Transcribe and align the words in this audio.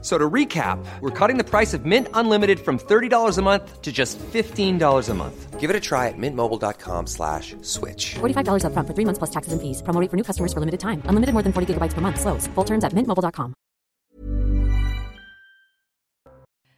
So 0.00 0.16
to 0.16 0.30
recap, 0.30 0.78
we're 1.00 1.10
cutting 1.10 1.38
the 1.38 1.44
price 1.44 1.74
of 1.74 1.84
Mint 1.84 2.06
Unlimited 2.14 2.60
from 2.60 2.78
$30 2.78 3.36
a 3.36 3.42
month 3.42 3.82
to 3.82 3.90
just 3.90 4.16
$15 4.18 5.08
a 5.08 5.14
month. 5.14 5.58
Give 5.58 5.70
it 5.70 5.74
a 5.74 5.80
try 5.80 6.06
at 6.06 6.14
mintmobile.com 6.16 7.08
slash 7.08 7.56
switch. 7.62 8.14
$45 8.20 8.62
upfront 8.62 8.86
for 8.86 8.94
three 8.94 9.04
months 9.04 9.18
plus 9.18 9.30
taxes 9.30 9.52
and 9.52 9.60
fees. 9.60 9.82
Promo 9.82 10.00
rate 10.00 10.08
for 10.08 10.16
new 10.16 10.22
customers 10.22 10.52
for 10.52 10.60
limited 10.60 10.78
time. 10.78 11.02
Unlimited 11.10 11.34
more 11.34 11.42
than 11.42 11.52
40 11.52 11.74
gigabytes 11.74 11.94
per 11.94 12.00
month. 12.00 12.20
Slows. 12.20 12.46
Full 12.54 12.64
terms 12.64 12.84
at 12.84 12.92
mintmobile.com. 12.94 13.54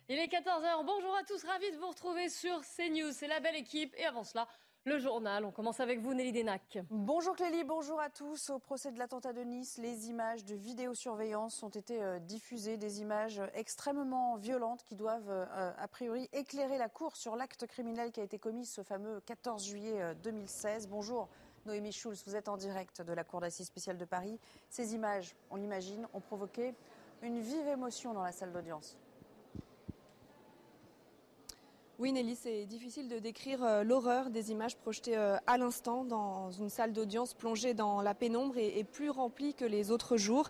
Il 0.09 0.19
est 0.19 0.27
14h. 0.27 0.85
Bonjour 0.85 1.15
à 1.15 1.23
tous. 1.23 1.45
Ravi 1.45 1.71
de 1.71 1.77
vous 1.77 1.89
retrouver 1.89 2.29
sur 2.31 2.63
CNews. 2.63 3.13
C'est 3.13 3.29
la 3.29 3.39
belle 3.39 3.55
équipe. 3.55 3.95
Et 3.97 4.07
avant 4.07 4.25
cela, 4.25 4.49
le 4.85 4.99
journal. 4.99 5.45
On 5.45 5.51
commence 5.51 5.81
avec 5.81 6.01
vous, 6.01 6.15
Nelly 6.15 6.33
Denac. 6.33 6.79
Bonjour 6.91 7.37
Clélie, 7.37 7.65
bonjour 7.65 8.01
à 8.01 8.09
tous. 8.09 8.51
Au 8.51 8.59
procès 8.59 8.93
de 8.93 8.99
l'attentat 8.99 9.33
de 9.33 9.43
Nice, 9.43 9.79
les 9.79 10.09
images 10.09 10.45
de 10.45 10.55
vidéosurveillance 10.55 11.63
ont 11.63 11.69
été 11.69 12.03
euh, 12.03 12.19
diffusées, 12.19 12.77
des 12.77 13.01
images 13.01 13.43
extrêmement 13.55 14.37
violentes 14.37 14.83
qui 14.85 14.97
doivent 14.97 15.31
euh, 15.31 15.73
a 15.77 15.89
priori 15.89 16.29
éclairer 16.33 16.79
la 16.79 16.89
Cour 16.89 17.17
sur 17.17 17.37
l'acte 17.37 17.67
criminel 17.67 18.11
qui 18.11 18.21
a 18.21 18.25
été 18.25 18.39
commis 18.39 18.65
ce 18.65 18.83
fameux 18.83 19.21
14 19.27 19.65
juillet 19.65 20.15
2016. 20.23 20.85
Euh, 20.85 20.89
bonjour. 20.91 21.29
Noémie 21.67 21.93
Schulz, 21.93 22.23
vous 22.27 22.37
êtes 22.37 22.49
en 22.49 22.57
direct 22.57 23.03
de 23.03 23.13
la 23.13 23.23
Cour 23.23 23.41
d'assises 23.41 23.67
spéciale 23.67 23.99
de 23.99 24.07
Paris. 24.07 24.39
Ces 24.71 24.95
images, 24.95 25.37
on 25.51 25.57
l'imagine, 25.57 26.07
ont 26.15 26.21
provoqué 26.21 26.75
une 27.23 27.39
vive 27.39 27.69
émotion 27.69 28.15
dans 28.15 28.23
la 28.23 28.33
salle 28.33 28.51
d'audience. 28.51 28.97
Oui, 32.01 32.13
Nelly, 32.13 32.35
c'est 32.35 32.65
difficile 32.65 33.11
de 33.11 33.19
décrire 33.19 33.63
euh, 33.63 33.83
l'horreur 33.85 34.31
des 34.31 34.53
images 34.53 34.75
projetées 34.75 35.19
euh, 35.19 35.37
à 35.47 35.59
l'instant 35.59 36.03
dans 36.03 36.51
une 36.51 36.71
salle 36.71 36.95
d'audience 36.95 37.35
plongée 37.35 37.75
dans 37.75 38.01
la 38.01 38.15
pénombre 38.15 38.57
et, 38.57 38.85
plus 38.85 39.11
remplie 39.11 39.53
que 39.53 39.67
les 39.67 39.91
autres 39.91 40.17
jours. 40.17 40.49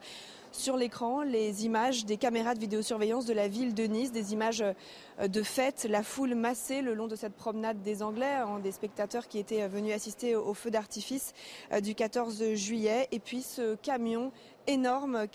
Sur 0.52 0.76
l'écran, 0.76 1.22
les 1.22 1.64
images 1.64 2.04
des 2.04 2.18
caméras 2.18 2.54
de 2.54 2.60
vidéosurveillance 2.60 3.26
de 3.26 3.32
la 3.32 3.48
ville 3.48 3.74
de 3.74 3.82
Nice, 3.82 4.12
des 4.12 4.32
images 4.32 4.62
euh, 4.62 5.26
de 5.26 5.42
fête, 5.42 5.88
la 5.90 6.04
foule 6.04 6.36
massée 6.36 6.82
le 6.82 6.94
long 6.94 7.08
de 7.08 7.16
cette 7.16 7.34
promenade 7.34 7.82
des 7.82 8.04
Anglais, 8.04 8.34
hein, 8.34 8.60
des 8.60 8.70
spectateurs 8.70 9.26
qui 9.26 9.40
étaient 9.40 9.66
venus 9.66 9.92
assister 9.92 10.36
au 10.36 10.54
feu 10.54 10.70
d'artifice 10.70 11.34
du 11.82 11.96
14 11.96 12.54
juillet, 12.54 13.08
et 13.10 13.18
puis 13.18 13.42
ce 13.42 13.74
camion 13.74 14.30
énorme. 14.70 15.26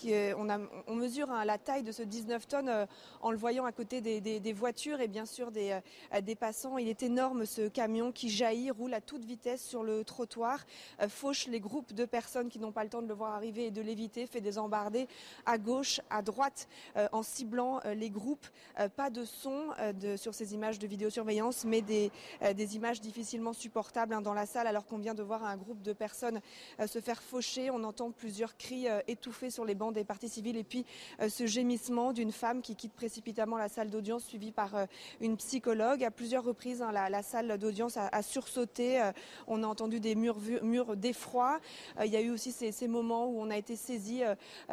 On, 0.88 0.96
mesure 0.96 1.30
hein, 1.30 1.44
la 1.46 1.58
taille 1.58 1.84
de 1.84 1.92
ce 1.92 2.04
19 2.04 2.48
tonnes 2.48 2.70
euh, 2.70 2.86
en 3.22 3.32
le 3.32 3.38
voyant 3.38 3.66
à 3.66 3.72
côté 3.72 4.00
des, 4.02 4.54
voitures 4.54 5.02
et 5.02 5.08
bien 5.08 5.26
sûr 5.26 5.52
des, 5.52 5.80
euh, 6.14 6.22
des, 6.22 6.36
passants. 6.36 6.78
Il 6.78 6.88
est 6.88 7.04
énorme 7.04 7.46
ce 7.46 7.68
camion 7.68 8.12
qui 8.12 8.30
jaillit, 8.30 8.72
roule 8.72 8.94
à 8.94 9.02
toute 9.02 9.26
vitesse 9.26 9.64
sur 9.64 9.84
le 9.84 10.04
trottoir, 10.04 10.66
euh, 11.02 11.10
fauche 11.10 11.48
les 11.48 11.60
groupes 11.60 11.94
de 11.94 12.06
personnes 12.06 12.50
qui 12.50 12.60
n'ont 12.60 12.72
pas 12.72 12.84
le 12.84 12.90
temps 12.90 13.02
de 13.02 13.08
le 13.08 13.14
voir 13.14 13.34
arriver 13.34 13.66
et 13.66 13.72
de 13.72 13.82
l'éviter, 13.82 14.26
fait 14.26 14.42
des 14.42 14.58
embardées 14.58 15.08
à 15.46 15.58
gauche, 15.58 16.00
à 16.10 16.22
droite, 16.22 16.68
en 17.12 17.24
ciblant 17.24 17.82
les 17.96 18.10
groupes. 18.10 18.48
pas 18.96 19.10
de 19.10 19.26
son 19.26 19.70
sur 20.16 20.34
ces 20.34 20.54
images 20.54 20.80
de 20.80 20.88
vidéosurveillance, 20.88 21.66
mais 21.66 21.82
des, 21.82 22.12
des 22.56 22.76
images 22.76 23.02
difficilement 23.02 23.54
supportables 23.54 24.14
hein, 24.14 24.22
dans 24.22 24.34
la 24.34 24.46
salle 24.46 24.68
alors 24.68 24.86
qu'on 24.86 24.98
vient 24.98 25.14
de 25.14 25.24
voir 25.24 25.44
un 25.44 25.58
groupe 25.58 25.82
de 25.82 25.94
personnes 25.94 26.42
se 26.86 27.00
faire 27.00 27.22
faucher. 27.22 27.70
On 27.70 27.84
entend 27.84 28.12
plusieurs 28.12 28.58
cris 28.58 28.88
et 29.08 29.16
étouffé 29.26 29.50
sur 29.50 29.66
les 29.66 29.74
bancs 29.74 29.92
des 29.92 30.04
partis 30.04 30.30
civils 30.30 30.56
et 30.56 30.64
puis 30.64 30.86
euh, 31.20 31.30
ce 31.30 31.48
gémissement 31.48 32.14
d'une 32.14 32.32
femme 32.32 32.62
qui 32.62 32.76
quitte 32.76 32.94
précipitamment 32.94 33.58
la 33.58 33.70
salle 33.70 33.90
d'audience 33.90 34.24
suivie 34.24 34.52
par 34.52 34.76
euh, 34.76 34.86
une 35.20 35.36
psychologue. 35.36 36.04
À 36.04 36.12
plusieurs 36.12 36.44
reprises, 36.44 36.84
hein, 36.84 36.92
la, 36.92 37.24
salle 37.24 37.58
d'audience 37.58 37.98
a, 37.98 38.22
sursauté. 38.22 39.02
Euh, 39.02 39.12
on 39.48 39.64
a 39.64 39.68
entendu 39.68 40.00
des 40.00 40.14
murs, 40.14 40.38
murs 40.62 40.96
d'effroi. 40.96 41.60
il 42.04 42.12
y 42.12 42.16
a 42.16 42.22
eu 42.22 42.30
aussi 42.30 42.52
ces, 42.52 42.72
ces, 42.72 42.88
moments 42.88 43.26
où 43.26 43.42
on 43.42 43.50
a 43.50 43.58
été 43.58 43.76
saisi 43.76 44.22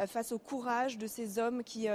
face 0.07 0.33
au 0.33 0.39
courage 0.39 0.99
de 0.99 1.07
ces 1.07 1.39
hommes 1.39 1.65
qui 1.65 1.89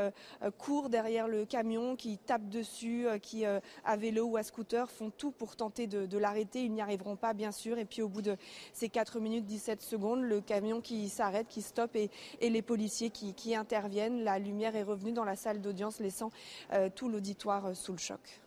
courent 0.57 0.89
derrière 0.89 1.27
le 1.27 1.45
camion, 1.45 1.95
qui 1.95 2.17
tapent 2.17 2.49
dessus, 2.49 3.05
qui 3.21 3.45
à 3.45 3.97
vélo 3.97 4.25
ou 4.25 4.37
à 4.37 4.43
scooter 4.43 4.89
font 4.89 5.11
tout 5.11 5.31
pour 5.31 5.55
tenter 5.55 5.85
de, 5.85 6.05
de 6.05 6.17
l'arrêter. 6.17 6.63
Ils 6.63 6.71
n'y 6.71 6.81
arriveront 6.81 7.15
pas, 7.15 7.33
bien 7.33 7.51
sûr. 7.51 7.77
Et 7.77 7.85
puis 7.85 8.01
au 8.01 8.09
bout 8.09 8.23
de 8.23 8.35
ces 8.73 8.89
4 8.89 9.19
minutes 9.19 9.45
17 9.45 9.81
secondes, 9.81 10.21
le 10.21 10.41
camion 10.41 10.81
qui 10.81 11.07
s'arrête, 11.09 11.47
qui 11.47 11.61
stoppe 11.61 11.95
et, 11.95 12.09
et 12.41 12.49
les 12.49 12.61
policiers 12.61 13.09
qui, 13.09 13.55
interviennent. 13.55 14.23
La 14.23 14.39
lumière 14.39 14.75
est 14.75 14.83
revenue 14.83 15.11
dans 15.11 15.23
la 15.23 15.35
salle 15.35 15.61
d'audience, 15.61 15.99
laissant 15.99 16.31
euh, 16.73 16.89
tout 16.93 17.09
l'auditoire 17.09 17.67
euh, 17.67 17.73
sous 17.73 17.91
le 17.91 17.97
choc. 17.97 18.41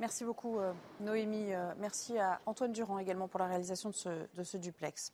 Merci 0.00 0.24
beaucoup, 0.24 0.58
euh, 0.58 0.72
Noémie. 1.00 1.52
merci 1.78 2.18
à 2.18 2.40
Antoine 2.46 2.72
Durand 2.72 2.98
également 2.98 3.26
pour 3.26 3.40
la 3.40 3.46
réalisation 3.46 3.90
de 3.90 3.94
ce, 3.94 4.08
de 4.34 4.44
ce 4.44 4.56
duplex. 4.56 5.12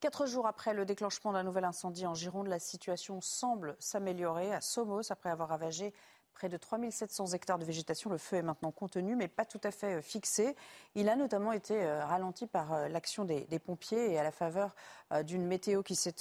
Quatre 0.00 0.26
jours 0.26 0.46
après 0.46 0.74
le 0.74 0.84
déclenchement 0.84 1.32
d'un 1.32 1.42
nouvel 1.42 1.64
incendie 1.64 2.06
en 2.06 2.14
Gironde, 2.14 2.48
la 2.48 2.58
situation 2.58 3.22
semble 3.22 3.76
s'améliorer 3.78 4.52
à 4.52 4.60
Somos 4.60 5.10
après 5.10 5.30
avoir 5.30 5.48
ravagé 5.48 5.94
près 6.36 6.50
de 6.50 6.58
3700 6.58 7.28
hectares 7.32 7.58
de 7.58 7.64
végétation. 7.64 8.10
Le 8.10 8.18
feu 8.18 8.36
est 8.36 8.42
maintenant 8.42 8.70
contenu, 8.70 9.16
mais 9.16 9.26
pas 9.26 9.46
tout 9.46 9.60
à 9.64 9.70
fait 9.70 9.96
euh, 9.96 10.02
fixé. 10.02 10.54
Il 10.94 11.08
a 11.08 11.16
notamment 11.16 11.52
été 11.52 11.82
euh, 11.82 12.04
ralenti 12.04 12.46
par 12.46 12.74
euh, 12.74 12.88
l'action 12.88 13.24
des, 13.24 13.46
pompiers 13.58 14.12
et 14.12 14.18
à 14.18 14.22
la 14.22 14.30
faveur 14.30 14.76
d'une 15.24 15.46
météo 15.46 15.82
qui 15.82 15.94
s'est 15.94 16.14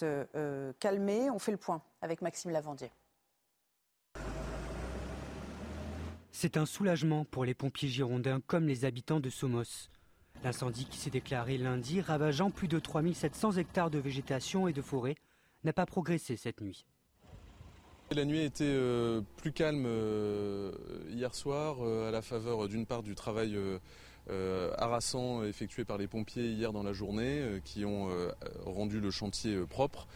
calmée. 0.80 1.30
On 1.30 1.38
fait 1.38 1.52
le 1.52 1.58
point 1.58 1.82
avec 2.02 2.22
Maxime 2.22 2.52
Lavandier. 2.52 2.92
C'est 6.32 6.56
un 6.56 6.66
soulagement 6.66 7.26
pour 7.26 7.44
les 7.44 7.54
pompiers 7.54 7.90
girondins 7.90 8.40
comme 8.48 8.68
les 8.68 8.86
habitants 8.86 9.20
de 9.20 9.30
Somos. 9.30 9.90
L'incendie 10.44 10.86
qui 10.86 10.98
s'est 10.98 11.10
déclaré 11.10 11.58
lundi, 11.58 12.00
ravageant 12.00 12.52
plus 12.52 12.70
de 12.70 12.80
3700 12.80 13.54
hectares 13.54 13.90
de 13.90 14.00
végétation 14.00 14.68
et 14.68 14.74
de 14.74 14.82
forêt, 14.82 15.16
n'a 15.66 15.74
pas 15.74 15.86
progressé 15.86 16.38
cette 16.38 16.62
nuit. 16.62 16.86
La 18.12 18.24
nuit 18.24 18.40
a 18.40 18.44
été 18.44 18.66
euh, 18.68 19.22
plus 19.38 19.52
calme 19.52 19.86
euh, 19.88 20.72
hier 21.10 21.34
soir 21.34 21.78
euh, 21.82 22.08
à 22.08 22.12
la 22.12 22.22
faveur 22.22 22.68
d'une 22.68 22.86
part 22.86 23.02
du 23.02 23.16
travail 23.16 23.58
harassant 24.78 25.44
effectué 25.44 25.86
par 25.86 25.98
les 25.98 26.08
pompiers 26.08 26.50
hier 26.52 26.72
dans 26.72 26.84
la 26.84 26.94
journée 26.94 27.62
qui 27.64 27.86
ont 27.86 28.10
rendu 28.66 29.00
le 29.00 29.12
chantier 29.12 29.56
propre. 29.70 30.08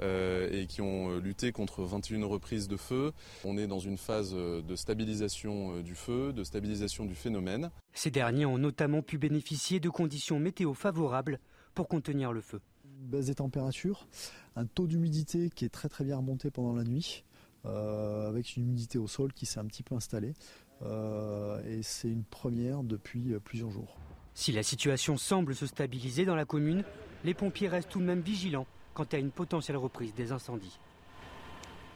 et 0.00 0.66
qui 0.68 0.80
ont 0.80 1.18
lutté 1.18 1.52
contre 1.52 1.84
21 1.84 2.24
reprises 2.26 2.66
de 2.66 2.76
feu. 2.76 3.12
On 3.44 3.56
est 3.56 3.68
dans 3.68 3.78
une 3.78 3.98
phase 3.98 4.34
de 4.34 4.74
stabilisation 4.74 5.80
du 5.80 5.94
feu, 5.94 6.32
de 6.32 6.42
stabilisation 6.42 7.04
du 7.04 7.14
phénomène. 7.14 7.70
Ces 7.92 8.10
derniers 8.10 8.46
ont 8.46 8.58
notamment 8.58 9.02
pu 9.02 9.16
bénéficier 9.16 9.78
de 9.78 9.90
conditions 9.90 10.40
météo 10.40 10.74
favorables 10.74 11.38
pour 11.74 11.86
contenir 11.86 12.32
le 12.32 12.40
feu. 12.40 12.60
Baisse 12.84 13.26
des 13.26 13.36
températures, 13.36 14.08
un 14.56 14.66
taux 14.66 14.88
d'humidité 14.88 15.50
qui 15.54 15.64
est 15.64 15.72
très 15.72 15.88
très 15.88 16.02
bien 16.02 16.16
remonté 16.16 16.50
pendant 16.50 16.74
la 16.74 16.82
nuit. 16.82 17.22
Euh, 17.64 18.28
avec 18.28 18.56
une 18.56 18.64
humidité 18.64 18.98
au 18.98 19.06
sol 19.06 19.32
qui 19.32 19.46
s'est 19.46 19.60
un 19.60 19.66
petit 19.66 19.84
peu 19.84 19.94
installée. 19.94 20.34
Euh, 20.82 21.62
et 21.64 21.82
c'est 21.84 22.08
une 22.08 22.24
première 22.24 22.82
depuis 22.82 23.32
euh, 23.32 23.38
plusieurs 23.38 23.70
jours. 23.70 23.96
Si 24.34 24.50
la 24.50 24.64
situation 24.64 25.16
semble 25.16 25.54
se 25.54 25.66
stabiliser 25.66 26.24
dans 26.24 26.34
la 26.34 26.44
commune, 26.44 26.82
les 27.22 27.34
pompiers 27.34 27.68
restent 27.68 27.90
tout 27.90 28.00
de 28.00 28.04
même 28.04 28.20
vigilants 28.20 28.66
quant 28.94 29.06
à 29.12 29.16
une 29.16 29.30
potentielle 29.30 29.76
reprise 29.76 30.12
des 30.14 30.32
incendies. 30.32 30.78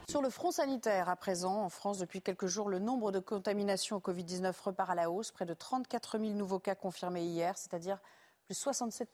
Sur 0.09 0.21
le 0.21 0.29
front 0.29 0.51
sanitaire, 0.51 1.09
à 1.09 1.17
présent, 1.17 1.63
en 1.63 1.69
France, 1.69 1.97
depuis 1.97 2.21
quelques 2.21 2.47
jours, 2.47 2.69
le 2.69 2.79
nombre 2.79 3.11
de 3.11 3.19
contaminations 3.19 3.97
au 3.97 3.99
Covid-19 3.99 4.53
repart 4.63 4.89
à 4.89 4.95
la 4.95 5.11
hausse. 5.11 5.31
Près 5.31 5.45
de 5.45 5.53
34 5.53 6.17
000 6.17 6.31
nouveaux 6.31 6.59
cas 6.59 6.75
confirmés 6.75 7.25
hier, 7.25 7.57
c'est-à-dire 7.57 7.99
plus 8.45 8.55
67 8.55 9.09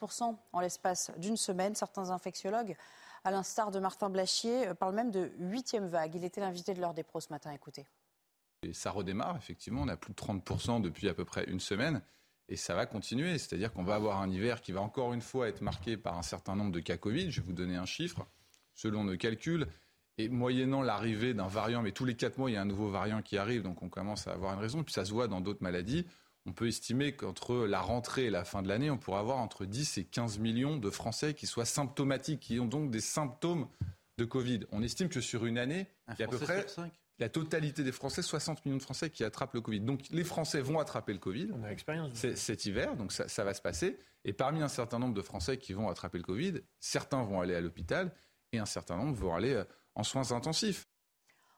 en 0.51 0.59
l'espace 0.59 1.11
d'une 1.17 1.35
semaine. 1.35 1.73
Certains 1.73 2.11
infectiologues 2.11 2.77
à 3.23 3.31
l'instar 3.31 3.71
de 3.71 3.79
Martin 3.79 4.09
Blachier, 4.09 4.67
euh, 4.67 4.73
parle 4.73 4.95
même 4.95 5.11
de 5.11 5.31
huitième 5.37 5.87
vague. 5.87 6.15
Il 6.15 6.23
était 6.23 6.41
l'invité 6.41 6.73
de 6.73 6.81
l'heure 6.81 6.93
des 6.93 7.03
pros 7.03 7.19
ce 7.19 7.31
matin. 7.31 7.51
Écoutez. 7.51 7.85
Et 8.63 8.73
ça 8.73 8.91
redémarre, 8.91 9.35
effectivement. 9.37 9.81
On 9.81 9.87
a 9.87 9.97
plus 9.97 10.13
de 10.13 10.17
30% 10.17 10.81
depuis 10.81 11.09
à 11.09 11.13
peu 11.13 11.25
près 11.25 11.43
une 11.45 11.59
semaine. 11.59 12.01
Et 12.49 12.55
ça 12.55 12.75
va 12.75 12.85
continuer. 12.85 13.37
C'est-à-dire 13.37 13.71
qu'on 13.71 13.83
va 13.83 13.95
avoir 13.95 14.21
un 14.21 14.29
hiver 14.29 14.61
qui 14.61 14.71
va 14.71 14.81
encore 14.81 15.13
une 15.13 15.21
fois 15.21 15.47
être 15.47 15.61
marqué 15.61 15.97
par 15.97 16.17
un 16.17 16.21
certain 16.21 16.55
nombre 16.55 16.71
de 16.71 16.79
cas 16.79 16.97
Covid. 16.97 17.31
Je 17.31 17.41
vais 17.41 17.47
vous 17.47 17.53
donner 17.53 17.75
un 17.75 17.85
chiffre. 17.85 18.25
Selon 18.75 19.03
nos 19.03 19.17
calculs, 19.17 19.67
et 20.17 20.29
moyennant 20.29 20.81
l'arrivée 20.81 21.33
d'un 21.33 21.47
variant, 21.47 21.81
mais 21.81 21.91
tous 21.91 22.05
les 22.05 22.15
quatre 22.15 22.37
mois, 22.37 22.49
il 22.49 22.53
y 22.53 22.57
a 22.57 22.61
un 22.61 22.65
nouveau 22.65 22.89
variant 22.89 23.21
qui 23.21 23.37
arrive, 23.37 23.63
donc 23.63 23.81
on 23.81 23.89
commence 23.89 24.27
à 24.27 24.33
avoir 24.33 24.53
une 24.53 24.59
raison. 24.59 24.83
Puis 24.83 24.93
ça 24.93 25.05
se 25.05 25.11
voit 25.11 25.27
dans 25.27 25.41
d'autres 25.41 25.63
maladies 25.63 26.05
on 26.45 26.53
peut 26.53 26.67
estimer 26.67 27.15
qu'entre 27.15 27.55
la 27.65 27.81
rentrée 27.81 28.25
et 28.25 28.29
la 28.29 28.43
fin 28.43 28.61
de 28.61 28.67
l'année, 28.67 28.89
on 28.89 28.97
pourrait 28.97 29.19
avoir 29.19 29.37
entre 29.37 29.65
10 29.65 29.97
et 29.97 30.03
15 30.03 30.39
millions 30.39 30.77
de 30.77 30.89
Français 30.89 31.33
qui 31.33 31.47
soient 31.47 31.65
symptomatiques, 31.65 32.41
qui 32.41 32.59
ont 32.59 32.65
donc 32.65 32.91
des 32.91 33.01
symptômes 33.01 33.67
de 34.17 34.25
Covid. 34.25 34.61
On 34.71 34.83
estime 34.83 35.09
que 35.09 35.21
sur 35.21 35.45
une 35.45 35.57
année, 35.57 35.87
il 36.09 36.19
y 36.19 36.23
a 36.23 36.25
à 36.25 36.29
peu 36.29 36.37
près 36.37 36.65
la 37.19 37.29
totalité 37.29 37.83
des 37.83 37.91
Français, 37.91 38.21
60 38.21 38.65
millions 38.65 38.77
de 38.77 38.83
Français 38.83 39.09
qui 39.09 39.23
attrapent 39.23 39.53
le 39.53 39.61
Covid. 39.61 39.79
Donc 39.81 40.01
les 40.11 40.23
Français 40.23 40.61
vont 40.61 40.79
attraper 40.79 41.13
le 41.13 41.19
Covid 41.19 41.49
On 41.53 41.63
a 41.63 41.69
l'expérience. 41.69 42.11
cet 42.35 42.65
hiver, 42.65 42.95
donc 42.95 43.11
ça, 43.11 43.27
ça 43.27 43.43
va 43.43 43.53
se 43.53 43.61
passer. 43.61 43.97
Et 44.25 44.33
parmi 44.33 44.61
un 44.61 44.67
certain 44.67 44.99
nombre 44.99 45.13
de 45.13 45.21
Français 45.21 45.57
qui 45.57 45.73
vont 45.73 45.89
attraper 45.89 46.17
le 46.17 46.23
Covid, 46.23 46.55
certains 46.79 47.23
vont 47.23 47.41
aller 47.41 47.55
à 47.55 47.61
l'hôpital 47.61 48.11
et 48.51 48.59
un 48.59 48.65
certain 48.65 48.97
nombre 48.97 49.15
vont 49.15 49.33
aller 49.33 49.53
euh, 49.53 49.63
en 49.95 50.03
soins 50.03 50.31
intensifs. 50.31 50.87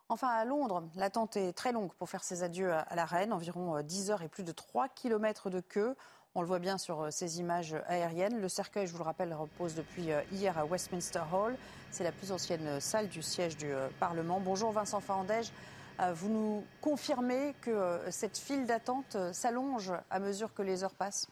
Enfin, 0.07 0.27
à 0.27 0.45
Londres, 0.45 0.83
l'attente 0.95 1.35
est 1.35 1.51
très 1.53 1.71
longue 1.71 1.91
pour 1.93 2.09
faire 2.09 2.23
ses 2.23 2.43
adieux 2.43 2.71
à 2.71 2.95
la 2.95 3.05
reine. 3.05 3.33
Environ 3.33 3.81
10 3.81 4.11
heures 4.11 4.21
et 4.21 4.27
plus 4.27 4.43
de 4.43 4.51
3 4.51 4.87
km 4.87 5.49
de 5.49 5.61
queue. 5.61 5.95
On 6.35 6.41
le 6.41 6.47
voit 6.47 6.59
bien 6.59 6.77
sur 6.77 7.11
ces 7.11 7.39
images 7.39 7.75
aériennes. 7.87 8.39
Le 8.39 8.47
cercueil, 8.47 8.85
je 8.85 8.91
vous 8.91 8.99
le 8.99 9.03
rappelle, 9.03 9.33
repose 9.33 9.73
depuis 9.73 10.09
hier 10.31 10.59
à 10.59 10.65
Westminster 10.65 11.23
Hall. 11.33 11.57
C'est 11.89 12.03
la 12.03 12.11
plus 12.11 12.31
ancienne 12.31 12.79
salle 12.79 13.09
du 13.09 13.23
siège 13.23 13.57
du 13.57 13.73
Parlement. 13.99 14.39
Bonjour 14.39 14.71
Vincent 14.71 14.99
Fandège. 14.99 15.51
Vous 16.13 16.29
nous 16.29 16.63
confirmez 16.81 17.55
que 17.61 17.99
cette 18.11 18.37
file 18.37 18.67
d'attente 18.67 19.17
s'allonge 19.31 19.91
à 20.11 20.19
mesure 20.19 20.53
que 20.53 20.61
les 20.61 20.83
heures 20.83 20.93
passent? 20.93 21.27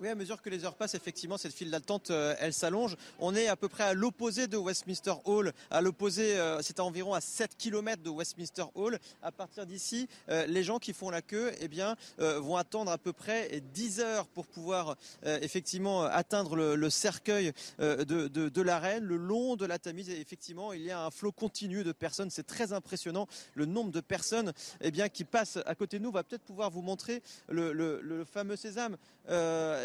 Oui, 0.00 0.08
à 0.08 0.14
mesure 0.14 0.40
que 0.40 0.48
les 0.48 0.64
heures 0.64 0.76
passent, 0.76 0.94
effectivement, 0.94 1.38
cette 1.38 1.52
file 1.52 1.72
d'attente, 1.72 2.10
euh, 2.10 2.36
elle 2.38 2.52
s'allonge. 2.52 2.96
On 3.18 3.34
est 3.34 3.48
à 3.48 3.56
peu 3.56 3.68
près 3.68 3.82
à 3.82 3.94
l'opposé 3.94 4.46
de 4.46 4.56
Westminster 4.56 5.14
Hall. 5.24 5.52
À 5.72 5.80
l'opposé, 5.80 6.38
euh, 6.38 6.62
c'est 6.62 6.78
à 6.78 6.84
environ 6.84 7.14
à 7.14 7.20
7 7.20 7.56
km 7.56 8.00
de 8.02 8.10
Westminster 8.10 8.64
Hall. 8.76 9.00
À 9.22 9.32
partir 9.32 9.66
d'ici, 9.66 10.08
euh, 10.28 10.46
les 10.46 10.62
gens 10.62 10.78
qui 10.78 10.92
font 10.92 11.10
la 11.10 11.20
queue, 11.20 11.52
eh 11.60 11.66
bien, 11.68 11.96
vont 12.18 12.56
attendre 12.56 12.92
à 12.92 12.98
peu 12.98 13.12
près 13.12 13.60
10 13.74 14.00
heures 14.00 14.26
pour 14.28 14.46
pouvoir 14.46 14.96
effectivement 15.24 16.04
atteindre 16.04 16.56
le, 16.56 16.90
cercueil 16.90 17.52
de, 17.78 18.04
de, 18.28 18.62
la 18.62 18.78
reine. 18.78 19.04
Le 19.04 19.16
long 19.16 19.56
de 19.56 19.66
la 19.66 19.78
Tamise, 19.78 20.10
effectivement, 20.10 20.72
il 20.72 20.82
y 20.82 20.90
a 20.90 21.04
un 21.04 21.10
flot 21.10 21.32
continu 21.32 21.84
de 21.84 21.92
personnes. 21.92 22.30
C'est 22.30 22.46
très 22.46 22.72
impressionnant. 22.72 23.26
Le 23.54 23.66
nombre 23.66 23.90
de 23.90 24.00
personnes, 24.00 24.52
eh 24.80 24.90
bien, 24.90 25.08
qui 25.08 25.24
passent 25.24 25.58
à 25.66 25.74
côté 25.74 25.98
de 25.98 26.04
nous, 26.04 26.12
va 26.12 26.22
peut-être 26.22 26.42
pouvoir 26.42 26.70
vous 26.70 26.82
montrer 26.82 27.22
le 27.48 28.24
fameux 28.24 28.56
sésame 28.56 28.96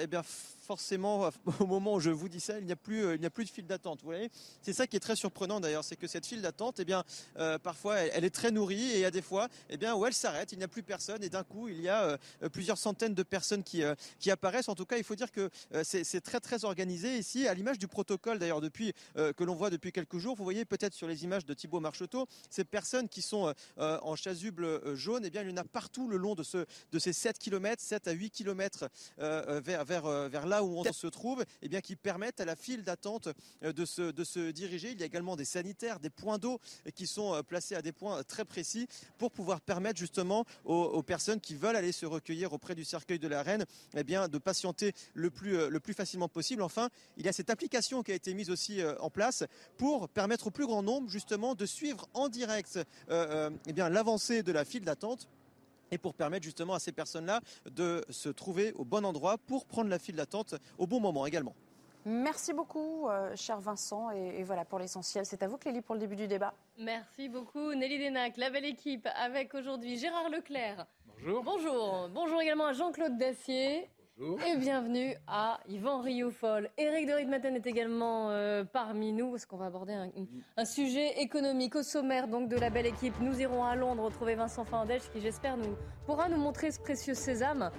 eh 0.04 0.08
bien 0.08 0.24
forcément, 0.64 1.30
au 1.60 1.66
moment 1.66 1.96
où 1.96 2.00
je 2.00 2.10
vous 2.10 2.30
dis 2.30 2.40
ça, 2.40 2.58
il 2.58 2.66
n'y 2.66 2.72
a 2.72 2.76
plus, 2.76 3.06
euh, 3.06 3.16
il 3.16 3.20
n'y 3.20 3.26
a 3.26 3.30
plus 3.30 3.46
de 3.46 3.50
file 3.50 3.68
d'attente. 3.68 4.00
Vous 4.02 4.08
voyez, 4.08 4.32
c'est 4.62 4.74
ça 4.74 4.88
qui 4.88 4.96
est 4.96 5.02
très 5.02 5.16
surprenant 5.16 5.60
d'ailleurs, 5.60 5.84
c'est 5.84 5.96
que 5.96 6.08
cette 6.08 6.26
file 6.26 6.42
d'attente, 6.42 6.80
eh 6.80 6.86
bien, 6.86 7.04
euh, 7.38 7.60
parfois, 7.60 8.00
elle, 8.00 8.24
est 8.24 8.34
très 8.34 8.52
nourrie 8.52 8.92
et 8.92 8.96
il 8.96 9.02
y 9.02 9.06
a 9.06 9.12
des 9.12 9.22
fois, 9.22 9.50
eh 9.70 9.78
bien, 9.78 9.96
où 9.96 10.06
elle 10.06 10.14
s'arrête, 10.14 10.52
il 10.52 10.58
n'y 10.58 10.64
a 10.64 10.68
plus 10.68 10.84
personne 10.84 11.24
et 11.24 11.30
d'un 11.30 11.44
coup, 11.44 11.68
il 11.68 11.82
y 11.82 11.90
a 11.90 12.04
euh, 12.04 12.50
plusieurs 12.52 12.78
centaines 12.78 13.14
de 13.14 13.24
personnes 13.24 13.64
qui, 13.64 13.84
qui 14.20 14.32
apparaissent. 14.32 14.70
En 14.70 14.76
tout 14.76 14.86
cas, 14.86 14.98
il 14.98 15.04
faut 15.04 15.16
dire 15.16 15.32
que 15.32 15.50
c'est 15.84 16.22
très 16.22 16.40
très 16.40 16.66
organisé 16.66 17.18
ici, 17.18 17.48
à 17.48 17.54
l'image 17.54 17.78
du 17.78 17.88
protocole 17.88 18.40
d'ailleurs 18.40 18.62
depuis 18.62 18.94
que 19.16 19.44
l'on 19.44 19.56
voit 19.56 19.70
depuis 19.70 19.92
quelques 19.92 20.18
jours. 20.18 20.36
Vous 20.36 20.44
voyez 20.44 20.66
peut-être 20.66 20.94
sur 20.94 21.08
les 21.08 21.24
images 21.24 21.46
de 21.46 21.54
Thibaut 21.54 21.80
Marcheteau, 21.80 22.28
ces 22.50 22.64
personnes 22.64 23.10
qui 23.10 23.22
sont 23.22 23.54
en 23.78 24.16
chasuble 24.16 24.96
jaune, 24.96 25.24
eh 25.26 25.30
bien, 25.30 25.42
il 25.42 25.50
y 25.50 25.54
en 25.54 25.58
a 25.58 25.64
partout 25.64 26.08
le 26.08 26.18
long 26.18 26.36
de, 26.36 26.44
ce, 26.44 26.66
de 26.92 27.00
ces 27.00 27.14
7 27.14 27.38
km, 27.40 27.82
7 27.82 28.08
à 28.08 28.12
8 28.12 28.30
km 28.32 28.90
vers, 29.18 29.86
vers, 29.86 29.93
vers 30.02 30.46
là 30.46 30.64
où 30.64 30.78
on 30.78 30.92
se 30.92 31.08
trouve, 31.08 31.44
eh 31.62 31.70
bien, 31.70 31.82
qui 31.82 31.96
permettent 31.96 32.40
à 32.40 32.46
la 32.46 32.56
file 32.56 32.84
d'attente 32.84 33.30
euh, 33.64 33.74
de 33.74 33.86
se, 33.86 34.12
de 34.12 34.24
se 34.24 34.52
diriger. 34.52 34.92
Il 34.92 35.00
y 35.00 35.04
a 35.04 35.06
également 35.06 35.36
des 35.36 35.46
sanitaires, 35.46 36.00
des 36.00 36.10
points 36.10 36.38
d'eau 36.38 36.60
qui 36.96 37.08
sont 37.08 37.34
euh, 37.34 37.44
placés 37.44 37.76
à 37.76 37.82
des 37.82 37.92
points 37.92 38.24
très 38.24 38.46
précis 38.46 38.88
pour 39.18 39.32
pouvoir 39.32 39.62
permettre 39.62 40.00
justement 40.00 40.46
aux, 40.66 41.04
personnes 41.04 41.40
qui 41.40 41.56
veulent 41.56 41.76
aller 41.76 41.92
se 41.92 42.06
recueillir 42.06 42.54
auprès 42.54 42.76
du 42.76 42.86
cercueil 42.86 43.20
de 43.20 43.28
la 43.28 43.44
reine, 43.44 43.66
eh 43.96 44.04
bien, 44.04 44.28
de 44.28 44.38
patienter 44.38 44.94
le 45.14 45.30
plus, 45.30 45.58
euh, 45.58 45.70
le 45.70 45.80
plus 45.80 45.94
facilement 45.94 46.30
possible. 46.30 46.62
Enfin, 46.62 46.90
il 47.18 47.26
y 47.26 47.30
a 47.30 47.34
cette 47.34 47.50
application 47.50 48.04
qui 48.04 48.12
a 48.12 48.16
été 48.16 48.34
mise 48.34 48.50
aussi 48.50 48.82
en 49.00 49.10
place 49.10 49.44
pour 49.78 50.10
permettre 50.10 50.48
au 50.48 50.52
plus 50.52 50.66
grand 50.66 50.84
nombre 50.84 51.10
justement 51.10 51.56
de 51.56 51.66
suivre 51.66 52.08
en 52.14 52.30
direct 52.30 52.80
eh 53.10 53.74
bien 53.74 53.90
l'avancée 53.90 54.44
de 54.44 54.52
la 54.52 54.66
file 54.66 54.84
d'attente 54.84 55.28
et 55.94 55.98
pour 56.00 56.16
permettre 56.16 56.44
justement 56.44 56.74
à 56.74 56.80
ces 56.80 56.92
personnes-là 56.92 57.40
de 57.70 58.04
se 58.10 58.30
trouver 58.30 58.74
au 58.74 58.84
bon 58.84 59.06
endroit 59.06 59.38
pour 59.38 59.66
prendre 59.66 59.90
la 59.90 60.00
file 60.00 60.16
d'attente 60.16 60.56
au 60.78 60.88
bon 60.88 61.00
moment 61.00 61.26
également. 61.26 61.56
Merci 62.06 62.52
beaucoup, 62.52 63.08
euh, 63.08 63.34
cher 63.36 63.62
Vincent. 63.62 64.10
Et, 64.12 64.44
voilà 64.44 64.66
pour 64.66 64.80
l'essentiel. 64.80 65.26
C'est 65.26 65.42
à 65.42 65.48
vous, 65.48 65.58
Clélie, 65.58 65.82
pour 65.82 65.96
le 65.96 66.02
début 66.02 66.18
du 66.18 66.28
débat. 66.28 66.54
Merci 66.78 67.30
beaucoup, 67.30 67.74
Nelly 67.74 68.04
Denac, 68.04 68.36
la 68.38 68.50
belle 68.50 68.66
équipe, 68.66 69.08
avec 69.16 69.54
aujourd'hui 69.54 69.98
Gérard 69.98 70.30
Leclerc. 70.30 70.86
Bonjour. 71.08 71.44
Bonjour. 71.44 72.10
Bonjour 72.14 72.42
également 72.42 72.66
à 72.66 72.74
Jean-Claude 72.74 73.18
Dacier. 73.18 73.88
Et 74.20 74.58
bienvenue 74.58 75.16
à 75.26 75.60
Yvan 75.68 76.02
Rioufol. 76.02 76.70
Éric 76.78 77.08
de 77.08 77.14
Ridmaten 77.14 77.56
est 77.56 77.66
également 77.66 78.30
euh, 78.30 78.64
parmi 78.64 79.12
nous 79.12 79.32
parce 79.32 79.48
qu'on 79.48 79.58
va 79.58 79.66
aborder 79.66 79.94
un, 80.56 80.66
sujet 80.66 81.20
économique 81.20 81.76
au 81.76 81.82
sommaire 81.82 82.28
donc 82.28 82.48
de 82.48 82.56
la 82.56 82.70
belle 82.70 82.86
équipe. 82.86 83.16
Nous 83.22 83.42
irons 83.42 83.64
à 83.64 83.76
Londres 83.76 84.04
retrouver 84.04 84.36
Vincent 84.36 84.66
Fandège 84.66 85.02
qui 85.12 85.20
j'espère 85.20 85.58
nous 85.58 85.76
pourra 86.06 86.30
nous 86.30 86.38
montrer 86.38 86.72
ce 86.72 86.80
précieux 86.80 87.16
sésame. 87.16 87.72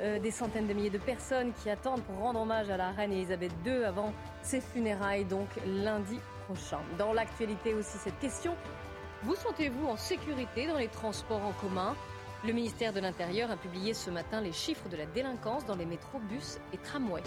Euh, 0.00 0.18
des 0.18 0.30
centaines 0.30 0.66
de 0.66 0.74
milliers 0.74 0.90
de 0.90 0.98
personnes 0.98 1.54
qui 1.54 1.70
attendent 1.70 2.02
pour 2.02 2.18
rendre 2.18 2.42
hommage 2.42 2.68
à 2.68 2.76
la 2.76 2.90
reine 2.90 3.10
Elisabeth 3.10 3.52
II 3.64 3.82
avant 3.84 4.12
ses 4.42 4.60
funérailles 4.60 5.24
donc 5.24 5.48
lundi 5.66 6.20
prochain. 6.44 6.80
Dans 6.98 7.14
l'actualité 7.14 7.72
aussi 7.72 7.96
cette 7.96 8.18
question, 8.18 8.54
vous 9.22 9.34
sentez-vous 9.36 9.86
en 9.86 9.96
sécurité 9.96 10.66
dans 10.66 10.76
les 10.76 10.88
transports 10.88 11.44
en 11.44 11.52
commun? 11.52 11.96
Le 12.44 12.52
ministère 12.52 12.92
de 12.92 13.00
l'Intérieur 13.00 13.50
a 13.50 13.56
publié 13.56 13.94
ce 13.94 14.10
matin 14.10 14.40
les 14.40 14.52
chiffres 14.52 14.88
de 14.88 14.96
la 14.96 15.06
délinquance 15.06 15.66
dans 15.66 15.74
les 15.74 15.86
métros, 15.86 16.20
bus 16.20 16.58
et 16.72 16.78
tramways. 16.78 17.22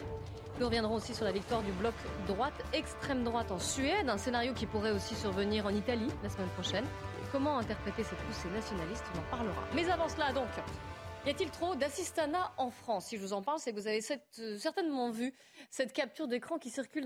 Nous 0.59 0.65
reviendrons 0.65 0.95
aussi 0.95 1.13
sur 1.13 1.25
la 1.25 1.31
victoire 1.31 1.63
du 1.63 1.71
bloc 1.73 1.93
droite, 2.27 2.53
extrême 2.73 3.23
droite 3.23 3.51
en 3.51 3.59
Suède, 3.59 4.07
un 4.07 4.17
scénario 4.17 4.53
qui 4.53 4.65
pourrait 4.65 4.91
aussi 4.91 5.15
survenir 5.15 5.65
en 5.65 5.71
Italie 5.71 6.07
la 6.23 6.29
semaine 6.29 6.49
prochaine. 6.49 6.85
Comment 7.31 7.57
interpréter 7.57 8.03
cette 8.03 8.19
poussée 8.19 8.49
nationaliste 8.49 9.03
On 9.15 9.19
en 9.19 9.37
parlera. 9.37 9.63
Mais 9.73 9.89
avant 9.89 10.07
cela, 10.07 10.31
donc, 10.33 10.49
y 11.25 11.29
a-t-il 11.29 11.49
trop 11.51 11.75
d'assistanat 11.75 12.51
en 12.57 12.71
France? 12.71 13.07
Si 13.07 13.17
je 13.17 13.21
vous 13.21 13.33
en 13.33 13.41
parle, 13.41 13.59
c'est 13.59 13.71
que 13.71 13.79
vous 13.79 13.87
avez 13.87 14.01
euh, 14.39 14.57
certainement 14.57 15.11
vu 15.11 15.33
cette 15.69 15.93
capture 15.93 16.27
d'écran 16.27 16.57
qui 16.57 16.69
circule 16.69 17.03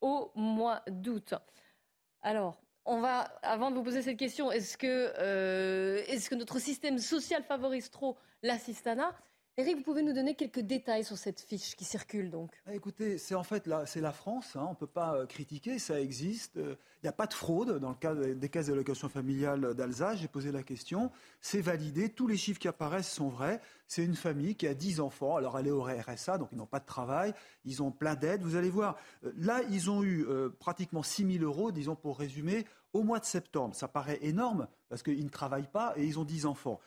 au 0.00 0.30
mois 0.34 0.82
d'août. 0.88 1.34
Alors, 2.22 2.60
on 2.84 3.00
va, 3.00 3.22
avant 3.42 3.70
de 3.70 3.76
vous 3.76 3.82
poser 3.82 4.02
cette 4.02 4.16
question, 4.16 4.52
est-ce 4.52 4.78
que, 4.78 5.12
euh, 5.18 6.04
est-ce 6.06 6.30
que 6.30 6.36
notre 6.36 6.60
système 6.60 6.98
social 6.98 7.42
favorise 7.42 7.90
trop 7.90 8.16
l'assistanat? 8.42 9.12
Eric, 9.58 9.78
vous 9.78 9.82
pouvez 9.84 10.02
nous 10.02 10.12
donner 10.12 10.34
quelques 10.34 10.60
détails 10.60 11.02
sur 11.02 11.16
cette 11.16 11.40
fiche 11.40 11.76
qui 11.76 11.86
circule 11.86 12.30
donc 12.30 12.50
ah, 12.66 12.74
Écoutez, 12.74 13.16
c'est 13.16 13.34
en 13.34 13.42
fait 13.42 13.66
la, 13.66 13.86
c'est 13.86 14.02
la 14.02 14.12
France, 14.12 14.54
hein, 14.54 14.66
on 14.66 14.72
ne 14.72 14.76
peut 14.76 14.86
pas 14.86 15.14
euh, 15.14 15.24
critiquer, 15.24 15.78
ça 15.78 15.98
existe. 15.98 16.56
Il 16.56 16.62
euh, 16.62 16.74
n'y 17.02 17.08
a 17.08 17.12
pas 17.12 17.26
de 17.26 17.32
fraude 17.32 17.78
dans 17.78 17.88
le 17.88 17.94
cas 17.94 18.14
des 18.14 18.48
caisses 18.50 18.66
d'allocation 18.66 19.08
familiale 19.08 19.72
d'Alsace. 19.72 20.18
J'ai 20.18 20.28
posé 20.28 20.52
la 20.52 20.62
question, 20.62 21.10
c'est 21.40 21.62
validé, 21.62 22.10
tous 22.10 22.26
les 22.26 22.36
chiffres 22.36 22.60
qui 22.60 22.68
apparaissent 22.68 23.10
sont 23.10 23.30
vrais. 23.30 23.62
C'est 23.88 24.04
une 24.04 24.14
famille 24.14 24.56
qui 24.56 24.66
a 24.66 24.74
10 24.74 25.00
enfants, 25.00 25.36
alors 25.36 25.58
elle 25.58 25.68
est 25.68 25.70
au 25.70 25.84
RSA, 25.84 26.36
donc 26.36 26.48
ils 26.52 26.58
n'ont 26.58 26.66
pas 26.66 26.80
de 26.80 26.84
travail, 26.84 27.32
ils 27.64 27.82
ont 27.82 27.90
plein 27.90 28.14
d'aides. 28.14 28.42
Vous 28.42 28.56
allez 28.56 28.68
voir, 28.68 28.98
euh, 29.24 29.32
là, 29.38 29.62
ils 29.70 29.90
ont 29.90 30.04
eu 30.04 30.26
pratiquement 30.60 31.02
6 31.02 31.38
000 31.38 31.44
euros, 31.44 31.72
disons 31.72 31.96
pour 31.96 32.18
résumer, 32.18 32.66
au 32.92 33.02
mois 33.02 33.20
de 33.20 33.24
septembre. 33.24 33.74
Ça 33.74 33.88
paraît 33.88 34.18
énorme 34.20 34.68
parce 34.90 35.02
qu'ils 35.02 35.24
ne 35.24 35.30
travaillent 35.30 35.70
pas 35.72 35.94
et 35.96 36.04
ils 36.04 36.18
ont 36.18 36.24
10 36.24 36.44
enfants 36.44 36.78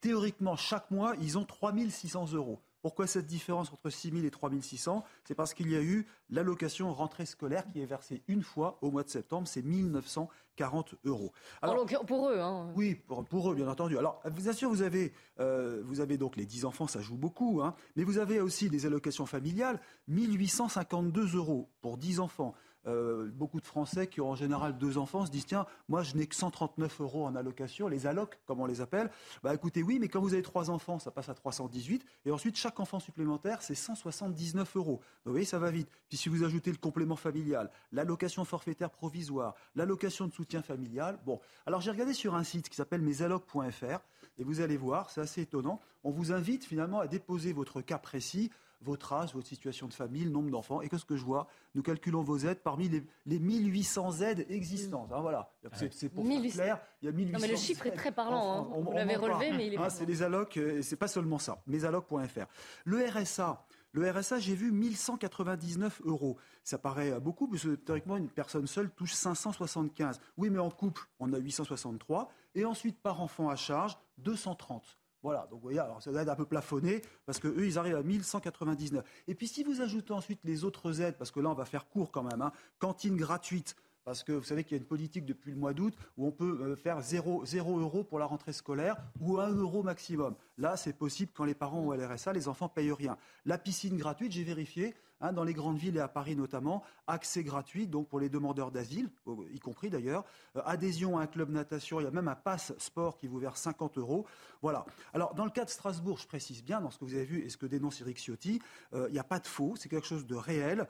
théoriquement, 0.00 0.56
chaque 0.56 0.90
mois, 0.90 1.14
ils 1.20 1.38
ont 1.38 1.44
3 1.44 1.72
600 1.90 2.32
euros. 2.32 2.60
Pourquoi 2.82 3.06
cette 3.06 3.26
différence 3.26 3.70
entre 3.72 3.90
6 3.90 4.10
000 4.10 4.24
et 4.24 4.30
3 4.30 4.50
600 4.60 5.04
C'est 5.24 5.34
parce 5.34 5.52
qu'il 5.52 5.70
y 5.70 5.76
a 5.76 5.82
eu 5.82 6.06
l'allocation 6.30 6.92
rentrée 6.94 7.26
scolaire 7.26 7.66
qui 7.70 7.80
est 7.80 7.86
versée 7.86 8.22
une 8.26 8.42
fois 8.42 8.78
au 8.80 8.90
mois 8.90 9.02
de 9.02 9.10
septembre, 9.10 9.46
c'est 9.46 9.64
1 9.64 9.90
940 9.90 10.94
euros. 11.04 11.32
Alors, 11.60 11.84
pour 12.06 12.30
eux, 12.30 12.40
hein. 12.40 12.72
Oui, 12.74 12.94
pour, 12.94 13.50
eux, 13.50 13.54
bien 13.54 13.68
entendu. 13.68 13.98
Alors, 13.98 14.22
bien 14.30 14.54
sûr, 14.54 14.70
vous 14.70 14.80
avez, 14.80 15.12
euh, 15.40 15.82
vous 15.84 16.00
avez 16.00 16.16
donc 16.16 16.36
les 16.36 16.46
10 16.46 16.64
enfants, 16.64 16.86
ça 16.86 17.02
joue 17.02 17.18
beaucoup, 17.18 17.60
hein, 17.62 17.74
mais 17.96 18.04
vous 18.04 18.16
avez 18.16 18.40
aussi 18.40 18.70
des 18.70 18.86
allocations 18.86 19.26
familiales, 19.26 19.78
852 20.08 21.36
euros 21.36 21.68
pour 21.82 21.98
10 21.98 22.20
enfants. 22.20 22.54
Euh, 22.86 23.28
beaucoup 23.34 23.60
de 23.60 23.66
Français 23.66 24.06
qui 24.06 24.20
ont 24.20 24.30
en 24.30 24.34
général 24.34 24.78
deux 24.78 24.96
enfants 24.96 25.26
se 25.26 25.30
disent 25.30 25.46
tiens, 25.46 25.66
moi 25.88 26.02
je 26.02 26.16
n'ai 26.16 26.26
que 26.26 26.34
139 26.34 27.00
euros 27.00 27.26
en 27.26 27.36
allocation, 27.36 27.88
les 27.88 28.06
allocs, 28.06 28.38
comme 28.46 28.60
on 28.60 28.66
les 28.66 28.80
appelle. 28.80 29.10
Bah 29.42 29.54
écoutez, 29.54 29.82
oui, 29.82 29.98
mais 30.00 30.08
quand 30.08 30.20
vous 30.20 30.32
avez 30.32 30.42
trois 30.42 30.70
enfants, 30.70 30.98
ça 30.98 31.10
passe 31.10 31.28
à 31.28 31.34
318. 31.34 32.04
Et 32.24 32.30
ensuite, 32.30 32.56
chaque 32.56 32.80
enfant 32.80 33.00
supplémentaire, 33.00 33.62
c'est 33.62 33.74
179 33.74 34.76
euros. 34.76 35.00
Vous 35.24 35.32
voyez, 35.32 35.46
ça 35.46 35.58
va 35.58 35.70
vite. 35.70 35.90
Puis 36.08 36.16
si 36.16 36.28
vous 36.28 36.44
ajoutez 36.44 36.70
le 36.70 36.78
complément 36.78 37.16
familial, 37.16 37.70
l'allocation 37.92 38.44
forfaitaire 38.44 38.90
provisoire, 38.90 39.54
l'allocation 39.74 40.26
de 40.26 40.32
soutien 40.32 40.62
familial, 40.62 41.18
bon. 41.26 41.40
Alors 41.66 41.80
j'ai 41.80 41.90
regardé 41.90 42.14
sur 42.14 42.34
un 42.34 42.44
site 42.44 42.68
qui 42.68 42.76
s'appelle 42.76 43.02
mesallocs.fr 43.02 44.00
et 44.38 44.44
vous 44.44 44.60
allez 44.60 44.76
voir, 44.76 45.10
c'est 45.10 45.20
assez 45.20 45.42
étonnant. 45.42 45.80
On 46.02 46.10
vous 46.10 46.32
invite 46.32 46.64
finalement 46.64 47.00
à 47.00 47.06
déposer 47.06 47.52
votre 47.52 47.82
cas 47.82 47.98
précis 47.98 48.50
votre 48.82 49.12
âge, 49.12 49.34
votre 49.34 49.46
situation 49.46 49.86
de 49.86 49.92
famille, 49.92 50.24
le 50.24 50.30
nombre 50.30 50.50
d'enfants. 50.50 50.80
Et 50.80 50.88
qu'est-ce 50.88 51.04
que 51.04 51.16
je 51.16 51.24
vois? 51.24 51.46
Nous 51.74 51.82
calculons 51.82 52.22
vos 52.22 52.38
aides 52.38 52.62
parmi 52.62 52.88
les, 52.88 53.04
les 53.26 53.38
1800 53.38 54.20
aides 54.20 54.46
existantes. 54.48 55.12
Hein, 55.12 55.20
voilà, 55.20 55.52
c'est 55.90 56.08
pour 56.08 56.26
faire 56.26 56.52
clair. 56.52 56.80
Il 57.02 57.06
y 57.06 57.08
a 57.08 57.12
1800 57.12 57.38
non, 57.38 57.46
mais 57.46 57.52
le 57.52 57.58
chiffre 57.58 57.86
est 57.86 57.92
très 57.92 58.12
parlant. 58.12 58.70
Hein. 58.72 58.80
Vous 58.80 58.92
l'avez 58.92 59.16
relevé, 59.16 59.52
mais 59.52 59.66
il 59.66 59.74
est. 59.74 59.78
Hein, 59.78 59.90
c'est 59.90 60.06
les 60.06 60.22
allocs, 60.22 60.56
et 60.56 60.82
c'est 60.82 60.96
pas 60.96 61.08
seulement 61.08 61.38
ça. 61.38 61.62
Mesallocs.fr. 61.66 62.46
Le 62.84 63.08
RSA. 63.08 63.66
Le 63.92 64.08
RSA, 64.08 64.38
j'ai 64.38 64.54
vu 64.54 64.70
1199 64.70 66.02
euros. 66.04 66.36
Ça 66.62 66.78
paraît 66.78 67.18
beaucoup, 67.18 67.48
parce 67.48 67.64
que 67.64 67.74
théoriquement, 67.74 68.16
une 68.16 68.28
personne 68.28 68.68
seule 68.68 68.90
touche 68.90 69.14
575. 69.14 70.20
Oui, 70.36 70.48
mais 70.48 70.60
en 70.60 70.70
couple, 70.70 71.08
on 71.18 71.32
a 71.32 71.38
863. 71.38 72.30
Et 72.54 72.64
ensuite, 72.64 73.00
par 73.00 73.20
enfant 73.20 73.48
à 73.48 73.56
charge, 73.56 73.98
230. 74.18 74.98
Voilà, 75.22 75.46
donc 75.50 75.60
vous 75.60 75.64
voyez, 75.64 75.78
alors 75.78 76.02
ça 76.02 76.10
doit 76.10 76.20
un 76.20 76.36
peu 76.36 76.46
plafonné, 76.46 77.02
parce 77.26 77.38
qu'eux, 77.38 77.66
ils 77.66 77.78
arrivent 77.78 77.96
à 77.96 78.02
1199. 78.02 79.04
Et 79.28 79.34
puis 79.34 79.48
si 79.48 79.62
vous 79.62 79.82
ajoutez 79.82 80.12
ensuite 80.12 80.40
les 80.44 80.64
autres 80.64 81.02
aides, 81.02 81.16
parce 81.18 81.30
que 81.30 81.40
là, 81.40 81.50
on 81.50 81.54
va 81.54 81.66
faire 81.66 81.88
court 81.88 82.10
quand 82.10 82.22
même, 82.22 82.40
hein, 82.40 82.52
cantine 82.78 83.16
gratuite, 83.16 83.76
parce 84.04 84.22
que 84.22 84.32
vous 84.32 84.44
savez 84.44 84.64
qu'il 84.64 84.72
y 84.72 84.80
a 84.80 84.82
une 84.82 84.88
politique 84.88 85.24
depuis 85.24 85.52
le 85.52 85.58
mois 85.58 85.72
d'août 85.72 85.94
où 86.16 86.26
on 86.26 86.32
peut 86.32 86.58
euh, 86.62 86.76
faire 86.76 87.00
0, 87.00 87.44
euros 87.54 88.04
pour 88.04 88.18
la 88.18 88.26
rentrée 88.26 88.52
scolaire 88.52 88.96
ou 89.20 89.38
1 89.38 89.50
euro 89.54 89.82
maximum. 89.82 90.34
Là, 90.58 90.76
c'est 90.76 90.92
possible 90.92 91.32
quand 91.34 91.44
les 91.44 91.54
parents 91.54 91.80
ont 91.80 91.92
LRSA, 91.92 92.32
les 92.32 92.48
enfants 92.48 92.68
payent 92.68 92.92
rien. 92.92 93.16
La 93.44 93.58
piscine 93.58 93.96
gratuite, 93.96 94.32
j'ai 94.32 94.44
vérifié, 94.44 94.94
hein, 95.20 95.32
dans 95.32 95.44
les 95.44 95.54
grandes 95.54 95.78
villes 95.78 95.96
et 95.96 96.00
à 96.00 96.08
Paris 96.08 96.36
notamment, 96.36 96.82
accès 97.06 97.42
gratuit, 97.42 97.86
donc 97.86 98.08
pour 98.08 98.20
les 98.20 98.28
demandeurs 98.28 98.70
d'asile, 98.70 99.10
y 99.52 99.58
compris 99.58 99.90
d'ailleurs, 99.90 100.24
euh, 100.56 100.62
adhésion 100.64 101.18
à 101.18 101.22
un 101.22 101.26
club 101.26 101.50
natation, 101.50 102.00
il 102.00 102.04
y 102.04 102.06
a 102.06 102.10
même 102.10 102.28
un 102.28 102.34
passe 102.34 102.72
sport 102.78 103.16
qui 103.16 103.26
vous 103.26 103.38
verse 103.38 103.60
50 103.60 103.98
euros. 103.98 104.26
Voilà. 104.62 104.84
Alors, 105.14 105.34
dans 105.34 105.44
le 105.44 105.50
cas 105.50 105.64
de 105.64 105.70
Strasbourg, 105.70 106.18
je 106.18 106.26
précise 106.26 106.64
bien, 106.64 106.80
dans 106.80 106.90
ce 106.90 106.98
que 106.98 107.04
vous 107.04 107.14
avez 107.14 107.24
vu 107.24 107.40
et 107.44 107.48
ce 107.48 107.56
que 107.56 107.66
dénonce 107.66 108.00
Eric 108.00 108.18
Ciotti, 108.18 108.60
euh, 108.94 109.06
il 109.08 109.12
n'y 109.12 109.18
a 109.18 109.24
pas 109.24 109.38
de 109.38 109.46
faux, 109.46 109.74
c'est 109.76 109.88
quelque 109.88 110.06
chose 110.06 110.26
de 110.26 110.34
réel. 110.34 110.86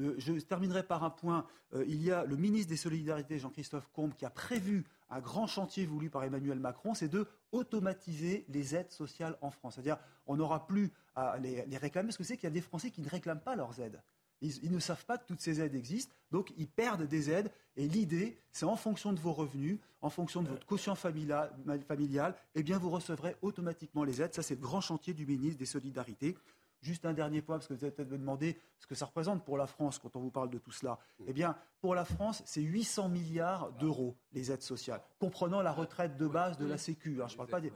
Euh, 0.00 0.14
je 0.18 0.32
terminerai 0.32 0.82
par 0.82 1.04
un 1.04 1.10
point. 1.10 1.46
Euh, 1.74 1.84
il 1.86 2.02
y 2.02 2.10
a 2.10 2.24
le 2.24 2.36
ministre 2.36 2.68
des 2.68 2.76
Solidarités, 2.76 3.38
Jean-Christophe 3.38 3.88
Combe, 3.92 4.14
qui 4.14 4.24
a 4.24 4.30
prévu 4.30 4.84
un 5.10 5.20
grand 5.20 5.46
chantier 5.46 5.86
voulu 5.86 6.10
par 6.10 6.24
Emmanuel 6.24 6.58
Macron, 6.58 6.94
c'est 6.94 7.08
de 7.08 7.26
automatiser 7.52 8.44
les 8.48 8.74
aides 8.74 8.90
sociales 8.90 9.36
en 9.40 9.50
France. 9.50 9.74
C'est-à-dire, 9.74 9.98
on 10.26 10.36
n'aura 10.36 10.66
plus 10.66 10.92
à 11.14 11.38
les, 11.38 11.64
réclamer, 11.76 12.08
parce 12.08 12.16
que 12.16 12.24
c'est 12.24 12.36
qu'il 12.36 12.44
y 12.44 12.48
a 12.48 12.50
des 12.50 12.60
Français 12.60 12.90
qui 12.90 13.00
ne 13.00 13.08
réclament 13.08 13.40
pas 13.40 13.54
leurs 13.54 13.80
aides. 13.80 14.02
Ils, 14.40 14.72
ne 14.72 14.78
savent 14.78 15.06
pas 15.06 15.16
que 15.16 15.24
toutes 15.26 15.40
ces 15.40 15.60
aides 15.60 15.74
existent, 15.74 16.14
donc 16.30 16.52
ils 16.58 16.66
perdent 16.66 17.06
des 17.06 17.30
aides. 17.30 17.50
Et 17.76 17.88
l'idée, 17.88 18.36
c'est 18.52 18.66
en 18.66 18.76
fonction 18.76 19.12
de 19.12 19.20
vos 19.20 19.32
revenus, 19.32 19.78
en 20.02 20.10
fonction 20.10 20.42
de 20.42 20.48
votre 20.48 20.66
quotient 20.66 20.94
familial, 20.94 21.50
familial 21.86 22.34
eh 22.54 22.62
bien, 22.62 22.76
vous 22.76 22.90
recevrez 22.90 23.36
automatiquement 23.40 24.04
les 24.04 24.20
aides. 24.20 24.34
Ça, 24.34 24.42
c'est 24.42 24.56
le 24.56 24.60
grand 24.60 24.82
chantier 24.82 25.14
du 25.14 25.24
ministre 25.24 25.58
des 25.58 25.66
Solidarités. 25.66 26.36
Juste 26.84 27.06
un 27.06 27.14
dernier 27.14 27.40
point, 27.40 27.56
parce 27.56 27.66
que 27.66 27.72
vous 27.72 27.82
allez 27.82 27.92
peut-être 27.92 28.10
me 28.10 28.18
demander 28.18 28.58
ce 28.78 28.86
que 28.86 28.94
ça 28.94 29.06
représente 29.06 29.42
pour 29.42 29.56
la 29.56 29.66
France 29.66 29.98
quand 29.98 30.14
on 30.16 30.20
vous 30.20 30.30
parle 30.30 30.50
de 30.50 30.58
tout 30.58 30.70
cela. 30.70 30.98
Mm. 31.18 31.24
Eh 31.28 31.32
bien, 31.32 31.56
pour 31.80 31.94
la 31.94 32.04
France, 32.04 32.42
c'est 32.44 32.60
800 32.60 33.08
milliards 33.08 33.72
d'euros, 33.72 34.18
les 34.34 34.52
aides 34.52 34.60
sociales, 34.60 35.00
comprenant 35.18 35.62
la 35.62 35.72
retraite 35.72 36.18
de 36.18 36.26
base 36.26 36.58
de 36.58 36.66
la 36.66 36.76
Sécu. 36.76 37.22
Hein, 37.22 37.26
je 37.28 37.36
parle 37.36 37.48
pas 37.48 37.60
des... 37.62 37.72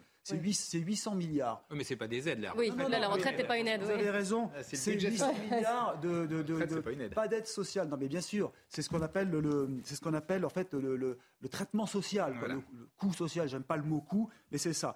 C'est 0.53 0.79
800 0.79 1.15
milliards. 1.15 1.65
Oui, 1.71 1.79
mais 1.79 1.85
ce 1.85 1.95
n'est 1.95 1.97
pas 1.97 2.07
des 2.07 2.29
aides, 2.29 2.41
là. 2.41 2.53
Oui, 2.55 2.71
la 2.77 3.09
retraite 3.09 3.39
n'est 3.39 3.47
pas 3.47 3.59
une 3.59 3.67
aide. 3.67 3.83
Vous 3.83 3.89
avez 3.89 4.11
raison. 4.11 4.51
Ah, 4.55 4.63
c'est 4.63 4.93
800 4.93 5.33
milliards 5.51 5.99
de, 6.01 6.27
de, 6.27 6.43
de, 6.43 7.09
pas 7.09 7.29
d'aide 7.29 7.47
sociale. 7.47 7.89
Non, 7.89 7.97
mais 7.97 8.09
bien 8.09 8.21
sûr, 8.21 8.53
c'est 8.69 8.83
ce 8.83 8.91
qu'on 8.91 9.01
appelle 9.01 9.31
le, 9.31 9.81
c'est 9.85 9.95
ce 9.95 10.03
qu'on 10.03 10.13
appelle 10.13 10.45
en 10.45 10.51
fait 10.51 10.75
le, 10.75 10.97
le, 10.97 11.49
traitement 11.49 11.87
social, 11.87 12.37
le, 12.43 12.57
le, 12.57 12.89
coût 12.99 13.15
social. 13.15 13.49
J'aime 13.49 13.63
pas 13.63 13.79
le 13.79 13.85
mot 13.85 14.03
coût, 14.03 14.29
mais 14.53 14.59
c'est 14.59 14.75
ça. 14.75 14.95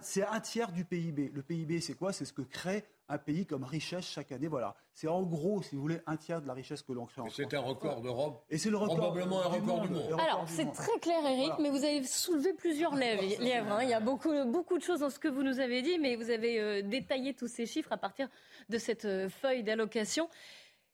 C'est 0.00 0.24
un 0.24 0.40
tiers 0.40 0.72
du 0.72 0.84
PIB. 0.84 1.30
Le 1.32 1.42
PIB, 1.42 1.80
c'est 1.80 1.94
quoi? 1.94 2.12
C'est 2.12 2.24
ce 2.24 2.32
que 2.32 2.42
crée 2.42 2.84
un 3.08 3.18
pays 3.18 3.46
comme 3.46 3.64
richesse 3.64 4.06
chaque 4.06 4.32
année. 4.32 4.48
Voilà. 4.48 4.74
C'est 4.92 5.08
en 5.08 5.22
gros, 5.22 5.62
si 5.62 5.74
vous 5.74 5.82
voulez, 5.82 6.00
un 6.06 6.16
tiers 6.16 6.40
de 6.40 6.46
la 6.46 6.54
richesse 6.54 6.82
que 6.82 6.92
l'on 6.92 7.06
crée 7.06 7.20
en 7.20 7.28
C'est 7.28 7.52
un 7.54 7.60
record 7.60 8.00
d'Europe. 8.00 8.44
Et 8.50 8.58
c'est 8.58 8.70
le 8.70 8.76
record. 8.76 8.96
Probablement 8.96 9.42
un 9.42 9.48
record 9.48 9.80
du 9.82 9.88
monde. 9.88 10.20
Alors, 10.20 10.44
c'est 10.46 10.70
très 10.72 10.98
clair, 11.00 11.18
Eric, 11.24 11.52
mais 11.58 11.70
vous 11.70 11.84
avez 11.84 12.02
soulevé 12.04 12.52
plusieurs 12.52 12.94
lièvres. 12.94 13.72
Hein. 13.72 13.82
Il 13.82 13.88
y 13.88 13.94
a 13.94 14.00
beaucoup, 14.00 14.32
beaucoup 14.46 14.78
de 14.78 14.82
choses 14.82 15.00
dans 15.00 15.10
ce 15.10 15.18
que 15.18 15.28
vous 15.28 15.42
nous 15.42 15.60
avez 15.60 15.82
dit, 15.82 15.98
mais 15.98 16.16
vous 16.16 16.30
avez 16.30 16.60
euh, 16.60 16.82
détaillé 16.82 17.34
tous 17.34 17.48
ces 17.48 17.66
chiffres 17.66 17.92
à 17.92 17.96
partir 17.96 18.28
de 18.68 18.78
cette 18.78 19.04
euh, 19.04 19.28
feuille 19.28 19.62
d'allocation. 19.62 20.28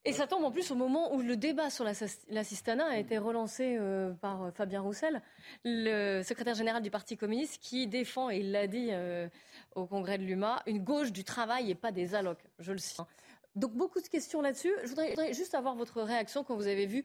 Et 0.06 0.12
ça 0.12 0.26
tombe 0.26 0.44
en 0.44 0.50
plus 0.50 0.70
au 0.70 0.74
moment 0.74 1.14
où 1.14 1.20
le 1.20 1.36
débat 1.36 1.68
sur 1.68 1.84
l'assistanat 1.84 2.86
a 2.86 2.96
été 2.96 3.18
relancé 3.18 3.76
euh, 3.78 4.12
par 4.14 4.44
euh, 4.44 4.50
Fabien 4.50 4.80
Roussel, 4.80 5.20
le 5.64 6.22
secrétaire 6.22 6.54
général 6.54 6.82
du 6.82 6.90
Parti 6.90 7.18
communiste, 7.18 7.60
qui 7.62 7.86
défend, 7.86 8.30
et 8.30 8.38
il 8.38 8.50
l'a 8.50 8.66
dit 8.66 8.88
euh, 8.92 9.28
au 9.74 9.86
congrès 9.86 10.16
de 10.16 10.24
l'UMA, 10.24 10.62
une 10.66 10.82
gauche 10.82 11.12
du 11.12 11.22
travail 11.22 11.70
et 11.70 11.74
pas 11.74 11.92
des 11.92 12.14
allocs. 12.14 12.42
Je 12.58 12.72
le 12.72 12.78
cite. 12.78 13.00
Donc 13.56 13.74
beaucoup 13.74 14.00
de 14.00 14.06
questions 14.06 14.40
là-dessus. 14.40 14.72
Je 14.84 14.88
voudrais, 14.88 15.34
juste 15.34 15.54
avoir 15.54 15.74
votre 15.74 16.00
réaction 16.00 16.44
quand 16.44 16.56
vous 16.56 16.66
avez 16.66 16.86
vu 16.86 17.04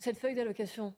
cette 0.00 0.18
feuille 0.18 0.34
d'allocation 0.34 0.94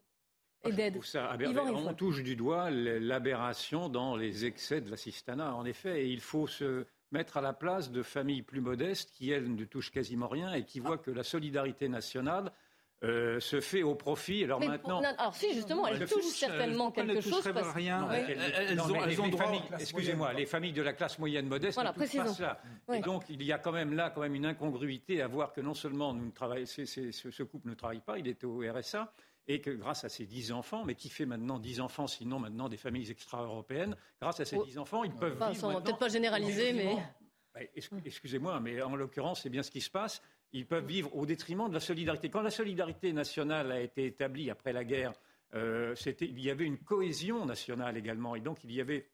et 0.65 0.73
d'aide. 0.73 0.99
On 1.15 1.95
touche 1.95 2.23
du 2.23 2.37
doigt 2.37 2.71
l'aberration 2.71 3.91
dans 3.91 4.17
les 4.17 4.47
excès 4.47 4.81
de 4.81 4.91
l'assistanat, 4.91 5.55
en 5.55 5.67
effet. 5.67 6.05
Et 6.05 6.09
il 6.09 6.21
faut 6.21 6.47
se 6.47 6.87
mettre 7.13 7.37
à 7.37 7.41
la 7.41 7.53
place 7.53 7.91
de 7.91 8.03
familles 8.03 8.43
plus 8.43 8.61
modestes 8.61 9.11
qui, 9.13 9.31
elles, 9.31 9.55
ne 9.55 9.65
touchent 9.65 9.91
quasiment 9.91 10.29
rien 10.29 10.53
et 10.53 10.65
qui 10.65 10.81
voient 10.81 10.99
que 10.99 11.11
la 11.11 11.23
solidarité 11.23 11.89
nationale 11.89 12.53
euh, 13.05 13.39
se 13.39 13.61
fait 13.61 13.83
au 13.83 13.95
profit. 13.95 14.45
Alors 14.45 14.61
maintenant, 14.61 15.03
alors 15.03 15.35
si 15.35 15.53
justement, 15.53 15.87
elles 15.87 16.07
touchent 16.07 16.25
certainement 16.25 16.91
quelque 16.91 17.21
chose. 17.21 17.43
Parce... 17.53 17.75
rien. 17.75 18.09
elles, 18.11 18.81
ont, 18.81 19.29
droit. 19.29 19.53
Excusez-moi, 19.79 20.33
les 20.33 20.47
familles 20.47 20.73
de 20.73 20.81
la 20.81 20.95
classe 20.95 21.19
moyenne 21.19 21.47
modeste 21.47 21.75
voilà, 21.75 21.93
ne 21.93 22.03
touchent 22.03 22.17
pas 22.17 22.29
cela. 22.29 22.63
Et 22.95 23.01
donc 23.01 23.25
il 23.29 23.43
y 23.43 23.53
a 23.53 23.59
quand 23.59 23.73
même 23.73 23.93
là 23.93 24.11
quand 24.11 24.23
même 24.23 24.35
une 24.35 24.47
incongruité 24.47 25.21
à 25.21 25.27
voir 25.27 25.53
que 25.53 25.61
non 25.61 25.75
seulement 25.75 26.15
nous 26.15 26.31
travaillons, 26.31 26.65
ce 26.67 27.43
couple 27.43 27.69
ne 27.69 27.75
travaille 27.75 28.01
pas, 28.01 28.19
il 28.19 28.27
est 28.27 28.43
au 28.45 28.61
RSA, 28.61 29.13
et 29.47 29.61
que 29.61 29.71
grâce 29.71 30.05
à 30.05 30.09
ces 30.09 30.27
dix 30.27 30.53
enfants, 30.53 30.85
mais 30.85 30.95
qui 30.95 31.09
fait 31.09 31.27
maintenant 31.27 31.59
dix 31.59 31.81
enfants, 31.81 32.07
sinon 32.07 32.39
maintenant 32.39 32.69
des 32.69 32.77
familles 32.77 33.11
extra-européennes, 33.11 33.97
grâce 34.21 34.41
à 34.41 34.45
ces 34.45 34.59
dix 34.59 34.79
enfants, 34.79 35.05
ils 35.05 35.13
peuvent 35.13 35.37
enfin, 35.41 35.51
vivre. 35.51 35.83
Peut-être 35.83 35.99
pas 35.99 36.09
généraliser, 36.09 36.73
mais. 36.73 36.97
Excusez-moi, 37.77 38.59
mais 38.59 38.83
en 38.83 38.97
l'occurrence, 38.97 39.43
c'est 39.43 39.51
bien 39.51 39.63
ce 39.63 39.71
qui 39.71 39.81
se 39.81 39.91
passe. 39.91 40.21
Ils 40.53 40.67
peuvent 40.67 40.87
vivre 40.87 41.15
au 41.15 41.25
détriment 41.25 41.69
de 41.69 41.75
la 41.75 41.81
solidarité. 41.81 42.29
Quand 42.29 42.43
la 42.43 42.51
solidarité 42.51 43.13
nationale 43.13 43.71
a 43.71 43.81
été 43.81 44.07
établie 44.07 44.51
après 44.51 44.73
la 44.73 44.85
guerre, 44.85 45.13
euh, 45.55 45.95
il 46.21 46.41
y 46.41 46.51
avait 46.51 46.65
une 46.65 46.79
cohésion 46.79 47.47
nationale 47.47 47.97
également. 47.97 48.35
Et 48.35 48.41
donc, 48.41 48.65
il 48.65 48.73
y 48.73 48.81
avait, 48.81 49.09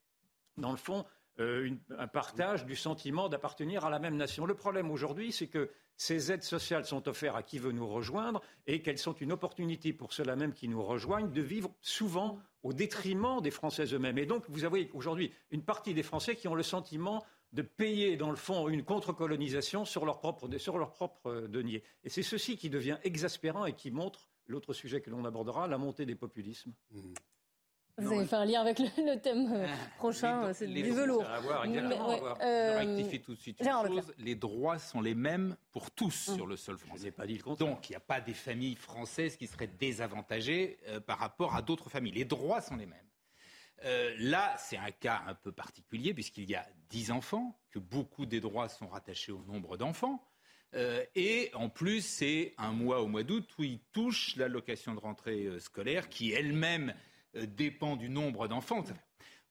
dans 0.57 0.71
le 0.71 0.79
fond, 0.79 1.05
euh, 1.41 1.71
un 1.99 2.07
partage 2.07 2.67
du 2.67 2.77
sentiment 2.77 3.29
d'appartenir 3.29 3.85
à 3.85 3.91
la 3.91 3.99
même 3.99 4.17
nation. 4.17 4.45
Le 4.45 4.55
problème 4.55 4.91
aujourd'hui, 4.91 5.33
c'est 5.33 5.47
que 5.47 5.71
ces 5.97 6.31
aides 6.31 6.43
sociales 6.43 6.85
sont 6.85 7.09
offertes 7.09 7.37
à 7.37 7.43
qui 7.43 7.59
veut 7.59 7.73
nous 7.73 7.89
rejoindre 7.89 8.43
et 8.67 8.83
qu'elles 8.83 8.99
sont 8.99 9.15
une 9.15 9.33
opportunité 9.33 9.93
pour 9.93 10.13
ceux-là 10.13 10.37
même 10.37 10.53
qui 10.53 10.69
nous 10.69 10.83
rejoignent 10.83 11.31
de 11.31 11.41
vivre 11.41 11.71
souvent 11.81 12.39
au 12.63 12.73
détriment 12.73 13.41
des 13.41 13.51
Français 13.51 13.87
eux-mêmes. 13.95 14.19
Et 14.19 14.27
donc, 14.27 14.45
vous 14.49 14.65
avez 14.65 14.91
aujourd'hui 14.93 15.33
une 15.51 15.63
partie 15.63 15.95
des 15.95 16.03
Français 16.03 16.37
qui 16.37 16.47
ont 16.47 16.55
le 16.55 16.63
sentiment 16.63 17.25
de 17.53 17.63
payer, 17.63 18.17
dans 18.17 18.31
le 18.31 18.37
fond, 18.37 18.69
une 18.69 18.85
contre-colonisation 18.85 19.85
sur 19.85 20.05
leur 20.05 20.19
propre, 20.19 20.49
sur 20.59 20.79
leur 20.79 20.93
propre 20.93 21.47
denier. 21.49 21.83
Et 22.05 22.11
c'est 22.11 22.23
ceci 22.23 22.57
qui 22.57 22.71
devient 22.71 22.99
exaspérant 23.03 23.67
et 23.67 23.73
qui 23.73 23.91
montre 23.91 24.29
l'autre 24.47 24.73
sujet 24.73 25.01
que 25.01 25.11
l'on 25.11 25.25
abordera, 25.25 25.67
la 25.67 25.79
montée 25.79 26.07
des 26.07 26.15
populismes. 26.15 26.73
Mmh. 26.91 27.13
Vous 28.01 28.13
allez 28.13 28.27
faire 28.27 28.41
un 28.41 28.45
lien 28.45 28.61
avec 28.61 28.79
le, 28.79 29.17
thème 29.17 29.53
euh, 29.53 29.67
ah, 29.69 29.89
prochain, 29.97 30.53
c'est 30.53 30.67
du 30.67 30.91
velours. 30.91 31.25
Euh, 32.41 32.79
rectifie 32.79 33.21
tout 33.21 33.35
de 33.35 33.39
suite 33.39 33.63
les 34.19 34.35
droits 34.35 34.79
sont 34.79 35.01
les 35.01 35.15
mêmes 35.15 35.57
pour 35.73 35.91
tous 35.91 36.29
hum. 36.29 36.37
sur 36.37 36.47
le 36.47 36.57
sol 36.57 36.79
français. 36.79 37.11
pas 37.11 37.27
dit 37.27 37.39
le 37.39 37.57
Donc 37.57 37.89
il 37.89 37.93
n'y 37.93 37.97
a 37.97 38.01
pas 38.01 38.21
des 38.21 38.35
familles 38.35 38.77
françaises 38.77 39.37
qui 39.37 39.47
seraient 39.47 39.67
désavantagées 39.67 40.79
euh, 40.89 41.01
par 41.01 41.19
rapport 41.19 41.55
à 41.55 41.63
d'autres 41.63 41.91
familles. 41.91 42.13
Les 42.13 42.25
droits 42.25 42.61
sont 42.61 42.77
les 42.77 42.87
mêmes. 42.87 42.99
là, 44.19 44.55
c'est 44.59 44.77
un 44.77 44.91
cas 44.91 45.23
un 45.27 45.35
peu 45.35 45.53
particulier 45.53 46.15
puisqu'il 46.15 46.49
y 46.49 46.55
a 46.55 46.67
10 46.91 47.11
enfants, 47.13 47.59
que 47.71 47.79
beaucoup 47.79 48.27
des 48.27 48.41
droits 48.41 48.69
sont 48.69 48.89
rattachés 48.89 49.33
au 49.33 49.43
nombre 49.47 49.77
d'enfants. 49.77 50.23
et 51.15 51.51
en 51.55 51.69
plus, 51.69 52.03
c'est 52.03 52.55
un 52.59 52.73
mois 52.73 53.01
au 53.01 53.07
mois 53.07 53.23
d'août 53.23 53.49
où 53.59 53.65
ils 53.65 53.81
touchent 53.93 54.37
l'allocation 54.37 54.95
de 54.95 55.01
rentrée 55.01 55.49
scolaire 55.59 56.09
qui 56.09 56.33
elle-même 56.33 56.95
dépend 57.35 57.97
du 57.97 58.09
nombre 58.09 58.49
d'enfants. 58.49 58.85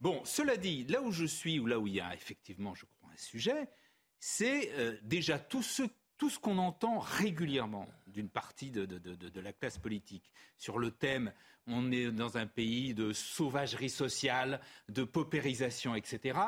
Bon, 0.01 0.23
cela 0.25 0.57
dit, 0.57 0.85
là 0.85 1.01
où 1.01 1.11
je 1.11 1.25
suis, 1.25 1.59
ou 1.59 1.65
là 1.65 1.79
où 1.79 1.87
il 1.87 1.95
y 1.95 2.01
a 2.01 2.13
effectivement, 2.13 2.73
je 2.73 2.85
crois, 2.85 3.09
un 3.11 3.17
sujet, 3.17 3.69
c'est 4.19 4.71
euh, 4.73 4.97
déjà 5.03 5.39
tout 5.39 5.63
ce, 5.63 5.83
tout 6.17 6.29
ce 6.29 6.39
qu'on 6.39 6.57
entend 6.57 6.99
régulièrement 6.99 7.87
d'une 8.07 8.29
partie 8.29 8.71
de, 8.71 8.85
de, 8.85 9.39
la 9.39 9.53
classe 9.53 9.77
politique 9.77 10.31
sur 10.57 10.77
le 10.77 10.91
thème 10.91 11.33
on 11.71 11.91
est 11.91 12.11
dans 12.11 12.37
un 12.37 12.47
pays 12.47 12.93
de 12.93 13.13
sauvagerie 13.13 13.89
sociale, 13.89 14.59
de 14.87 15.03
paupérisation, 15.03 15.95
etc. 15.95 16.39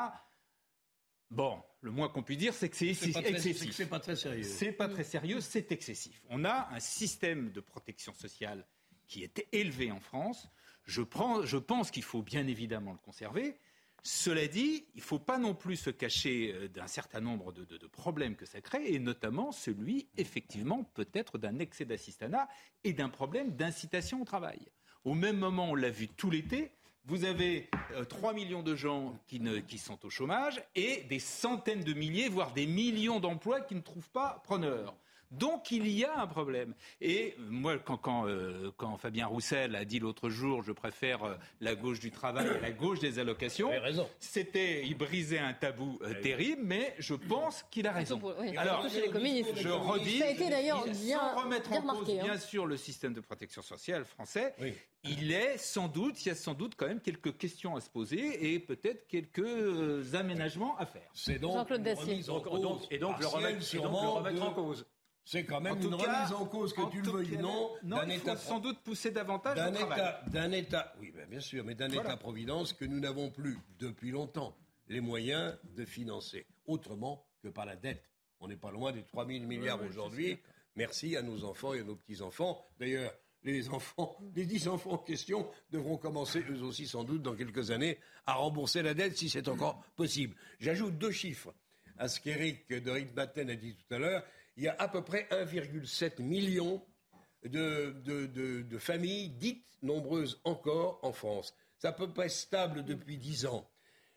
Bon, 1.30 1.62
le 1.80 1.90
moins 1.90 2.08
qu'on 2.08 2.22
puisse 2.22 2.38
dire, 2.38 2.54
c'est 2.54 2.68
que 2.68 2.76
c'est 2.76 2.88
excessif. 2.88 3.72
C'est 3.72 3.86
pas 3.86 4.00
très 4.00 4.16
sérieux. 4.16 4.42
C'est 4.42 4.72
pas 4.72 4.88
très 4.88 5.04
sérieux, 5.04 5.40
c'est 5.40 5.70
excessif. 5.72 6.22
On 6.28 6.44
a 6.44 6.68
un 6.72 6.80
système 6.80 7.52
de 7.52 7.60
protection 7.60 8.12
sociale 8.14 8.66
qui 9.06 9.22
est 9.22 9.46
élevé 9.52 9.92
en 9.92 10.00
France. 10.00 10.48
Je, 10.84 11.02
pense 11.02 11.90
qu'il 11.90 12.02
faut 12.02 12.22
bien 12.22 12.46
évidemment 12.46 12.92
le 12.92 12.98
conserver. 12.98 13.56
Cela 14.02 14.48
dit, 14.48 14.84
il 14.94 14.98
ne 14.98 15.04
faut 15.04 15.20
pas 15.20 15.38
non 15.38 15.54
plus 15.54 15.76
se 15.76 15.90
cacher 15.90 16.52
euh, 16.52 16.68
d'un 16.68 16.88
certain 16.88 17.20
nombre 17.20 17.52
de, 17.52 17.86
problèmes 17.86 18.34
que 18.34 18.46
ça 18.46 18.60
crée, 18.60 18.92
et 18.92 18.98
notamment 18.98 19.52
celui, 19.52 20.08
effectivement, 20.16 20.82
peut-être 20.94 21.38
d'un 21.38 21.60
excès 21.60 21.84
d'assistanat 21.84 22.48
et 22.82 22.92
d'un 22.94 23.08
problème 23.08 23.54
d'incitation 23.54 24.22
au 24.22 24.24
travail. 24.24 24.58
Au 25.04 25.14
même 25.14 25.38
moment, 25.38 25.70
on 25.70 25.74
l'a 25.76 25.90
vu 25.90 26.08
tout 26.08 26.30
l'été, 26.30 26.72
vous 27.04 27.24
avez 27.24 27.68
euh, 27.92 28.04
3 28.04 28.32
millions 28.32 28.62
de 28.62 28.74
gens 28.74 29.18
qui, 29.26 29.40
qui 29.68 29.78
sont 29.78 30.04
au 30.04 30.10
chômage 30.10 30.62
et 30.74 31.02
des 31.04 31.18
centaines 31.18 31.82
de 31.82 31.92
milliers, 31.92 32.28
voire 32.28 32.52
des 32.52 32.66
millions 32.66 33.20
d'emplois 33.20 33.60
qui 33.60 33.74
ne 33.74 33.80
trouvent 33.80 34.10
pas 34.10 34.40
preneur. 34.44 34.96
Donc 35.32 35.70
il 35.70 35.88
y 35.88 36.04
a 36.04 36.20
un 36.20 36.26
problème. 36.26 36.74
Et 37.00 37.34
moi, 37.38 37.78
quand, 37.78 37.96
quand, 37.96 38.28
euh, 38.28 38.70
quand 38.76 38.96
Fabien 38.98 39.26
Roussel 39.26 39.74
a 39.74 39.84
dit 39.84 39.98
l'autre 39.98 40.28
jour, 40.28 40.62
je 40.62 40.72
préfère 40.72 41.24
euh, 41.24 41.34
la 41.60 41.74
gauche 41.74 42.00
du 42.00 42.10
travail 42.10 42.48
à 42.48 42.60
la 42.60 42.70
gauche 42.70 42.98
des 43.00 43.18
allocations, 43.18 43.70
c'était, 44.20 44.84
il 44.86 44.96
brisait 44.96 45.38
un 45.38 45.52
tabou 45.54 45.98
euh, 46.02 46.14
terrible, 46.20 46.62
mais 46.64 46.94
je 46.98 47.14
pense 47.14 47.64
qu'il 47.70 47.86
a 47.86 47.92
raison. 47.92 48.20
Oui, 48.40 48.56
Alors, 48.56 48.80
surtout 48.82 48.94
chez 48.94 49.02
les 49.02 49.10
communistes. 49.10 49.52
je 49.56 49.68
redis, 49.68 50.18
Ça 50.18 50.26
a 50.26 50.28
été 50.30 50.48
d'ailleurs 50.50 50.84
il- 50.86 50.92
bien- 50.92 51.18
sans 51.18 51.42
remettre 51.44 51.70
bien 51.70 51.78
en 51.78 51.82
cause, 51.82 51.90
remarqué, 51.92 52.20
hein. 52.20 52.24
bien 52.24 52.38
sûr, 52.38 52.66
le 52.66 52.76
système 52.76 53.14
de 53.14 53.20
protection 53.20 53.62
sociale 53.62 54.04
français, 54.04 54.54
il 55.04 55.32
est 55.32 55.56
sans 55.58 55.88
doute, 55.88 56.24
il 56.24 56.28
y 56.28 56.32
a 56.32 56.34
sans 56.34 56.54
doute 56.54 56.74
quand 56.76 56.86
même 56.86 57.00
quelques 57.00 57.36
questions 57.36 57.74
à 57.74 57.80
se 57.80 57.88
poser 57.90 58.52
et 58.54 58.58
peut-être 58.58 59.06
quelques 59.08 60.14
aménagements 60.14 60.76
à 60.78 60.86
faire. 60.86 61.08
C'est 61.14 61.38
donc 61.38 61.54
Jean-Claude 61.54 61.78
une 61.80 61.84
Dacier. 61.84 62.12
remise 62.12 62.30
en 62.30 62.34
Donc- 62.34 62.44
donc- 62.60 62.78
cause 62.80 62.88
et 62.90 62.98
donc 62.98 63.18
le 63.18 63.26
remettre- 63.26 63.48
et 63.48 63.52
donc 63.52 63.60
le 63.60 63.64
sûrement, 63.64 64.12
remettre 64.12 64.36
de- 64.36 64.42
en 64.42 64.52
cause. 64.52 64.86
C'est 65.24 65.44
quand 65.44 65.60
même 65.60 65.74
En 65.74 65.80
une 65.80 65.96
cas- 65.96 66.18
remise 66.24 66.32
en 66.32 66.46
cause 66.46 66.72
que 66.72 66.80
en 66.80 66.90
tu 66.90 67.00
le 67.00 67.10
veuilles 67.10 67.36
ou 67.36 67.40
non 67.42 67.70
non, 67.84 67.96
d'un 67.98 68.08
État 68.08 68.36
sans 68.36 68.58
doute 68.58 68.80
pousser 68.82 69.10
davantage 69.12 69.56
d'un. 69.56 69.72
État, 69.74 70.20
d'un 70.28 70.50
État, 70.52 70.92
oui, 71.00 71.12
ben, 71.14 71.28
bien 71.28 71.40
sûr, 71.40 71.64
mais 71.64 71.74
d'un 71.76 71.88
Voilà. 71.88 72.02
État-providence 72.10 72.72
que 72.72 72.84
nous 72.84 72.98
n'avons 72.98 73.30
plus 73.30 73.56
depuis 73.78 74.10
longtemps 74.10 74.56
les 74.88 75.00
moyens 75.00 75.56
de 75.76 75.84
financer 75.84 76.44
autrement 76.66 77.24
que 77.42 77.48
par 77.48 77.66
la 77.66 77.76
dette. 77.76 78.02
On 78.40 78.48
n'est 78.48 78.56
pas 78.56 78.72
loin 78.72 78.90
des 78.92 79.04
3 79.04 79.26
000 79.26 79.44
milliards 79.46 79.80
aujourd'hui. 79.82 80.38
Merci 80.74 81.16
à 81.16 81.22
nos 81.22 81.44
enfants 81.44 81.72
et 81.74 81.80
à 81.80 81.84
nos 81.84 81.94
petits-enfants. 81.94 82.66
D'ailleurs, 82.80 83.12
les 83.44 83.68
enfants, 83.68 84.16
les 84.34 84.44
10 84.44 84.66
enfants 84.68 84.92
en 84.92 84.98
question 84.98 85.48
devront 85.70 85.96
commencer 85.98 86.42
eux 86.50 86.62
aussi 86.62 86.86
sans 86.88 87.04
doute 87.04 87.22
dans 87.22 87.36
quelques 87.36 87.70
années 87.70 87.98
à 88.26 88.34
rembourser 88.34 88.82
la 88.82 88.94
dette 88.94 89.16
si 89.16 89.30
c'est 89.30 89.46
encore 89.48 89.84
possible. 89.94 90.34
J'ajoute 90.58 90.98
deux 90.98 91.12
chiffres 91.12 91.54
à 91.98 92.08
ce 92.08 92.18
qu'Éric 92.20 92.68
de 92.68 92.90
Ritmaten 92.90 93.48
a 93.50 93.54
dit 93.54 93.76
tout 93.76 93.94
à 93.94 93.98
l'heure. 93.98 94.24
Il 94.56 94.64
y 94.64 94.68
a 94.68 94.76
à 94.78 94.88
peu 94.88 95.02
près 95.02 95.26
1,7 95.30 96.22
million 96.22 96.84
de, 97.44 98.78
familles 98.78 99.30
dites 99.30 99.66
nombreuses 99.82 100.40
encore 100.44 101.00
en 101.02 101.12
France. 101.12 101.54
C'est 101.78 101.88
à 101.88 101.92
peu 101.92 102.12
près 102.12 102.28
stable 102.28 102.84
depuis 102.84 103.16
10 103.16 103.46
ans. 103.46 103.68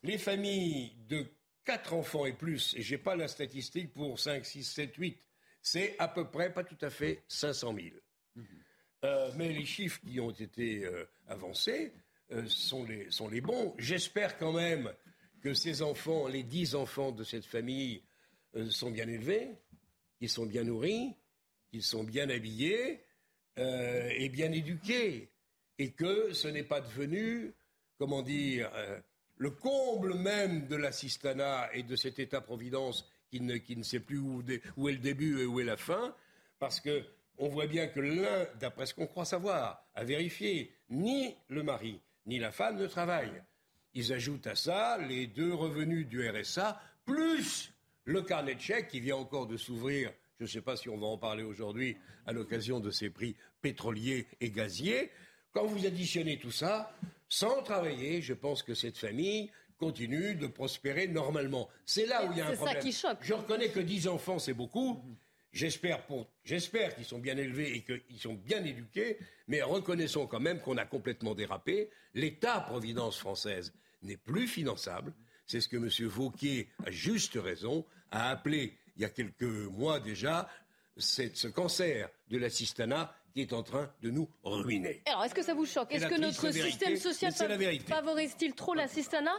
Les 0.04 0.18
familles 0.18 0.96
de 1.08 1.26
4 1.66 1.94
enfants 1.94 2.26
et 2.26 2.34
plus, 2.34 2.76
et 2.76 2.82
j'ai 2.82 3.00
pas 3.00 3.16
la 3.16 3.28
statistique 3.28 3.92
pour 3.94 4.20
5, 4.20 4.46
6, 4.46 4.64
7, 4.64 4.96
8, 4.96 5.30
c'est 5.62 5.96
à 5.98 6.08
peu 6.08 6.30
près, 6.30 6.54
pas 6.54 6.64
tout 6.64 6.78
à 6.82 6.92
fait, 6.92 7.24
500 7.28 7.76
000. 7.76 7.96
Euh, 9.04 9.32
mais 9.36 9.50
les 9.52 9.66
chiffres 9.66 10.00
qui 10.06 10.20
ont 10.20 10.32
été 10.32 10.86
euh, 10.86 11.06
avancés 11.28 11.94
euh, 12.32 12.46
sont, 12.48 12.84
les, 12.84 13.10
sont 13.10 13.28
les 13.28 13.42
bons. 13.42 13.74
J'espère 13.80 14.38
quand 14.38 14.54
même 14.54 14.94
que 15.42 15.56
ces 15.56 15.82
enfants, 15.82 16.28
les 16.28 16.44
10 16.44 16.76
enfants 16.76 17.12
de 17.12 17.24
cette 17.24 17.46
famille, 17.46 18.04
sont 18.70 18.90
bien 18.90 19.10
élevés, 19.10 19.52
qu'ils 20.18 20.30
sont 20.30 20.46
bien 20.46 20.64
nourris, 20.64 21.16
qu'ils 21.72 21.84
sont 21.84 22.04
bien 22.04 22.30
habillés 22.30 23.04
euh, 23.60 24.10
et 24.12 24.30
bien 24.30 24.52
éduqués. 24.52 25.30
Et 25.78 25.92
que 25.92 26.34
ce 26.34 26.48
n'est 26.48 26.64
pas 26.64 26.82
devenu, 26.82 27.54
comment 27.98 28.22
dire, 28.22 28.72
euh, 28.76 29.00
le 29.38 29.52
comble 29.52 30.14
même 30.14 30.68
de 30.68 30.76
l'assistanat 30.76 31.70
et 31.74 31.84
de 31.84 31.96
cet 31.96 32.20
État-providence 32.20 33.10
qui 33.30 33.42
ne, 33.42 33.58
qui 33.58 33.76
ne 33.76 33.84
sait 33.84 34.00
plus 34.00 34.20
où, 34.20 34.42
est 34.48 34.92
le 34.94 34.98
début 34.98 35.42
et 35.42 35.46
où 35.46 35.60
est 35.60 35.66
la 35.66 35.78
fin, 35.78 36.16
parce 36.60 36.80
que 36.80 37.04
on 37.38 37.50
voit 37.50 37.68
bien 37.68 37.88
que 37.88 38.00
l'un, 38.00 38.48
d'après 38.62 38.86
ce 38.86 38.94
qu'on 38.94 39.08
croit 39.08 39.26
savoir, 39.26 39.86
a 39.94 40.06
vérifié, 40.06 40.74
ni 40.90 41.36
le 41.50 41.64
mari 41.64 42.00
ni 42.26 42.40
la 42.40 42.52
femme 42.52 42.78
ne 42.78 42.88
travaillent. 42.88 43.44
Ils 43.94 44.14
ajoutent 44.14 44.48
à 44.48 44.56
ça 44.56 44.98
les 44.98 45.28
deux 45.28 45.54
revenus 45.54 46.08
du 46.08 46.28
RSA, 46.28 46.82
plus 47.06 47.72
le 48.06 48.22
carnet 48.22 48.56
de 48.56 48.62
chèques 48.62 48.88
qui 48.88 49.00
vient 49.00 49.18
encore 49.18 49.48
de 49.48 49.58
s'ouvrir. 49.58 50.12
Je 50.40 50.44
ne 50.44 50.50
sais 50.50 50.62
pas 50.62 50.78
si 50.78 50.90
on 50.90 50.98
va 50.98 51.08
en 51.08 51.18
parler 51.18 51.44
aujourd'hui 51.44 51.98
à 52.26 52.34
l'occasion 52.34 52.80
de 52.80 52.92
ces 52.92 53.10
prix 53.10 53.36
pétroliers 53.62 54.28
et 54.42 54.50
gaziers. 54.52 55.10
Quand 55.54 55.66
vous 55.66 55.86
additionnez 55.86 56.38
tout 56.38 56.52
ça, 56.52 56.96
sans 57.30 57.64
travailler, 57.64 58.22
je 58.22 58.34
pense 58.34 58.62
que 58.62 58.74
cette 58.74 58.98
famille 58.98 59.50
continue 59.78 60.36
de 60.36 60.48
prospérer 60.48 61.08
normalement. 61.08 61.70
C'est 61.86 62.06
là 62.06 62.26
où 62.26 62.32
il 62.32 62.38
y 62.38 62.42
a 62.42 62.48
un 62.48 62.50
C'est 62.52 62.56
ça 62.58 62.62
problème. 62.64 62.84
qui 62.84 62.92
choque. 62.92 63.18
Je 63.22 63.34
reconnais 63.34 63.70
que 63.70 63.80
10 63.80 64.08
enfants, 64.08 64.40
c'est 64.40 64.54
beaucoup. 64.54 65.02
J'espère, 65.52 66.06
pour- 66.06 66.28
j'espère 66.44 66.94
qu'ils 66.96 67.06
sont 67.06 67.20
bien 67.20 67.38
élevés 67.38 67.78
et 67.78 67.82
qu'ils 67.84 68.20
sont 68.20 68.34
bien 68.34 68.64
éduqués, 68.66 69.18
mais 69.48 69.62
reconnaissons 69.62 70.28
quand 70.28 70.42
même 70.42 70.60
qu'on 70.60 70.78
a 70.78 70.86
complètement 70.86 71.34
dérapé. 71.34 71.90
L'État-providence 72.14 73.18
française 73.18 73.74
n'est 74.02 74.18
plus 74.18 74.48
finançable. 74.48 75.14
C'est 75.46 75.62
ce 75.62 75.68
que 75.68 75.78
M. 75.78 75.90
Vauquier, 76.08 76.70
à 76.86 76.92
juste 76.92 77.36
raison, 77.36 77.86
a 78.12 78.30
appelé 78.30 78.78
il 78.96 79.02
y 79.02 79.06
a 79.06 79.10
quelques 79.10 79.44
mois 79.44 80.00
déjà 80.00 80.50
c'est 80.98 81.36
ce 81.36 81.48
cancer 81.48 82.10
de 82.30 82.38
l'assistanat 82.38 83.14
qui 83.34 83.42
est 83.42 83.54
en 83.54 83.64
train 83.64 83.92
de 84.02 84.10
nous 84.10 84.30
ruiner. 84.44 85.02
Alors, 85.08 85.26
est-ce 85.26 85.36
que 85.36 85.44
ça 85.44 85.54
vous 85.54 85.66
choque 85.66 85.92
Est-ce 85.92 86.04
la 86.04 86.10
que 86.10 86.22
notre 86.22 86.48
vérité, 86.50 86.96
système 86.96 87.32
social 87.32 87.34
la 87.50 87.80
favorise-t-il 87.80 88.56
trop 88.56 88.74
l'assistanat 88.74 89.36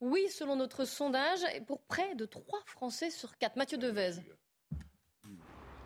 Oui, 0.00 0.26
selon 0.30 0.56
notre 0.56 0.86
sondage, 0.86 1.40
et 1.54 1.60
pour 1.60 1.82
près 1.82 2.14
de 2.14 2.24
3 2.24 2.60
Français 2.66 3.10
sur 3.10 3.36
4. 3.36 3.56
Mathieu 3.56 3.76
Devez. 3.76 4.12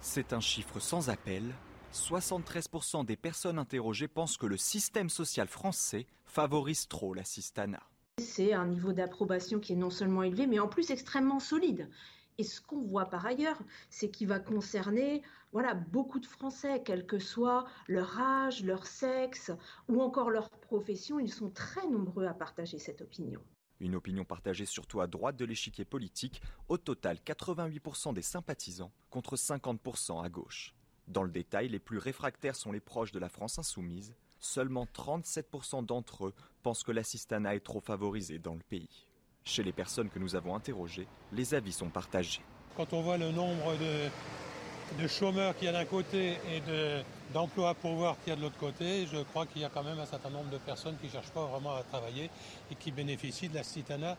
C'est 0.01 0.33
un 0.33 0.41
chiffre 0.41 0.79
sans 0.79 1.11
appel. 1.11 1.53
73% 1.93 3.05
des 3.05 3.17
personnes 3.17 3.59
interrogées 3.59 4.09
pensent 4.09 4.37
que 4.37 4.47
le 4.47 4.57
système 4.57 5.11
social 5.11 5.49
français 5.49 6.07
favorise 6.27 6.87
trop 6.87 7.13
l'assistanat. 7.15 7.83
C'est 8.19 8.53
un 8.53 8.67
niveau 8.67 8.93
d'approbation 8.93 9.61
qui 9.61 9.73
est 9.73 9.77
non 9.77 9.91
seulement 9.91 10.23
élevé, 10.23 10.47
mais 10.47 10.59
en 10.59 10.69
plus 10.69 10.91
extrêmement 10.91 11.41
solide. 11.41 11.89
Et 12.39 12.45
ce 12.45 12.61
qu'on 12.61 12.83
voit 12.83 13.07
par 13.07 13.27
ailleurs, 13.27 13.59
c'est 13.91 14.11
qu'il 14.11 14.29
va 14.29 14.39
concerner 14.39 15.23
voilà, 15.53 15.75
beaucoup 15.75 16.21
de 16.21 16.27
Français, 16.27 16.83
quel 16.85 17.07
que 17.07 17.19
soit 17.19 17.67
leur 17.87 18.19
âge, 18.19 18.63
leur 18.63 18.87
sexe 18.87 19.51
ou 19.89 20.03
encore 20.03 20.31
leur 20.31 20.51
profession. 20.51 21.19
Ils 21.19 21.33
sont 21.33 21.51
très 21.51 21.87
nombreux 21.89 22.27
à 22.27 22.35
partager 22.35 22.79
cette 22.79 23.01
opinion. 23.01 23.41
Une 23.81 23.95
opinion 23.95 24.25
partagée 24.25 24.67
surtout 24.67 25.01
à 25.01 25.07
droite 25.07 25.37
de 25.37 25.45
l'échiquier 25.45 25.85
politique, 25.85 26.43
au 26.69 26.79
total 26.79 27.19
88% 27.25 28.13
des 28.13 28.23
sympathisants 28.23 28.93
contre 29.09 29.37
50% 29.37 30.23
à 30.23 30.29
gauche. 30.29 30.75
Dans 31.07 31.23
le 31.23 31.31
détail, 31.31 31.69
les 31.69 31.79
plus 31.79 31.99
réfractaires 31.99 32.57
sont 32.57 32.73
les 32.73 32.81
proches 32.81 33.13
de 33.13 33.19
la 33.19 33.29
France 33.29 33.59
insoumise. 33.59 34.15
Seulement 34.41 34.87
37% 34.95 35.85
d'entre 35.85 36.27
eux 36.27 36.35
pensent 36.63 36.85
que 36.85 36.93
l'assistanat 36.93 37.55
est 37.57 37.61
trop 37.65 37.81
favorisé 37.81 38.39
dans 38.39 38.55
le 38.55 38.61
pays. 38.69 39.07
Chez 39.45 39.63
les 39.63 39.73
personnes 39.73 40.11
que 40.11 40.19
nous 40.19 40.37
avons 40.37 40.55
interrogées, 40.55 41.09
les 41.33 41.55
avis 41.55 41.73
sont 41.73 41.89
partagés. 41.89 42.43
Quand 42.77 42.93
on 42.93 43.01
voit 43.03 43.17
le 43.19 43.31
nombre 43.33 43.75
de, 43.77 45.03
de 45.03 45.09
chômeurs 45.09 45.57
qu'il 45.57 45.67
y 45.67 45.69
a 45.69 45.73
d'un 45.73 45.85
côté 45.85 46.37
et 46.53 46.61
de- 46.61 47.03
d'emplois 47.33 47.71
à 47.71 47.75
pourvoir 47.75 48.17
qu'il 48.21 48.31
y 48.31 48.33
a 48.33 48.37
de 48.37 48.43
l'autre 48.43 48.59
côté, 48.59 49.07
je 49.07 49.19
crois 49.25 49.47
qu'il 49.47 49.63
y 49.63 49.65
a 49.65 49.69
quand 49.71 49.83
même 49.83 49.99
un 49.99 50.07
certain 50.07 50.31
nombre 50.31 50.51
de 50.51 50.59
personnes 50.59 50.97
qui 50.99 51.07
ne 51.07 51.13
cherchent 51.13 51.31
pas 51.31 51.45
vraiment 51.47 51.75
à 51.75 51.83
travailler 51.83 52.31
et 52.71 52.75
qui 52.75 52.91
bénéficient 52.93 53.49
de 53.49 53.55
la 53.55 53.65
citana 53.65 54.17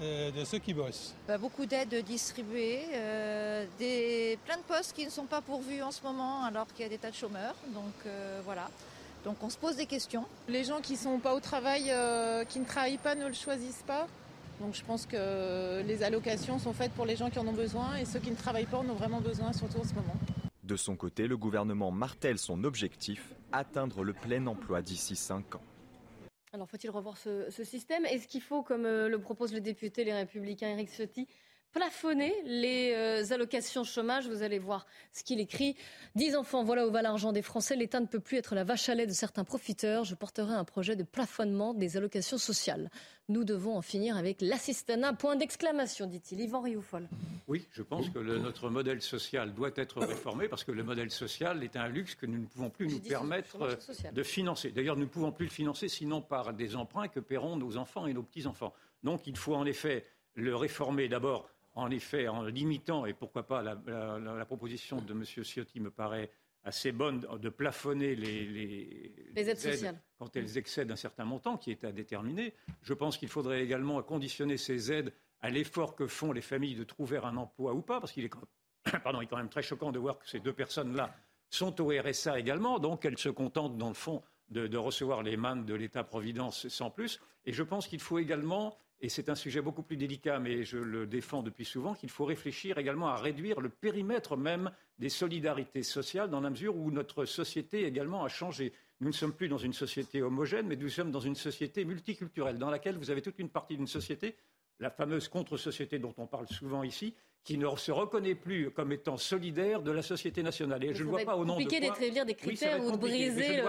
euh, 0.00 0.30
de 0.32 0.44
ceux 0.44 0.58
qui 0.58 0.74
bossent. 0.74 1.14
Bah, 1.26 1.38
beaucoup 1.38 1.66
d'aides 1.66 2.04
distribuées, 2.04 2.84
euh, 2.92 3.64
des, 3.78 4.38
plein 4.44 4.56
de 4.56 4.62
postes 4.62 4.92
qui 4.92 5.04
ne 5.06 5.10
sont 5.10 5.26
pas 5.26 5.40
pourvus 5.40 5.82
en 5.82 5.92
ce 5.92 6.02
moment 6.02 6.42
alors 6.44 6.66
qu'il 6.68 6.82
y 6.82 6.86
a 6.86 6.88
des 6.88 6.98
tas 6.98 7.10
de 7.10 7.16
chômeurs. 7.16 7.54
Donc 7.68 7.94
euh, 8.06 8.40
voilà. 8.44 8.68
Donc 9.24 9.42
on 9.42 9.48
se 9.48 9.56
pose 9.56 9.76
des 9.76 9.86
questions. 9.86 10.26
Les 10.48 10.64
gens 10.64 10.80
qui 10.80 10.96
sont 10.96 11.18
pas 11.18 11.34
au 11.34 11.40
travail, 11.40 11.90
euh, 11.90 12.44
qui 12.44 12.60
ne 12.60 12.66
travaillent 12.66 12.98
pas, 12.98 13.14
ne 13.14 13.26
le 13.26 13.32
choisissent 13.32 13.84
pas. 13.86 14.06
Donc 14.60 14.74
je 14.74 14.84
pense 14.84 15.06
que 15.06 15.82
les 15.82 16.02
allocations 16.02 16.58
sont 16.58 16.72
faites 16.72 16.92
pour 16.92 17.06
les 17.06 17.16
gens 17.16 17.30
qui 17.30 17.38
en 17.38 17.46
ont 17.46 17.52
besoin 17.52 17.96
et 17.96 18.04
ceux 18.04 18.20
qui 18.20 18.30
ne 18.30 18.36
travaillent 18.36 18.66
pas 18.66 18.78
en 18.78 18.88
ont 18.88 18.94
vraiment 18.94 19.20
besoin, 19.20 19.52
surtout 19.52 19.78
en 19.78 19.84
ce 19.84 19.94
moment. 19.94 20.14
De 20.62 20.76
son 20.76 20.94
côté, 20.94 21.26
le 21.26 21.36
gouvernement 21.36 21.90
martèle 21.90 22.38
son 22.38 22.64
objectif, 22.64 23.34
atteindre 23.52 24.04
le 24.04 24.12
plein 24.12 24.46
emploi 24.46 24.82
d'ici 24.82 25.16
5 25.16 25.56
ans. 25.56 25.62
Alors, 26.52 26.68
faut-il 26.70 26.88
revoir 26.88 27.16
ce, 27.16 27.50
ce 27.50 27.64
système? 27.64 28.06
Est-ce 28.06 28.28
qu'il 28.28 28.40
faut, 28.40 28.62
comme 28.62 28.86
euh, 28.86 29.08
le 29.08 29.18
propose 29.18 29.52
le 29.52 29.60
député 29.60 30.04
Les 30.04 30.12
Républicains 30.12 30.68
Éric 30.68 30.88
Ciotti, 30.88 31.26
plafonner 31.74 32.32
les 32.46 32.92
euh, 32.94 33.24
allocations 33.34 33.84
chômage 33.84 34.28
Vous 34.28 34.42
allez 34.42 34.58
voir 34.58 34.86
ce 35.12 35.22
qu'il 35.24 35.40
écrit. 35.40 35.76
10 36.14 36.36
enfants, 36.36 36.62
voilà 36.64 36.86
où 36.86 36.90
va 36.90 37.02
l'argent 37.02 37.32
des 37.32 37.42
Français. 37.42 37.74
L'État 37.76 38.00
ne 38.00 38.06
peut 38.06 38.20
plus 38.20 38.36
être 38.38 38.54
la 38.54 38.64
vache 38.64 38.88
à 38.88 38.94
lait 38.94 39.06
de 39.06 39.12
certains 39.12 39.44
profiteurs. 39.44 40.04
Je 40.04 40.14
porterai 40.14 40.54
un 40.54 40.64
projet 40.64 40.94
de 40.96 41.02
plafonnement 41.02 41.74
des 41.74 41.96
allocations 41.96 42.38
sociales. 42.38 42.90
Nous 43.28 43.42
devons 43.44 43.76
en 43.76 43.82
finir 43.82 44.16
avec 44.16 44.40
l'assistanat. 44.40 45.12
Point 45.14 45.36
d'exclamation, 45.36 46.06
dit-il. 46.06 46.40
Yvan 46.40 46.60
Rioufol. 46.60 47.08
Oui, 47.48 47.66
je 47.72 47.82
pense 47.82 48.08
que 48.08 48.18
le- 48.18 48.38
notre 48.38 48.70
modèle 48.70 49.02
social 49.02 49.52
doit 49.52 49.70
être 49.76 50.00
réformé 50.00 50.46
parce 50.48 50.62
que 50.62 50.72
le 50.72 50.84
modèle 50.84 51.10
social 51.10 51.62
est 51.64 51.76
un 51.76 51.88
luxe 51.88 52.14
que 52.14 52.26
nous 52.26 52.38
ne 52.38 52.46
pouvons 52.46 52.70
plus 52.70 52.86
nous 52.86 53.00
permettre 53.00 53.60
euh, 53.62 53.76
de 54.12 54.22
financer. 54.22 54.70
D'ailleurs, 54.70 54.96
nous 54.96 55.02
ne 55.04 55.08
pouvons 55.08 55.32
plus 55.32 55.46
le 55.46 55.50
financer 55.50 55.88
sinon 55.88 56.20
par 56.22 56.52
des 56.54 56.76
emprunts 56.76 57.08
que 57.08 57.20
paieront 57.20 57.56
nos 57.56 57.76
enfants 57.76 58.06
et 58.06 58.12
nos 58.14 58.22
petits-enfants. 58.22 58.72
Donc 59.02 59.26
il 59.26 59.36
faut 59.36 59.54
en 59.54 59.66
effet 59.66 60.06
le 60.36 60.54
réformer 60.56 61.08
d'abord, 61.08 61.48
en 61.74 61.90
effet, 61.90 62.28
en 62.28 62.42
limitant, 62.44 63.06
et 63.06 63.12
pourquoi 63.14 63.46
pas 63.46 63.62
la, 63.62 63.80
la- 63.86 64.18
la- 64.18 64.34
la 64.34 64.44
proposition 64.44 65.00
de 65.00 65.12
M. 65.12 65.24
Ciotti 65.24 65.80
me 65.80 65.90
paraît 65.90 66.30
assez 66.62 66.92
bonne 66.92 67.20
de 67.20 67.48
plafonner 67.50 68.14
les, 68.14 68.46
les, 68.46 69.12
Les 69.34 69.50
aides 69.50 69.58
sociales. 69.58 70.00
quand 70.18 70.34
elles 70.36 70.56
excèdent 70.56 70.90
un 70.90 70.96
certain 70.96 71.24
montant 71.24 71.58
qui 71.58 71.70
est 71.70 71.84
à 71.84 71.92
déterminer. 71.92 72.54
Je 72.82 72.94
pense 72.94 73.18
qu'il 73.18 73.28
faudrait 73.28 73.62
également 73.62 74.02
conditionner 74.02 74.56
ces 74.56 74.90
aides 74.90 75.12
à 75.42 75.50
l'effort 75.50 75.94
que 75.94 76.06
font 76.06 76.32
les 76.32 76.40
familles 76.40 76.74
de 76.76 76.84
trouver 76.84 77.18
un 77.18 77.36
emploi 77.36 77.74
ou 77.74 77.82
pas, 77.82 78.00
parce 78.00 78.12
qu'il 78.12 78.24
est, 78.24 78.30
quand- 78.30 78.46
pardon, 79.04 79.20
il 79.20 79.24
est 79.24 79.28
quand 79.28 79.36
même 79.36 79.50
très 79.50 79.62
choquant 79.62 79.92
de 79.92 79.98
voir 79.98 80.18
que 80.18 80.26
ces 80.28 80.40
deux 80.40 80.54
personnes-là 80.54 81.14
sont 81.50 81.78
au 81.82 81.88
RSA 81.90 82.38
également, 82.40 82.78
donc 82.78 83.04
elles 83.04 83.18
se 83.18 83.28
contentent 83.28 83.76
dans 83.76 83.88
le 83.88 83.94
fond 83.94 84.22
de, 84.50 84.76
recevoir 84.76 85.22
les 85.22 85.36
mannes 85.36 85.64
de 85.64 85.74
l'État-providence 85.74 86.68
sans 86.68 86.90
plus. 86.90 87.20
Et 87.46 87.52
je 87.52 87.62
pense 87.62 87.86
qu'il 87.86 88.00
faut 88.00 88.18
également, 88.18 88.76
et 89.00 89.08
c'est 89.08 89.28
un 89.28 89.34
sujet 89.34 89.60
beaucoup 89.60 89.82
plus 89.82 89.96
délicat, 89.96 90.38
mais 90.38 90.64
je 90.64 90.78
le 90.78 91.06
défends 91.06 91.42
depuis 91.42 91.64
souvent, 91.64 91.94
qu'il 91.94 92.10
faut 92.10 92.24
réfléchir 92.24 92.78
également 92.78 93.08
à 93.08 93.16
réduire 93.16 93.60
le 93.60 93.68
périmètre 93.68 94.36
même 94.36 94.70
des 94.98 95.08
solidarités 95.08 95.82
sociales 95.82 96.30
dans 96.30 96.40
la 96.40 96.50
mesure 96.50 96.76
où 96.76 96.90
notre 96.90 97.24
société 97.24 97.84
également 97.86 98.24
a 98.24 98.28
changé. 98.28 98.72
Nous 99.00 99.08
ne 99.08 99.12
sommes 99.14 99.32
plus 99.32 99.48
dans 99.48 99.58
une 99.58 99.72
société 99.72 100.22
homogène, 100.22 100.66
mais 100.68 100.76
nous 100.76 100.88
sommes 100.88 101.10
dans 101.10 101.20
une 101.20 101.34
société 101.34 101.84
multiculturelle 101.84 102.58
dans 102.58 102.70
laquelle 102.70 102.96
vous 102.96 103.10
avez 103.10 103.22
toute 103.22 103.38
une 103.38 103.50
partie 103.50 103.76
d'une 103.76 103.88
société 103.88 104.36
la 104.84 104.90
fameuse 104.90 105.28
contre-société 105.28 105.98
dont 105.98 106.14
on 106.18 106.26
parle 106.26 106.46
souvent 106.48 106.82
ici, 106.84 107.14
qui 107.42 107.58
ne 107.58 107.66
se 107.76 107.90
reconnaît 107.92 108.34
plus 108.34 108.70
comme 108.70 108.92
étant 108.92 109.16
solidaire 109.18 109.82
de 109.82 109.90
la 109.90 110.02
société 110.02 110.42
nationale. 110.42 110.82
Et 110.84 110.88
Mais 110.88 110.94
je 110.94 111.04
ne 111.04 111.08
vois 111.10 111.24
pas 111.24 111.36
au 111.36 111.44
nom 111.44 111.56
de 111.58 111.64
quoi... 111.64 111.80
d'établir 111.80 112.24
des 112.24 112.34
critères 112.34 112.82
ou 112.84 112.92
de 112.92 112.96
briser 112.96 113.62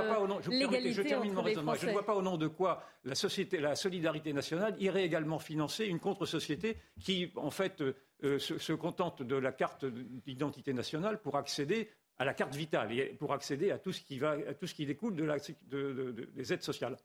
je 0.93 1.01
termine 1.01 1.33
mon 1.33 1.41
raisonnement. 1.41 1.73
Je 1.75 1.87
ne 1.87 1.91
vois 1.91 2.05
pas 2.05 2.15
au 2.15 2.21
nom 2.21 2.37
de 2.37 2.47
quoi 2.47 2.83
la, 3.03 3.15
société, 3.15 3.59
la 3.59 3.75
solidarité 3.75 4.31
nationale 4.33 4.75
irait 4.79 5.03
également 5.05 5.39
financer 5.39 5.85
une 5.85 5.99
contre-société 5.99 6.77
qui, 7.01 7.31
en 7.35 7.49
fait, 7.51 7.81
euh, 7.81 7.93
euh, 8.23 8.39
se, 8.39 8.57
se 8.57 8.73
contente 8.73 9.23
de 9.23 9.35
la 9.35 9.51
carte 9.51 9.83
d'identité 9.85 10.73
nationale 10.73 11.21
pour 11.21 11.35
accéder 11.35 11.89
à 12.17 12.23
la 12.23 12.33
carte 12.33 12.55
vitale 12.55 12.93
et 12.97 13.05
pour 13.07 13.33
accéder 13.33 13.71
à 13.71 13.77
tout 13.77 13.91
ce 13.91 14.01
qui, 14.01 14.19
va, 14.19 14.31
à 14.47 14.53
tout 14.53 14.67
ce 14.67 14.73
qui 14.73 14.85
découle 14.85 15.15
de 15.15 15.23
la- 15.25 15.37
de- 15.37 15.93
de- 15.93 16.11
de- 16.11 16.29
des 16.33 16.53
aides 16.53 16.63
sociales. 16.63 16.95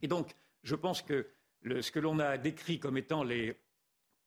Et 0.00 0.06
donc, 0.06 0.36
je 0.62 0.76
pense 0.76 1.02
que 1.02 1.26
ce 1.64 1.90
que 1.90 1.98
l'on 1.98 2.18
a 2.18 2.38
décrit 2.38 2.78
comme 2.78 2.96
étant 2.96 3.22
les 3.22 3.56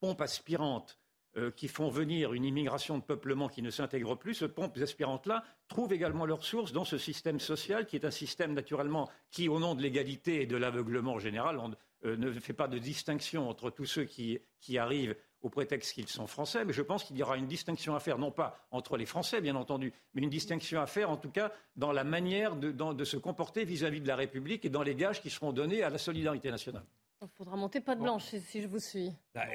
pompes 0.00 0.20
aspirantes 0.20 0.98
euh, 1.36 1.50
qui 1.50 1.68
font 1.68 1.88
venir 1.88 2.32
une 2.32 2.44
immigration 2.44 2.98
de 2.98 3.02
peuplement 3.02 3.48
qui 3.48 3.62
ne 3.62 3.70
s'intègre 3.70 4.16
plus, 4.16 4.34
ces 4.34 4.48
pompes 4.48 4.78
aspirantes-là 4.78 5.44
trouvent 5.68 5.92
également 5.92 6.24
leur 6.24 6.42
source 6.42 6.72
dans 6.72 6.84
ce 6.86 6.96
système 6.96 7.38
social 7.38 7.86
qui 7.86 7.96
est 7.96 8.04
un 8.04 8.10
système 8.10 8.54
naturellement 8.54 9.10
qui, 9.30 9.48
au 9.48 9.60
nom 9.60 9.74
de 9.74 9.82
l'égalité 9.82 10.42
et 10.42 10.46
de 10.46 10.56
l'aveuglement 10.56 11.18
général, 11.18 11.60
euh, 12.04 12.16
ne 12.16 12.32
fait 12.32 12.54
pas 12.54 12.66
de 12.66 12.78
distinction 12.78 13.48
entre 13.48 13.70
tous 13.70 13.84
ceux 13.84 14.04
qui, 14.04 14.40
arrivent 14.78 15.14
au 15.42 15.50
prétexte 15.50 15.92
qu'ils 15.92 16.08
sont 16.08 16.26
français, 16.26 16.64
mais 16.64 16.72
je 16.72 16.82
pense 16.82 17.04
qu'il 17.04 17.16
y 17.16 17.22
aura 17.22 17.36
une 17.36 17.46
distinction 17.46 17.94
à 17.94 18.00
faire, 18.00 18.18
non 18.18 18.32
pas 18.32 18.66
entre 18.70 18.96
les 18.96 19.06
Français, 19.06 19.40
bien 19.40 19.54
entendu, 19.54 19.92
mais 20.14 20.22
une 20.22 20.30
distinction 20.30 20.80
à 20.80 20.86
faire, 20.86 21.10
en 21.10 21.16
tout 21.16 21.30
cas, 21.30 21.52
dans 21.76 21.92
la 21.92 22.02
manière 22.02 22.56
de 22.56 23.04
se 23.04 23.16
comporter 23.16 23.64
vis-à-vis 23.64 24.00
de 24.00 24.08
la 24.08 24.16
République 24.16 24.64
et 24.64 24.70
dans 24.70 24.82
les 24.82 24.96
gages 24.96 25.20
qui 25.20 25.30
seront 25.30 25.52
donnés 25.52 25.82
à 25.82 25.90
la 25.90 25.98
solidarité 25.98 26.50
nationale. 26.50 26.84
Il 27.20 27.28
faudra 27.36 27.56
monter 27.56 27.80
pas 27.80 27.96
de 27.96 28.00
blanche 28.00 28.26
si, 28.26 28.40
si 28.40 28.62
je 28.62 28.68
vous 28.68 28.78
suis. 28.78 29.12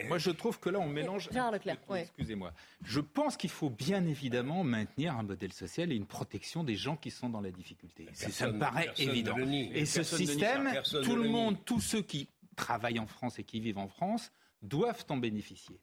Moi, 0.07 0.17
je 0.17 0.31
trouve 0.31 0.59
que 0.59 0.69
là, 0.69 0.79
on 0.79 0.87
mélange. 0.87 1.29
Gérard 1.31 1.51
Leclerc, 1.51 1.77
oui. 1.87 1.99
Excusez-moi. 1.99 2.51
Je 2.83 2.99
pense 2.99 3.37
qu'il 3.37 3.49
faut 3.49 3.69
bien 3.69 4.05
évidemment 4.05 4.65
maintenir 4.65 5.15
un 5.17 5.23
modèle 5.23 5.53
social 5.53 5.91
et 5.91 5.95
une 5.95 6.05
protection 6.05 6.65
des 6.65 6.75
gens 6.75 6.97
qui 6.97 7.09
sont 7.09 7.29
dans 7.29 7.39
la 7.39 7.51
difficulté. 7.51 8.07
Ça 8.13 8.51
me 8.51 8.59
paraît 8.59 8.91
évident. 8.97 9.37
Et 9.37 9.85
ce 9.85 10.03
système, 10.03 10.73
tout 11.03 11.15
le 11.15 11.29
monde, 11.29 11.57
tous 11.63 11.79
ceux 11.79 12.01
qui 12.01 12.27
travaillent 12.55 12.99
en 12.99 13.07
France 13.07 13.39
et 13.39 13.43
qui 13.43 13.59
vivent 13.59 13.77
en 13.77 13.87
France, 13.87 14.31
doivent 14.61 15.05
en 15.09 15.17
bénéficier. 15.17 15.79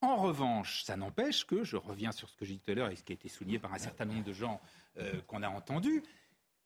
En 0.00 0.16
revanche, 0.16 0.84
ça 0.84 0.96
n'empêche 0.96 1.44
que, 1.44 1.64
je 1.64 1.76
reviens 1.76 2.12
sur 2.12 2.28
ce 2.28 2.36
que 2.36 2.44
j'ai 2.44 2.54
dit 2.54 2.60
tout 2.60 2.70
à 2.70 2.74
l'heure 2.74 2.90
et 2.90 2.96
ce 2.96 3.02
qui 3.02 3.12
a 3.12 3.14
été 3.14 3.28
souligné 3.28 3.58
par 3.58 3.74
un 3.74 3.78
certain 3.78 4.04
nombre 4.04 4.22
de 4.22 4.32
gens 4.32 4.60
euh, 4.98 5.20
qu'on 5.26 5.42
a 5.42 5.48
entendus, 5.48 6.02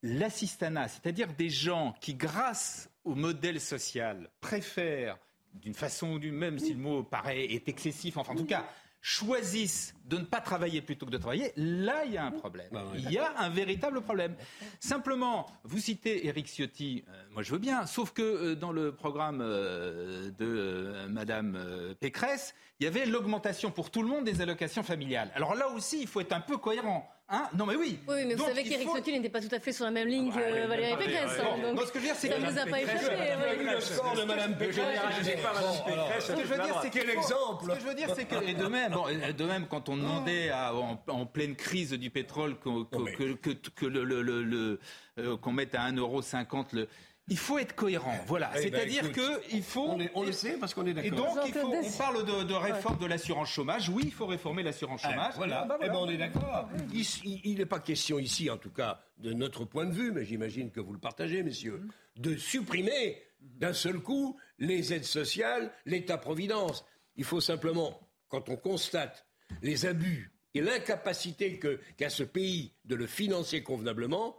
l'assistanat, 0.02 0.88
c'est-à-dire 0.88 1.32
des 1.32 1.48
gens 1.48 1.94
qui, 2.00 2.14
grâce 2.14 2.90
au 3.04 3.14
modèle 3.14 3.60
social, 3.60 4.30
préfèrent, 4.40 5.18
d'une 5.54 5.74
façon 5.74 6.12
ou 6.12 6.18
d'une 6.18 6.34
même, 6.34 6.58
si 6.58 6.72
le 6.72 6.78
mot 6.78 7.02
paraît 7.02 7.44
est 7.44 7.68
excessif, 7.68 8.16
enfin 8.16 8.32
en 8.32 8.36
tout 8.36 8.46
cas, 8.46 8.64
choisissent 9.02 9.94
de 10.04 10.16
ne 10.16 10.24
pas 10.24 10.40
travailler 10.40 10.80
plutôt 10.80 11.06
que 11.06 11.10
de 11.10 11.18
travailler, 11.18 11.52
là 11.56 12.04
il 12.06 12.12
y 12.12 12.16
a 12.16 12.24
un 12.24 12.30
problème. 12.30 12.70
Il 12.94 13.10
y 13.10 13.18
a 13.18 13.36
un 13.38 13.48
véritable 13.50 14.00
problème. 14.00 14.36
Simplement, 14.78 15.46
vous 15.64 15.78
citez 15.78 16.26
Éric 16.28 16.46
Ciotti, 16.46 17.04
euh, 17.08 17.24
moi 17.32 17.42
je 17.42 17.50
veux 17.50 17.58
bien, 17.58 17.84
sauf 17.86 18.12
que 18.12 18.22
euh, 18.22 18.54
dans 18.54 18.70
le 18.70 18.94
programme 18.94 19.40
euh, 19.42 20.30
de 20.38 21.08
Madame 21.08 21.58
Pécresse, 21.98 22.54
il 22.78 22.84
y 22.84 22.86
avait 22.86 23.04
l'augmentation 23.04 23.72
pour 23.72 23.90
tout 23.90 24.02
le 24.02 24.08
monde 24.08 24.24
des 24.24 24.40
allocations 24.40 24.84
familiales. 24.84 25.32
Alors 25.34 25.56
là 25.56 25.68
aussi, 25.68 26.00
il 26.00 26.06
faut 26.06 26.20
être 26.20 26.32
un 26.32 26.40
peu 26.40 26.56
cohérent. 26.56 27.10
Hein 27.34 27.48
non 27.56 27.64
mais 27.64 27.76
oui. 27.76 27.98
Oui, 28.06 28.14
mais 28.26 28.34
vous 28.34 28.40
Donc, 28.40 28.48
savez 28.48 28.60
il 28.60 28.68
qu'Éric 28.68 28.86
faut- 28.88 28.94
Ciotti 28.96 29.12
n'était 29.12 29.30
pas 29.30 29.40
tout 29.40 29.48
à 29.54 29.58
fait 29.58 29.72
sur 29.72 29.86
la 29.86 29.90
même 29.90 30.06
ligne 30.06 30.30
que 30.30 30.36
ouais, 30.36 30.66
Valérie 30.66 30.96
Pécresse. 30.98 31.30
ouais, 31.30 31.40
hein, 31.40 31.56
ouais. 31.56 31.62
donc 31.62 31.80
Non, 31.80 31.86
ce 31.86 31.92
que 31.92 31.98
je 31.98 31.98
veux 32.00 32.04
dire, 32.08 32.14
c'est 32.14 32.28
ça 32.28 32.34
que 32.34 32.40
ne 32.42 32.50
vous 32.50 32.58
a 32.58 32.66
pas 32.66 32.80
échappé. 32.82 33.74
Le 33.74 33.80
score 33.80 34.14
de 34.16 34.24
Madame 34.24 34.58
Pécresse. 34.58 35.00
Ce 36.20 36.32
que 36.32 36.40
je 36.42 36.46
veux 36.46 36.62
dire, 36.62 36.78
c'est 36.82 36.90
Quel 36.90 37.08
exemple 37.10 37.64
Ce 37.70 37.74
que 37.74 37.80
je 37.80 37.86
veux 37.86 37.94
dire, 37.94 38.08
c'est 38.14 38.24
que 38.26 38.34
et 38.44 38.52
de 38.54 38.66
même, 38.66 38.92
bon, 38.92 39.08
et 39.08 39.32
de 39.32 39.44
même, 39.44 39.66
quand 39.66 39.88
on 39.88 39.96
demandait 39.96 40.50
à- 40.50 40.74
en, 40.74 41.02
en 41.08 41.24
pleine 41.26 41.56
crise 41.56 41.92
du 41.92 42.10
pétrole 42.10 42.56
qu'o- 42.58 42.84
qu'o- 42.84 43.04
que, 43.16 43.32
que, 43.32 43.50
que 43.50 43.86
le, 43.86 44.04
le- 44.04 44.22
le- 44.22 44.78
le- 45.16 45.36
qu'on 45.38 45.52
mette 45.52 45.74
à 45.74 45.82
1,50€ 45.90 46.66
le. 46.74 46.88
Il 47.28 47.38
faut 47.38 47.58
être 47.58 47.74
cohérent, 47.76 48.18
voilà. 48.26 48.50
Eh 48.56 48.68
ben, 48.68 48.80
C'est-à-dire 48.80 49.12
qu'il 49.12 49.62
faut. 49.62 49.86
on 49.90 50.00
est- 50.00 50.10
on 50.14 50.24
le 50.24 50.32
sait 50.32 50.58
parce 50.58 50.74
qu'on 50.74 50.84
est 50.86 50.92
d'accord. 50.92 51.06
Et 51.12 51.16
donc, 51.16 51.28
il 51.46 51.52
faut, 51.52 51.60
Jean-Claude 51.72 51.84
on 51.94 51.96
parle 51.98 52.24
de, 52.26 52.42
de 52.48 52.54
réforme 52.54 52.98
de 52.98 53.06
l'assurance 53.06 53.48
chômage. 53.48 53.88
Oui, 53.88 54.02
il 54.06 54.12
faut 54.12 54.26
réformer 54.26 54.62
l'assurance 54.64 55.02
chômage. 55.02 55.30
Eh, 55.34 55.36
voilà, 55.36 55.60
Ah, 55.62 55.66
bah, 55.66 55.78
Eh 55.82 55.86
ben, 55.86 55.94
on 55.96 56.10
est 56.10 56.16
d'accord. 56.16 56.68
Il 56.92 57.58
n'est 57.58 57.66
pas 57.66 57.78
question 57.78 58.18
ici, 58.18 58.50
en 58.50 58.56
tout 58.58 58.70
cas, 58.72 59.04
de 59.18 59.32
notre 59.32 59.64
point 59.64 59.84
de 59.86 59.92
vue, 59.92 60.10
mais 60.10 60.24
j'imagine 60.24 60.70
que 60.72 60.80
vous 60.80 60.92
le 60.92 60.98
partagez, 60.98 61.42
messieurs, 61.44 61.82
de 62.16 62.36
supprimer 62.36 63.22
d'un 63.40 63.72
seul 63.72 64.00
coup 64.00 64.36
les 64.58 64.92
aides 64.92 65.04
sociales, 65.04 65.72
l'État-providence. 65.86 66.84
Il 67.16 67.24
faut 67.24 67.40
simplement, 67.40 68.00
quand 68.28 68.48
on 68.48 68.56
constate 68.56 69.26
les 69.62 69.86
abus 69.86 70.32
et 70.54 70.60
l'incapacité 70.60 71.60
qu'a 71.96 72.10
ce 72.10 72.24
pays 72.24 72.72
de 72.84 72.94
le 72.96 73.06
financer 73.06 73.62
convenablement, 73.62 74.36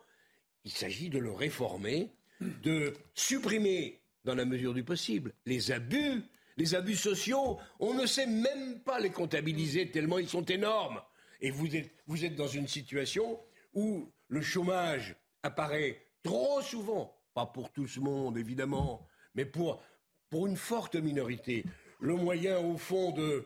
il 0.66 0.72
s'agit 0.72 1.10
de 1.10 1.20
le 1.20 1.32
réformer, 1.32 2.12
de 2.42 2.94
supprimer, 3.14 4.02
dans 4.24 4.36
la 4.36 4.46
mesure 4.46 4.74
du 4.74 4.84
possible, 4.84 5.34
les 5.46 5.72
abus, 5.72 6.24
les 6.58 6.76
abus 6.76 6.96
sociaux. 6.96 7.60
On 7.80 7.94
ne 7.94 8.06
sait 8.06 8.28
même 8.28 8.80
pas 8.82 9.00
les 9.00 9.10
comptabiliser 9.10 9.92
tellement 9.92 10.20
ils 10.20 10.30
sont 10.30 10.46
énormes. 10.46 11.02
Et 11.42 11.52
vous 11.52 11.76
êtes, 11.76 11.92
vous 12.08 12.24
êtes 12.24 12.36
dans 12.36 12.48
une 12.48 12.68
situation 12.68 13.40
où 13.74 14.10
le 14.30 14.42
chômage 14.42 15.16
apparaît 15.42 16.06
trop 16.24 16.62
souvent, 16.62 17.14
pas 17.34 17.46
pour 17.46 17.72
tout 17.72 17.88
ce 17.88 18.00
monde 18.00 18.38
évidemment, 18.38 19.06
mais 19.36 19.46
pour, 19.46 19.84
pour 20.30 20.48
une 20.48 20.56
forte 20.56 20.96
minorité. 20.96 21.66
Le 22.00 22.16
moyen, 22.16 22.60
au 22.60 22.78
fond, 22.78 23.12
de, 23.12 23.46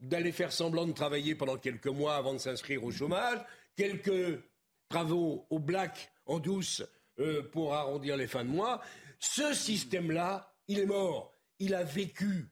d'aller 0.00 0.32
faire 0.32 0.52
semblant 0.52 0.86
de 0.86 0.92
travailler 0.92 1.34
pendant 1.34 1.56
quelques 1.56 1.86
mois 1.86 2.16
avant 2.16 2.32
de 2.32 2.38
s'inscrire 2.38 2.82
au 2.84 2.90
chômage, 2.90 3.38
quelques 3.76 4.42
travaux 4.88 5.46
au 5.50 5.58
black 5.58 6.10
en 6.26 6.40
douce 6.40 6.82
euh, 7.20 7.42
pour 7.42 7.74
arrondir 7.74 8.16
les 8.16 8.26
fins 8.26 8.44
de 8.44 8.50
mois. 8.50 8.80
Ce 9.18 9.52
système-là, 9.54 10.54
il 10.68 10.78
est 10.78 10.86
mort. 10.86 11.32
Il 11.58 11.74
a 11.74 11.84
vécu. 11.84 12.48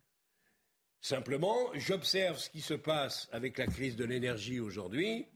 Simplement, 1.01 1.57
j'observe 1.75 2.39
ce 2.39 2.51
qui 2.51 2.61
se 2.61 2.75
passe 2.75 3.29
avec 3.33 3.57
la 3.59 3.67
crise 3.67 3.97
de 3.97 4.05
l'énergie 4.05 4.61
aujourd'hui 4.61 5.27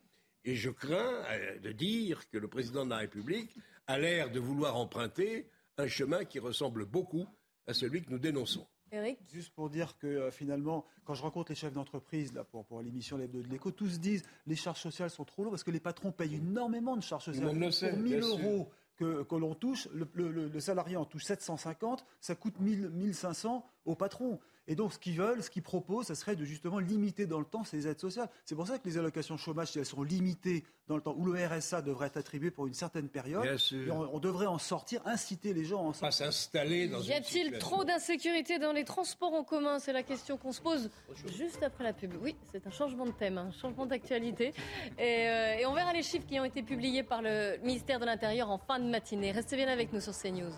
et 0.45 0.57
je 0.57 0.71
crains 0.71 1.25
euh, 1.31 1.59
de 1.61 1.73
dire 1.73 2.29
que 2.29 2.39
le 2.39 2.49
président 2.49 2.85
de 2.85 2.91
la 2.91 2.99
République 2.99 3.57
a 3.87 3.99
l'air 3.99 4.31
de 4.31 4.41
vouloir 4.41 4.77
emprunter 4.77 5.49
un 5.79 5.87
chemin 5.87 6.25
qui 6.25 6.39
ressemble 6.39 6.85
beaucoup 6.85 7.27
à 7.67 7.75
celui 7.75 8.03
que 8.03 8.11
nous 8.11 8.19
dénonçons. 8.19 8.67
Eric 8.91 9.19
Juste 9.33 9.55
pour 9.55 9.71
dire 9.71 9.97
que 9.97 10.07
euh, 10.07 10.31
finalement, 10.31 10.85
quand 11.05 11.15
je 11.15 11.23
rencontre 11.23 11.53
les 11.53 11.57
chefs 11.57 11.73
d'entreprise 11.73 12.35
là, 12.35 12.45
pour, 12.45 12.67
pour 12.67 12.83
l'émission 12.83 13.17
L'Hebdo 13.17 13.41
de 13.41 13.49
l'écho, 13.49 13.71
tous 13.71 13.99
disent 13.99 14.25
les 14.47 14.57
charges 14.57 14.81
sociales 14.81 15.09
sont 15.11 15.25
trop 15.25 15.43
lourdes 15.43 15.55
parce 15.55 15.65
que 15.65 15.71
les 15.71 15.81
patrons 15.81 16.13
payent 16.13 16.35
énormément 16.35 16.97
de 16.97 17.03
charges 17.03 17.25
sociales. 17.25 17.59
le 17.59 17.71
sait, 17.71 17.91
pour 17.91 17.99
1000 18.01 18.19
bien 18.19 18.23
sûr. 18.23 18.39
euros 18.39 18.71
que, 18.97 19.23
que 19.23 19.35
l'on 19.35 19.55
touche, 19.55 19.89
le, 19.93 20.07
le- 20.15 20.49
salarié 20.61 20.97
en 20.97 21.05
touche 21.05 21.25
750, 21.25 22.05
ça 22.21 22.35
coûte 22.35 22.59
1000, 22.61 22.91
1500 22.91 23.65
au 23.85 23.95
patron. 23.95 24.39
Et 24.69 24.75
donc, 24.77 24.93
ce 24.93 24.99
qu'ils 24.99 25.17
veulent, 25.17 25.43
ce 25.43 25.51
qu'ils 25.51 25.63
proposent, 25.63 26.07
ça 26.07 26.15
serait 26.15 26.37
de 26.37 26.45
justement 26.45 26.79
limiter 26.79 27.27
dans 27.27 27.41
le 27.41 27.45
temps 27.45 27.65
ces 27.65 27.89
aides 27.89 27.99
sociales. 28.01 28.29
C'est 28.45 28.55
pour 28.55 28.67
ça 28.67 28.79
que 28.79 28.89
les 28.89 28.97
allocations 28.97 29.37
chômage, 29.37 29.73
si 29.73 29.79
elles 29.79 29.87
sont 29.87 30.03
limitées 30.03 30.65
dans 30.87 30.97
le 30.97 31.03
temps, 31.03 31.15
où 31.17 31.25
le 31.25 31.47
RSA 31.47 31.83
devrait 31.83 32.07
être 32.09 32.17
attribué 32.17 32.51
pour 32.51 32.67
une 32.67 32.75
certaine 32.75 33.09
période, 33.09 33.45
et 33.45 33.91
on, 33.91 34.15
on 34.15 34.19
devrait 34.19 34.47
en 34.47 34.59
sortir, 34.59 35.01
inciter 35.05 35.53
les 35.53 35.65
gens 35.65 35.79
à 35.79 35.83
en 35.89 35.93
sortir. 35.93 36.09
Pas 36.09 36.13
s'installer 36.13 36.89
dans 36.89 37.01
Y 37.01 37.07
une 37.09 37.13
a-t-il 37.13 37.59
trop 37.59 37.85
d'insécurité 37.85 38.59
dans 38.59 38.73
les 38.73 38.85
transports 38.85 39.35
en 39.35 39.45
commun? 39.45 39.79
C'est 39.79 39.93
la 39.93 40.03
question 40.03 40.37
qu'on 40.37 40.53
se 40.53 40.61
pose 40.61 40.91
juste 41.37 41.63
après 41.63 41.85
la 41.85 41.93
pub. 41.93 42.13
Oui, 42.21 42.37
c'est 42.53 42.67
un 42.67 42.71
changement 42.71 43.07
de 43.07 43.13
thème, 43.13 43.39
un 43.39 43.53
changement 43.53 43.87
d'actualité. 43.87 44.53
Et, 44.99 45.29
euh, 45.29 45.59
et 45.61 45.67
on 45.67 45.75
verra 45.75 45.93
les 45.93 46.03
chiffres 46.03 46.27
qui 46.27 46.39
ont 46.39 46.45
été 46.45 46.63
publiés 46.63 47.03
par 47.03 47.23
le 47.23 47.59
ministère 47.63 47.99
de 47.99 48.05
l'Intérieur 48.05 48.51
en 48.51 48.59
fin 48.59 48.79
de 48.79 48.89
matinée. 48.89 49.33
Restez 49.33 49.57
bien 49.57 49.69
avec 49.69 49.93
nous 49.93 50.01
sur 50.01 50.13
CNews. 50.13 50.53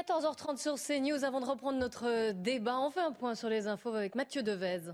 14h30 0.00 0.56
sur 0.56 0.76
CNews. 0.76 1.24
Avant 1.24 1.40
de 1.40 1.46
reprendre 1.46 1.78
notre 1.78 2.32
débat, 2.32 2.78
on 2.78 2.90
fait 2.90 3.00
un 3.00 3.12
point 3.12 3.34
sur 3.34 3.50
les 3.50 3.66
infos 3.66 3.94
avec 3.94 4.14
Mathieu 4.14 4.42
Devez. 4.42 4.92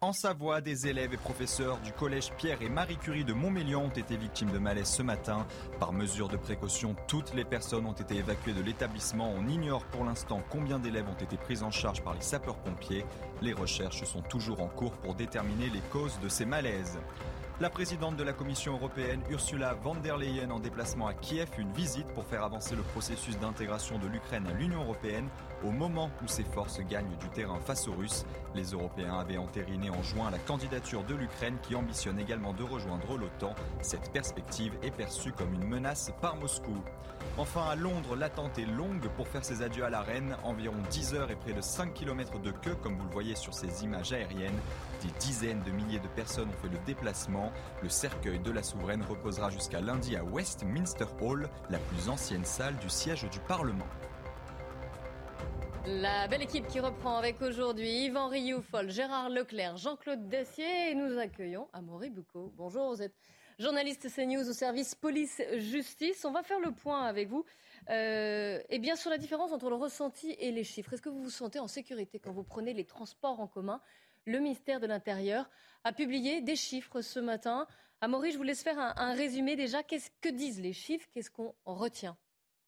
En 0.00 0.12
Savoie, 0.12 0.60
des 0.60 0.88
élèves 0.88 1.14
et 1.14 1.16
professeurs 1.16 1.78
du 1.78 1.92
collège 1.92 2.32
Pierre 2.36 2.60
et 2.60 2.68
Marie 2.68 2.96
Curie 2.96 3.24
de 3.24 3.32
Montmélian 3.32 3.84
ont 3.84 3.88
été 3.88 4.16
victimes 4.16 4.50
de 4.50 4.58
malaise 4.58 4.88
ce 4.88 5.02
matin. 5.02 5.46
Par 5.78 5.92
mesure 5.92 6.28
de 6.28 6.36
précaution, 6.36 6.96
toutes 7.06 7.34
les 7.34 7.44
personnes 7.44 7.86
ont 7.86 7.92
été 7.92 8.16
évacuées 8.16 8.52
de 8.52 8.62
l'établissement. 8.62 9.32
On 9.36 9.46
ignore 9.46 9.84
pour 9.86 10.04
l'instant 10.04 10.42
combien 10.50 10.78
d'élèves 10.78 11.08
ont 11.08 11.24
été 11.24 11.36
pris 11.36 11.62
en 11.62 11.70
charge 11.70 12.02
par 12.02 12.14
les 12.14 12.20
sapeurs-pompiers. 12.20 13.04
Les 13.42 13.52
recherches 13.52 14.04
sont 14.04 14.22
toujours 14.22 14.60
en 14.60 14.68
cours 14.68 14.92
pour 14.98 15.14
déterminer 15.14 15.70
les 15.70 15.82
causes 15.92 16.18
de 16.20 16.28
ces 16.28 16.46
malaises. 16.46 16.98
La 17.58 17.70
présidente 17.70 18.18
de 18.18 18.22
la 18.22 18.34
Commission 18.34 18.74
européenne, 18.74 19.22
Ursula 19.30 19.72
von 19.72 19.94
der 19.94 20.18
Leyen, 20.18 20.50
en 20.50 20.60
déplacement 20.60 21.06
à 21.06 21.14
Kiev, 21.14 21.48
une 21.56 21.72
visite 21.72 22.06
pour 22.08 22.26
faire 22.26 22.44
avancer 22.44 22.76
le 22.76 22.82
processus 22.82 23.38
d'intégration 23.38 23.98
de 23.98 24.06
l'Ukraine 24.08 24.46
à 24.46 24.52
l'Union 24.52 24.82
européenne 24.82 25.26
au 25.64 25.70
moment 25.70 26.10
où 26.22 26.28
ses 26.28 26.44
forces 26.44 26.80
gagnent 26.80 27.16
du 27.20 27.28
terrain 27.28 27.60
face 27.60 27.88
aux 27.88 27.94
Russes. 27.94 28.24
Les 28.54 28.72
Européens 28.72 29.18
avaient 29.18 29.36
entériné 29.36 29.90
en 29.90 30.02
juin 30.02 30.30
la 30.30 30.38
candidature 30.38 31.04
de 31.04 31.14
l'Ukraine 31.14 31.56
qui 31.62 31.74
ambitionne 31.74 32.18
également 32.18 32.52
de 32.52 32.62
rejoindre 32.62 33.16
l'OTAN. 33.16 33.54
Cette 33.80 34.12
perspective 34.12 34.72
est 34.82 34.90
perçue 34.90 35.32
comme 35.32 35.54
une 35.54 35.66
menace 35.66 36.12
par 36.20 36.36
Moscou. 36.36 36.76
Enfin, 37.38 37.64
à 37.68 37.76
Londres, 37.76 38.16
l'attente 38.16 38.58
est 38.58 38.66
longue 38.66 39.08
pour 39.16 39.28
faire 39.28 39.44
ses 39.44 39.60
adieux 39.60 39.84
à 39.84 39.90
la 39.90 40.00
reine. 40.00 40.36
Environ 40.42 40.76
10 40.90 41.14
heures 41.14 41.30
et 41.30 41.36
près 41.36 41.52
de 41.52 41.60
5 41.60 41.92
km 41.92 42.38
de 42.38 42.50
queue, 42.50 42.76
comme 42.82 42.96
vous 42.96 43.04
le 43.04 43.12
voyez 43.12 43.34
sur 43.34 43.52
ces 43.52 43.84
images 43.84 44.12
aériennes. 44.12 44.58
Des 45.02 45.10
dizaines 45.20 45.62
de 45.62 45.70
milliers 45.70 45.98
de 45.98 46.08
personnes 46.08 46.48
ont 46.48 46.62
fait 46.62 46.72
le 46.72 46.78
déplacement. 46.86 47.52
Le 47.82 47.90
cercueil 47.90 48.38
de 48.38 48.50
la 48.50 48.62
souveraine 48.62 49.02
reposera 49.02 49.50
jusqu'à 49.50 49.80
lundi 49.80 50.16
à 50.16 50.24
Westminster 50.24 51.06
Hall, 51.20 51.48
la 51.68 51.78
plus 51.78 52.08
ancienne 52.08 52.44
salle 52.44 52.76
du 52.76 52.88
siège 52.88 53.28
du 53.30 53.40
Parlement. 53.40 53.86
La 55.88 56.26
belle 56.26 56.42
équipe 56.42 56.66
qui 56.66 56.80
reprend 56.80 57.16
avec 57.16 57.40
aujourd'hui 57.40 58.06
Yvan 58.06 58.26
Rioufol, 58.26 58.90
Gérard 58.90 59.30
Leclerc, 59.30 59.76
Jean-Claude 59.76 60.28
Dessier 60.28 60.90
et 60.90 60.94
nous 60.96 61.16
accueillons 61.16 61.68
Amaury 61.72 62.10
Boucaud. 62.10 62.52
Bonjour, 62.56 62.92
vous 62.92 63.02
êtes 63.02 63.14
journaliste 63.60 64.08
CNews 64.12 64.48
au 64.48 64.52
service 64.52 64.96
police-justice. 64.96 66.24
On 66.24 66.32
va 66.32 66.42
faire 66.42 66.58
le 66.58 66.72
point 66.72 67.04
avec 67.04 67.28
vous 67.28 67.44
euh, 67.88 68.60
et 68.68 68.80
bien 68.80 68.96
sur 68.96 69.10
la 69.10 69.18
différence 69.18 69.52
entre 69.52 69.70
le 69.70 69.76
ressenti 69.76 70.34
et 70.40 70.50
les 70.50 70.64
chiffres. 70.64 70.92
Est-ce 70.92 71.02
que 71.02 71.08
vous 71.08 71.22
vous 71.22 71.30
sentez 71.30 71.60
en 71.60 71.68
sécurité 71.68 72.18
quand 72.18 72.32
vous 72.32 72.42
prenez 72.42 72.74
les 72.74 72.84
transports 72.84 73.38
en 73.38 73.46
commun? 73.46 73.80
Le 74.24 74.40
ministère 74.40 74.80
de 74.80 74.88
l'Intérieur 74.88 75.48
a 75.84 75.92
publié 75.92 76.40
des 76.40 76.56
chiffres 76.56 77.00
ce 77.00 77.20
matin. 77.20 77.68
Amaury, 78.00 78.32
je 78.32 78.38
vous 78.38 78.42
laisse 78.42 78.64
faire 78.64 78.80
un, 78.80 78.92
un 78.96 79.14
résumé 79.14 79.54
déjà. 79.54 79.84
Qu'est-ce 79.84 80.10
que 80.20 80.30
disent 80.30 80.60
les 80.60 80.72
chiffres? 80.72 81.06
Qu'est-ce 81.12 81.30
qu'on 81.30 81.54
retient? 81.64 82.16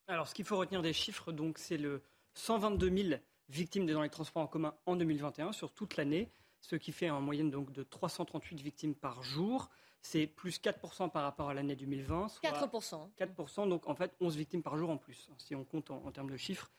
Alors, 0.06 0.28
ce 0.28 0.34
qu'il 0.36 0.44
faut 0.44 0.56
retenir 0.56 0.82
des 0.82 0.92
chiffres, 0.92 1.32
donc, 1.32 1.58
c'est 1.58 1.78
le 1.78 2.00
122 2.38 2.96
000 3.10 3.20
victimes 3.48 3.86
dans 3.86 4.02
les 4.02 4.08
transports 4.08 4.42
en 4.42 4.46
commun 4.46 4.74
en 4.86 4.96
2021 4.96 5.52
sur 5.52 5.72
toute 5.72 5.96
l'année, 5.96 6.30
ce 6.60 6.76
qui 6.76 6.92
fait 6.92 7.10
en 7.10 7.20
moyenne 7.20 7.50
donc 7.50 7.72
de 7.72 7.82
338 7.82 8.60
victimes 8.60 8.94
par 8.94 9.22
jour. 9.22 9.68
C'est 10.00 10.26
plus 10.26 10.60
4% 10.60 11.10
par 11.10 11.24
rapport 11.24 11.50
à 11.50 11.54
l'année 11.54 11.74
2020. 11.74 12.28
Soit 12.28 12.50
4%. 12.50 13.10
4%, 13.18 13.68
donc 13.68 13.88
en 13.88 13.94
fait 13.94 14.14
11 14.20 14.36
victimes 14.36 14.62
par 14.62 14.76
jour 14.76 14.90
en 14.90 14.96
plus, 14.96 15.28
si 15.38 15.54
on 15.54 15.64
compte 15.64 15.90
en, 15.90 16.02
en 16.04 16.12
termes 16.12 16.30
de 16.30 16.36
chiffres. 16.36 16.70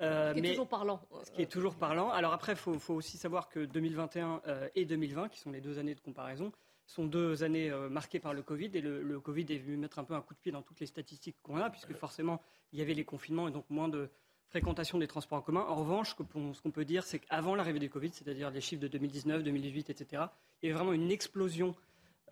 Euh, 0.00 0.34
ce 0.34 0.40
qui 0.40 0.46
est 0.46 0.50
toujours 0.50 0.68
parlant. 0.68 1.00
Ce 1.24 1.30
qui 1.30 1.42
est 1.42 1.50
toujours 1.50 1.76
parlant. 1.76 2.10
Alors 2.10 2.32
après, 2.32 2.52
il 2.52 2.58
faut, 2.58 2.78
faut 2.78 2.94
aussi 2.94 3.16
savoir 3.16 3.48
que 3.48 3.60
2021 3.64 4.42
euh, 4.46 4.68
et 4.74 4.84
2020, 4.84 5.28
qui 5.28 5.38
sont 5.38 5.52
les 5.52 5.60
deux 5.60 5.78
années 5.78 5.94
de 5.94 6.00
comparaison, 6.00 6.52
sont 6.86 7.06
deux 7.06 7.42
années 7.42 7.70
euh, 7.70 7.88
marquées 7.88 8.20
par 8.20 8.34
le 8.34 8.42
Covid. 8.42 8.70
Et 8.74 8.80
le, 8.80 9.02
le 9.02 9.20
Covid 9.20 9.46
est 9.48 9.58
venu 9.58 9.76
mettre 9.76 9.98
un 9.98 10.04
peu 10.04 10.14
un 10.14 10.20
coup 10.20 10.34
de 10.34 10.38
pied 10.38 10.52
dans 10.52 10.62
toutes 10.62 10.80
les 10.80 10.86
statistiques 10.86 11.36
qu'on 11.42 11.56
a, 11.58 11.70
puisque 11.70 11.94
forcément, 11.94 12.42
il 12.72 12.78
y 12.78 12.82
avait 12.82 12.94
les 12.94 13.04
confinements 13.04 13.48
et 13.48 13.52
donc 13.52 13.64
moins 13.70 13.88
de 13.88 14.10
fréquentation 14.48 14.98
des 14.98 15.06
transports 15.06 15.38
en 15.38 15.42
commun. 15.42 15.64
En 15.68 15.74
revanche, 15.74 16.14
ce 16.16 16.62
qu'on 16.62 16.70
peut 16.70 16.84
dire, 16.84 17.04
c'est 17.04 17.18
qu'avant 17.18 17.54
l'arrivée 17.54 17.78
du 17.78 17.90
Covid, 17.90 18.10
c'est-à-dire 18.12 18.50
les 18.50 18.60
chiffres 18.60 18.82
de 18.82 18.88
2019, 18.88 19.42
2018, 19.42 19.90
etc., 19.90 20.24
il 20.62 20.68
y 20.68 20.70
avait 20.70 20.78
vraiment 20.78 20.92
une 20.92 21.10
explosion 21.10 21.74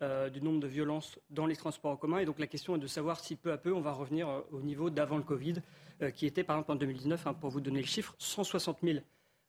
euh, 0.01 0.29
du 0.29 0.41
nombre 0.41 0.59
de 0.59 0.67
violences 0.67 1.19
dans 1.29 1.45
les 1.45 1.55
transports 1.55 1.91
en 1.91 1.97
commun. 1.97 2.19
Et 2.19 2.25
donc 2.25 2.39
la 2.39 2.47
question 2.47 2.75
est 2.75 2.79
de 2.79 2.87
savoir 2.87 3.19
si 3.19 3.35
peu 3.35 3.51
à 3.51 3.57
peu 3.57 3.73
on 3.73 3.81
va 3.81 3.91
revenir 3.91 4.27
euh, 4.27 4.41
au 4.51 4.61
niveau 4.61 4.89
d'avant 4.89 5.17
le 5.17 5.23
Covid, 5.23 5.55
euh, 6.01 6.11
qui 6.11 6.25
était 6.25 6.43
par 6.43 6.57
exemple 6.57 6.71
en 6.73 6.75
2019, 6.75 7.27
hein, 7.27 7.33
pour 7.33 7.49
vous 7.49 7.61
donner 7.61 7.79
le 7.79 7.87
chiffre, 7.87 8.15
160 8.17 8.79
000 8.83 8.99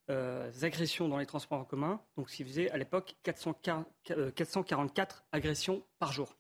euh, 0.08 0.52
agressions 0.62 1.08
dans 1.08 1.18
les 1.18 1.26
transports 1.26 1.58
en 1.58 1.64
commun, 1.64 2.00
donc 2.16 2.30
ce 2.30 2.36
qui 2.36 2.44
faisait 2.44 2.70
à 2.70 2.76
l'époque 2.76 3.16
440 3.24 3.86
euh, 4.12 4.30
444 4.30 5.24
agressions 5.32 5.82
par 5.98 6.12
jour. 6.12 6.36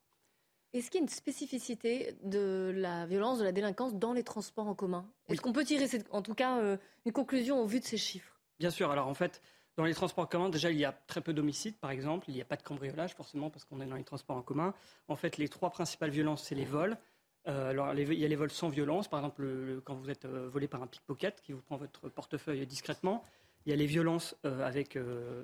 Est-ce 0.76 0.90
qu'il 0.90 0.98
y 0.98 1.02
a 1.02 1.04
une 1.04 1.08
spécificité 1.08 2.14
de 2.22 2.70
la 2.76 3.06
violence, 3.06 3.38
de 3.38 3.44
la 3.44 3.52
délinquance 3.52 3.94
dans 3.94 4.12
les 4.12 4.22
transports 4.22 4.68
en 4.68 4.74
commun? 4.74 5.10
Est-ce 5.30 5.40
qu'on 5.40 5.54
peut 5.54 5.64
tirer, 5.64 5.88
cette- 5.88 6.06
en 6.12 6.20
tout 6.20 6.34
cas, 6.34 6.58
euh, 6.58 6.76
une 7.06 7.12
conclusion 7.12 7.62
au 7.62 7.66
vu 7.66 7.80
de 7.80 7.84
ces 7.86 7.96
chiffres? 7.96 8.38
Bien 8.58 8.68
sûr, 8.68 8.90
alors 8.90 9.06
en 9.08 9.14
fait, 9.14 9.40
dans 9.78 9.84
les 9.84 9.94
transports 9.94 10.24
en 10.24 10.26
commun, 10.26 10.50
déjà 10.50 10.70
il 10.70 10.76
y 10.76 10.84
a 10.84 10.92
très 10.92 11.22
peu 11.22 11.32
d'homicides 11.32 11.76
par 11.78 11.90
exemple, 11.90 12.26
il 12.28 12.34
n'y 12.34 12.42
a 12.42 12.44
pas 12.44 12.56
de 12.56 12.62
cambriolage 12.62 13.14
forcément 13.14 13.48
parce 13.48 13.64
qu'on 13.64 13.80
est 13.80 13.86
dans 13.86 13.96
les 13.96 14.04
transports 14.04 14.36
en 14.36 14.42
commun. 14.42 14.74
En 15.08 15.16
fait, 15.16 15.38
les 15.38 15.48
trois 15.48 15.70
principales 15.70 16.10
violences, 16.10 16.42
c'est 16.44 16.54
les 16.54 16.66
vols. 16.66 16.98
Euh, 17.48 17.70
alors, 17.70 17.94
les- 17.94 18.02
il 18.02 18.18
y 18.20 18.24
a 18.26 18.28
les 18.28 18.36
vols 18.36 18.50
sans 18.50 18.68
violence, 18.68 19.08
par 19.08 19.20
exemple 19.20 19.42
le- 19.44 19.64
le- 19.64 19.80
quand 19.80 19.94
vous 19.94 20.10
êtes 20.10 20.26
euh, 20.26 20.46
volé 20.50 20.68
par 20.68 20.82
un 20.82 20.86
pickpocket 20.86 21.40
qui 21.40 21.52
vous 21.52 21.62
prend 21.62 21.78
votre 21.78 22.10
portefeuille 22.10 22.66
discrètement. 22.66 23.24
Il 23.64 23.70
y 23.70 23.72
a 23.72 23.76
les 23.76 23.86
violences 23.86 24.36
euh, 24.44 24.62
avec 24.64 24.98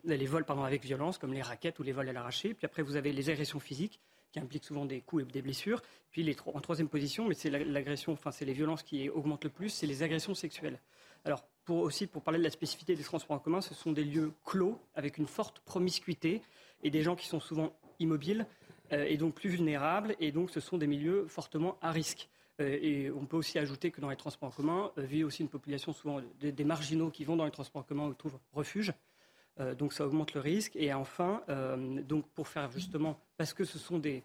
les 0.05 0.27
vols 0.27 0.45
pardon, 0.45 0.63
avec 0.63 0.85
violence, 0.85 1.17
comme 1.17 1.33
les 1.33 1.43
raquettes 1.43 1.79
ou 1.79 1.83
les 1.83 1.93
vols 1.93 2.09
à 2.11 2.13
l'arraché. 2.13 2.53
Puis 2.53 2.67
après, 2.67 2.83
vous 2.83 2.97
avez 2.97 3.13
les 3.15 3.31
agressions 3.31 3.61
physiques 3.61 3.99
qui 4.33 4.41
impliquent 4.41 4.65
souvent 4.65 4.85
des 4.87 5.01
coups 5.01 5.23
et 5.23 5.27
des 5.27 5.43
blessures. 5.43 5.83
Puis 6.11 6.37
en 6.47 6.61
troisième 6.61 6.89
position, 6.89 7.29
mais 7.29 7.35
c'est 7.35 7.51
la- 7.51 7.65
l'agression, 7.65 8.13
enfin 8.13 8.31
c'est 8.31 8.45
les 8.45 8.53
violences 8.55 8.83
qui 8.83 9.09
augmentent 9.09 9.45
le 9.45 9.51
plus, 9.51 9.69
c'est 9.69 9.87
les 9.87 10.03
agressions 10.03 10.35
sexuelles. 10.35 10.81
Alors 11.25 11.45
pour 11.65 11.79
aussi 11.79 12.07
pour 12.07 12.23
parler 12.23 12.39
de 12.39 12.45
la 12.45 12.51
spécificité 12.51 12.97
des 12.97 13.05
transports 13.05 13.37
en 13.37 13.39
commun, 13.39 13.61
ce 13.61 13.75
sont 13.75 13.93
des 13.93 14.05
lieux 14.05 14.33
clos 14.45 14.81
avec 14.95 15.19
une 15.19 15.27
forte 15.29 15.61
promiscuité 15.61 16.43
et 16.83 16.91
des 16.91 17.03
gens 17.03 17.15
qui 17.15 17.27
sont 17.29 17.39
souvent 17.41 17.73
immobiles 18.01 18.47
euh, 18.93 19.05
et 19.05 19.17
donc 19.17 19.35
plus 19.35 19.51
vulnérables 19.51 20.17
et 20.19 20.33
donc 20.33 20.51
ce 20.51 20.59
sont 20.61 20.79
des 20.79 20.89
milieux 20.89 21.27
fortement 21.29 21.77
à 21.81 21.93
risque. 21.93 22.29
Euh, 22.61 22.79
et 22.83 23.11
on 23.11 23.25
peut 23.25 23.37
aussi 23.37 23.59
ajouter 23.59 23.91
que 23.91 24.01
dans 24.01 24.11
les 24.11 24.17
transports 24.17 24.49
en 24.49 24.53
commun 24.53 24.91
euh, 24.99 25.03
vit 25.03 25.25
aussi 25.25 25.43
une 25.43 25.49
population 25.49 25.93
souvent 25.93 26.21
des, 26.41 26.53
des 26.53 26.65
marginaux 26.65 27.11
qui 27.11 27.25
vont 27.25 27.37
dans 27.37 27.45
les 27.45 27.51
transports 27.51 27.83
en 27.83 27.85
commun 27.85 28.09
ils 28.09 28.17
trouvent 28.17 28.39
refuge. 28.53 28.93
Euh, 29.61 29.75
donc 29.75 29.93
ça 29.93 30.07
augmente 30.07 30.35
le 30.35 30.41
risque. 30.41 30.77
Et 30.77 30.93
enfin, 30.93 31.43
euh, 31.49 32.03
donc 32.03 32.27
pour 32.31 32.49
faire 32.49 32.71
justement, 32.71 33.21
parce 33.37 33.53
que 33.53 33.65
ce 33.65 33.79
sont 33.79 33.99
des, 33.99 34.23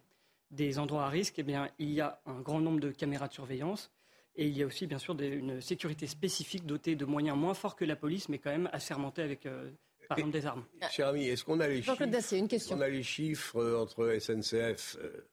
des 0.51 0.79
endroits 0.79 1.05
à 1.05 1.09
risque, 1.09 1.35
eh 1.39 1.43
bien, 1.43 1.69
il 1.79 1.91
y 1.91 2.01
a 2.01 2.21
un 2.25 2.39
grand 2.41 2.59
nombre 2.61 2.79
de 2.79 2.91
caméras 2.91 3.27
de 3.27 3.33
surveillance. 3.33 3.91
Et 4.35 4.47
il 4.47 4.55
y 4.55 4.61
a 4.63 4.65
aussi, 4.67 4.85
bien 4.87 4.99
sûr, 4.99 5.15
des- 5.15 5.27
une 5.27 5.59
sécurité 5.61 6.05
spécifique 6.07 6.65
dotée 6.65 6.95
de 6.95 7.05
moyens 7.05 7.35
moins 7.37 7.53
forts 7.55 7.75
que 7.75 7.83
la 7.85 7.95
police, 7.95 8.29
mais 8.29 8.37
quand 8.37 8.51
même 8.51 8.69
assermentés 8.71 9.23
avec, 9.23 9.45
euh, 9.47 9.71
par 10.07 10.17
exemple, 10.19 10.33
des 10.33 10.45
armes. 10.45 10.63
Cher 10.91 11.07
ami, 11.07 11.25
est-ce 11.27 11.43
qu'on 11.43 11.59
a 11.59 11.67
les 11.67 11.81
Jean-Claude 11.81 12.09
chiffres 12.09 12.11
Dacier, 12.21 12.37
une 12.37 12.47
question. 12.47 12.77
On 12.77 12.81
a 12.81 12.87
les 12.87 13.01
chiffres 13.03 13.75
entre 13.75 14.07
SNCF, 14.19 14.95
euh, 15.01 15.27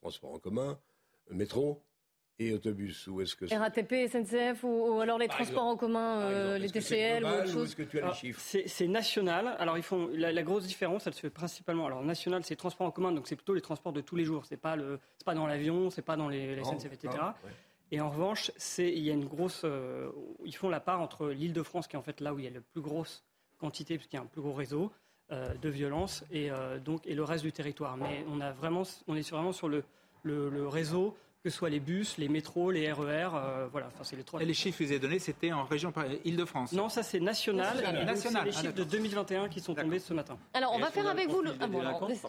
transport 0.00 0.32
en 0.32 0.38
commun, 0.38 0.80
métro 1.30 1.82
et 2.38 2.52
autobus 2.52 3.06
Ou 3.06 3.20
est-ce 3.20 3.36
que 3.36 3.46
c'est- 3.46 3.56
RATP, 3.56 3.92
SNCF 4.08 4.64
ou, 4.64 4.68
ou 4.96 5.00
alors 5.00 5.18
les 5.18 5.26
Par 5.28 5.36
transports 5.36 5.64
en 5.64 5.76
commun, 5.76 6.20
euh, 6.22 6.58
les 6.58 6.70
TCL 6.70 7.24
ou 7.24 7.28
autre 7.28 7.48
chose 7.48 7.68
est-ce 7.68 7.76
que 7.76 7.82
tu 7.82 7.98
as 7.98 8.00
les 8.00 8.04
Alors, 8.04 8.14
chiffres 8.16 8.40
C'est 8.42 8.66
c'est 8.68 8.88
national. 8.88 9.54
Alors, 9.58 9.76
ils 9.76 9.82
font 9.82 10.08
la, 10.12 10.32
la 10.32 10.42
grosse 10.42 10.66
différence, 10.66 11.06
elle 11.06 11.14
se 11.14 11.20
fait 11.20 11.30
principalement. 11.30 11.86
Alors, 11.86 12.02
national, 12.02 12.42
c'est 12.44 12.56
transport 12.56 12.86
en 12.86 12.90
commun, 12.90 13.12
donc 13.12 13.28
c'est 13.28 13.36
plutôt 13.36 13.54
les 13.54 13.60
transports 13.60 13.92
de 13.92 14.00
tous 14.00 14.16
les 14.16 14.24
jours. 14.24 14.44
C'est 14.46 14.56
pas 14.56 14.76
le, 14.76 14.98
c'est 15.18 15.24
pas 15.24 15.34
dans 15.34 15.46
l'avion, 15.46 15.90
c'est 15.90 16.02
pas 16.02 16.16
dans 16.16 16.28
les, 16.28 16.54
les 16.56 16.62
Non, 16.62 16.78
SNCF, 16.78 16.92
etc. 16.92 17.08
non, 17.20 17.26
ouais. 17.28 17.52
Et 17.94 18.00
en 18.00 18.08
revanche, 18.10 18.50
c'est 18.56 18.90
il 18.90 19.00
y 19.02 19.10
a 19.10 19.12
une 19.12 19.26
grosse. 19.26 19.62
euh, 19.64 20.10
ils 20.46 20.56
font 20.56 20.70
la 20.70 20.80
part 20.80 21.00
entre 21.02 21.28
l'Île-de-France, 21.28 21.86
qui 21.88 21.96
est 21.96 21.98
en 21.98 22.02
fait 22.02 22.20
là 22.20 22.32
où 22.32 22.38
il 22.38 22.46
y 22.46 22.48
a 22.48 22.50
la 22.50 22.60
plus 22.62 22.80
grosse 22.80 23.22
quantité, 23.58 23.96
puisqu'il 23.98 24.16
y 24.16 24.18
a 24.18 24.22
un 24.22 24.26
plus 24.26 24.40
gros 24.40 24.54
réseau 24.54 24.90
euh, 25.30 25.52
de 25.54 25.68
violence, 25.68 26.24
et 26.32 26.50
euh, 26.50 26.78
donc 26.78 27.06
et 27.06 27.14
le 27.14 27.22
reste 27.22 27.44
du 27.44 27.52
territoire. 27.52 27.96
Mais 27.98 28.24
on 28.28 28.40
a 28.40 28.50
vraiment, 28.52 28.82
on 29.06 29.14
est 29.14 29.22
sur- 29.22 29.36
vraiment 29.36 29.52
sur 29.52 29.68
le, 29.68 29.84
le, 30.22 30.48
le 30.48 30.66
réseau, 30.66 31.16
que 31.42 31.50
ce 31.50 31.56
soit 31.56 31.70
les 31.70 31.80
bus, 31.80 32.18
les 32.18 32.28
métros, 32.28 32.70
les 32.70 32.92
RER, 32.92 33.30
euh, 33.34 33.66
voilà. 33.72 33.88
Enfin, 33.88 34.04
c'est 34.04 34.14
les 34.14 34.22
trois. 34.22 34.40
Et 34.40 34.44
les 34.44 34.54
chiffres 34.54 34.78
que 34.78 34.84
vous 34.84 34.90
avez 34.90 35.00
donnés, 35.00 35.18
c'était 35.18 35.52
en 35.52 35.64
région 35.64 35.92
Île-de-France 36.24 36.70
Non, 36.72 36.88
ça 36.88 37.02
c'est 37.02 37.18
national. 37.18 37.76
National. 38.04 38.44
Les 38.44 38.52
Ah, 38.56 38.60
chiffres 38.60 38.72
de 38.74 38.84
2021 38.84 39.48
qui 39.48 39.58
sont 39.58 39.74
tombés 39.74 39.98
ce 39.98 40.14
matin. 40.14 40.38
Alors, 40.54 40.72
on 40.72 40.78
Et 40.78 40.82
va 40.82 40.90
faire 40.92 41.08
avec 41.08 41.28
vous. 41.28 41.42
le- 41.42 41.52
Ah 41.60 41.66
bon, 41.66 41.80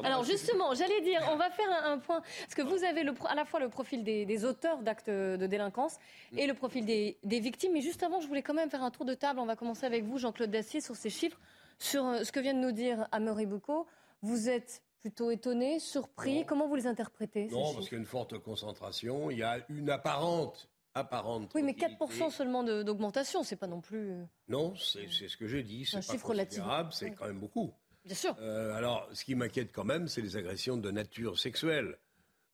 alors, 0.04 0.24
justement, 0.24 0.74
j'allais 0.74 1.02
dire, 1.02 1.22
on 1.32 1.36
va 1.36 1.52
faire 1.52 1.68
un, 1.84 1.94
un 1.94 1.98
point. 2.00 2.22
Parce 2.22 2.56
que 2.56 2.64
vous 2.64 2.84
avez 2.84 3.04
le, 3.04 3.14
à 3.30 3.36
la 3.36 3.46
fois 3.46 3.60
le 3.60 3.70
profil 3.70 4.04
des, 4.04 4.26
des 4.26 4.46
auteurs 4.46 4.80
d'actes 4.82 5.12
de 5.12 5.46
délinquance 5.46 5.98
et 6.36 6.48
le 6.48 6.56
profil 6.56 6.84
des, 6.86 7.18
des 7.24 7.40
victimes. 7.40 7.74
Mais 7.74 7.82
juste 7.82 8.02
avant, 8.02 8.20
je 8.20 8.28
voulais 8.28 8.42
quand 8.42 8.56
même 8.56 8.72
faire 8.72 8.82
un 8.84 8.90
tour 8.92 9.06
de 9.06 9.14
table. 9.14 9.40
On 9.40 9.46
va 9.46 9.56
commencer 9.56 9.86
avec 9.86 10.06
vous, 10.06 10.18
Jean-Claude 10.18 10.50
Dacier, 10.50 10.82
sur 10.82 10.96
ces 10.96 11.12
chiffres. 11.12 11.40
Sur 11.78 12.06
euh, 12.06 12.24
ce 12.24 12.32
que 12.32 12.40
vient 12.40 12.54
de 12.54 12.60
nous 12.60 12.72
dire 12.72 13.08
Amaury 13.12 13.46
Boucaud. 13.46 13.86
Vous 14.24 14.48
êtes 14.50 14.82
plutôt 15.04 15.32
étonné, 15.32 15.80
surpris. 15.82 16.46
Comment 16.46 16.66
vous 16.66 16.76
les 16.76 16.88
interprétez 16.88 17.48
Non, 17.48 17.74
parce 17.74 17.90
qu'il 17.90 17.98
y 17.98 18.00
a 18.00 18.00
une 18.00 18.06
forte 18.06 18.40
concentration. 18.40 19.30
Il 19.30 19.38
y 19.38 19.44
a 19.44 19.60
une 19.68 19.90
apparente, 19.90 20.70
apparente. 20.94 21.52
Oui, 21.56 21.62
mais 21.62 21.74
4% 21.74 22.30
seulement 22.32 22.64
d'augmentation, 22.64 23.44
c'est 23.44 23.58
pas 23.58 23.68
non 23.68 23.82
plus. 23.82 24.12
euh, 24.12 24.24
Non, 24.48 24.74
c'est 24.78 25.10
ce 25.10 25.36
que 25.36 25.46
j'ai 25.46 25.62
dit. 25.62 25.82
Un 25.94 26.00
C'est 26.02 26.08
pas 26.08 26.14
chiffre 26.14 26.28
relatif. 26.30 26.60
considérable, 26.60 26.90
c'est 26.94 27.12
quand 27.12 27.28
même 27.28 27.40
beaucoup. 27.40 27.74
Bien 28.06 28.16
sûr. 28.16 28.34
Euh, 28.40 28.74
alors, 28.76 29.10
ce 29.12 29.26
qui 29.26 29.36
m'inquiète 29.36 29.74
quand 29.74 29.84
même, 29.84 30.08
c'est 30.08 30.22
les 30.22 30.38
agressions 30.38 30.78
de 30.78 30.90
nature 30.90 31.38
sexuelle. 31.38 31.98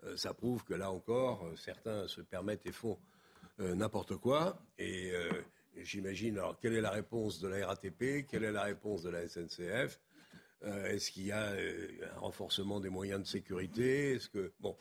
Euh, 0.04 0.18
ça 0.18 0.34
prouve 0.34 0.64
que 0.64 0.74
là 0.74 0.90
encore, 0.92 1.46
euh, 1.46 1.56
certains 1.56 2.08
se 2.08 2.22
permettent 2.22 2.66
et 2.66 2.72
font 2.72 2.98
n'importe 3.60 4.16
quoi. 4.16 4.58
Et 4.78 5.12
j'imagine, 5.76 6.38
alors, 6.38 6.58
quelle 6.62 6.74
est 6.76 6.82
la 6.82 6.92
réponse 6.92 7.42
de 7.42 7.50
la 7.50 7.68
RATP 7.68 8.26
Quelle 8.26 8.46
est 8.46 8.54
la 8.54 8.64
réponse 8.64 9.04
de 9.04 9.10
la 9.10 9.28
SNCF 9.28 10.00
Est-ce 10.63 11.12
qu'il 11.12 11.28
y 11.28 11.32
a 11.32 11.52
euh, 11.52 11.88
un 12.15 12.19
renforcement 12.19 12.80
des 12.80 12.89
moyens 12.89 13.22
de 13.22 13.28
sécurité? 13.28 14.15
Est-ce 14.15 14.30
que. 14.30 14.52
Bon. 14.60 14.76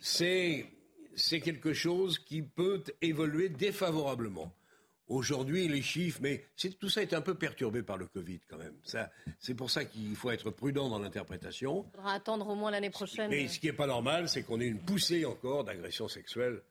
C'est. 0.00 0.66
C'est 1.14 1.40
quelque 1.40 1.74
chose 1.74 2.18
qui 2.18 2.40
peut 2.40 2.82
évoluer 3.02 3.50
défavorablement. 3.50 4.50
Aujourd'hui, 5.08 5.68
les 5.68 5.82
chiffres, 5.82 6.20
mais 6.22 6.46
tout 6.80 6.88
ça 6.88 7.02
est 7.02 7.12
un 7.12 7.20
peu 7.20 7.34
perturbé 7.34 7.82
par 7.82 7.98
le 7.98 8.06
Covid 8.06 8.40
quand 8.48 8.56
même. 8.56 8.74
C'est 9.38 9.54
pour 9.54 9.70
ça 9.70 9.84
qu'il 9.84 10.16
faut 10.16 10.30
être 10.30 10.50
prudent 10.50 10.88
dans 10.88 10.98
l'interprétation. 10.98 11.84
Il 11.88 11.96
faudra 11.96 12.14
attendre 12.14 12.48
au 12.48 12.54
moins 12.54 12.70
l'année 12.70 12.88
prochaine. 12.88 13.28
Mais 13.28 13.46
ce 13.46 13.60
qui 13.60 13.66
n'est 13.66 13.74
pas 13.74 13.86
normal, 13.86 14.26
c'est 14.30 14.42
qu'on 14.42 14.58
ait 14.60 14.66
une 14.68 14.80
poussée 14.80 15.26
encore 15.26 15.64
d'agressions 15.64 16.08
sexuelles 16.08 16.62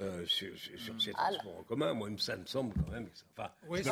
euh, 0.00 0.24
sur, 0.26 0.56
sur- 0.56 0.78
sur 0.80 1.02
ces 1.02 1.12
Ah, 1.16 1.30
transports 1.32 1.58
en 1.58 1.62
commun. 1.64 1.92
Moi, 1.94 2.08
ça 2.18 2.36
me 2.36 2.46
semble 2.46 2.72
quand 2.74 2.90
même 2.92 3.08
que 3.08 3.16
ça. 3.18 3.24
Enfin, 3.36 3.50
Oui, 3.68 3.82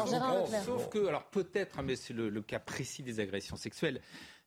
sauf, 0.65 0.89
que, 0.89 1.07
alors 1.07 1.25
peut-être, 1.31 1.79
hein, 1.79 1.83
mais 1.85 1.97
c'est 1.97 2.15
le, 2.15 2.29
le 2.29 2.43
cas 2.43 2.59
précis 2.61 3.03
des 3.03 3.19
agressions 3.21 3.57
sexuelles. 3.57 4.01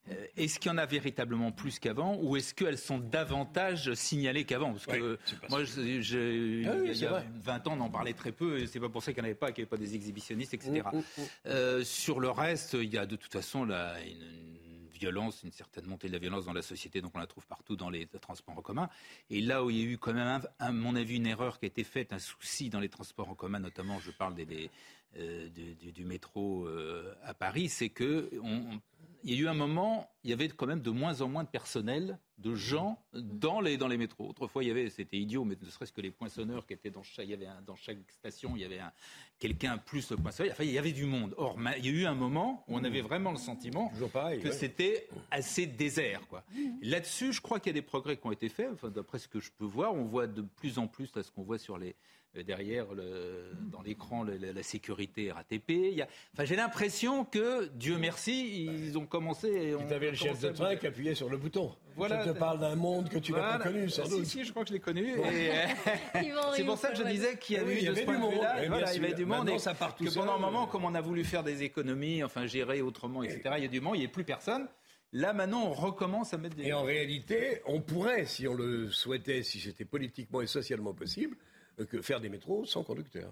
euh, 0.09 0.13
Est-ce 0.37 0.57
qu'il 0.59 0.71
y 0.71 0.73
en 0.73 0.77
a 0.77 0.85
véritablement 0.85 1.51
plus 1.51 1.77
qu'avant 1.79 2.15
ou 2.21 2.37
est-ce 2.37 2.53
qu'elles 2.53 2.77
sont 2.77 2.97
davantage 2.97 3.93
signalées 3.93 4.45
qu'avant? 4.45 4.71
Parce 4.71 4.85
que 4.85 5.19
moi, 5.49 5.63
je- 5.65 5.99
je- 6.01 6.67
Ah 6.67 6.71
oui, 6.77 6.81
il 6.81 6.85
y 6.85 6.89
a- 6.89 6.91
il 6.91 6.95
c'est 6.95 7.01
y 7.03 7.07
a 7.07 7.09
vrai. 7.11 7.25
20 7.41 7.67
ans, 7.67 7.77
on 7.77 7.81
en 7.81 7.89
parlait 7.89 8.13
très 8.13 8.31
peu 8.31 8.59
et 8.59 8.65
c'est 8.67 8.79
pas 8.79 8.89
pour 8.89 9.03
ça 9.03 9.11
qu'il 9.11 9.21
n'y 9.21 9.27
en 9.27 9.31
avait 9.31 9.35
pas, 9.39 9.51
qu'il 9.51 9.61
n'y 9.61 9.67
avait 9.67 9.77
pas 9.77 9.83
des 9.83 9.95
exhibitionnistes, 9.95 10.53
etc. 10.53 10.71
Mm, 10.93 10.97
mm, 10.97 11.01
mm. 11.17 11.23
Euh, 11.47 11.83
sur 11.83 12.19
le 12.21 12.29
reste, 12.29 12.73
il 12.73 12.91
y 12.93 12.97
a 12.97 13.05
de 13.05 13.17
toute 13.17 13.33
façon 13.33 13.65
là, 13.65 13.95
une, 14.01 14.11
une 14.13 14.68
violence, 14.99 15.43
une 15.43 15.51
certaine 15.51 15.85
montée 15.85 16.07
de 16.07 16.13
la 16.13 16.19
violence 16.19 16.45
dans 16.45 16.53
la 16.53 16.62
société, 16.62 17.01
donc 17.01 17.12
on 17.15 17.19
la 17.19 17.27
trouve 17.27 17.47
partout 17.47 17.75
dans 17.75 17.89
les 17.89 18.05
transports 18.05 18.57
en 18.57 18.62
commun. 18.62 18.89
Et 19.29 19.41
là 19.41 19.63
où 19.63 19.69
il 19.69 19.77
y 19.77 19.81
a 19.81 19.85
eu 19.85 19.97
quand 19.97 20.13
même, 20.13 20.41
à 20.59 20.71
mon 20.71 20.95
avis, 20.95 21.15
une 21.15 21.27
erreur 21.27 21.59
qui 21.59 21.65
a 21.65 21.67
été 21.67 21.83
faite, 21.83 22.13
un 22.13 22.19
souci 22.19 22.69
dans 22.69 22.79
les 22.79 22.89
transports 22.89 23.29
en 23.29 23.35
commun, 23.35 23.59
notamment, 23.59 23.99
je 23.99 24.12
parle 24.12 24.35
euh, 25.17 25.49
du, 25.49 26.05
métro 26.05 26.67
euh, 26.67 27.15
à 27.23 27.33
Paris, 27.33 27.69
c'est 27.69 27.89
que 27.89 28.29
on- 28.43 28.79
il 29.23 29.34
y 29.34 29.38
a 29.38 29.41
eu 29.41 29.47
un 29.47 29.53
moment, 29.53 30.10
il 30.23 30.29
y 30.29 30.34
avait 30.34 30.47
quand 30.49 30.65
même 30.67 30.82
de 30.82 30.89
moins 30.91 31.21
en 31.21 31.27
moins 31.27 31.43
de 31.43 31.49
personnel, 31.49 32.19
de 32.38 32.55
gens 32.55 32.97
dans 33.13 33.60
les, 33.60 33.75
dans 33.77 33.88
les 33.89 33.97
métros. 33.97 34.29
Autrefois, 34.29 34.63
il 34.63 34.67
y 34.67 34.71
avait, 34.71 34.89
c'était 34.89 35.17
idiot, 35.17 35.43
mais 35.43 35.58
ne 35.62 35.69
serait-ce 35.69 35.91
que 35.91 35.99
les 35.99 36.12
poinçonneurs 36.12 36.65
qui 36.65 36.73
étaient 36.73 36.89
dans 36.89 37.03
chaque, 37.03 37.25
il 37.25 37.32
y 37.32 37.34
avait 37.34 37.47
un- 37.47 37.62
dans 37.62 37.75
chaque 37.75 37.97
station, 38.12 38.55
il 38.55 38.62
y 38.62 38.65
avait 38.65 38.79
un, 38.79 38.93
quelqu'un 39.39 39.77
plus 39.77 40.10
le 40.12 40.17
poinçonneur. 40.17 40.53
Enfin, 40.53 40.63
il 40.63 40.71
y 40.71 40.77
avait 40.77 40.93
du 40.93 41.03
monde. 41.05 41.34
Or, 41.38 41.58
il 41.77 41.86
y 41.86 41.89
a 41.89 41.91
eu 41.91 42.05
un 42.05 42.15
moment 42.15 42.63
où 42.67 42.77
on 42.77 42.84
avait 42.86 43.01
vraiment 43.01 43.32
le 43.32 43.38
sentiment 43.38 43.91
que 44.39 44.47
ouais. 44.47 44.53
c'était 44.53 45.10
assez 45.32 45.65
désert. 45.65 46.25
Quoi. 46.29 46.45
Là-dessus, 46.82 47.34
je 47.34 47.41
crois 47.41 47.60
qu'il 47.60 47.71
y 47.71 47.77
a 47.77 47.82
des 47.82 47.86
progrès 47.86 48.15
qui 48.15 48.25
ont 48.25 48.32
été 48.32 48.47
faits. 48.47 48.69
Enfin, 48.73 48.89
d'après 48.89 49.19
ce 49.19 49.27
que 49.27 49.41
je 49.41 49.51
peux 49.51 49.65
voir, 49.65 49.93
on 49.93 50.05
voit 50.05 50.27
de 50.27 50.41
plus 50.41 50.79
en 50.79 50.88
plus 50.88 51.13
là, 51.15 51.23
ce 51.23 51.32
qu'on 51.32 51.43
voit 51.43 51.58
sur 51.58 51.77
les 51.77 51.95
derrière 52.45 52.93
le, 52.93 53.51
dans 53.71 53.81
l'écran 53.81 54.23
le- 54.23 54.37
la, 54.37 54.53
la 54.53 54.63
sécurité 54.63 55.31
RATP. 55.31 55.69
Il 55.69 55.93
y 55.97 56.01
a, 56.01 56.07
enfin, 56.33 56.45
j'ai 56.45 56.55
l'impression 56.55 57.25
que 57.25 57.67
Dieu 57.69 57.97
merci, 57.97 58.65
ils 58.65 58.97
ont 58.97 59.05
commencé. 59.05 59.47
et 59.49 59.75
on- 59.75 59.85
Tu 59.87 59.93
avais 59.93 60.11
le 60.11 60.15
chef 60.15 60.39
de 60.39 60.49
train 60.49 60.75
qui 60.75 60.87
appuyait 60.87 61.15
sur 61.15 61.29
le 61.29 61.37
bouton. 61.37 61.75
Voilà. 61.95 62.23
Je 62.25 62.31
te 62.31 62.37
parle 62.37 62.59
d'un 62.59 62.75
monde 62.75 63.09
que 63.09 63.17
tu 63.17 63.31
n'as 63.33 63.39
Voilà. 63.39 63.57
pas 63.57 63.63
connu, 63.71 63.89
sans 63.89 64.05
Si, 64.05 64.09
doute. 64.11 64.25
si, 64.25 64.43
je 64.45 64.51
crois 64.51 64.63
que 64.63 64.69
je 64.69 64.73
l'ai 64.75 64.79
connu. 64.79 65.15
Bon. 65.17 65.25
Et, 65.25 65.49
euh, 65.51 65.65
c'est 66.55 66.63
pour 66.63 66.77
ça 66.77 66.89
que 66.91 66.97
je 66.97 67.03
disais 67.03 67.37
qu'il 67.37 67.57
y 67.57 67.59
Oui, 67.59 67.65
avait 67.65 67.73
il 67.75 67.79
y 67.79 67.83
eu 67.83 67.85
de 67.87 67.91
avait 67.91 68.01
ce 68.01 68.05
point 68.05 68.15
du 68.15 68.19
de 68.21 68.25
monde, 68.25 68.35
voilà, 68.35 68.93
il 68.93 69.01
y 69.01 69.05
avait 69.05 69.13
du 69.15 69.25
monde. 69.25 69.37
Maintenant, 69.39 69.55
et 69.55 69.59
ça 69.59 69.73
part 69.73 69.95
tout 69.95 70.05
que 70.05 70.13
pendant 70.13 70.31
un 70.33 70.35
seul. 70.35 70.41
moment, 70.45 70.67
comme 70.67 70.85
on 70.85 70.93
a 70.95 71.01
voulu 71.01 71.23
faire 71.25 71.43
des 71.43 71.63
économies, 71.63 72.23
enfin 72.23 72.45
gérer 72.45 72.81
autrement, 72.81 73.23
etc., 73.23 73.41
il 73.57 73.63
y 73.63 73.65
a 73.65 73.69
du 73.69 73.81
monde, 73.81 73.95
il 73.95 73.99
n'y 74.01 74.05
a 74.05 74.09
plus 74.09 74.23
personne. 74.23 74.67
Là, 75.11 75.33
maintenant, 75.33 75.65
on 75.65 75.73
recommence 75.73 76.35
à 76.35 76.37
mettre 76.37 76.55
des. 76.55 76.65
Et 76.67 76.73
en 76.73 76.83
réalité, 76.83 77.61
on 77.65 77.81
pourrait, 77.81 78.25
si 78.27 78.47
on 78.47 78.53
le 78.53 78.91
souhaitait, 78.91 79.41
si 79.41 79.59
c'était 79.59 79.83
politiquement 79.83 80.39
et 80.41 80.45
socialement 80.47 80.93
possible, 80.93 81.35
euh, 81.35 81.48
que 81.85 82.01
faire 82.01 82.19
des 82.19 82.29
métros 82.29 82.65
sans 82.65 82.83
conducteur. 82.83 83.31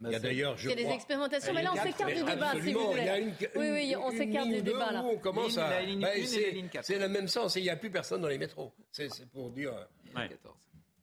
il 0.00 0.10
y 0.10 0.14
a 0.14 0.18
d'ailleurs, 0.18 0.56
je 0.56 0.68
Il 0.68 0.78
y 0.78 0.84
a 0.84 0.88
des 0.88 0.92
expérimentations, 0.94 1.52
mais 1.54 1.62
là, 1.62 1.72
on 1.72 1.76
s'écarte 1.82 2.12
du 2.14 2.22
débat, 2.24 2.52
s'il 2.52 2.60
vous 2.60 2.80
Absolument, 2.80 2.90
plaît. 2.92 3.02
il 3.02 3.06
y 3.06 3.08
a 3.08 3.18
une, 3.18 3.34
oui, 3.56 3.70
oui, 3.70 3.96
on 3.96 4.10
s'écarte 4.10 4.48
du 4.48 4.62
débat, 4.62 4.92
là. 4.92 5.02
on 5.04 5.18
commence 5.18 5.56
à. 5.58 5.68
Bah, 5.70 5.76
1 5.80 6.12
et 6.14 6.24
c'est- 6.26 6.42
la 6.42 6.50
ligne 6.50 6.68
4. 6.68 6.84
C'est 6.84 6.98
le 6.98 7.08
même 7.08 7.28
sens, 7.28 7.56
et 7.56 7.60
il 7.60 7.64
n'y 7.64 7.70
a 7.70 7.76
plus 7.76 7.90
personne 7.90 8.20
dans 8.20 8.28
les 8.28 8.38
métros. 8.38 8.72
C'est 8.92 9.08
pour 9.30 9.50
dire. 9.50 9.72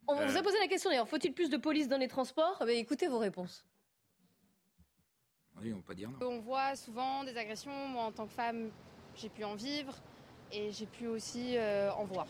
On 0.08 0.16
vous 0.16 0.38
a 0.38 0.44
posé 0.44 0.60
la 0.60 0.68
question 0.68 0.90
d'ailleurs, 0.90 1.08
faut-il 1.08 1.34
plus 1.34 1.50
de 1.50 1.58
police 1.58 1.88
dans 1.88 1.98
les 1.98 2.08
transports? 2.10 2.58
Eh 2.62 2.66
bien, 2.66 2.76
Écoutez 2.76 3.08
vos 3.08 3.20
réponses. 3.20 3.66
Oui, 5.62 5.72
on 5.74 5.78
peut 5.78 5.88
pas 5.90 5.94
dire 5.94 6.10
non. 6.10 6.18
On 6.28 6.40
voit 6.40 6.76
souvent 6.76 7.24
des 7.24 7.38
agressions. 7.38 7.72
Moi, 7.88 8.04
en 8.04 8.12
tant 8.12 8.26
que 8.26 8.34
femme, 8.34 8.72
j'ai 9.16 9.30
pu 9.30 9.44
en 9.44 9.56
vivre 9.56 9.96
et 10.52 10.72
j'ai 10.72 10.86
pu 10.88 11.08
aussi 11.08 11.56
euh, 11.56 11.92
en 11.94 12.06
voir. 12.06 12.26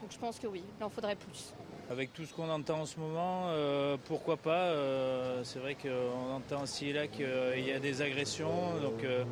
Donc 0.00 0.10
je 0.10 0.18
pense 0.18 0.38
que 0.40 0.46
oui, 0.48 0.64
il 0.78 0.84
en 0.84 0.90
faudrait 0.90 1.14
plus. 1.16 1.54
Avec 1.92 2.14
tout 2.14 2.24
ce 2.24 2.32
qu'on 2.32 2.48
entend 2.48 2.80
en 2.80 2.86
ce 2.86 2.98
moment, 2.98 3.48
euh, 3.48 3.98
pourquoi 4.06 4.38
pas 4.38 4.68
euh, 4.70 5.44
C'est 5.44 5.58
vrai 5.58 5.74
qu'on 5.74 6.32
entend 6.32 6.62
aussi 6.62 6.88
et 6.88 6.92
là 6.94 7.06
qu'il 7.06 7.66
y 7.66 7.70
a 7.70 7.78
des 7.78 8.00
agressions. 8.00 8.80
Donc 8.80 9.04
euh, 9.04 9.24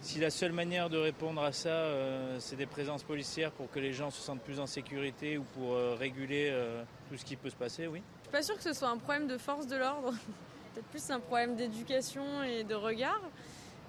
si 0.00 0.18
la 0.18 0.30
seule 0.30 0.50
manière 0.50 0.90
de 0.90 0.98
répondre 0.98 1.40
à 1.40 1.52
ça, 1.52 1.68
euh, 1.68 2.36
c'est 2.40 2.56
des 2.56 2.66
présences 2.66 3.04
policières 3.04 3.52
pour 3.52 3.70
que 3.70 3.78
les 3.78 3.92
gens 3.92 4.10
se 4.10 4.20
sentent 4.20 4.42
plus 4.42 4.58
en 4.58 4.66
sécurité 4.66 5.38
ou 5.38 5.44
pour 5.54 5.74
euh, 5.74 5.94
réguler 5.94 6.48
euh, 6.50 6.82
tout 7.08 7.16
ce 7.16 7.24
qui 7.24 7.36
peut 7.36 7.50
se 7.50 7.56
passer, 7.56 7.86
oui. 7.86 8.02
Je 8.18 8.22
suis 8.22 8.32
pas 8.32 8.42
sûre 8.42 8.56
que 8.56 8.64
ce 8.64 8.72
soit 8.72 8.88
un 8.88 8.98
problème 8.98 9.28
de 9.28 9.38
force 9.38 9.68
de 9.68 9.76
l'ordre. 9.76 10.10
Peut-être 10.74 10.86
plus 10.86 11.10
un 11.10 11.20
problème 11.20 11.54
d'éducation 11.54 12.42
et 12.42 12.64
de 12.64 12.74
regard. 12.74 13.22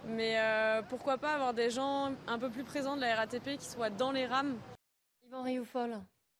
Mais 0.06 0.36
euh, 0.38 0.84
pourquoi 0.88 1.18
pas 1.18 1.34
avoir 1.34 1.56
des 1.56 1.72
gens 1.72 2.12
un 2.28 2.38
peu 2.38 2.52
plus 2.52 2.64
présents 2.64 2.96
de 2.96 3.02
la 3.02 3.16
RATP 3.16 3.58
qui 3.58 3.66
soient 3.66 3.90
dans 3.90 4.12
les 4.12 4.28
rames 4.28 4.56
Yvan 5.28 5.42
Rioufol. 5.42 5.98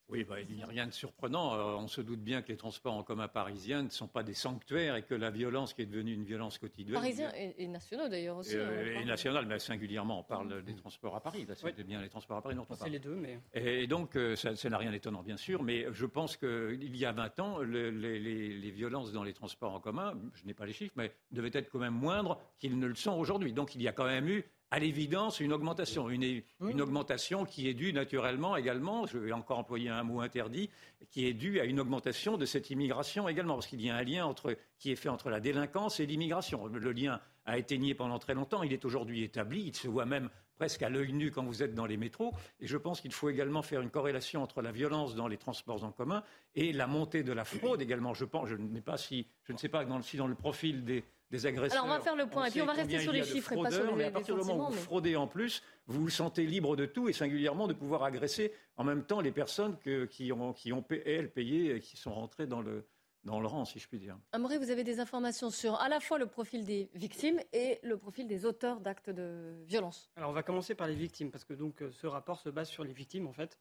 Oui, 0.10 0.24
bah, 0.24 0.36
il 0.42 0.56
n'y 0.56 0.64
a 0.64 0.68
rien 0.68 0.88
de 0.88 0.92
surprenant. 0.92 1.54
Euh, 1.54 1.76
on 1.76 1.88
se 1.88 2.02
doute 2.02 2.20
bien 2.22 2.42
que 2.42 2.48
les 2.50 2.58
transports 2.58 2.94
en 2.94 3.04
commun 3.04 3.28
parisiens 3.28 3.84
ne 3.84 3.90
sont 3.90 4.08
pas 4.08 4.24
des 4.24 4.34
sanctuaires 4.34 4.96
et 4.96 5.04
que 5.04 5.14
la 5.14 5.30
violence 5.30 5.74
qui 5.74 5.84
est 5.84 5.86
devenue 5.86 6.14
une 6.14 6.24
violence 6.24 6.58
quotidienne. 6.58 6.96
Parisiens 6.96 7.32
et, 7.36 7.54
et 7.64 7.68
nationaux 7.68 8.08
d'ailleurs 8.10 8.38
aussi. 8.38 8.56
Et, 8.56 8.60
euh, 8.60 9.00
et 9.02 9.46
mais 9.46 9.60
singulièrement, 9.60 10.20
on 10.20 10.24
parle 10.24 10.64
des 10.64 10.74
transports 10.76 11.16
à 11.16 11.22
Paris. 11.22 11.46
Là, 11.48 11.56
c'était 11.56 11.84
bien 11.84 12.02
les 12.02 12.10
transports 12.10 12.38
à 12.38 12.42
Paris 12.42 12.56
dont 12.56 12.66
on 12.70 12.74
C'est 12.74 12.80
parle. 12.80 12.92
les 12.92 13.00
deux, 13.00 13.16
mais. 13.16 13.40
Et 13.54 13.88
donc, 13.88 14.16
euh, 14.16 14.36
ça, 14.36 14.56
ça 14.56 14.70
n'a 14.70 14.78
rien 14.78 14.92
d'étonnant, 14.92 15.22
bien 15.24 15.38
sûr, 15.38 15.62
mais 15.64 15.86
je 15.94 16.06
pense 16.06 16.38
qu'il 16.38 16.96
y 16.96 17.06
a 17.06 17.12
20 17.12 17.40
ans, 17.40 17.60
le- 17.60 17.92
les, 17.92 18.20
les- 18.20 18.58
les 18.58 18.72
violences 18.72 19.12
dans 19.12 19.24
les 19.24 19.34
transports 19.34 19.74
en 19.74 19.80
commun, 19.80 20.14
je 20.34 20.46
n'ai 20.46 20.54
pas 20.54 20.66
les 20.66 20.74
chiffres, 20.74 20.94
mais 20.96 21.12
devaient 21.32 21.52
être 21.54 21.70
quand 21.70 21.80
même 21.80 21.94
moindres 21.94 22.40
qu'ils 22.58 22.78
ne 22.80 22.88
le 22.88 22.96
sont 22.96 23.14
aujourd'hui. 23.14 23.54
Donc, 23.54 23.76
il 23.76 23.82
y 23.82 23.88
a 23.88 23.92
quand 23.92 24.06
même 24.06 24.28
eu, 24.28 24.44
à 24.72 24.80
l'évidence, 24.80 25.40
une 25.40 25.54
augmentation. 25.54 26.10
Une, 26.10 26.42
une 26.62 26.82
augmentation 26.82 27.46
qui 27.46 27.68
est 27.68 27.74
due 27.74 27.94
naturellement 27.94 28.56
également, 28.56 29.06
je 29.08 29.18
vais 29.18 29.32
encore 29.32 29.60
employer 29.60 29.90
un 29.90 30.04
mot 30.04 30.22
interdit, 30.22 30.70
qui 31.10 31.26
est 31.26 31.34
due 31.34 31.60
à 31.60 31.66
une 31.66 31.80
augmentation 31.80 32.38
de 32.38 32.46
cette 32.46 32.70
immigration 32.70 33.28
également, 33.28 33.56
parce 33.56 33.68
qu'il 33.68 33.82
y 33.82 33.90
a 33.90 33.96
un 33.96 34.04
lien 34.04 34.26
entre, 34.26 34.56
qui 34.78 34.92
est 34.92 34.96
fait 34.96 35.10
entre 35.10 35.30
la 35.30 35.40
délinquance 35.40 36.00
et 36.00 36.06
l'immigration. 36.06 36.68
Le 36.68 36.92
lien 36.92 37.20
a 37.46 37.58
été 37.58 37.78
nié 37.78 37.96
pendant 37.96 38.20
très 38.20 38.36
longtemps, 38.36 38.62
il 38.62 38.74
est 38.74 38.86
aujourd'hui 38.86 39.24
établi, 39.24 39.64
il 39.68 39.76
se 39.76 39.88
voit 39.88 40.06
même 40.06 40.30
presque 40.56 40.84
à 40.84 40.90
l'œil 40.90 41.14
nu 41.14 41.32
quand 41.32 41.44
vous 41.44 41.64
êtes 41.64 41.74
dans 41.74 41.86
les 41.86 41.98
métros. 41.98 42.34
Et 42.60 42.68
je 42.68 42.78
pense 42.78 43.02
qu'il 43.02 43.14
faut 43.14 43.30
également 43.30 43.62
faire 43.62 43.82
une 43.82 43.90
corrélation 43.90 44.44
entre 44.44 44.62
la 44.62 44.72
violence 44.72 45.16
dans 45.16 45.28
les 45.28 45.38
transports 45.38 45.84
en 45.84 45.92
commun 45.92 46.24
et 46.54 46.74
la 46.74 46.86
montée 46.86 47.24
de 47.24 47.32
la 47.32 47.46
fraude 47.46 47.82
également. 47.82 48.14
Je 48.14 48.26
pense, 48.26 48.50
je 48.50 48.56
ne, 48.56 48.80
pas 48.82 48.98
si, 48.98 49.26
je 49.46 49.54
ne 49.54 49.58
sais 49.58 49.70
pas 49.70 49.86
dans 49.86 50.02
si 50.02 50.18
dans 50.18 50.28
le 50.28 50.36
profil 50.36 50.84
des, 50.84 51.06
des 51.32 51.46
agresseurs. 51.46 51.84
Alors, 51.84 51.94
on 51.96 51.98
va 51.98 52.04
faire 52.04 52.16
le 52.16 52.26
point, 52.28 52.46
et 52.46 52.52
puis 52.52 52.62
on 52.62 52.66
va 52.66 52.74
rester 52.74 53.00
sur 53.00 53.12
les 53.12 53.24
chiffres 53.24 53.54
et 53.54 53.62
pas 53.62 53.72
sur 53.72 53.86
les- 53.86 53.96
mais 53.96 54.04
à 54.06 54.12
partir 54.12 54.36
du 54.36 54.42
moment 54.44 54.68
où 54.68 54.72
vous 54.72 54.76
mais- 54.76 54.82
fraudez 54.82 55.16
en 55.16 55.28
plus, 55.28 55.62
vous 55.88 56.02
vous 56.02 56.10
sentez 56.10 56.46
libre 56.46 56.76
de 56.76 56.86
tout 56.86 57.08
et 57.10 57.14
singulièrement 57.14 57.68
de 57.68 57.74
pouvoir 57.74 58.04
agresser 58.04 58.52
en 58.78 58.84
même 58.84 59.04
temps 59.06 59.22
les 59.22 59.32
personnes 59.32 59.78
que- 59.80 60.06
qui 60.06 60.32
ont, 60.32 60.54
qui 60.54 60.74
ont 60.74 60.84
elles 61.06 61.32
payé 61.32 61.76
et 61.76 61.80
qui 61.80 61.98
sont 61.98 62.14
rentrées 62.14 62.48
dans 62.48 62.62
le, 62.62 62.86
dans 63.26 63.40
le 63.40 63.48
rang, 63.48 63.66
si 63.66 63.80
je 63.80 63.88
puis 63.88 64.00
dire. 64.00 64.18
Amaury, 64.32 64.58
vous 64.58 64.72
avez 64.72 64.84
des 64.84 65.00
informations 65.00 65.50
sur 65.52 65.76
à 65.76 65.88
la 65.90 66.00
fois 66.00 66.18
le 66.18 66.26
profil 66.26 66.66
des 66.66 66.90
victimes 66.96 67.40
et 67.54 67.80
le 67.84 67.98
profil 67.98 68.28
des 68.28 68.46
auteurs 68.46 68.80
d'actes 68.80 69.10
de 69.10 69.56
violence. 69.66 70.10
Alors 70.16 70.30
on 70.32 70.34
va 70.34 70.42
commencer 70.42 70.74
par 70.74 70.88
les 70.88 70.96
victimes 70.96 71.30
parce 71.30 71.44
que 71.44 71.54
donc 71.54 71.82
euh, 71.84 71.92
ce 71.92 72.08
rapport 72.08 72.40
se 72.40 72.50
base 72.50 72.70
sur 72.70 72.84
les 72.84 72.94
victimes 72.94 73.28
en 73.28 73.34
fait. 73.34 73.60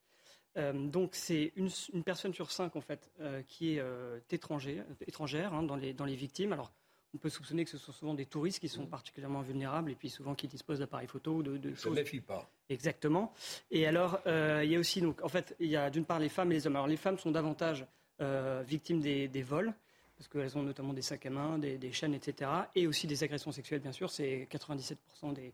Euh, 0.57 0.73
donc 0.73 1.15
c'est 1.15 1.53
une, 1.57 1.69
une 1.93 2.03
personne 2.05 2.33
sur 2.33 2.51
cinq 2.51 2.77
en 2.77 2.81
fait 2.81 3.11
euh, 3.21 3.43
qui 3.43 3.75
est 3.75 3.81
euh, 3.81 4.19
étranger- 4.31 4.83
étrangère 5.07 5.53
hein, 5.53 5.63
dans, 5.65 5.77
les, 5.77 5.93
dans 5.93 6.07
les 6.07 6.17
victimes. 6.17 6.53
Alors 6.53 6.73
on 7.15 7.19
peut 7.19 7.31
soupçonner 7.31 7.65
que 7.65 7.71
ce 7.71 7.79
sont 7.79 7.93
souvent 7.93 8.15
des 8.15 8.27
touristes 8.27 8.59
qui 8.61 8.69
sont 8.69 8.87
particulièrement 8.87 9.41
vulnérables 9.41 9.91
et 9.91 9.95
puis 9.95 10.11
souvent 10.11 10.35
qui 10.35 10.47
disposent 10.47 10.79
d'appareils 10.81 11.07
photo 11.09 11.37
ou 11.37 11.43
de, 11.43 11.57
de 11.57 11.63
Je 11.63 11.69
ne 11.71 11.75
choses. 11.75 11.95
méfie 11.95 12.21
pas. 12.21 12.49
Exactement. 12.69 13.33
Et 13.71 13.87
alors, 13.87 14.21
euh, 14.27 14.63
il 14.65 14.71
y 14.71 14.77
a 14.77 14.79
aussi, 14.79 15.01
donc, 15.01 15.23
en 15.25 15.29
fait, 15.29 15.57
il 15.61 15.69
y 15.69 15.77
a 15.77 15.89
d'une 15.91 16.05
part 16.05 16.19
les 16.19 16.29
femmes 16.29 16.53
et 16.53 16.55
les 16.57 16.67
hommes. 16.67 16.77
Alors, 16.77 16.87
les 16.87 16.97
femmes 16.99 17.19
sont 17.19 17.31
davantage 17.31 17.87
euh, 18.21 18.63
victimes 18.67 19.01
des, 19.01 19.27
des 19.29 19.43
vols, 19.43 19.73
parce 20.19 20.29
qu'elles 20.29 20.59
ont 20.59 20.63
notamment 20.63 20.93
des 20.93 21.03
sacs 21.03 21.25
à 21.27 21.31
main, 21.31 21.59
des, 21.59 21.79
des 21.79 21.93
chaînes, 21.93 22.13
etc. 22.15 22.51
Et 22.75 22.87
aussi 22.87 23.07
des 23.07 23.25
agressions 23.25 23.53
sexuelles, 23.53 23.81
bien 23.81 23.93
sûr. 23.93 24.11
C'est 24.11 24.47
97% 24.51 25.33
des, 25.33 25.53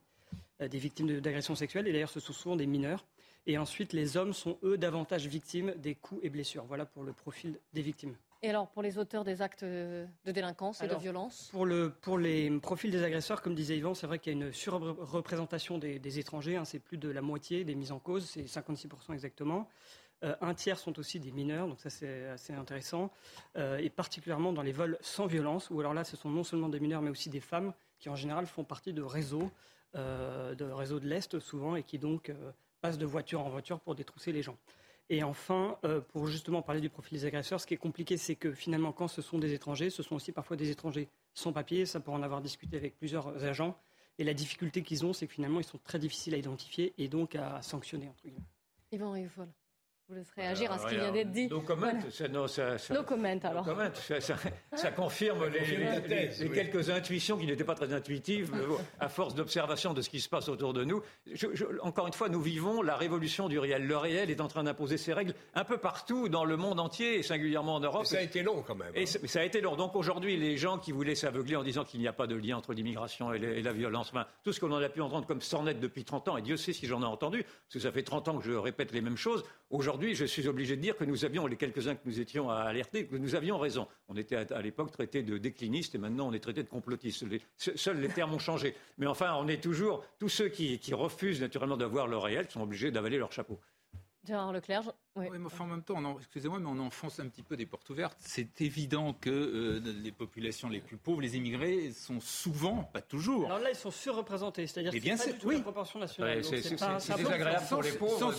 euh, 0.61 0.69
des 0.69 0.79
victimes 0.79 1.21
d'agressions 1.21 1.55
sexuelles. 1.55 1.87
Et 1.87 1.93
d'ailleurs, 1.93 2.09
ce 2.11 2.19
sont 2.21 2.33
souvent 2.33 2.57
des 2.57 2.67
mineurs. 2.67 3.05
Et 3.47 3.59
ensuite, 3.59 3.93
les 3.93 4.17
hommes 4.17 4.33
sont, 4.33 4.59
eux, 4.65 4.79
davantage 4.79 5.27
victimes 5.27 5.73
des 5.77 5.95
coups 5.95 6.21
et 6.25 6.31
blessures. 6.31 6.65
Voilà 6.65 6.87
pour 6.87 7.05
le 7.05 7.13
profil 7.13 7.59
des 7.75 7.83
victimes. 7.83 8.17
Et 8.45 8.51
alors, 8.51 8.69
pour 8.69 8.83
les 8.83 8.99
auteurs 8.99 9.25
des 9.25 9.41
actes 9.41 9.65
de 9.65 10.07
délinquance 10.27 10.83
et 10.83 10.87
de 10.87 10.95
violence 10.97 11.49
Pour, 11.51 11.65
le, 11.65 11.89
pour 11.89 12.19
les 12.19 12.51
profils 12.61 12.91
des 12.91 13.03
agresseurs, 13.03 13.41
comme 13.41 13.55
disait 13.55 13.79
Yvan, 13.79 13.95
c'est 13.95 14.07
vrai 14.07 14.19
qu'il 14.19 14.35
y 14.35 14.37
a 14.37 14.47
une 14.47 14.53
surreprésentation 14.53 15.79
des, 15.79 15.99
des 15.99 16.19
étrangers. 16.19 16.57
hein, 16.57 16.67
c'est 16.67 16.79
plus 16.79 16.99
de 16.99 17.09
la 17.09 17.23
moitié 17.23 17.65
des 17.65 17.75
mises 17.75 17.91
en 17.91 17.99
cause, 17.99 18.27
c'est 18.27 18.43
56% 18.43 19.15
exactement. 19.15 19.67
Euh, 20.25 20.37
un 20.43 20.53
tiers 20.53 20.79
sont 20.79 20.99
aussi 20.99 21.21
des 21.21 21.33
mineurs, 21.33 21.67
donc 21.69 21.81
ça 21.81 21.89
c'est 21.89 22.27
assez 22.27 22.53
intéressant, 22.53 23.11
euh, 23.57 23.79
et 23.79 23.89
particulièrement 23.89 24.53
dans 24.53 24.61
les 24.61 24.73
vols 24.73 24.99
sans 25.01 25.25
violence, 25.25 25.71
où 25.71 25.81
alors 25.81 25.95
là 25.95 26.05
ce 26.05 26.19
sont 26.19 26.29
non 26.29 26.45
seulement 26.45 26.69
des 26.69 26.81
mineurs 26.81 27.01
mais 27.01 27.11
aussi 27.11 27.31
des 27.31 27.41
femmes 27.41 27.73
qui 27.99 28.11
en 28.11 28.15
général 28.15 28.45
font 28.45 28.63
partie 28.63 28.93
de 28.93 29.01
réseaux, 29.01 29.51
de 29.95 30.65
réseaux 30.71 31.01
de 31.01 31.07
l'Est 31.09 31.39
souvent, 31.39 31.77
et 31.77 31.83
qui 31.83 31.99
donc 31.99 32.31
passent 32.83 32.99
de 32.99 33.07
voiture 33.07 33.41
en 33.41 33.49
voiture 33.49 33.81
pour 33.81 33.95
détrousser 33.95 34.33
les 34.33 34.43
gens. 34.43 34.59
Et 35.11 35.23
enfin, 35.23 35.79
pour 36.09 36.27
justement 36.27 36.63
parler 36.63 36.81
du 36.81 36.89
profil 36.89 37.19
des 37.19 37.27
agresseurs, 37.27 37.61
ce 37.61 37.67
qui 37.67 37.75
est 37.75 37.79
compliqué, 37.79 38.17
c'est 38.17 38.37
que 38.37 38.53
finalement, 38.53 38.93
quand 38.93 39.09
ce 39.09 39.21
sont 39.21 39.39
des 39.39 39.53
étrangers, 39.53 39.91
ce 39.91 40.03
sont 40.03 40.17
aussi 40.17 40.33
parfois 40.33 40.57
des 40.57 40.71
étrangers 40.71 41.09
sans 41.35 41.53
papier. 41.53 41.85
Ça, 41.85 42.01
pour 42.01 42.15
en 42.15 42.23
avoir 42.23 42.41
discuté 42.41 42.77
avec 42.77 42.97
plusieurs 42.97 43.45
agents, 43.45 43.79
et 44.19 44.25
la 44.25 44.35
difficulté 44.35 44.83
qu'ils 44.83 45.05
ont, 45.05 45.13
c'est 45.13 45.27
que 45.27 45.33
finalement, 45.33 45.61
ils 45.61 45.65
sont 45.67 45.79
très 45.79 45.99
difficiles 45.99 46.35
à 46.35 46.39
identifier 46.39 46.95
et 46.99 47.09
donc 47.09 47.35
à 47.35 47.61
sanctionner, 47.63 48.09
entre 48.09 48.23
guillemets. 48.23 48.45
Yvan 48.93 49.11
Rioufol. 49.11 49.49
Vous 50.09 50.17
laisserez 50.17 50.43
réagir 50.43 50.71
à 50.71 50.79
ce 50.79 50.87
qui 50.87 50.97
vient 50.97 51.13
d'être 51.13 51.31
dit. 51.31 51.49
No 51.49 51.63
comment, 51.63 51.91
ça, 52.11 52.77
ça, 52.77 52.95
no 52.95 53.03
comment 53.05 53.39
alors. 53.43 53.67
No 53.67 53.73
comment, 53.73 53.89
ça, 54.75 54.91
confirme 54.91 55.47
les, 55.49 56.51
quelques 56.51 56.91
intuitions 56.91 57.39
qui 57.39 57.47
n'étaient 57.47 57.65
pas 57.65 57.75
très 57.75 57.91
intuitives 57.95 58.53
à 59.01 59.09
force 59.09 59.35
d'observation 59.35 59.95
de 59.95 60.03
ce 60.03 60.11
qui 60.11 60.21
se 60.21 60.29
passe 60.29 60.51
autour 60.51 60.75
de 60.75 60.85
nous. 60.85 61.03
encore 61.81 62.07
une 62.07 62.13
fois, 62.13 62.29
nous 62.29 62.43
vivons 62.43 62.83
la 62.83 62.97
révolution 62.97 63.49
du 63.49 63.59
réel. 63.59 63.87
Le 63.87 63.97
réel 63.97 64.31
est 64.31 64.43
en 64.43 64.49
train 64.49 64.65
d'imposer 64.65 64.99
ses 64.99 65.15
règles 65.15 65.35
un 65.55 65.65
peu 65.65 65.79
partout 65.79 66.29
dans 66.29 66.45
le 66.45 66.59
monde 66.59 66.81
entier 66.81 67.19
et 67.19 67.23
singulièrement 67.23 67.77
en 67.77 67.81
Europe. 67.81 68.03
Mais 68.03 68.09
ça 68.09 68.19
a 68.19 68.23
été 68.23 68.43
long 68.43 68.63
quand 68.67 68.75
même. 68.75 68.93
Et 68.95 69.07
ça 69.07 69.41
a 69.41 69.45
été 69.45 69.63
long. 69.63 69.75
Donc 69.75 69.97
aujourd'hui, 69.97 70.37
les 70.37 70.59
gens 70.59 70.77
qui 70.79 70.93
voulaient 70.93 71.15
s'aveugler 71.15 71.57
en 71.57 71.63
disant 71.63 71.85
qu'il 71.85 72.01
n'y 72.01 72.09
a 72.09 72.13
pas 72.13 72.27
de 72.27 72.37
lien 72.37 72.59
entre 72.59 72.75
l'immigration 72.75 73.33
et, 73.33 73.63
la 73.63 73.73
violence, 73.73 74.11
enfin, 74.11 74.27
tout 74.43 74.53
ce 74.53 74.61
qu'on 74.61 74.73
en 74.73 74.83
a 74.83 74.89
pu 74.91 75.01
entendre 75.01 75.27
comme 75.27 75.41
sornette 75.41 75.81
depuis 75.81 76.05
30 76.05 76.29
ans, 76.29 76.37
et 76.37 76.43
Dieu 76.43 76.59
sait 76.59 76.75
si 76.75 76.87
j'en 76.87 77.01
ai 77.01 77.07
entendu, 77.07 77.43
parce 77.43 77.73
que 77.73 77.79
ça 77.79 77.91
fait 77.91 78.03
30 78.03 78.29
ans 78.29 78.39
que 78.39 78.45
je 78.45 78.53
répète 78.53 78.93
les 78.93 79.01
mêmes 79.01 79.17
choses, 79.17 79.45
aujourd'hui, 79.71 79.94
je 80.01 80.25
suis 80.25 80.49
obligé 80.49 80.77
de 80.77 80.81
dire 80.81 80.97
que 80.97 81.05
nous 81.05 81.25
avions, 81.25 81.47
les 81.47 81.57
quelques-uns 81.57 81.95
que 81.95 82.03
nous 82.05 82.21
étions 82.21 82.51
à 82.51 82.57
alerter, 82.57 83.07
que 83.07 83.17
nous 83.17 83.35
avions 83.35 83.59
raison. 83.59 83.87
On 84.09 84.17
était 84.17 84.53
à, 84.53 84.63
l'époque 84.63 84.93
traités 84.93 85.23
de 85.23 85.39
déclinistes 85.39 85.95
et 85.95 85.99
maintenant 85.99 86.29
on 86.29 86.33
est 86.33 86.41
traités 86.41 86.63
de 86.63 86.69
complotistes. 86.69 87.25
seuls 87.57 88.01
les 88.01 88.09
termes 88.09 88.35
ont 88.35 88.39
changé. 88.39 88.75
Mais 88.99 89.07
enfin, 89.07 89.35
on 89.39 89.49
est 89.49 89.63
toujours, 89.63 90.05
tous 90.19 90.29
ceux 90.29 90.49
qui, 90.49 90.79
qui 90.79 90.95
refusent 90.95 91.41
naturellement 91.41 91.77
d'avoir 91.77 92.07
le 92.07 92.17
réel 92.17 92.51
sont 92.51 92.63
obligés 92.63 92.91
d'avaler 92.91 93.19
leur 93.19 93.33
chapeau. 93.33 93.59
Gérard 94.27 94.53
Leclerc. 94.53 94.93
Oui. 95.17 95.27
mais 95.31 95.39
enfin, 95.47 95.65
en 95.65 95.69
même 95.69 95.83
temps, 95.83 96.19
excusez-moi, 96.19 96.59
mais 96.59 96.69
on 96.69 96.79
enfonce 96.81 97.21
un 97.21 97.29
petit 97.29 97.43
peu 97.43 97.57
des 97.57 97.67
portes 97.67 97.89
ouvertes. 97.91 98.17
C'est 98.19 98.61
évident 98.61 99.13
que 99.13 99.31
euh, 99.31 99.81
les 100.03 100.11
populations 100.11 100.69
les 100.69 100.81
plus 100.81 100.97
pauvres, 100.97 101.21
les 101.21 101.37
immigrés, 101.37 101.93
sont 101.93 102.21
souvent, 102.21 102.83
pas 102.93 103.01
toujours. 103.01 103.47
Alors 103.47 103.61
là, 103.61 103.71
ils 103.71 103.77
sont 103.77 103.93
surreprésentés, 103.93 104.67
c'est-à-dire 104.67 104.93
que 104.93 104.99
c'est 105.01 105.17
pas 105.17 105.33
du 105.33 105.39
tout 105.39 105.51
la 105.51 105.61
proportion 105.61 106.01
nationale. 106.01 106.45
c'est 106.45 107.17
désagréable 107.17 107.67
pour 107.69 107.83
les 107.83 107.93
pauvres. 107.93 108.35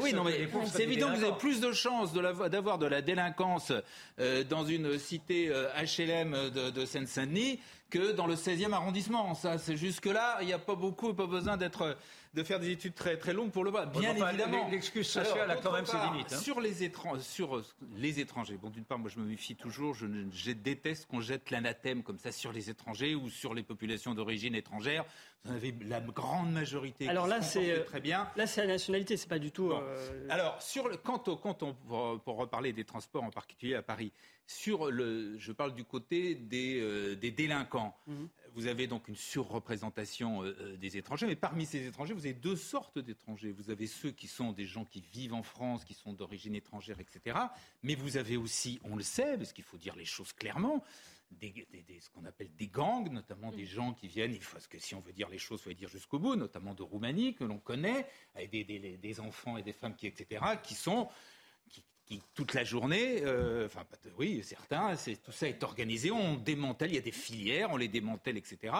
oui, 0.00 0.12
non, 0.12 0.24
mais 0.24 0.48
c'est 0.66 0.82
évident 0.82 1.12
que 1.12 1.18
vous 1.18 1.24
avez 1.24 1.38
plus 1.38 1.60
de 1.60 1.72
chances 1.72 2.12
d'avoir 2.12 2.78
de, 2.78 2.86
la 2.86 3.00
délinquance 3.00 3.72
euh, 4.18 4.42
dans 4.44 4.64
une 4.64 4.98
cité 4.98 5.48
HLM 5.48 6.34
euh, 6.34 6.50
de, 6.50 6.70
de 6.70 6.84
Seine-Saint-Denis 6.84 7.60
que 7.90 8.12
dans 8.12 8.26
le 8.26 8.34
16e 8.34 8.72
arrondissement. 8.72 9.34
Ça, 9.34 9.58
c'est 9.58 9.76
jusque-là, 9.76 10.38
il 10.40 10.46
n'y 10.46 10.52
a 10.52 10.58
pas 10.58 10.74
beaucoup, 10.74 11.12
pas 11.14 11.26
besoin 11.26 11.56
d'être 11.56 11.96
de 12.34 12.42
faire 12.42 12.58
des 12.58 12.70
études 12.70 12.94
très, 12.94 13.16
très 13.16 13.32
longues 13.32 13.50
pour 13.50 13.64
le 13.64 13.70
voir. 13.70 13.86
Bien 13.86 14.16
évidemment. 14.16 14.68
L'excuse 14.70 15.06
sociale 15.06 15.50
a 15.50 15.56
quand 15.56 15.72
même 15.72 15.86
ses 15.92 16.10
limites. 16.10 16.32
Hein. 16.32 16.38
Sur, 16.38 16.60
les 16.60 16.82
étrangers, 16.84 17.22
sur 17.22 17.56
euh, 17.56 17.64
les 17.96 18.20
étrangers, 18.20 18.56
bon, 18.56 18.70
d'une 18.70 18.84
part, 18.84 18.98
moi 18.98 19.10
je 19.10 19.18
me 19.18 19.24
méfie 19.24 19.54
toujours, 19.54 19.94
je, 19.94 20.06
je 20.32 20.52
déteste 20.52 21.06
qu'on 21.06 21.20
jette 21.20 21.50
l'anathème 21.50 22.02
comme 22.02 22.18
ça 22.18 22.32
sur 22.32 22.52
les 22.52 22.70
étrangers 22.70 23.14
ou 23.14 23.30
sur 23.30 23.54
les 23.54 23.62
populations 23.62 24.14
d'origine 24.14 24.54
étrangère. 24.54 25.04
Vous 25.44 25.52
avez 25.52 25.74
la 25.82 26.00
grande 26.00 26.52
majorité 26.52 27.08
Alors 27.08 27.26
là, 27.26 27.42
c'est 27.42 27.70
euh, 27.70 27.84
très 27.84 28.00
bien. 28.00 28.28
Là, 28.36 28.46
c'est 28.46 28.60
la 28.60 28.68
nationalité, 28.68 29.16
c'est 29.16 29.28
pas 29.28 29.40
du 29.40 29.50
tout. 29.50 29.72
Euh, 29.72 30.26
Alors, 30.30 30.60
sur 30.62 30.88
le, 30.88 30.96
quand, 30.96 31.28
quand 31.40 31.62
on, 31.62 31.74
pour, 31.74 32.36
reparler 32.36 32.72
des 32.72 32.84
transports, 32.84 33.24
en 33.24 33.30
particulier 33.30 33.74
à 33.74 33.82
Paris, 33.82 34.12
sur 34.46 34.90
le, 34.90 35.38
je 35.38 35.52
parle 35.52 35.74
du 35.74 35.84
côté 35.84 36.34
des, 36.34 37.16
des 37.16 37.30
délinquants. 37.30 37.96
Mhm 38.06 38.28
vous 38.54 38.66
avez 38.66 38.86
donc 38.86 39.08
une 39.08 39.16
surreprésentation 39.16 40.42
euh, 40.42 40.56
euh, 40.60 40.76
des 40.76 40.96
étrangers, 40.96 41.26
mais 41.26 41.36
parmi 41.36 41.66
ces 41.66 41.86
étrangers, 41.86 42.14
vous 42.14 42.26
avez 42.26 42.34
deux 42.34 42.56
sortes 42.56 42.98
d'étrangers. 42.98 43.52
Vous 43.52 43.70
avez 43.70 43.86
ceux 43.86 44.10
qui 44.10 44.26
sont 44.26 44.52
des 44.52 44.66
gens 44.66 44.84
qui 44.84 45.02
vivent 45.12 45.34
en 45.34 45.42
France, 45.42 45.84
qui 45.84 45.94
sont 45.94 46.12
d'origine 46.12 46.54
étrangère, 46.54 46.98
etc. 47.00 47.38
Mais 47.82 47.94
vous 47.94 48.16
avez 48.16 48.36
aussi, 48.36 48.80
on 48.84 48.96
le 48.96 49.02
sait, 49.02 49.36
parce 49.36 49.52
qu'il 49.52 49.64
faut 49.64 49.78
dire 49.78 49.96
les 49.96 50.04
choses 50.04 50.32
clairement, 50.32 50.84
des, 51.40 51.66
ce 52.00 52.10
qu'on 52.10 52.24
appelle 52.24 52.54
des 52.56 52.68
gangs, 52.68 53.10
notamment 53.10 53.52
des 53.52 53.64
gens 53.64 53.94
qui 53.94 54.08
viennent, 54.08 54.36
parce 54.52 54.66
que 54.66 54.78
si 54.78 54.94
on 54.94 55.00
veut 55.00 55.12
dire 55.12 55.28
les 55.28 55.38
choses, 55.38 55.60
il 55.60 55.62
faut 55.62 55.70
les 55.70 55.76
dire 55.76 55.88
jusqu'au 55.88 56.18
bout, 56.18 56.36
notamment 56.36 56.74
de 56.74 56.82
Roumanie, 56.82 57.34
que 57.34 57.44
l'on 57.44 57.58
connaît, 57.58 58.06
avec 58.34 58.50
des, 58.50 58.98
des, 58.98 59.20
enfants 59.20 59.56
et 59.56 59.62
des 59.62 59.72
femmes 59.72 59.94
qui, 59.94 60.06
etc., 60.06 60.44
qui 60.62 60.74
sont 60.74 61.08
toute 62.34 62.54
la 62.54 62.64
journée, 62.64 63.22
euh, 63.24 63.66
enfin 63.66 63.84
oui, 64.18 64.42
certains, 64.44 64.94
tout 65.24 65.32
ça 65.32 65.48
est 65.48 65.62
organisé, 65.62 66.10
on 66.10 66.36
démantèle, 66.36 66.90
il 66.90 66.96
y 66.96 66.98
a 66.98 67.02
des 67.02 67.12
filières, 67.12 67.70
on 67.70 67.76
les 67.76 67.88
démantèle, 67.88 68.36
etc. 68.36 68.74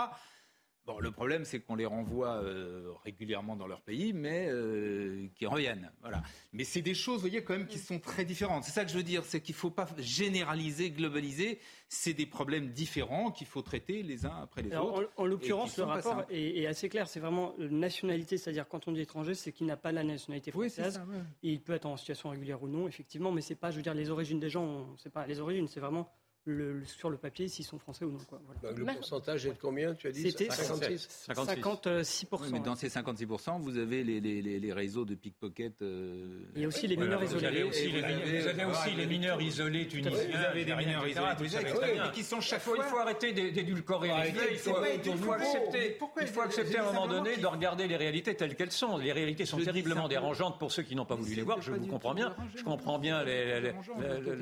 Bon, 0.85 0.99
le 0.99 1.13
problème, 1.13 1.45
c'est 1.45 1.61
qu'on 1.61 1.77
les 1.77 1.87
renvoie 1.87 2.43
euh, 2.43 2.93
régulièrement 3.05 3.55
dans 3.55 3.69
leur 3.69 3.83
pays, 3.83 4.13
mais 4.13 4.49
euh, 4.49 5.29
qui 5.37 5.47
reviennent. 5.47 5.93
Voilà. 6.01 6.25
Mais 6.53 6.65
c'est 6.65 6.83
des 6.83 6.95
choses, 6.95 7.17
vous 7.17 7.29
voyez, 7.29 7.45
quand 7.45 7.57
même, 7.57 7.69
qui 7.69 7.79
sont 7.79 8.01
très 8.01 8.25
différentes. 8.25 8.65
C'est 8.65 8.73
ça 8.73 8.85
que 8.85 8.91
je 8.91 8.97
veux 8.97 9.05
dire, 9.05 9.25
c'est 9.25 9.41
qu'il 9.41 9.55
ne 9.55 9.59
faut 9.59 9.71
pas 9.71 9.89
généraliser, 9.99 10.91
globaliser. 10.91 11.61
C'est 11.89 12.15
des 12.15 12.27
problèmes 12.27 12.71
différents 12.71 13.31
qu'il 13.31 13.47
faut 13.47 13.63
traiter 13.63 14.03
les 14.03 14.27
uns 14.27 14.41
après 14.43 14.63
les 14.63 14.75
autres. 14.75 15.13
En, 15.17 15.25
l'occurrence, 15.25 15.77
le 15.77 15.85
rapport 15.85 16.25
est, 16.31 16.67
assez 16.67 16.89
clair. 16.89 17.07
C'est 17.07 17.21
vraiment 17.21 17.55
nationalité, 17.59 18.37
c'est-à-dire 18.37 18.67
quand 18.67 18.89
on 18.89 18.93
dit 18.93 19.03
étranger, 19.03 19.35
c'est 19.35 19.53
qu'il 19.53 19.67
n'a 19.67 19.77
pas 19.77 19.93
la 19.93 20.03
nationalité 20.03 20.51
française. 20.51 21.01
il 21.45 21.61
peut 21.61 21.75
être 21.75 21.87
en 21.87 21.97
situation 21.97 22.31
régulière 22.31 22.61
ou 22.61 22.67
non, 22.67 22.89
effectivement, 22.89 23.31
mais 23.31 23.41
c'est 23.41 23.55
pas, 23.55 23.71
je 23.71 23.77
veux 23.77 23.83
dire, 23.83 23.95
les 23.95 24.11
origines 24.11 24.41
des 24.41 24.51
gens. 24.51 24.97
C'est 24.97 25.13
pas 25.13 25.29
les 25.29 25.39
origines, 25.39 25.69
c'est 25.69 25.81
vraiment 25.81 26.11
le, 26.45 26.85
sur 26.85 27.09
le 27.09 27.17
papier 27.17 27.47
s'ils 27.47 27.65
sont 27.65 27.79
français 27.79 28.05
ou 28.05 28.11
non. 28.11 28.19
Quoi. 28.29 28.41
Voilà. 28.63 28.77
le 28.77 28.85
pourcentage 28.85 29.47
est 29.47 29.51
de 29.51 29.59
combien 29.61 29.95
Tu 29.95 30.09
as 30.09 30.11
dit? 30.11 30.23
C'était 30.23 30.51
56. 30.51 31.07
56. 31.09 32.27
mais 32.51 32.61
dans 32.61 32.75
ces 32.75 32.89
56%, 32.89 33.61
vous 33.61 33.79
avez 33.79 34.03
les, 34.03 34.21
les, 34.21 34.43
les 34.43 34.73
réseaux 34.73 35.05
de 35.05 35.15
pickpocket. 35.15 35.83
Euh... 35.83 36.41
Il 36.57 36.63
y 36.63 36.65
a 36.65 36.69
aussi 36.69 36.89
les 36.89 36.97
mineurs 36.97 37.23
isolés. 37.23 37.39
Vous 37.41 37.47
avez 37.47 37.63
aussi, 37.63 37.91
les, 37.93 38.01
vous 38.41 38.49
avez 38.49 38.65
aussi 38.65 38.91
les 38.97 39.07
mineurs 39.07 39.41
isolés 39.41 39.87
tunisiens. 39.87 40.11
Vous 40.11 40.45
avez 40.45 40.65
des 40.65 40.75
mineurs 40.75 41.07
isolés 41.07 42.07
et 42.07 42.13
qui 42.13 42.23
sont 42.25 42.41
chaque 42.41 42.63
fois. 42.63 42.77
Il 42.77 42.83
faut 42.85 42.99
arrêter 42.99 43.33
d'édulcorer 43.33 44.09
les 44.09 44.33
faits. 44.33 44.51
Il 44.53 45.17
faut 45.17 45.33
accepter, 45.33 45.99
il 46.21 46.27
faut 46.27 46.41
accepter 46.41 46.79
à 46.79 46.89
un 46.89 46.93
moment 46.93 47.07
donné 47.07 47.37
de 47.37 47.47
regarder 47.47 47.87
les 47.87 47.97
réalités 47.97 48.35
telles 48.35 48.57
qu'elles 48.57 48.73
sont. 48.73 48.97
Les 48.97 49.13
réalités 49.13 49.47
sont 49.47 49.59
terriblement 49.59 50.09
dérangeantes 50.09 50.59
pour 50.59 50.73
ceux 50.73 50.83
qui 50.83 50.97
n'ont 50.97 51.07
pas 51.07 51.15
voulu 51.15 51.35
les 51.35 51.43
voir. 51.43 51.61
Je 51.63 51.73
vous 51.73 51.87
comprends 51.87 52.15
bien. 52.15 52.35
Je 52.57 52.65
comprends 52.65 52.99
bien 52.99 53.23
les. 53.23 53.73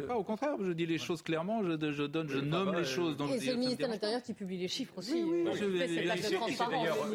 Pas 0.07 0.17
au 0.17 0.25
contraire, 0.25 0.57
je 0.61 0.73
dis 0.73 0.87
les 0.87 0.99
choses 0.99 1.21
clairement. 1.21 1.63
Je 1.63 1.90
je 1.93 2.03
donne, 2.05 2.29
je 2.29 2.39
nomme 2.39 2.75
les 2.77 2.85
choses. 2.85 3.17
Donc 3.17 3.31
et 3.31 3.41
c'est 3.41 3.53
le 3.53 3.59
ministère 3.59 3.89
de 3.89 3.93
l'Intérieur 3.93 4.23
qui 4.23 4.35
publie 4.35 4.59
les 4.59 4.69
chiffres 4.69 4.99
aussi. 4.99 5.25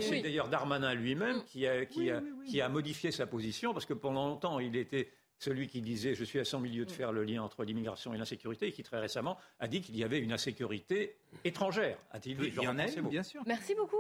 C'est 0.01 0.21
d'ailleurs 0.21 0.49
Darmanin 0.49 0.93
lui-même 0.93 1.43
qui 1.43 1.67
a, 1.67 1.86
qui, 1.86 2.09
a, 2.09 2.21
qui 2.45 2.61
a 2.61 2.69
modifié 2.69 3.11
sa 3.11 3.28
position 3.28 3.73
parce 3.73 3.86
que 3.86 3.93
pendant 3.93 4.28
longtemps, 4.28 4.59
il 4.59 4.76
était 4.76 5.09
celui 5.38 5.67
qui 5.67 5.82
disait 5.82 6.15
je 6.15 6.23
suis 6.23 6.39
à 6.39 6.45
100 6.45 6.59
milieu 6.59 6.86
de 6.86 6.91
faire 6.91 7.11
le 7.11 7.23
lien 7.23 7.43
entre 7.43 7.63
l'immigration 7.63 8.13
et 8.13 8.17
l'insécurité 8.17 8.67
et 8.67 8.71
qui 8.71 8.84
très 8.84 8.99
récemment 8.99 9.38
a 9.59 9.67
dit 9.67 9.82
qu'il 9.82 9.97
y 9.97 10.03
avait 10.03 10.19
une 10.19 10.32
insécurité 10.32 11.17
étrangère. 11.43 11.97
A-t-il 12.11 12.38
dit 12.38 12.53
Il 12.55 12.63
y 12.63 12.67
en 12.67 12.80
a, 12.80 12.86
bien 12.86 13.23
sûr. 13.23 13.43
Merci 13.45 13.76
beaucoup. 13.76 13.97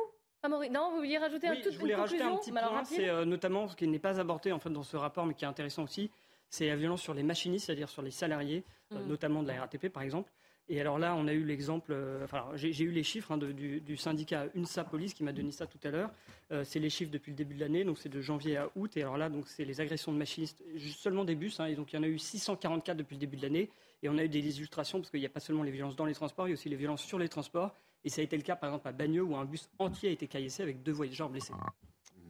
Non, 0.47 0.91
vous 0.91 0.97
vouliez 0.97 1.17
rajouter 1.17 1.47
un 1.47 1.55
tout 1.55 1.71
Je 1.71 1.79
voulais 1.79 1.95
rajouter 1.95 2.21
un 2.21 2.35
petit 2.37 2.51
point, 2.51 2.83
c'est 2.83 3.09
euh, 3.09 3.25
notamment 3.25 3.67
ce 3.67 3.75
qui 3.75 3.87
n'est 3.87 3.99
pas 3.99 4.19
abordé 4.19 4.51
en 4.51 4.59
fait 4.59 4.69
dans 4.69 4.83
ce 4.83 4.97
rapport, 4.97 5.25
mais 5.25 5.33
qui 5.33 5.43
est 5.43 5.47
intéressant 5.47 5.83
aussi, 5.83 6.11
c'est 6.49 6.67
la 6.67 6.75
violence 6.75 7.01
sur 7.01 7.13
les 7.13 7.23
machinistes, 7.23 7.65
c'est-à-dire 7.65 7.89
sur 7.89 8.01
les 8.01 8.11
salariés, 8.11 8.63
euh, 8.91 8.99
mm. 8.99 9.07
notamment 9.07 9.43
de 9.43 9.47
la 9.47 9.61
RATP 9.61 9.89
par 9.89 10.03
exemple. 10.03 10.31
Et 10.67 10.81
alors 10.81 10.97
là, 10.97 11.15
on 11.15 11.27
a 11.27 11.33
eu 11.33 11.43
l'exemple, 11.43 11.91
euh, 11.93 12.23
enfin, 12.23 12.45
j'ai 12.55 12.83
eu 12.83 12.89
les 12.89 13.03
chiffres 13.03 13.31
hein, 13.31 13.37
du, 13.37 13.97
syndicat 13.97 14.47
UNSA 14.55 14.83
Police 14.83 15.13
qui 15.13 15.23
m'a 15.23 15.31
donné 15.31 15.51
ça 15.51 15.67
tout 15.67 15.77
à 15.83 15.91
l'heure. 15.91 16.09
Euh, 16.51 16.63
c'est 16.63 16.79
les 16.79 16.89
chiffres 16.89 17.11
depuis 17.11 17.31
le 17.31 17.35
début 17.35 17.53
de 17.53 17.59
l'année, 17.59 17.83
donc 17.83 17.99
c'est 17.99 18.09
de 18.09 18.19
janvier 18.19 18.57
à 18.57 18.69
août. 18.75 18.97
Et 18.97 19.03
alors 19.03 19.17
là, 19.17 19.29
donc 19.29 19.47
c'est 19.47 19.63
les 19.63 19.79
agressions 19.79 20.11
de 20.11 20.17
machinistes, 20.17 20.63
seulement 20.79 21.23
des 21.23 21.35
bus. 21.35 21.59
Hein, 21.59 21.67
et 21.67 21.75
donc 21.75 21.93
il 21.93 21.97
y 21.97 21.99
en 21.99 22.03
a 22.03 22.07
eu 22.07 22.17
644 22.17 22.97
depuis 22.97 23.15
le 23.15 23.19
début 23.19 23.37
de 23.37 23.43
l'année. 23.43 23.69
Et 24.01 24.09
on 24.09 24.17
a 24.17 24.23
eu 24.23 24.29
des 24.29 24.57
illustrations 24.57 24.99
parce 24.99 25.11
qu'il 25.11 25.19
n'y 25.19 25.25
a 25.25 25.29
pas 25.29 25.39
seulement 25.39 25.63
les 25.63 25.71
violences 25.71 25.95
dans 25.95 26.05
les 26.05 26.15
transports, 26.15 26.47
il 26.47 26.51
y 26.51 26.53
a 26.53 26.55
aussi 26.55 26.69
les 26.69 26.75
violences 26.75 27.03
sur 27.03 27.19
les 27.19 27.29
transports. 27.29 27.75
Et 28.03 28.09
ça 28.09 28.21
a 28.21 28.23
été 28.23 28.35
le 28.35 28.43
cas, 28.43 28.55
par 28.55 28.69
exemple, 28.69 28.87
à 28.87 28.91
Bagneux 28.91 29.23
où 29.23 29.35
un 29.35 29.45
bus 29.45 29.69
entier 29.79 30.09
a 30.09 30.11
été 30.11 30.27
caillassé 30.27 30.63
avec 30.63 30.83
deux 30.83 30.91
voyageurs 30.91 31.29
blessés. 31.29 31.53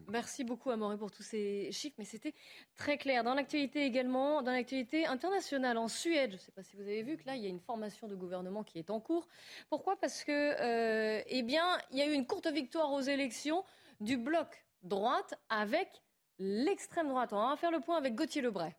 Merci 0.07 0.43
beaucoup, 0.43 0.69
Amoré, 0.69 0.97
pour 0.97 1.11
tous 1.11 1.23
ces 1.23 1.71
chiffres, 1.71 1.95
mais 1.97 2.05
c'était 2.05 2.33
très 2.75 2.97
clair. 2.97 3.23
Dans 3.23 3.33
l'actualité 3.33 3.85
également, 3.85 4.41
dans 4.43 4.51
l'actualité 4.51 5.05
internationale, 5.05 5.77
en 5.77 5.87
Suède, 5.87 6.31
je 6.31 6.35
ne 6.35 6.41
sais 6.41 6.51
pas 6.51 6.61
si 6.61 6.75
vous 6.75 6.83
avez 6.83 7.01
vu 7.01 7.17
que 7.17 7.25
là, 7.25 7.35
il 7.35 7.43
y 7.43 7.45
a 7.47 7.49
une 7.49 7.59
formation 7.59 8.07
de 8.07 8.15
gouvernement 8.15 8.63
qui 8.63 8.77
est 8.77 8.89
en 8.89 8.99
cours. 8.99 9.27
Pourquoi? 9.69 9.95
Parce 9.99 10.23
que, 10.23 10.31
euh, 10.31 11.23
eh 11.27 11.39
il 11.39 11.51
y 11.97 12.01
a 12.01 12.05
eu 12.07 12.13
une 12.13 12.27
courte 12.27 12.47
victoire 12.47 12.91
aux 12.91 13.01
élections 13.01 13.63
du 13.99 14.17
bloc 14.17 14.65
droite 14.83 15.33
avec 15.49 15.89
l'extrême 16.37 17.09
droite. 17.09 17.33
On 17.33 17.49
va 17.49 17.55
faire 17.55 17.71
le 17.71 17.79
point 17.79 17.97
avec 17.97 18.15
Gauthier 18.15 18.41
Lebray. 18.41 18.75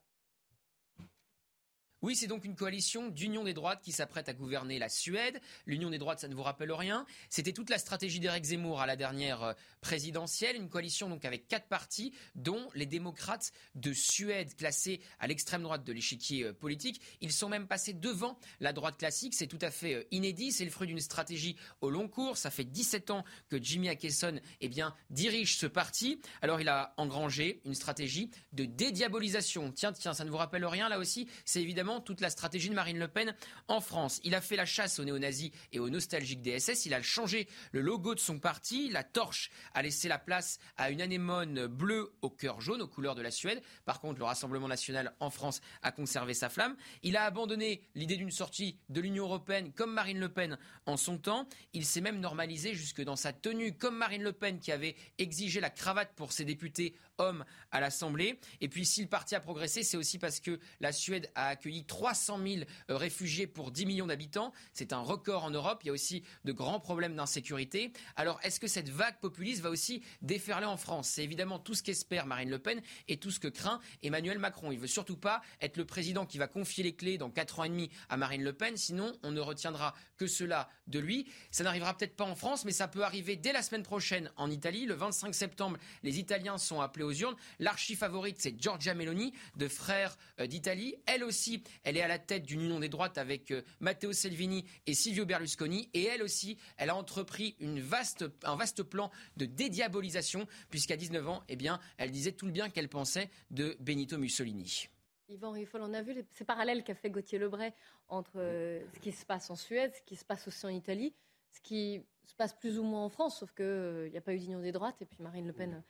Oui, 2.07 2.15
c'est 2.15 2.29
donc 2.29 2.45
une 2.45 2.55
coalition 2.55 3.09
d'union 3.09 3.43
des 3.43 3.53
droites 3.53 3.83
qui 3.83 3.91
s'apprête 3.91 4.29
à 4.29 4.33
gouverner 4.33 4.79
la 4.79 4.89
Suède. 4.89 5.41
L'union 5.67 5.91
des 5.91 5.99
droites, 5.99 6.21
ça 6.21 6.29
ne 6.29 6.37
vous 6.37 6.45
rappelle 6.45 6.71
rien. 6.71 7.05
C'était 7.31 7.53
toute 7.53 7.69
la 7.69 7.79
stratégie 7.79 8.21
d'Éric 8.21 8.45
Zemmour 8.45 8.81
à 8.81 8.87
la 8.87 8.95
dernière 8.95 9.43
euh, 9.43 9.53
présidentielle. 9.81 10.55
Une 10.55 10.69
coalition 10.69 11.09
donc 11.09 11.25
avec 11.25 11.49
quatre 11.49 11.67
partis, 11.67 12.13
dont 12.37 12.69
les 12.77 12.87
démocrates 12.87 13.51
de 13.75 13.93
Suède, 13.93 14.55
classés 14.55 15.01
à 15.19 15.27
l'extrême 15.27 15.65
droite 15.65 15.83
de 15.83 15.93
l'échiquier 15.93 16.45
euh, 16.45 16.53
politique. 16.53 17.01
Ils 17.23 17.33
sont 17.33 17.49
même 17.49 17.67
passés 17.67 17.93
devant 17.93 18.39
la 18.61 18.73
droite 18.73 18.99
classique. 18.99 19.35
C'est 19.35 19.49
tout 19.49 19.59
à 19.61 19.73
fait 19.73 19.95
euh, 19.95 20.05
inédit. 20.13 20.53
C'est 20.53 20.65
le 20.65 20.71
fruit 20.71 20.87
d'une 20.87 21.01
stratégie 21.01 21.57
au 21.81 21.91
long 21.91 22.07
cours. 22.07 22.37
Ça 22.37 22.53
fait 22.53 22.63
17 22.63 23.11
ans 23.11 23.25
que 23.49 23.61
Jimmy 23.61 23.89
Akeson 23.89 24.39
eh 24.61 24.69
bien, 24.69 24.95
dirige 25.11 25.57
ce 25.57 25.67
parti. 25.67 26.21
Alors 26.41 26.61
il 26.61 26.69
a 26.69 26.95
engrangé 26.99 27.63
une 27.65 27.75
stratégie 27.75 28.31
de 28.53 28.65
dédiabolisation. 28.65 29.73
Tiens, 29.73 29.93
tiens, 29.93 30.15
ça 30.15 30.25
ne 30.25 30.31
vous 30.31 30.37
rappelle 30.37 30.65
rien 30.65 30.89
là 30.89 31.01
aussi? 31.01 31.29
C'est 31.45 31.61
évidemment 31.61 31.96
toute 32.01 32.21
la 32.21 32.31
stratégie 32.31 32.69
de 32.69 32.75
Marine 32.75 32.99
Le 32.99 33.09
Pen 33.09 33.35
en 33.69 33.81
France. 33.81 34.21
Il 34.25 34.35
a 34.35 34.41
fait 34.41 34.57
la 34.57 34.67
chasse 34.67 34.99
aux 34.99 35.05
néo-nazis 35.05 35.51
et 35.73 35.79
aux 35.79 35.91
nostalgiques 35.91 36.43
DSS. 36.43 36.87
Il 36.87 36.95
a 36.95 37.03
changé 37.03 37.49
le 37.73 37.81
logo 37.81 38.15
de 38.15 38.21
son 38.21 38.39
parti. 38.39 38.89
La 38.91 39.05
torche 39.05 39.51
a 39.75 39.83
laissé 39.83 40.09
la 40.09 40.19
place 40.19 40.59
à 40.77 40.91
une 40.91 41.01
anémone 41.01 41.67
bleue 41.67 42.13
au 42.23 42.31
cœur 42.31 42.61
jaune, 42.61 42.83
aux 42.83 42.89
couleurs 42.89 43.15
de 43.15 43.23
la 43.23 43.31
Suède. 43.31 43.63
Par 43.85 44.01
contre, 44.01 44.19
le 44.19 44.25
Rassemblement 44.25 44.69
national 44.69 45.15
en 45.21 45.31
France 45.31 45.61
a 45.83 45.93
conservé 45.93 46.35
sa 46.35 46.49
flamme. 46.49 46.77
Il 47.03 47.17
a 47.17 47.25
abandonné 47.25 47.83
l'idée 47.95 48.17
d'une 48.17 48.31
sortie 48.31 48.79
de 48.89 49.01
l'Union 49.01 49.25
européenne 49.25 49.73
comme 49.73 49.93
Marine 49.93 50.19
Le 50.19 50.29
Pen 50.29 50.59
en 50.87 50.97
son 50.97 51.19
temps. 51.19 51.49
Il 51.73 51.85
s'est 51.85 52.01
même 52.01 52.21
normalisé 52.21 52.75
jusque 52.75 53.03
dans 53.03 53.17
sa 53.17 53.33
tenue 53.33 53.77
comme 53.77 53.97
Marine 53.97 54.23
Le 54.23 54.33
Pen 54.33 54.59
qui 54.59 54.73
avait 54.73 54.97
exigé 55.19 55.61
la 55.61 55.71
cravate 55.71 56.13
pour 56.15 56.33
ses 56.33 56.45
députés 56.45 56.95
hommes 57.19 57.45
à 57.71 57.81
l'Assemblée. 57.81 58.39
Et 58.61 58.69
puis 58.69 58.85
si 58.85 59.03
le 59.03 59.09
parti 59.09 59.35
a 59.35 59.41
progressé, 59.41 59.83
c'est 59.83 59.97
aussi 59.97 60.19
parce 60.19 60.41
que 60.41 60.59
la 60.81 60.93
Suède 60.93 61.31
a 61.35 61.49
accueilli 61.49 61.85
300 61.85 62.39
000 62.47 62.65
euh, 62.91 62.97
réfugiés 62.97 63.47
pour 63.47 63.71
10 63.71 63.87
millions 63.87 64.07
d'habitants. 64.07 64.53
C'est 64.73 64.93
un 64.93 65.01
record 65.01 65.45
en 65.45 65.51
Europe. 65.51 65.81
Il 65.83 65.89
y 65.89 65.91
a 65.91 65.93
aussi 65.93 66.23
de 66.45 66.53
grands 66.53 66.81
problèmes 66.81 67.17
d'insécurité. 67.17 67.93
Alors 68.17 68.39
est-ce 68.43 68.61
que 68.61 68.69
cette 68.69 68.89
vague 68.89 69.19
populiste 69.21 69.63
va 69.63 69.71
aussi 69.71 70.03
déferler 70.23 70.67
en 70.67 70.77
France? 70.77 71.09
C'est 71.09 71.25
évidemment 71.25 71.59
tout 71.59 71.75
ce 71.75 71.83
qu'espère 71.83 72.27
Marine 72.27 72.51
Le 72.51 72.59
Pen 72.59 72.81
et 73.09 73.19
tout 73.19 73.31
ce 73.31 73.41
que 73.41 73.49
craint 73.49 73.81
Emmanuel 74.03 74.39
Macron. 74.39 74.73
Il 74.73 74.79
veut 74.79 74.87
surtout 74.87 75.17
pas 75.17 75.43
être 75.61 75.77
le 75.77 75.85
président 75.85 76.27
qui 76.27 76.39
va 76.39 76.49
confier 76.49 76.85
les 76.85 76.95
clés 76.95 77.19
dans 77.19 77.31
4 77.31 77.61
ans 77.61 77.65
et 77.65 77.69
demi 77.69 77.91
à 78.09 78.17
Marine 78.17 78.43
Le 78.43 78.53
Pen, 78.53 78.77
sinon 78.77 79.13
on 79.23 79.31
ne 79.31 79.41
retiendra 79.41 79.95
que 80.17 80.27
cela 80.27 80.69
de 80.87 80.99
lui. 80.99 81.27
Ça 81.51 81.65
n'arrivera 81.65 81.97
peut-être 81.97 82.17
pas 82.17 82.25
en 82.25 82.35
France, 82.35 82.65
mais 82.65 82.73
ça 82.73 82.89
peut 82.89 83.05
arriver 83.05 83.37
dès 83.37 83.53
la 83.53 83.63
semaine 83.63 83.83
prochaine 83.83 84.31
en 84.37 84.51
Italie. 84.51 84.87
Le 84.87 84.95
25 84.95 85.35
septembre, 85.35 85.79
les 86.03 86.19
Italiens 86.19 86.59
sont 86.59 86.81
appelés 86.81 87.05
aux 87.07 87.13
urnes. 87.13 87.37
L'archi-favorite, 87.59 88.37
c'est 88.39 88.61
Giorgia 88.61 88.95
Meloni, 88.95 89.33
de 89.57 89.69
Frères 89.69 90.17
euh, 90.41 90.47
d'Italie. 90.47 90.95
Elle 91.07 91.25
aussi, 91.25 91.63
elle 91.85 91.97
est 91.97 92.03
à 92.03 92.09
la 92.09 92.19
tête 92.19 92.45
d'une 92.45 92.63
union 92.63 92.81
des 92.81 92.89
droites 92.89 93.19
avec 93.19 93.51
euh, 93.51 93.63
Matteo 93.81 94.13
Salvini 94.13 94.65
et 94.87 94.95
Silvio 94.95 95.25
Berlusconi. 95.25 95.89
Et 95.95 96.05
elle 96.05 96.23
aussi, 96.23 96.59
elle 96.77 96.91
a 96.91 96.97
entrepris 96.97 97.57
une 97.61 97.81
vaste, 97.81 98.25
un 98.45 98.57
vaste 98.57 98.83
plan 98.83 99.11
de 99.37 99.47
dédiabolisation, 99.47 100.47
puisqu'à 100.71 100.97
19 100.97 101.29
ans, 101.29 101.43
eh 101.49 101.57
bien, 101.57 101.81
elle 101.97 102.11
disait 102.11 102.33
tout 102.33 102.47
le 102.47 102.53
bien 102.53 102.69
qu'elle 102.69 102.89
pensait 102.89 103.31
de 103.51 103.77
Benito 103.81 104.19
Mussolini. 104.19 104.89
Yvan 105.29 105.51
Riffol, 105.51 105.83
on 105.83 105.93
a 105.93 106.03
vu 106.03 106.15
ces 106.31 106.45
parallèles 106.45 106.85
qu'a 106.85 106.95
fait 106.95 107.11
Gauthier 107.11 107.39
Lebray 107.39 107.73
entre 108.09 108.37
euh, 108.37 108.81
ce 108.95 109.01
qui 109.01 109.13
se 109.13 109.27
passe 109.27 109.51
en 109.51 109.57
Suède, 109.57 109.93
ce 109.95 110.03
qui 110.03 110.17
se 110.17 110.25
passe 110.25 110.47
aussi 110.47 110.65
en 110.67 110.69
Italie, 110.69 111.15
ce 111.51 111.61
qui 111.61 112.03
se 112.25 112.35
passe 112.35 112.55
plus 112.55 112.79
ou 112.79 112.85
moins 112.85 113.05
en 113.05 113.09
France, 113.09 113.41
sauf 113.41 113.53
qu'il 113.53 114.11
n'y 114.11 114.17
a 114.17 114.21
pas 114.21 114.35
eu 114.35 114.39
d'union 114.39 114.61
des 114.61 114.73
droites, 114.73 115.01
et 115.03 115.07
puis 115.07 115.19
Marine 115.21 115.47
Le 115.47 115.53
Pen 115.53 115.83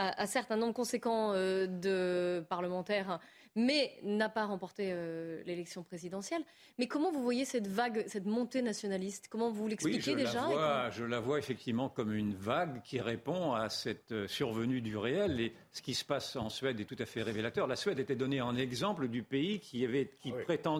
a, 0.00 0.26
certes 0.26 0.50
un 0.50 0.56
nombre 0.56 0.74
conséquent 0.74 1.32
euh, 1.34 1.66
de 1.66 2.44
parlementaires, 2.48 3.20
mais 3.56 3.98
n'a 4.02 4.28
pas 4.28 4.46
remporté 4.46 4.90
euh, 4.92 5.42
l'élection 5.44 5.82
présidentielle. 5.82 6.42
Mais 6.78 6.86
comment 6.86 7.10
vous 7.10 7.22
voyez 7.22 7.44
cette 7.44 7.66
vague, 7.66 8.04
cette 8.06 8.26
montée 8.26 8.62
nationaliste? 8.62 9.28
Comment 9.28 9.50
vous 9.50 9.66
l'expliquez 9.66 10.14
déjà 10.14 10.90
Je 10.90 11.04
la 11.04 11.20
vois 11.20 11.38
effectivement 11.38 11.88
comme 11.88 12.14
une 12.14 12.34
vague 12.34 12.80
qui 12.82 13.00
répond 13.00 13.52
à 13.52 13.68
cette 13.68 14.12
euh, 14.12 14.28
survenue 14.28 14.80
du 14.80 14.96
réel. 14.96 15.40
Et 15.40 15.52
ce 15.72 15.82
qui 15.82 15.94
se 15.94 16.04
passe 16.04 16.36
en 16.36 16.48
Suède 16.48 16.80
est 16.80 16.84
tout 16.84 16.96
à 16.98 17.06
fait 17.06 17.22
révélateur. 17.22 17.66
La 17.66 17.76
Suède 17.76 17.98
était 17.98 18.16
donnée 18.16 18.40
en 18.40 18.56
exemple 18.56 19.08
du 19.08 19.22
pays 19.22 19.60
qui, 19.60 19.84
avait, 19.84 20.10
qui, 20.20 20.32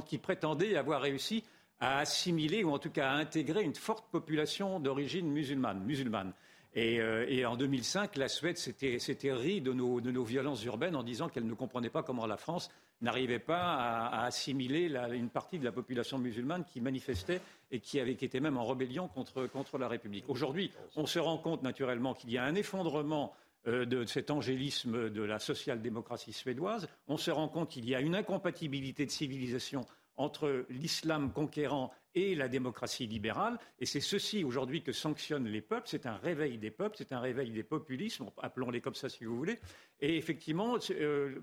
qui 0.06 0.18
prétendait 0.18 0.76
avoir 0.76 1.02
réussi 1.02 1.44
à 1.80 1.98
assimiler 1.98 2.62
ou 2.62 2.70
en 2.70 2.78
tout 2.78 2.90
cas 2.90 3.10
à 3.10 3.14
intégrer 3.14 3.62
une 3.62 3.74
forte 3.74 4.10
population 4.10 4.80
d'origine 4.80 5.30
musulmane. 5.30 5.82
musulmane. 5.84 6.32
Euh, 6.76 7.26
et, 7.28 7.44
en 7.44 7.56
2005, 7.56 8.16
la 8.16 8.28
Suède 8.28 8.56
s'était 8.56 9.32
ri 9.32 9.60
de 9.60 9.72
nos, 9.72 10.24
violences 10.24 10.64
urbaines 10.64 10.96
en 10.96 11.02
disant 11.02 11.28
qu'elle 11.28 11.46
ne 11.46 11.54
comprenait 11.54 11.90
pas 11.90 12.02
comment 12.02 12.26
la 12.26 12.36
France 12.36 12.70
n'arrivait 13.00 13.38
pas 13.38 13.74
à, 13.74 14.24
assimiler 14.24 14.94
une 15.12 15.30
partie 15.30 15.58
de 15.58 15.64
la 15.64 15.72
population 15.72 16.18
musulmane 16.18 16.64
qui 16.64 16.80
manifestait 16.80 17.40
et 17.70 17.80
qui, 17.80 17.98
avait, 17.98 18.12
était 18.12 18.40
même 18.40 18.56
en 18.56 18.66
rébellion 18.66 19.08
contre, 19.08 19.78
la 19.78 19.88
République. 19.88 20.24
Aujourd'hui, 20.28 20.70
on 20.96 21.06
se 21.06 21.18
rend 21.18 21.38
compte 21.38 21.62
naturellement 21.62 22.14
qu'il 22.14 22.30
y 22.30 22.38
a 22.38 22.44
un 22.44 22.54
effondrement 22.54 23.32
euh, 23.66 23.84
de 23.84 24.04
cet 24.04 24.30
angélisme 24.30 25.10
de 25.10 25.22
la 25.22 25.38
social-démocratie 25.38 26.32
suédoise. 26.32 26.88
On 27.08 27.16
se 27.16 27.30
rend 27.30 27.48
compte 27.48 27.70
qu'il 27.70 27.88
y 27.88 27.94
a 27.94 28.00
une 28.00 28.14
incompatibilité 28.14 29.06
de 29.06 29.10
civilisation 29.10 29.84
entre 30.20 30.66
l'islam 30.68 31.32
conquérant 31.32 31.90
et 32.14 32.34
la 32.34 32.48
démocratie 32.48 33.06
libérale. 33.06 33.58
Et 33.78 33.86
c'est 33.86 34.00
ceci 34.00 34.44
aujourd'hui 34.44 34.82
que 34.82 34.92
sanctionnent 34.92 35.48
les 35.48 35.62
peuples. 35.62 35.88
C'est 35.88 36.04
un 36.04 36.16
réveil 36.16 36.58
des 36.58 36.70
peuples, 36.70 36.96
c'est 36.98 37.12
un 37.12 37.20
réveil 37.20 37.50
des 37.50 37.62
populismes, 37.62 38.30
appelons-les 38.36 38.82
comme 38.82 38.94
ça 38.94 39.08
si 39.08 39.24
vous 39.24 39.36
voulez. 39.36 39.58
Et 40.00 40.18
effectivement, 40.18 40.76
euh, 40.90 41.40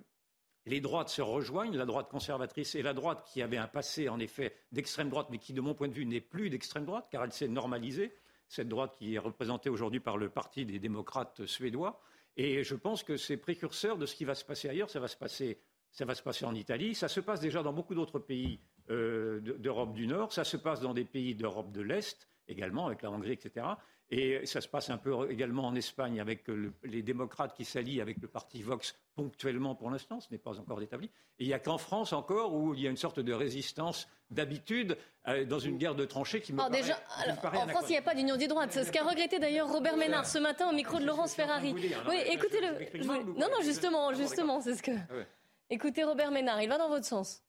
les 0.68 0.80
droites 0.80 1.10
se 1.10 1.24
rejoignent, 1.24 1.76
la 1.76 1.86
droite 1.86 2.10
conservatrice 2.10 2.76
et 2.76 2.84
la 2.84 2.94
droite 2.94 3.28
qui 3.32 3.42
avait 3.42 3.58
un 3.58 3.68
passé 3.68 4.10
en 4.10 4.20
effet 4.20 4.54
d'extrême 4.72 5.10
droite, 5.10 5.28
mais 5.32 5.40
qui 5.40 5.54
de 5.54 5.62
mon 5.62 5.74
point 5.74 5.88
de 5.88 5.94
vue 5.94 6.06
n'est 6.06 6.22
plus 6.22 6.52
d'extrême 6.52 6.86
droite, 6.86 7.08
car 7.10 7.24
elle 7.24 7.34
s'est 7.34 7.48
normalisée. 7.48 8.14
Cette 8.48 8.70
droite 8.70 8.96
qui 8.96 9.16
est 9.16 9.20
représentée 9.20 9.70
aujourd'hui 9.70 10.00
par 10.00 10.18
le 10.18 10.30
Parti 10.30 10.66
des 10.66 10.80
démocrates 10.80 11.46
suédois. 11.48 12.00
Et 12.38 12.64
je 12.64 12.76
pense 12.76 13.04
que 13.04 13.18
c'est 13.18 13.38
précurseur 13.38 13.98
de 13.98 14.06
ce 14.06 14.16
qui 14.16 14.24
va 14.24 14.36
se 14.36 14.46
passer 14.46 14.70
ailleurs. 14.70 14.90
Ça 14.92 15.00
va 15.00 15.08
se 15.08 15.18
passer 15.18 15.60
ça 15.98 16.06
va 16.06 16.14
se 16.14 16.22
passer 16.22 16.46
en 16.46 16.54
Italie, 16.54 16.94
ça 16.94 17.08
se 17.08 17.20
passe 17.20 17.40
déjà 17.40 17.64
dans 17.64 17.74
beaucoup 17.74 17.96
d'autres 17.96 18.20
pays 18.20 18.60
euh, 18.92 19.40
d'Europe 19.40 19.94
du 19.94 20.06
Nord, 20.06 20.32
ça 20.32 20.44
se 20.44 20.56
passe 20.56 20.80
dans 20.80 20.94
des 20.94 21.06
pays 21.06 21.34
d'Europe 21.34 21.72
de 21.72 21.82
l'Est 21.82 22.28
également, 22.48 22.86
avec 22.86 23.02
la 23.02 23.10
Hongrie, 23.10 23.32
etc. 23.32 23.66
Et 24.12 24.46
ça 24.46 24.62
se 24.62 24.68
passe 24.68 24.92
un 24.92 24.98
peu 24.98 25.30
également 25.30 25.66
en 25.66 25.76
Espagne 25.76 26.22
avec 26.22 26.46
les 26.84 27.02
démocrates 27.02 27.56
qui 27.56 27.66
s'allient 27.66 28.00
avec 28.00 28.22
le 28.22 28.28
parti 28.28 28.62
Vox 28.62 28.96
ponctuellement 29.16 29.74
pour 29.74 29.90
l'instant, 29.90 30.20
ce 30.22 30.28
n'est 30.32 30.38
pas 30.38 30.60
encore 30.60 30.82
établi. 30.84 31.08
Et 31.40 31.46
il 31.46 31.48
n'y 31.48 31.54
a 31.54 31.60
qu'en 31.60 31.80
France 31.80 32.14
encore 32.14 32.54
où 32.54 32.76
il 32.76 32.82
y 32.82 32.88
a 32.88 32.92
une 32.92 32.96
sorte 32.96 33.20
de 33.20 33.34
résistance 33.34 34.08
d'habitude 34.30 34.98
euh, 35.28 35.46
dans 35.46 35.60
une 35.60 35.78
guerre 35.78 35.96
de 35.96 36.06
tranchées 36.06 36.42
qui 36.42 36.54
me 36.54 36.60
paraît, 36.60 36.70
déjà, 36.70 37.02
En 37.28 37.68
France, 37.68 37.86
il 37.90 37.94
n'y 37.94 37.98
a 37.98 38.04
pas 38.04 38.14
d'union 38.14 38.38
des 38.38 38.48
droites. 38.48 38.72
Ce 38.72 38.92
qu'a 38.92 39.04
regretté 39.04 39.40
d'ailleurs 39.40 39.68
Robert 39.68 39.98
Ménard 39.98 40.28
ce 40.28 40.38
matin 40.38 40.70
au 40.70 40.74
micro 40.74 41.00
de 41.00 41.06
Laurence 41.06 41.34
Ferrari. 41.34 41.74
Oui, 42.08 42.18
écoutez-le. 42.32 43.04
Non, 43.04 43.48
non, 43.52 43.62
justement, 43.64 44.14
justement, 44.14 44.62
c'est 44.62 44.76
ce 44.76 44.84
que... 44.84 44.92
Ah 44.92 45.26
Écoutez 45.70 46.04
Robert 46.06 46.32
Ménard, 46.32 46.62
il 46.62 46.70
va 46.70 46.78
dans 46.78 46.88
votre 46.88 47.06
sens 47.06 47.44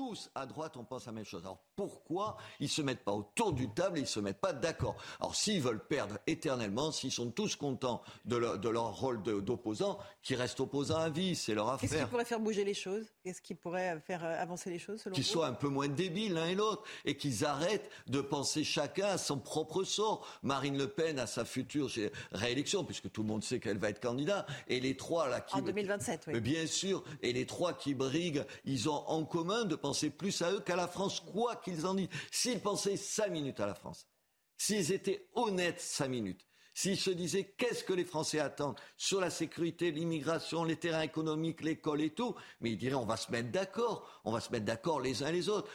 tous 0.00 0.30
à 0.34 0.46
droite, 0.46 0.78
on 0.78 0.84
pense 0.84 1.04
la 1.04 1.12
même 1.12 1.26
chose. 1.26 1.42
Alors 1.42 1.58
pourquoi 1.76 2.38
ils 2.58 2.70
se 2.70 2.80
mettent 2.80 3.04
pas 3.04 3.12
autour 3.12 3.52
du 3.52 3.68
table 3.68 3.98
et 3.98 4.00
ils 4.00 4.06
se 4.06 4.18
mettent 4.18 4.40
pas 4.40 4.54
d'accord? 4.54 4.96
Alors 5.20 5.34
s'ils 5.34 5.60
veulent 5.60 5.86
perdre 5.86 6.16
éternellement, 6.26 6.90
s'ils 6.90 7.12
sont 7.12 7.30
tous 7.30 7.54
contents 7.54 8.00
de 8.24 8.36
leur, 8.36 8.96
rôle 8.96 9.22
d'opposant, 9.22 9.98
qu'ils 10.22 10.36
restent 10.36 10.60
opposants 10.60 10.96
à 10.96 11.10
vie, 11.10 11.36
c'est 11.36 11.52
leur 11.52 11.68
affaire. 11.68 11.90
Qu'est-ce 11.90 12.02
qui 12.02 12.08
pourrait 12.08 12.24
faire 12.24 12.40
bouger 12.40 12.64
les 12.64 12.72
choses? 12.72 13.12
Qu'est-ce 13.22 13.42
qui 13.42 13.54
pourrait 13.54 14.00
faire 14.00 14.24
euh, 14.24 14.40
avancer 14.40 14.70
les 14.70 14.78
choses 14.78 15.02
selon 15.02 15.14
Qu'ils 15.14 15.22
soient 15.22 15.46
un 15.46 15.52
peu 15.52 15.68
moins 15.68 15.88
débiles 15.88 16.32
l'un 16.32 16.46
et 16.46 16.54
l'autre 16.54 16.82
et 17.04 17.18
qu'ils 17.18 17.44
arrêtent 17.44 17.90
de 18.06 18.22
penser 18.22 18.64
chacun 18.64 19.06
à 19.06 19.18
son 19.18 19.38
propre 19.38 19.84
sort. 19.84 20.26
Marine 20.42 20.78
Le 20.78 20.88
Pen 20.88 21.18
à 21.18 21.26
sa 21.26 21.44
future 21.44 21.90
réélection, 22.32 22.84
puisque 22.84 23.12
tout 23.12 23.20
le 23.20 23.28
monde 23.28 23.44
sait 23.44 23.60
qu'elle 23.60 23.76
va 23.76 23.90
être 23.90 24.00
candidat, 24.00 24.46
et 24.66 24.80
les 24.80 24.96
trois 24.96 25.28
là 25.28 25.42
qui 25.42 25.56
en 25.56 25.60
2027, 25.60 26.24
oui. 26.28 26.40
Bien 26.40 26.66
sûr, 26.66 27.04
et 27.20 27.34
les 27.34 27.44
trois 27.44 27.74
qui 27.74 27.92
briguent, 27.92 28.46
ils 28.64 28.88
ont 28.88 29.06
en 29.06 29.26
commun 29.26 29.66
de 29.66 29.74
penser 29.74 29.89
plus 30.10 30.42
à 30.42 30.52
eux 30.52 30.60
qu'à 30.60 30.76
la 30.76 30.88
France, 30.88 31.20
quoi 31.20 31.56
qu'ils 31.56 31.86
en 31.86 31.94
disent. 31.94 32.08
S'ils 32.30 32.60
pensaient 32.60 32.96
cinq 32.96 33.30
minutes 33.30 33.60
à 33.60 33.66
la 33.66 33.74
France, 33.74 34.06
s'ils 34.56 34.92
étaient 34.92 35.28
honnêtes 35.34 35.80
cinq 35.80 36.08
minutes, 36.08 36.46
s'ils 36.74 36.98
se 36.98 37.10
disaient 37.10 37.44
qu'est-ce 37.58 37.84
que 37.84 37.92
les 37.92 38.04
Français 38.04 38.38
attendent 38.38 38.78
sur 38.96 39.20
la 39.20 39.30
sécurité, 39.30 39.90
l'immigration, 39.90 40.64
les 40.64 40.76
terrains 40.76 41.02
économiques, 41.02 41.62
l'école 41.62 42.00
et 42.00 42.10
tout, 42.10 42.34
mais 42.60 42.70
ils 42.70 42.78
diraient 42.78 42.94
on 42.94 43.06
va 43.06 43.16
se 43.16 43.30
mettre 43.30 43.50
d'accord, 43.50 44.20
on 44.24 44.32
va 44.32 44.40
se 44.40 44.50
mettre 44.50 44.64
d'accord 44.64 45.00
les 45.00 45.22
uns 45.22 45.32
les 45.32 45.48
autres. 45.48 45.70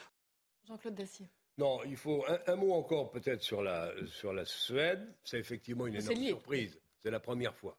Jean-Claude 0.67 0.95
Dacier. 0.95 1.29
Non, 1.57 1.81
il 1.85 1.95
faut 1.95 2.25
un, 2.47 2.55
mot 2.55 2.73
encore 2.73 3.11
peut-être 3.11 3.41
sur 3.41 3.61
la, 3.61 3.91
sur 4.07 4.33
la 4.33 4.43
Suède. 4.45 5.15
C'est 5.23 5.39
effectivement 5.39 5.87
une 5.87 5.95
énorme 5.95 6.23
surprise. 6.23 6.77
C'est 7.01 7.11
la 7.11 7.19
première 7.19 7.55
fois 7.55 7.77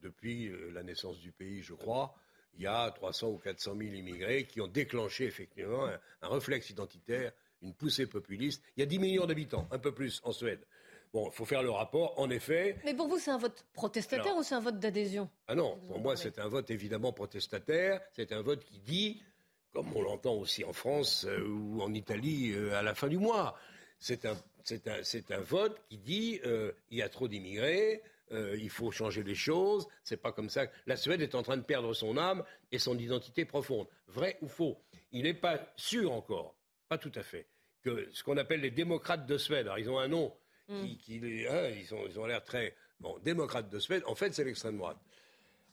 depuis 0.00 0.46
euh, 0.46 0.70
la 0.72 0.82
naissance 0.82 1.18
du 1.18 1.32
pays, 1.32 1.62
je 1.62 1.74
crois, 1.74 2.14
il 2.54 2.62
y 2.62 2.66
a 2.66 2.90
300 2.90 3.28
ou 3.28 3.38
400 3.38 3.76
000 3.76 3.94
immigrés 3.94 4.44
qui 4.44 4.60
ont 4.60 4.66
déclenché 4.66 5.24
effectivement 5.24 5.86
un, 5.86 6.28
réflexe 6.28 6.70
identitaire, 6.70 7.32
une 7.62 7.74
poussée 7.74 8.06
populiste. 8.06 8.62
Il 8.76 8.80
y 8.80 8.82
a 8.82 8.86
10 8.86 8.98
millions 8.98 9.26
d'habitants, 9.26 9.68
un 9.70 9.78
peu 9.78 9.92
plus 9.92 10.20
en 10.24 10.32
Suède. 10.32 10.60
Bon, 11.12 11.28
il 11.28 11.32
faut 11.32 11.44
faire 11.44 11.62
le 11.62 11.70
rapport, 11.70 12.18
en 12.18 12.30
effet. 12.30 12.76
Mais 12.84 12.94
pour 12.94 13.08
vous, 13.08 13.18
c'est 13.18 13.32
un 13.32 13.38
vote 13.38 13.64
protestataire 13.72 14.36
ou 14.36 14.42
c'est 14.42 14.54
un 14.54 14.60
vote 14.60 14.78
d'adhésion? 14.78 15.28
Ah 15.48 15.56
non, 15.56 15.76
pour 15.88 15.98
moi, 15.98 16.16
c'est 16.16 16.38
un 16.38 16.46
vote 16.46 16.70
évidemment 16.70 17.12
protestataire. 17.12 18.00
C'est 18.12 18.32
un 18.32 18.42
vote 18.42 18.64
qui 18.64 18.78
dit 18.78 19.20
comme 19.72 19.96
on 19.96 20.02
l'entend 20.02 20.34
aussi 20.34 20.64
en 20.64 20.72
France 20.72 21.26
euh, 21.28 21.46
ou 21.46 21.82
en 21.82 21.92
Italie 21.94 22.52
euh, 22.52 22.74
à 22.76 22.82
la 22.82 22.94
fin 22.94 23.08
du 23.08 23.18
mois. 23.18 23.56
C'est 23.98 24.24
un, 24.26 24.34
vote 25.40 25.80
qui 25.88 25.98
dit 25.98 26.40
euh, 26.44 26.72
il 26.90 26.98
y 26.98 27.02
a 27.02 27.08
trop 27.08 27.28
d'immigrés, 27.28 28.02
euh, 28.32 28.56
il 28.58 28.70
faut 28.70 28.90
changer 28.90 29.22
les 29.22 29.34
choses. 29.34 29.86
C'est 30.04 30.16
pas 30.16 30.32
comme 30.32 30.48
ça. 30.48 30.66
La 30.86 30.96
Suède 30.96 31.20
est 31.20 31.34
en 31.34 31.42
train 31.42 31.56
de 31.56 31.62
perdre 31.62 31.92
son 31.94 32.16
âme 32.16 32.44
et 32.72 32.78
son 32.78 32.96
identité 32.98 33.44
profonde. 33.44 33.86
Vrai 34.08 34.38
ou 34.42 34.48
faux? 34.48 34.78
Il 35.12 35.24
n'est 35.24 35.34
pas 35.34 35.60
sûr 35.76 36.12
encore, 36.12 36.54
pas 36.88 36.98
tout 36.98 37.12
à 37.14 37.22
fait, 37.22 37.46
que 37.82 38.08
ce 38.12 38.22
qu'on 38.22 38.36
appelle 38.36 38.60
les 38.60 38.70
démocrates 38.70 39.26
de 39.26 39.36
Suède. 39.38 39.66
Alors 39.66 39.78
ils 39.78 39.90
ont 39.90 39.98
un 39.98 40.08
nom 40.08 40.32
qui, 40.68 40.98
qui 40.98 41.18
les- 41.18 41.48
hein, 41.48 41.68
ils, 41.70 41.92
ont, 41.94 42.06
ils 42.06 42.18
ont 42.20 42.26
l'air 42.26 42.44
très 42.44 42.76
bon 43.00 43.18
démocrates 43.24 43.68
de 43.68 43.78
Suède. 43.80 44.02
En 44.06 44.14
fait, 44.14 44.32
c'est 44.32 44.44
l'extrême 44.44 44.76
droite. 44.78 44.98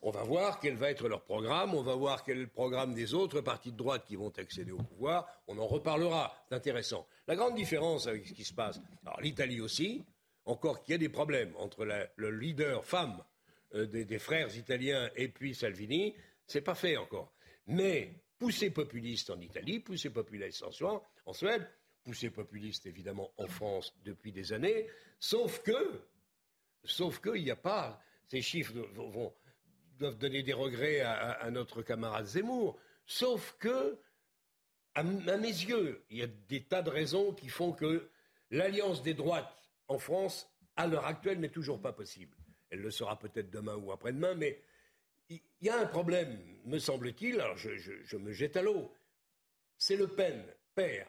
On 0.01 0.12
va 0.12 0.24
voir 0.24 0.60
quel 0.60 0.76
va 0.76 0.91
être 0.91 1.08
leur 1.08 1.24
programme, 1.24 1.74
on 1.74 1.82
va 1.82 1.95
voir 1.95 2.24
quel 2.24 2.38
est 2.38 2.41
le 2.41 2.47
programme 2.47 2.93
des 2.93 3.14
autres 3.16 3.41
partis 3.41 3.72
de 3.72 3.78
droite 3.78 4.05
qui 4.08 4.16
vont 4.16 4.30
accéder 4.30 4.72
au 4.72 4.78
pouvoir, 4.78 5.28
on 5.47 5.58
en 5.58 5.66
reparlera, 5.66 6.36
c'est 6.47 6.53
intéressant. 6.55 7.08
La 7.28 7.36
grande 7.36 7.55
différence 7.55 8.05
avec 8.05 8.28
ce 8.28 8.34
qui 8.34 8.43
se 8.43 8.53
passe, 8.53 8.80
alors 9.05 9.20
l'Italie 9.22 9.60
aussi, 9.60 10.03
encore 10.48 10.82
qu'il 10.82 10.93
y 10.93 10.95
a 10.95 10.98
des 10.98 11.10
problèmes 11.10 11.54
entre 11.58 11.86
le 12.16 12.32
leader 12.32 12.84
femme 12.86 13.24
euh, 13.76 13.86
des, 13.86 14.20
frères 14.20 14.56
italiens 14.56 15.10
et 15.16 15.28
puis 15.28 15.54
Salvini, 15.54 16.16
c'est 16.45 16.62
pas 16.62 16.76
fait 16.76 16.95
encore. 16.95 17.34
Mais 17.68 18.24
poussée 18.39 18.70
populiste 18.70 19.30
en 19.30 19.39
Italie, 19.41 19.80
poussée 19.80 20.10
populiste 20.10 20.64
en, 20.64 21.34
Suède, 21.34 21.70
poussée 22.02 22.30
populiste 22.30 22.86
évidemment 22.86 23.32
en 23.38 23.48
France 23.48 23.93
depuis 24.06 24.32
des 24.32 24.54
années, 24.54 24.88
sauf 25.20 25.62
que, 25.64 26.02
sauf 26.86 27.20
qu'il 27.20 27.43
n'y 27.43 27.52
a 27.52 27.58
pas, 27.58 28.02
ces 28.28 28.41
chiffres 28.41 28.74
doivent 29.98 30.18
donner 30.18 30.43
des 30.43 30.54
regrets 30.54 31.02
à, 31.02 31.50
notre 31.52 31.82
camarade 31.82 32.26
Zemmour. 32.26 32.80
Sauf 33.06 33.56
que, 33.60 34.00
à 34.93 35.04
mes 35.04 35.48
yeux, 35.48 36.06
il 36.10 36.18
y 36.18 36.24
a 36.24 36.28
des 36.28 36.64
tas 36.64 36.82
de 36.82 36.89
raisons 36.89 37.34
qui 37.34 37.50
font 37.50 37.74
que 37.74 38.10
l'alliance 38.50 39.02
des 39.02 39.14
droites 39.14 39.57
en 39.88 39.97
France, 39.99 40.49
à 40.75 40.88
l'heure 40.88 41.05
actuelle, 41.05 41.39
n'est 41.39 41.49
toujours 41.49 41.81
pas 41.81 41.93
possible. 41.93 42.35
Elle 42.69 42.81
le 42.81 42.91
sera 42.91 43.17
peut-être 43.17 43.49
demain 43.49 43.75
ou 43.75 43.91
après-demain, 43.91 44.35
mais 44.35 44.61
il 45.29 45.39
y 45.61 45.69
a 45.69 45.79
un 45.79 45.85
problème, 45.85 46.38
me 46.65 46.79
semble-t-il, 46.79 47.39
alors 47.39 47.57
je, 47.57 47.75
je- 47.77 48.01
je 48.03 48.17
me 48.17 48.31
jette 48.31 48.57
à 48.57 48.61
l'eau. 48.61 48.91
C'est 49.77 49.95
Le 49.95 50.07
Pen, 50.07 50.43
père. 50.75 51.07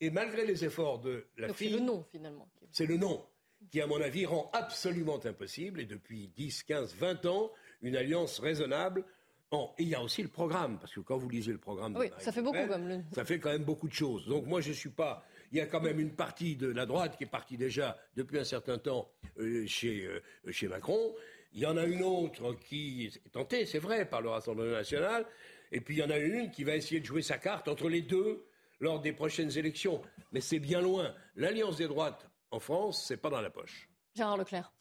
Et 0.00 0.10
malgré 0.10 0.44
les 0.44 0.64
efforts 0.64 1.00
de 1.00 1.26
la 1.36 1.48
Donc 1.48 1.56
c'est 1.56 1.64
fille. 1.66 1.74
le 1.74 1.80
nom 1.80 2.04
finalement. 2.10 2.48
C'est 2.72 2.86
le 2.86 2.96
nom 2.96 3.24
qui, 3.70 3.80
à 3.80 3.86
mon 3.86 4.00
avis, 4.00 4.26
rend 4.26 4.50
absolument 4.52 5.24
impossible, 5.24 5.80
et 5.80 5.86
depuis 5.86 6.28
10, 6.28 6.64
15, 6.64 6.94
20 6.96 7.24
ans, 7.26 7.50
une 7.82 7.96
alliance 7.96 8.38
raisonnable. 8.40 9.04
En- 9.50 9.72
Et 9.78 9.84
il 9.84 9.88
y 9.88 9.94
a 9.94 10.02
aussi 10.02 10.22
le 10.22 10.28
programme, 10.28 10.78
parce 10.78 10.92
que 10.92 11.00
quand 11.00 11.16
vous 11.16 11.28
lisez 11.28 11.52
le 11.52 11.58
programme 11.58 11.96
Oui, 11.96 12.10
ça 12.18 12.32
fait 12.32 12.42
beaucoup 12.42 12.66
comme 12.66 12.88
le. 12.88 13.00
ça 13.12 13.24
fait 13.24 13.38
quand 13.38 13.50
même 13.50 13.64
beaucoup 13.64 13.88
de 13.88 13.94
choses. 13.94 14.26
Donc 14.26 14.46
moi, 14.46 14.60
je 14.60 14.72
suis 14.72 14.90
pas. 14.90 15.24
Il 15.54 15.58
y 15.58 15.60
a 15.60 15.66
quand 15.66 15.80
même 15.80 16.00
une 16.00 16.16
partie 16.16 16.56
de 16.56 16.66
la 16.66 16.84
droite 16.84 17.16
qui 17.16 17.22
est 17.22 17.28
partie 17.28 17.56
déjà 17.56 17.96
depuis 18.16 18.40
un 18.40 18.44
certain 18.44 18.76
temps 18.76 19.08
euh, 19.38 19.64
chez, 19.68 20.04
euh, 20.04 20.20
chez 20.50 20.66
Macron. 20.66 21.14
Il 21.52 21.60
y 21.60 21.66
en 21.66 21.76
a 21.76 21.84
une 21.84 22.02
autre 22.02 22.54
qui 22.54 23.04
est 23.04 23.30
tentée, 23.30 23.64
c'est 23.64 23.78
vrai, 23.78 24.04
par 24.04 24.20
le 24.20 24.30
Rassemblement 24.30 24.72
national. 24.72 25.24
Et 25.70 25.80
puis 25.80 25.94
il 25.94 25.98
y 26.00 26.02
en 26.02 26.10
a 26.10 26.18
une 26.18 26.50
qui 26.50 26.64
va 26.64 26.74
essayer 26.74 27.00
de 27.00 27.06
jouer 27.06 27.22
sa 27.22 27.38
carte 27.38 27.68
entre 27.68 27.88
les 27.88 28.02
deux 28.02 28.44
lors 28.80 28.98
des 28.98 29.12
prochaines 29.12 29.56
élections. 29.56 30.02
Mais 30.32 30.40
c'est 30.40 30.58
bien 30.58 30.80
loin. 30.80 31.14
L'alliance 31.36 31.76
des 31.76 31.86
droites 31.86 32.28
en 32.50 32.58
France, 32.58 33.04
c'est 33.06 33.16
pas 33.18 33.30
dans 33.30 33.40
la 33.40 33.50
poche. 33.50 33.88
Gérard 34.16 34.38
Leclerc. 34.38 34.72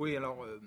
Oui, 0.00 0.16
alors 0.16 0.42
euh, 0.44 0.58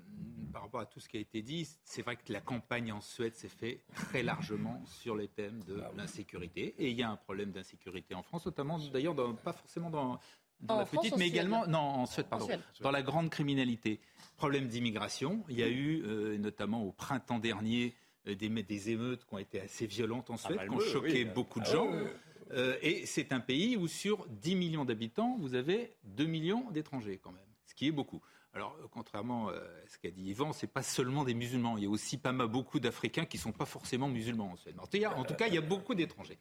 par 0.54 0.62
rapport 0.62 0.80
à 0.80 0.86
tout 0.86 1.00
ce 1.00 1.10
qui 1.10 1.18
a 1.18 1.20
été 1.20 1.42
dit, 1.42 1.68
c'est 1.84 2.04
vrai 2.04 2.16
que 2.16 2.32
la 2.32 2.40
campagne 2.40 2.92
en 2.92 3.02
Suède 3.02 3.34
s'est 3.34 3.48
faite 3.50 3.80
très 3.96 4.22
largement 4.22 4.82
sur 4.86 5.16
les 5.16 5.28
thèmes 5.28 5.64
de 5.64 5.82
l'insécurité. 5.98 6.76
Et 6.78 6.92
il 6.92 6.96
y 6.98 7.02
a 7.04 7.10
un 7.10 7.16
problème 7.16 7.52
d'insécurité 7.52 8.14
en 8.14 8.22
France, 8.22 8.46
notamment 8.46 8.78
d'ailleurs 8.92 9.16
dans- 9.16 9.34
pas 9.34 9.54
forcément 9.54 9.90
dans, 9.90 10.20
dans 10.62 10.76
En 10.76 10.80
la 10.80 10.86
France, 10.86 11.02
petite, 11.06 11.18
mais 11.18 11.26
Suède. 11.26 11.34
également 11.34 11.66
non, 11.66 11.80
en 11.80 12.06
Suède, 12.06 12.28
pardon, 12.30 12.46
Suède. 12.46 12.62
dans 12.82 12.92
la 12.92 13.02
grande 13.02 13.32
criminalité. 13.32 14.00
Problème 14.38 14.68
d'immigration. 14.68 15.44
Il 15.50 15.58
y 15.58 15.64
a 15.64 15.68
eu 15.70 16.04
euh, 16.06 16.38
notamment 16.38 16.84
au 16.84 16.92
printemps 16.92 17.40
dernier 17.40 17.96
euh, 18.28 18.36
des, 18.36 18.50
des 18.50 18.90
émeutes 18.92 19.26
qui 19.26 19.34
ont 19.34 19.40
été 19.40 19.60
assez 19.62 19.88
violentes 19.88 20.30
en 20.30 20.38
Suède, 20.38 20.60
qui 20.62 20.70
ont 20.70 20.80
choqué 20.80 21.24
oui. 21.24 21.32
beaucoup 21.34 21.60
de 21.60 21.66
Ah 21.68 21.72
gens. 21.72 21.92
oui. 21.92 22.04
Euh, 22.52 22.78
et 22.84 23.08
c'est 23.08 23.34
un 23.34 23.40
pays 23.40 23.76
où 23.78 23.88
sur 23.88 24.28
10 24.28 24.54
millions 24.56 24.86
d'habitants, 24.86 25.38
vous 25.40 25.56
avez 25.56 25.96
2 26.04 26.26
millions 26.26 26.70
d'étrangers 26.70 27.18
quand 27.18 27.32
même, 27.32 27.42
ce 27.66 27.74
qui 27.74 27.88
est 27.88 27.92
beaucoup. 27.92 28.22
Alors, 28.56 28.78
euh, 28.82 28.88
contrairement 28.92 29.50
euh, 29.50 29.56
à 29.56 29.90
ce 29.90 29.98
qu'a 29.98 30.12
dit 30.12 30.24
Yvan, 30.30 30.54
c'est 30.54 30.68
pas 30.68 30.84
seulement 30.84 31.24
des 31.24 31.34
musulmans. 31.34 31.78
Il 31.78 31.84
y 31.84 31.88
a 31.88 31.90
aussi 31.90 32.18
pas 32.18 32.32
mal 32.32 32.48
beaucoup 32.48 32.80
d'Africains 32.80 33.26
qui 33.26 33.38
sont 33.38 33.52
pas 33.52 33.66
forcément 33.66 34.08
musulmans 34.08 34.52
en 34.52 34.56
Suède. 34.56 34.76
En 34.80 34.86
tout 35.24 35.34
cas, 35.34 35.48
il 35.48 35.56
y 35.56 35.58
a 35.58 35.62
beaucoup 35.62 35.96
d'étrangers. 35.96 36.38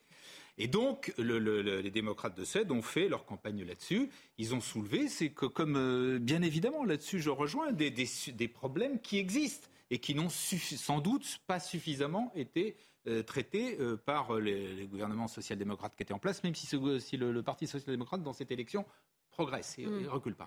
Et 0.59 0.69
donc, 0.69 1.15
le- 1.17 1.39
le- 1.39 1.63
le- 1.63 1.81
les 1.81 1.91
démocrates 1.91 2.37
de 2.37 2.45
Suède 2.45 2.71
ont 2.71 2.83
fait 2.83 3.09
leur 3.09 3.25
campagne 3.25 3.65
là-dessus. 3.65 4.11
Ils 4.37 4.55
ont 4.55 4.61
soulevé, 4.61 5.09
c'est 5.09 5.31
que, 5.31 5.47
comme 5.47 5.77
euh, 5.77 6.19
bien 6.19 6.43
évidemment 6.43 6.85
là-dessus, 6.85 7.21
je 7.21 7.31
rejoins 7.31 7.73
des, 7.73 8.49
problèmes 8.49 9.01
qui 9.01 9.17
existent 9.19 9.69
et 9.91 9.99
qui 9.99 10.15
n'ont 10.15 10.29
sans 10.29 11.01
doute 11.01 11.39
pas 11.47 11.61
suffisamment 11.61 12.31
été 12.35 12.77
traités 13.27 13.77
par 14.07 14.39
les, 14.39 14.87
gouvernements 14.87 15.27
social-démocrates 15.27 15.97
qui 15.97 16.05
étaient 16.05 16.15
en 16.15 16.19
place, 16.21 16.43
même 16.45 16.55
si, 16.55 16.77
le 17.17 17.43
Parti 17.43 17.67
social-démocrate 17.67 18.23
dans 18.23 18.33
cette 18.33 18.53
élection 18.53 18.87
progresse 19.33 19.79
et, 19.79 19.87
Mm. 19.87 20.05
et 20.05 20.09
recule 20.09 20.35
pas. 20.35 20.47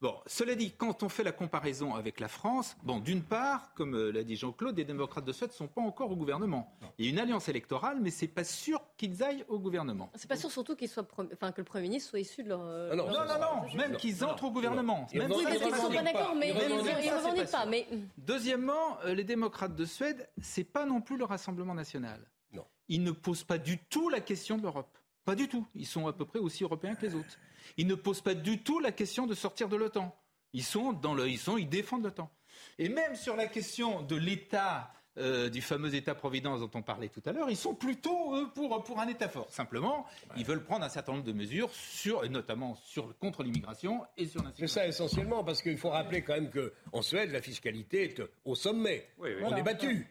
Bon, 0.00 0.14
cela 0.26 0.54
dit, 0.54 0.72
quand 0.72 1.02
on 1.02 1.08
fait 1.08 1.22
la 1.22 1.32
comparaison 1.32 1.94
avec 1.94 2.18
la 2.18 2.28
France, 2.28 2.76
bon, 2.82 2.98
d'une 2.98 3.22
part, 3.22 3.72
comme 3.74 3.94
euh, 3.94 4.10
l'a 4.10 4.24
dit 4.24 4.36
Jean-Claude, 4.36 4.76
les 4.76 4.84
démocrates 4.84 5.24
de 5.24 5.32
Suède 5.32 5.50
ne 5.50 5.54
sont 5.54 5.68
pas 5.68 5.80
encore 5.82 6.10
au 6.10 6.16
gouvernement. 6.16 6.74
Il 6.98 7.04
y 7.04 7.08
a 7.08 7.10
une 7.12 7.18
alliance 7.18 7.48
électorale, 7.48 7.98
mais 8.00 8.10
c'est 8.10 8.26
pas 8.28 8.44
sûr 8.44 8.80
qu'ils 8.96 9.22
aillent 9.22 9.44
au 9.48 9.58
gouvernement. 9.58 10.10
C'est 10.14 10.28
pas 10.28 10.36
sûr 10.36 10.50
surtout 10.50 10.74
qu'il 10.74 10.88
soit 10.88 11.02
pre- 11.04 11.28
enfin, 11.32 11.52
que 11.52 11.60
le 11.60 11.64
Premier 11.64 11.84
ministre 11.84 12.10
soit 12.10 12.20
issu 12.20 12.42
de 12.42 12.48
leur. 12.48 12.60
Ah 12.62 12.96
non, 12.96 13.06
non, 13.06 13.12
non, 13.12 13.38
non, 13.68 13.76
même 13.76 13.96
qu'ils 13.96 14.24
entrent 14.24 14.44
au 14.44 14.50
gouvernement. 14.50 15.06
Oui, 15.12 15.18
Même 15.18 15.28
parce 15.28 15.40
si 15.40 15.46
qu'ils 15.46 15.66
ne 15.70 15.74
sont 15.76 15.90
pas 15.92 16.02
d'accord, 16.02 16.34
mais 16.34 16.48
ils 16.50 16.54
ne 16.54 17.16
revendiquent 17.16 17.50
pas. 17.50 17.66
Mais 17.66 17.86
Deuxièmement, 18.18 18.98
euh, 19.04 19.14
les 19.14 19.24
démocrates 19.24 19.74
de 19.74 19.84
Suède, 19.84 20.28
c'est 20.40 20.64
pas 20.64 20.86
non 20.86 21.00
plus 21.00 21.16
le 21.16 21.24
Rassemblement 21.24 21.74
national. 21.74 22.20
Non. 22.52 22.64
Ils 22.88 23.02
ne 23.02 23.10
posent 23.10 23.44
pas 23.44 23.58
du 23.58 23.78
tout 23.78 24.08
la 24.08 24.20
question 24.20 24.56
de 24.56 24.62
l'Europe. 24.62 24.96
Pas 25.24 25.34
du 25.34 25.48
tout. 25.48 25.66
Ils 25.74 25.86
sont 25.86 26.06
à 26.06 26.12
peu 26.12 26.24
près 26.24 26.38
aussi 26.38 26.64
européens 26.64 26.94
que 26.94 27.06
les 27.06 27.14
autres. 27.14 27.38
Ils 27.76 27.86
ne 27.86 27.94
posent 27.94 28.20
pas 28.22 28.34
du 28.34 28.62
tout 28.62 28.80
la 28.80 28.92
question 28.92 29.26
de 29.26 29.34
sortir 29.34 29.68
de 29.68 29.76
l'OTAN. 29.76 30.14
Ils 30.52 30.64
sont 30.64 30.92
dans 30.92 31.14
le, 31.14 31.28
ils 31.28 31.38
sont, 31.38 31.56
ils 31.56 31.68
défendent 31.68 32.02
l'OTAN. 32.04 32.30
Et 32.78 32.88
même 32.88 33.14
sur 33.16 33.36
la 33.36 33.46
question 33.46 34.02
de 34.02 34.16
l'État, 34.16 34.92
euh, 35.18 35.48
du 35.48 35.60
fameux 35.62 35.94
État-providence 35.94 36.60
dont 36.60 36.70
on 36.74 36.82
parlait 36.82 37.08
tout 37.08 37.22
à 37.26 37.32
l'heure, 37.32 37.48
ils 37.50 37.56
sont 37.56 37.74
plutôt 37.74 38.34
eux, 38.34 38.48
pour, 38.54 38.82
pour 38.82 38.98
un 38.98 39.06
État 39.08 39.28
fort. 39.28 39.46
Simplement, 39.50 40.06
ils 40.36 40.44
veulent 40.44 40.64
prendre 40.64 40.84
un 40.84 40.88
certain 40.88 41.12
nombre 41.12 41.24
de 41.24 41.32
mesures, 41.32 41.70
sur, 41.72 42.24
et 42.24 42.28
notamment 42.28 42.74
sur, 42.76 43.16
contre 43.18 43.42
l'immigration 43.42 44.04
et 44.16 44.26
sur 44.26 44.40
C'est 44.40 44.46
l'insécurité. 44.46 44.66
ça 44.74 44.86
essentiellement, 44.86 45.44
parce 45.44 45.62
qu'il 45.62 45.76
faut 45.78 45.90
rappeler 45.90 46.22
quand 46.22 46.32
même 46.34 46.50
qu'en 46.50 47.02
Suède, 47.02 47.30
la 47.30 47.42
fiscalité 47.42 48.04
est 48.04 48.22
au 48.44 48.54
sommet. 48.54 49.06
Oui, 49.18 49.30
oui. 49.30 49.34
On 49.38 49.48
Voilà. 49.48 49.58
est 49.58 49.62
battu. 49.62 50.06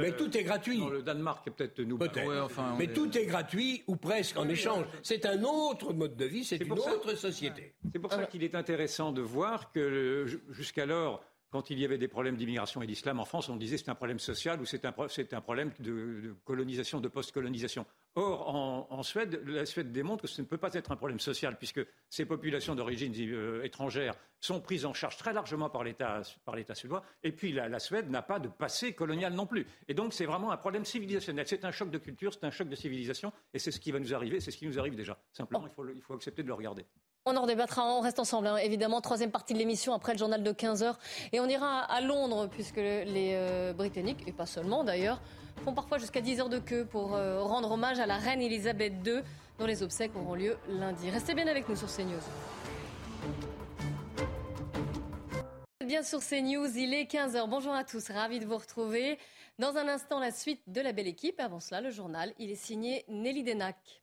Mais 0.00 0.10
Euh, 0.12 0.16
tout 0.16 0.36
est 0.36 0.42
gratuit. 0.44 0.78
Dans 0.78 0.88
le 0.90 1.02
Danemark, 1.02 1.48
peut-être 1.50 1.80
nous. 1.80 1.98
Peut-être. 1.98 2.26
Ouais, 2.26 2.38
enfin, 2.40 2.72
on 2.74 2.76
Mais 2.76 2.84
est- 2.84 2.92
tout 2.92 3.16
est 3.16 3.26
gratuit 3.26 3.82
ou 3.86 3.96
presque 3.96 4.36
en 4.38 4.48
échange. 4.48 4.84
C'est 5.02 5.24
un 5.26 5.42
autre 5.42 5.92
mode 5.92 6.16
de 6.16 6.24
vie, 6.24 6.44
c'est 6.44 6.56
une 6.56 6.76
ça- 6.76 6.92
autre 6.94 7.14
société. 7.14 7.74
C'est 7.92 7.98
pour 7.98 8.12
ça 8.12 8.24
qu'il 8.26 8.42
est 8.44 8.54
intéressant 8.54 9.12
de 9.12 9.20
voir 9.22 9.72
que 9.72 9.80
euh, 9.80 10.26
ju- 10.26 10.40
jusqu'alors, 10.50 11.22
quand 11.50 11.70
il 11.70 11.78
y 11.78 11.84
avait 11.84 11.98
des 11.98 12.08
problèmes 12.08 12.36
d'immigration 12.36 12.82
et 12.82 12.86
d'islam 12.86 13.20
en 13.20 13.24
France, 13.24 13.48
on 13.48 13.56
disait 13.56 13.78
c'est 13.78 13.88
un 13.88 13.94
problème 13.94 14.18
social 14.18 14.60
ou 14.60 14.64
c'est 14.66 14.84
un, 14.84 14.92
pro- 14.92 15.06
un 15.32 15.40
problème 15.40 15.72
de, 15.80 15.90
de 16.20 16.34
colonisation, 16.44 17.00
de 17.00 17.08
post-colonisation. 17.08 17.86
Or, 18.18 18.86
en, 18.90 19.02
Suède, 19.02 19.42
la 19.46 19.66
Suède 19.66 19.92
démontre 19.92 20.22
que 20.22 20.28
ce 20.28 20.40
ne 20.40 20.46
peut 20.46 20.56
pas 20.56 20.72
être 20.72 20.90
un 20.90 20.96
problème 20.96 21.20
social 21.20 21.58
puisque 21.58 21.80
ces 22.08 22.24
populations 22.24 22.74
d'origine 22.74 23.12
euh, 23.18 23.62
étrangère 23.62 24.14
sont 24.40 24.58
prises 24.58 24.86
en 24.86 24.94
charge 24.94 25.18
très 25.18 25.34
largement 25.34 25.68
par 25.68 25.84
l'État 25.84 26.22
suédois. 26.74 27.02
Et 27.22 27.32
puis 27.32 27.52
la, 27.52 27.78
Suède 27.78 28.08
n'a 28.10 28.22
pas 28.22 28.38
de 28.38 28.48
passé 28.48 28.94
colonial 28.94 29.34
non 29.34 29.44
plus. 29.44 29.66
Et 29.88 29.92
donc 29.92 30.14
c'est 30.14 30.24
vraiment 30.24 30.50
un 30.50 30.56
problème 30.56 30.86
civilisationnel. 30.86 31.46
C'est 31.46 31.66
un 31.66 31.70
choc 31.70 31.90
de 31.90 31.98
culture, 31.98 32.32
c'est 32.32 32.44
un 32.44 32.50
choc 32.50 32.70
de 32.70 32.74
civilisation, 32.74 33.34
et 33.52 33.58
c'est 33.58 33.70
ce 33.70 33.78
qui 33.78 33.92
va 33.92 33.98
nous 33.98 34.14
arriver, 34.14 34.40
c'est 34.40 34.50
ce 34.50 34.56
qui 34.56 34.66
nous 34.66 34.78
arrive 34.78 34.96
déjà. 34.96 35.18
Simplement, 35.34 35.66
il 35.66 36.00
faut, 36.00 36.14
accepter 36.14 36.42
de 36.42 36.48
le 36.48 36.54
regarder. 36.54 36.86
On 37.26 37.36
en 37.36 37.42
redébattra, 37.42 37.84
on 37.84 38.00
reste 38.00 38.18
ensemble, 38.18 38.46
hein. 38.46 38.56
évidemment. 38.56 39.02
Troisième 39.02 39.30
partie 39.30 39.52
de 39.52 39.58
l'émission 39.58 39.92
après 39.92 40.12
le 40.12 40.18
journal 40.18 40.42
de 40.42 40.52
15h. 40.52 40.94
Et 41.32 41.40
on 41.40 41.48
ira 41.48 41.80
à 41.80 42.00
Londres, 42.00 42.48
puisque 42.50 42.76
les 42.76 43.32
euh, 43.34 43.74
Britanniques, 43.74 44.26
et 44.26 44.32
pas 44.32 44.46
seulement 44.46 44.84
d'ailleurs, 44.84 45.20
font 45.64 45.72
parfois 45.72 45.98
jusqu'à 45.98 46.20
10 46.20 46.40
heures 46.40 46.48
de 46.48 46.58
queue 46.58 46.84
pour 46.84 47.14
euh, 47.14 47.42
rendre 47.42 47.70
hommage 47.70 47.98
à 47.98 48.06
la 48.06 48.16
reine 48.16 48.40
Elisabeth 48.40 48.94
II, 49.04 49.20
dont 49.58 49.66
les 49.66 49.82
obsèques 49.82 50.14
auront 50.16 50.34
lieu 50.34 50.56
lundi. 50.68 51.10
Restez 51.10 51.34
bien 51.34 51.46
avec 51.46 51.68
nous 51.68 51.76
sur 51.76 51.88
CNews. 51.88 52.20
Bien 55.84 56.02
sur 56.02 56.20
CNews, 56.20 56.76
il 56.76 56.94
est 56.94 57.10
15h. 57.10 57.48
Bonjour 57.48 57.72
à 57.72 57.84
tous, 57.84 58.08
ravi 58.10 58.40
de 58.40 58.44
vous 58.44 58.56
retrouver. 58.56 59.18
Dans 59.58 59.76
un 59.76 59.88
instant, 59.88 60.18
la 60.18 60.32
suite 60.32 60.60
de 60.66 60.80
la 60.80 60.92
belle 60.92 61.06
équipe. 61.06 61.40
Avant 61.40 61.60
cela, 61.60 61.80
le 61.80 61.90
journal, 61.90 62.34
il 62.38 62.50
est 62.50 62.56
signé 62.56 63.04
Nelly 63.08 63.42
Denac. 63.42 64.02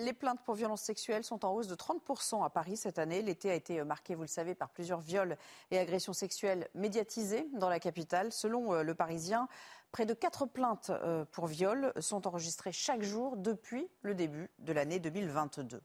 Les 0.00 0.12
plaintes 0.12 0.40
pour 0.44 0.54
violences 0.54 0.82
sexuelles 0.82 1.24
sont 1.24 1.44
en 1.44 1.52
hausse 1.52 1.68
de 1.68 1.74
30% 1.74 2.44
à 2.44 2.50
Paris 2.50 2.76
cette 2.76 2.98
année. 2.98 3.22
L'été 3.22 3.50
a 3.50 3.54
été 3.54 3.84
marqué, 3.84 4.14
vous 4.14 4.22
le 4.22 4.28
savez, 4.28 4.54
par 4.54 4.70
plusieurs 4.70 5.00
viols 5.00 5.36
et 5.70 5.78
agressions 5.78 6.12
sexuelles 6.12 6.68
médiatisées 6.74 7.46
dans 7.52 7.68
la 7.68 7.78
capitale. 7.78 8.32
Selon 8.32 8.74
euh, 8.74 8.82
le 8.82 8.94
Parisien, 8.94 9.48
Près 9.92 10.06
de 10.06 10.14
4 10.14 10.46
plaintes 10.46 10.90
euh, 10.90 11.24
pour 11.32 11.48
viol 11.48 11.92
sont 11.98 12.28
enregistrées 12.28 12.70
chaque 12.70 13.02
jour 13.02 13.36
depuis 13.36 13.88
le 14.02 14.14
début 14.14 14.48
de 14.60 14.72
l'année 14.72 15.00
2022. 15.00 15.82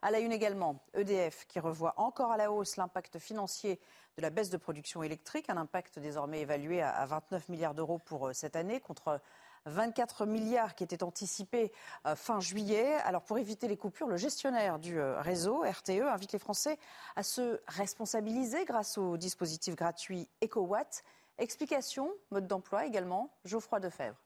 À 0.00 0.10
la 0.10 0.20
une 0.20 0.32
également, 0.32 0.82
EDF 0.94 1.46
qui 1.46 1.60
revoit 1.60 1.92
encore 1.98 2.32
à 2.32 2.38
la 2.38 2.50
hausse 2.50 2.76
l'impact 2.76 3.18
financier 3.18 3.78
de 4.16 4.22
la 4.22 4.30
baisse 4.30 4.48
de 4.48 4.56
production 4.56 5.02
électrique, 5.02 5.50
un 5.50 5.58
impact 5.58 5.98
désormais 5.98 6.40
évalué 6.40 6.80
à 6.80 7.04
29 7.04 7.50
milliards 7.50 7.74
d'euros 7.74 7.98
pour 7.98 8.28
euh, 8.28 8.32
cette 8.32 8.56
année 8.56 8.80
contre 8.80 9.20
24 9.66 10.26
milliards 10.26 10.74
qui 10.74 10.84
étaient 10.84 11.02
anticipés 11.02 11.72
euh, 12.06 12.16
fin 12.16 12.40
juillet. 12.40 12.94
Alors 13.04 13.22
pour 13.22 13.38
éviter 13.38 13.68
les 13.68 13.76
coupures, 13.76 14.08
le 14.08 14.16
gestionnaire 14.16 14.78
du 14.78 14.98
euh, 14.98 15.20
réseau, 15.20 15.62
RTE, 15.62 16.02
invite 16.08 16.32
les 16.32 16.38
Français 16.38 16.78
à 17.16 17.22
se 17.22 17.60
responsabiliser 17.68 18.64
grâce 18.64 18.98
au 18.98 19.16
dispositif 19.16 19.76
gratuit 19.76 20.28
EcoWatt. 20.42 21.04
Explication, 21.38 22.12
mode 22.30 22.46
d'emploi 22.46 22.86
également, 22.86 23.34
Geoffroy 23.44 23.80
Defebvre. 23.80 24.16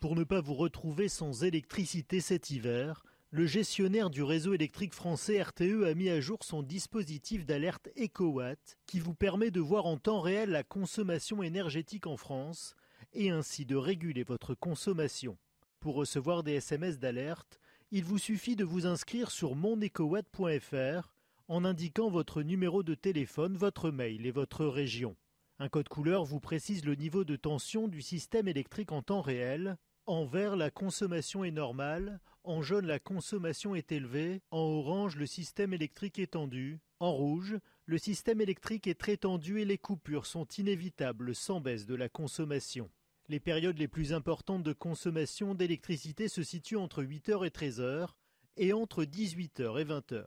Pour 0.00 0.14
ne 0.14 0.24
pas 0.24 0.40
vous 0.40 0.54
retrouver 0.54 1.08
sans 1.08 1.42
électricité 1.42 2.20
cet 2.20 2.50
hiver, 2.50 3.02
le 3.30 3.44
gestionnaire 3.44 4.08
du 4.08 4.22
réseau 4.22 4.54
électrique 4.54 4.94
français 4.94 5.42
RTE 5.42 5.84
a 5.84 5.94
mis 5.94 6.08
à 6.08 6.20
jour 6.20 6.38
son 6.42 6.62
dispositif 6.62 7.44
d'alerte 7.44 7.88
EcoWatt 7.98 8.78
qui 8.86 9.00
vous 9.00 9.14
permet 9.14 9.50
de 9.50 9.60
voir 9.60 9.86
en 9.86 9.96
temps 9.96 10.20
réel 10.20 10.50
la 10.50 10.62
consommation 10.62 11.42
énergétique 11.42 12.06
en 12.06 12.16
France 12.16 12.76
et 13.12 13.30
ainsi 13.30 13.66
de 13.66 13.74
réguler 13.74 14.22
votre 14.22 14.54
consommation. 14.54 15.36
Pour 15.80 15.96
recevoir 15.96 16.44
des 16.44 16.54
SMS 16.54 16.98
d'alerte, 16.98 17.58
il 17.90 18.04
vous 18.04 18.18
suffit 18.18 18.56
de 18.56 18.64
vous 18.64 18.86
inscrire 18.86 19.30
sur 19.30 19.56
monecowatt.fr 19.56 21.12
en 21.48 21.64
indiquant 21.64 22.10
votre 22.10 22.42
numéro 22.42 22.82
de 22.82 22.94
téléphone, 22.94 23.56
votre 23.56 23.90
mail 23.90 24.24
et 24.24 24.32
votre 24.32 24.66
région. 24.66 25.16
Un 25.58 25.68
code 25.68 25.88
couleur 25.88 26.24
vous 26.24 26.40
précise 26.40 26.84
le 26.84 26.94
niveau 26.94 27.24
de 27.24 27.34
tension 27.34 27.88
du 27.88 28.02
système 28.02 28.46
électrique 28.46 28.92
en 28.92 29.02
temps 29.02 29.20
réel. 29.20 29.78
En 30.06 30.24
vert, 30.24 30.54
la 30.54 30.70
consommation 30.70 31.42
est 31.42 31.50
normale. 31.50 32.20
En 32.44 32.62
jaune, 32.62 32.86
la 32.86 33.00
consommation 33.00 33.74
est 33.74 33.90
élevée. 33.90 34.40
En 34.52 34.60
orange, 34.60 35.16
le 35.16 35.26
système 35.26 35.72
électrique 35.72 36.20
est 36.20 36.34
tendu. 36.34 36.78
En 37.00 37.12
rouge, 37.12 37.58
le 37.86 37.98
système 37.98 38.40
électrique 38.40 38.86
est 38.86 39.00
très 39.00 39.16
tendu 39.16 39.60
et 39.60 39.64
les 39.64 39.78
coupures 39.78 40.26
sont 40.26 40.46
inévitables 40.58 41.34
sans 41.34 41.60
baisse 41.60 41.86
de 41.86 41.96
la 41.96 42.08
consommation. 42.08 42.88
Les 43.28 43.40
périodes 43.40 43.78
les 43.78 43.88
plus 43.88 44.12
importantes 44.12 44.62
de 44.62 44.72
consommation 44.72 45.56
d'électricité 45.56 46.28
se 46.28 46.44
situent 46.44 46.76
entre 46.76 47.02
8h 47.02 47.44
et 47.44 47.50
13h 47.50 48.10
et 48.58 48.72
entre 48.72 49.02
18h 49.02 49.80
et 49.80 49.84
20h. 49.84 50.24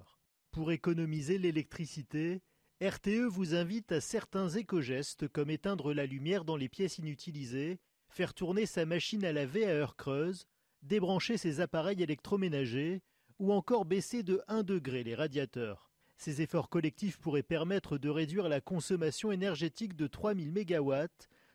Pour 0.52 0.74
économiser 0.74 1.38
l'électricité, 1.38 2.42
RTE 2.82 3.28
vous 3.30 3.56
invite 3.56 3.94
à 3.94 4.02
certains 4.02 4.50
éco-gestes 4.50 5.30
comme 5.30 5.50
éteindre 5.50 5.94
la 5.94 6.06
lumière 6.06 6.44
dans 6.44 6.58
les 6.58 6.70
pièces 6.70 6.98
inutilisées, 6.98 7.80
faire 8.10 8.34
tourner 8.34 8.66
sa 8.66 8.86
machine 8.86 9.24
à 9.26 9.32
laver 9.32 9.66
à 9.66 9.70
heure 9.70 9.96
creuse, 9.96 10.46
débrancher 10.82 11.38
ses 11.38 11.62
appareils 11.62 12.02
électroménagers 12.02 13.02
ou 13.40 13.54
encore 13.54 13.86
baisser 13.86 14.24
de 14.24 14.42
1 14.48 14.64
degré 14.64 15.04
les 15.04 15.16
radiateurs. 15.16 15.90
Ces 16.18 16.42
efforts 16.42 16.70
collectifs 16.70 17.18
pourraient 17.18 17.44
permettre 17.44 17.98
de 17.98 18.10
réduire 18.10 18.50
la 18.50 18.60
consommation 18.60 19.32
énergétique 19.32 19.96
de 19.96 20.08
3000 20.08 20.52
MW, 20.52 20.94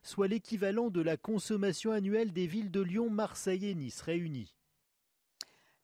soit 0.03 0.29
l'équivalent 0.29 0.89
de 0.89 1.03
la 1.03 1.19
consommation 1.19 1.93
annuelle 1.93 2.33
des 2.33 2.47
villes 2.47 2.71
de 2.71 2.81
Lyon, 2.81 3.11
Marseille 3.11 3.67
et 3.67 3.75
Nice 3.75 4.01
réunies. 4.01 4.55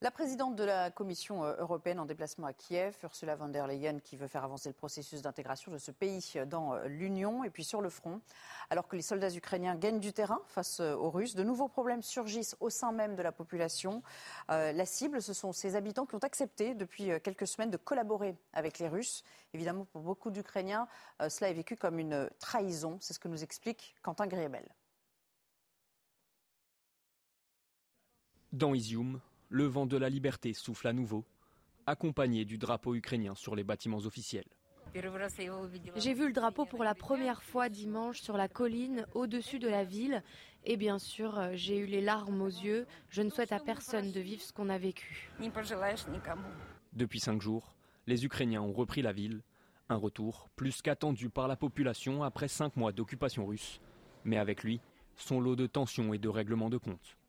La 0.02 0.10
présidente 0.10 0.56
de 0.56 0.64
la 0.64 0.90
Commission 0.90 1.44
euh, 1.44 1.54
européenne 1.58 2.00
en 2.00 2.06
déplacement 2.06 2.46
à 2.46 2.54
Kiev, 2.54 2.96
Ursula 3.02 3.36
von 3.36 3.48
der 3.48 3.66
Leyen, 3.66 3.98
qui 3.98 4.16
veut 4.16 4.28
faire 4.28 4.44
avancer 4.44 4.70
le 4.70 4.74
processus 4.74 5.20
d'intégration 5.20 5.70
de 5.70 5.76
ce 5.76 5.90
pays 5.90 6.36
dans 6.46 6.72
euh, 6.72 6.86
l'Union. 6.86 7.44
Et 7.44 7.50
puis 7.50 7.64
sur 7.64 7.82
le 7.82 7.90
front, 7.90 8.22
alors 8.70 8.88
que 8.88 8.96
les 8.96 9.02
soldats 9.02 9.28
ukrainiens 9.28 9.76
gagnent 9.76 10.00
du 10.00 10.14
terrain 10.14 10.40
face 10.46 10.80
euh, 10.80 10.94
aux 10.94 11.10
Russes, 11.10 11.34
de 11.34 11.42
nouveaux 11.42 11.68
problèmes 11.68 12.00
surgissent 12.00 12.56
au 12.60 12.70
sein 12.70 12.92
même 12.92 13.14
de 13.14 13.20
la 13.20 13.30
population. 13.30 14.02
la 14.48 14.86
cible, 14.86 15.20
ce 15.20 15.34
sont 15.34 15.52
ces 15.52 15.76
habitants 15.76 16.06
qui 16.06 16.14
ont 16.14 16.20
accepté 16.20 16.74
depuis 16.74 17.10
quelques 17.22 17.46
semaines 17.46 17.70
de 17.70 17.76
collaborer 17.76 18.38
avec 18.54 18.78
les 18.78 18.88
Russes. 18.88 19.22
Évidemment, 19.52 19.84
pour 19.84 20.00
beaucoup 20.00 20.30
d'Ukrainiens, 20.30 20.88
cela 21.28 21.50
est 21.50 21.54
vécu 21.54 21.76
comme 21.76 21.98
une 21.98 22.30
trahison. 22.38 22.96
C'est 23.00 23.12
ce 23.12 23.18
que 23.18 23.28
nous 23.28 23.42
explique 23.42 23.96
Quentin 24.02 24.26
Griebel. 24.26 24.66
Dans 28.52 28.74
Izium, 28.74 29.20
le 29.50 29.64
vent 29.64 29.84
de 29.84 29.96
la 29.96 30.08
liberté 30.08 30.54
souffle 30.54 30.86
à 30.86 30.92
nouveau, 30.92 31.24
accompagné 31.86 32.44
du 32.44 32.56
drapeau 32.56 32.94
ukrainien 32.94 33.34
sur 33.34 33.56
les 33.56 33.64
bâtiments 33.64 33.98
officiels. 33.98 34.46
J'ai 35.96 36.14
vu 36.14 36.26
le 36.26 36.32
drapeau 36.32 36.64
pour 36.64 36.84
la 36.84 36.94
première 36.94 37.42
fois 37.42 37.68
dimanche 37.68 38.20
sur 38.22 38.36
la 38.36 38.48
colline 38.48 39.06
au-dessus 39.14 39.58
de 39.58 39.68
la 39.68 39.84
ville 39.84 40.22
et 40.64 40.76
bien 40.76 40.98
sûr 40.98 41.38
euh, 41.38 41.50
j'ai 41.54 41.78
eu 41.78 41.86
les 41.86 42.00
larmes 42.00 42.42
aux 42.42 42.48
yeux. 42.48 42.86
Je 43.08 43.22
ne 43.22 43.30
souhaite 43.30 43.52
à 43.52 43.60
personne 43.60 44.10
de 44.10 44.20
vivre 44.20 44.42
ce 44.42 44.52
qu'on 44.52 44.68
a 44.68 44.78
vécu. 44.78 45.30
Depuis 46.92 47.20
cinq 47.20 47.40
jours, 47.40 47.74
les 48.06 48.24
Ukrainiens 48.24 48.62
ont 48.62 48.72
repris 48.72 49.02
la 49.02 49.12
ville. 49.12 49.42
Un 49.88 49.96
retour 49.96 50.48
plus 50.56 50.82
qu'attendu 50.82 51.28
par 51.28 51.48
la 51.48 51.56
population 51.56 52.22
après 52.22 52.48
cinq 52.48 52.76
mois 52.76 52.92
d'occupation 52.92 53.46
russe. 53.46 53.80
Mais 54.24 54.38
avec 54.38 54.62
lui, 54.62 54.80
son 55.16 55.40
lot 55.40 55.56
de 55.56 55.66
tensions 55.66 56.14
et 56.14 56.18
de 56.18 56.28
règlements 56.28 56.70
de 56.70 56.78
comptes. 56.78 57.19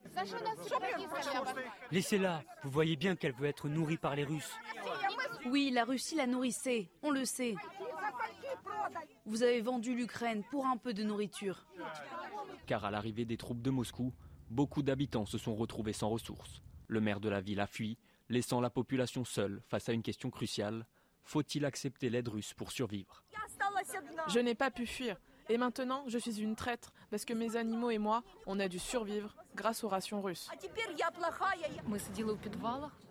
Laissez-la, 1.91 2.43
vous 2.63 2.69
voyez 2.69 2.95
bien 2.95 3.15
qu'elle 3.15 3.33
veut 3.33 3.47
être 3.47 3.69
nourrie 3.69 3.97
par 3.97 4.15
les 4.15 4.23
Russes. 4.23 4.53
Oui, 5.45 5.71
la 5.71 5.83
Russie 5.83 6.15
la 6.15 6.27
nourrissait, 6.27 6.89
on 7.01 7.11
le 7.11 7.25
sait. 7.25 7.55
Vous 9.25 9.43
avez 9.43 9.61
vendu 9.61 9.95
l'Ukraine 9.95 10.43
pour 10.51 10.65
un 10.65 10.77
peu 10.77 10.93
de 10.93 11.03
nourriture. 11.03 11.65
Car 12.65 12.85
à 12.85 12.91
l'arrivée 12.91 13.25
des 13.25 13.37
troupes 13.37 13.61
de 13.61 13.69
Moscou, 13.69 14.13
beaucoup 14.49 14.83
d'habitants 14.83 15.25
se 15.25 15.37
sont 15.37 15.55
retrouvés 15.55 15.93
sans 15.93 16.09
ressources. 16.09 16.61
Le 16.87 17.01
maire 17.01 17.19
de 17.19 17.29
la 17.29 17.41
ville 17.41 17.59
a 17.59 17.67
fui, 17.67 17.97
laissant 18.29 18.61
la 18.61 18.69
population 18.69 19.23
seule 19.25 19.61
face 19.67 19.89
à 19.89 19.93
une 19.93 20.03
question 20.03 20.29
cruciale. 20.29 20.85
Faut-il 21.23 21.65
accepter 21.65 22.09
l'aide 22.09 22.27
russe 22.27 22.53
pour 22.53 22.71
survivre? 22.71 23.23
Je 24.27 24.39
n'ai 24.39 24.55
pas 24.55 24.71
pu 24.71 24.85
fuir. 24.85 25.17
Et 25.51 25.57
maintenant, 25.57 26.05
je 26.07 26.17
suis 26.17 26.39
une 26.39 26.55
traître 26.55 26.93
parce 27.09 27.25
que 27.25 27.33
mes 27.33 27.57
animaux 27.57 27.89
et 27.89 27.97
moi, 27.97 28.23
on 28.47 28.57
a 28.61 28.69
dû 28.69 28.79
survivre 28.79 29.35
grâce 29.53 29.83
aux 29.83 29.89
rations 29.89 30.21
russes. 30.21 30.49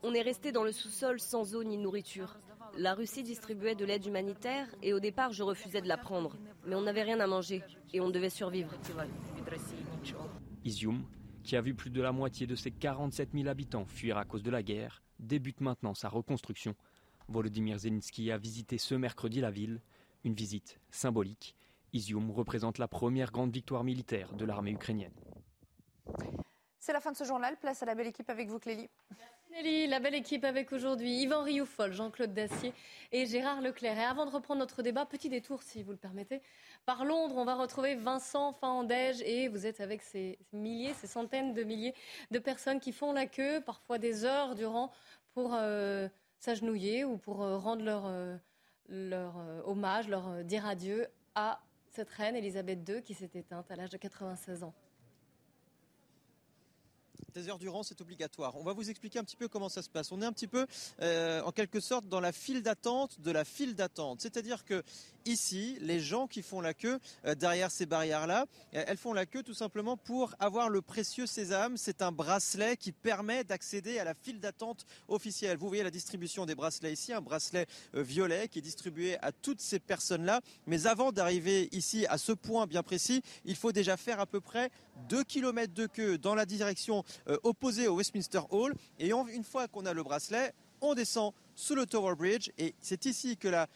On 0.03 0.15
est 0.15 0.23
resté 0.23 0.51
dans 0.51 0.65
le 0.65 0.73
sous-sol 0.73 1.21
sans 1.21 1.55
eau 1.55 1.63
ni 1.63 1.77
nourriture. 1.77 2.39
La 2.79 2.95
Russie 2.95 3.23
distribuait 3.23 3.75
de 3.75 3.85
l'aide 3.85 4.07
humanitaire 4.07 4.67
et 4.83 4.95
au 4.95 5.01
départ, 5.01 5.35
je 5.35 5.43
refusais 5.43 5.83
de 5.83 5.89
la 5.89 5.99
prendre. 5.99 6.39
Mais 6.65 6.75
on 6.77 6.81
n'avait 6.81 7.03
rien 7.03 7.21
à 7.21 7.27
manger 7.27 7.63
et 7.93 8.01
on 8.01 8.09
devait 8.09 8.31
survivre. 8.31 8.73
Izium, 10.65 11.05
qui 11.45 11.57
a 11.57 11.61
vu 11.61 11.75
plus 11.75 11.91
de 11.91 12.01
la 12.01 12.13
moitié 12.13 12.47
de 12.47 12.55
ses 12.55 12.71
47 12.71 13.33
000 13.35 13.49
habitants 13.49 13.85
fuir 13.85 14.17
à 14.17 14.25
cause 14.25 14.43
de 14.43 14.51
la 14.51 14.63
guerre, 14.63 15.03
débute 15.19 15.61
maintenant 15.61 15.93
sa 15.93 16.09
reconstruction. 16.09 16.75
Volodymyr 17.29 17.77
Zelensky 17.77 18.31
a 18.33 18.39
visité 18.39 18.79
ce 18.79 18.95
mercredi 18.95 19.43
la 19.43 19.51
ville, 19.51 19.83
une 20.25 20.33
visite 20.33 20.81
symbolique 20.91 21.55
Izium 21.93 22.31
représente 22.31 22.79
la 22.79 22.89
première 22.89 23.33
grande 23.33 23.53
victoire 23.53 23.85
militaire 23.85 24.33
de 24.35 24.45
l'armée 24.45 24.73
ukrainienne. 24.73 25.13
C'est 26.79 26.93
la 26.93 27.01
fin 27.01 27.13
de 27.13 27.17
ce 27.17 27.25
journal. 27.25 27.57
Place 27.59 27.83
à 27.83 27.87
la 27.87 27.95
belle 27.95 28.07
équipe 28.07 28.31
avec 28.31 28.49
vous, 28.49 28.59
Clélie. 28.59 28.89
Nelly, 29.51 29.89
la 29.89 29.99
belle 29.99 30.15
équipe 30.15 30.45
avec 30.45 30.73
aujourd'hui 30.73 31.23
Yvan 31.23 31.43
Rioufol, 31.43 31.93
Jean-Claude 31.93 32.33
Dacier 32.33 32.73
et 33.11 33.27
Gérard 33.27 33.61
Leclerc. 33.61 33.99
Et 33.99 34.05
avant 34.05 34.25
de 34.25 34.31
reprendre 34.31 34.61
notre 34.61 34.83
débat, 34.83 35.05
petit 35.07 35.29
détour 35.29 35.63
si 35.63 35.83
vous 35.83 35.91
le 35.91 35.97
permettez. 35.97 36.41
Par 36.87 37.05
Londres, 37.05 37.35
on 37.37 37.45
va 37.45 37.57
retrouver 37.57 37.97
Vincent 37.97 38.53
Fandège 38.53 39.21
et 39.23 39.49
vous 39.49 39.67
êtes 39.67 39.81
avec 39.81 40.03
ces 40.03 40.39
milliers, 40.53 40.95
ces 40.95 41.09
centaines 41.09 41.53
de 41.53 41.65
milliers 41.65 41.95
de 42.31 42.39
personnes 42.39 42.79
qui 42.79 42.93
font 42.93 43.13
la 43.13 43.27
queue, 43.27 43.61
parfois 43.61 43.99
des 43.99 44.25
heures 44.25 44.55
durant, 44.55 44.93
pour 45.35 45.55
euh, 45.55 46.09
s'agenouiller 46.39 47.05
ou 47.05 47.19
pour 47.19 47.43
euh, 47.43 47.59
rendre 47.59 47.83
leur, 47.85 48.07
euh, 48.07 48.37
leur 48.89 49.35
hommage, 49.65 50.09
leur 50.09 50.45
dire 50.45 50.65
adieu 50.65 51.09
à 51.35 51.61
cette 51.91 52.11
reine, 52.11 52.37
Elisabeth 52.37 52.89
II, 52.89 53.03
qui 53.03 53.15
s'est 53.15 53.31
éteinte 53.35 53.71
à 53.71 53.77
l'âge 53.77 53.91
de 53.91 53.97
96 53.97 54.63
ans. 54.63 54.75
Des 57.35 57.49
heures 57.49 57.59
durant, 57.59 57.83
c'est 57.83 58.01
obligatoire. 58.01 58.57
On 58.57 58.65
va 58.65 58.73
vous 58.73 58.91
expliquer 58.91 59.19
un 59.19 59.25
petit 59.25 59.37
peu 59.37 59.47
comment 59.47 59.69
ça 59.69 59.83
se 59.83 59.89
passe. 59.89 60.11
On 60.11 60.21
est 60.21 60.25
un 60.25 60.33
petit 60.33 60.49
peu, 60.49 60.67
euh, 61.01 61.43
en 61.43 61.53
quelque 61.53 61.79
sorte, 61.79 62.09
dans 62.09 62.19
la 62.19 62.33
file 62.33 62.63
d'attente 62.63 63.21
de 63.21 63.31
la 63.31 63.45
file 63.45 63.77
d'attente. 63.77 64.21
C'est-à-dire 64.21 64.65
que 64.65 64.83
ici, 65.27 65.77
les 65.81 66.01
gens 66.01 66.27
qui 66.27 66.43
font 66.43 66.61
la 66.61 66.75
queue 66.75 66.99
euh, 67.27 67.35
derrière 67.35 67.71
ces 67.71 67.87
barrières-là, 67.87 68.47
euh, 68.75 68.85
elles 68.87 68.97
font 68.97 69.13
la 69.13 69.27
queue 69.27 69.43
tout 69.43 69.55
simplement 69.55 69.97
pour 69.97 70.35
avoir 70.41 70.69
le 70.71 70.83
précieux 70.83 71.27
sésame. 71.27 71.77
C'est 71.77 72.03
un 72.03 72.11
bracelet 72.11 72.77
qui 72.77 72.91
permet 72.91 73.45
d'accéder 73.45 73.99
à 73.99 74.05
la 74.05 74.15
file 74.15 74.41
d'attente 74.41 74.87
officielle. 75.07 75.57
Vous 75.57 75.69
voyez 75.69 75.85
la 75.85 75.91
distribution 75.91 76.47
des 76.47 76.57
bracelets 76.57 76.93
ici, 76.93 77.13
un 77.13 77.21
bracelet 77.21 77.67
violet 77.95 78.49
qui 78.49 78.59
est 78.59 78.63
distribué 78.63 79.19
à 79.23 79.31
toutes 79.31 79.61
ces 79.61 79.79
personnes-là. 79.79 80.41
Mais 80.67 80.87
avant 80.87 81.13
d'arriver 81.13 81.69
ici 81.73 82.07
à 82.07 82.19
ce 82.19 82.33
point 82.33 82.67
bien 82.67 82.83
précis, 82.83 83.23
il 83.45 83.57
faut 83.57 83.73
déjà 83.73 83.97
faire 83.97 84.19
à 84.21 84.27
peu 84.27 84.41
près 84.41 84.71
2 85.09 85.25
km 85.25 85.73
de 85.73 85.87
queue 85.87 86.19
dans 86.19 86.35
la 86.35 86.47
direction 86.47 87.05
euh, 87.29 87.39
opposée 87.43 87.89
au 87.89 87.97
Westminster 87.97 88.41
Hall. 88.51 88.75
Et 88.99 89.11
une 89.11 89.45
fois 89.45 89.69
qu'on 89.69 89.87
a 89.87 89.93
le 89.93 90.03
bracelet, 90.03 90.53
on 90.81 90.95
descend 90.95 91.33
sous 91.55 91.75
le 91.75 91.87
Tower 91.87 92.15
Bridge 92.15 92.51
et 92.59 92.75
c'est 92.81 93.07
ici 93.07 93.37
que 93.37 93.49
la 93.49 93.69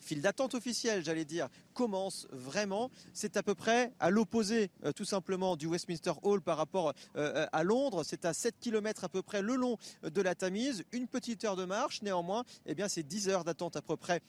file 0.00 0.22
d'attente 0.22 0.54
officielle, 0.54 1.04
j'allais 1.04 1.24
dire, 1.24 1.48
commence 1.74 2.26
vraiment. 2.30 2.90
C'est 3.12 3.36
à 3.36 3.42
peu 3.42 3.54
près 3.54 3.92
à 4.00 4.10
l'opposé, 4.10 4.70
euh, 4.84 4.92
tout 4.92 5.04
simplement, 5.04 5.56
du 5.56 5.66
Westminster 5.66 6.12
Hall 6.22 6.40
par 6.40 6.56
rapport 6.56 6.92
euh, 7.16 7.46
à 7.52 7.62
Londres. 7.64 8.04
C'est 8.04 8.24
à 8.24 8.32
7 8.32 8.54
km 8.60 9.04
à 9.04 9.08
peu 9.08 9.22
près 9.22 9.42
le 9.42 9.56
long 9.56 9.76
de 10.02 10.22
la 10.22 10.34
Tamise, 10.34 10.84
une 10.92 11.08
petite 11.08 11.44
heure 11.44 11.56
de 11.56 11.64
marche. 11.64 12.02
Néanmoins, 12.02 12.44
eh 12.66 12.74
bien, 12.74 12.88
c'est 12.88 13.02
10 13.02 13.28
heures 13.28 13.44
d'attente 13.44 13.76
à 13.76 13.82
peu 13.82 13.96
près 13.96 14.20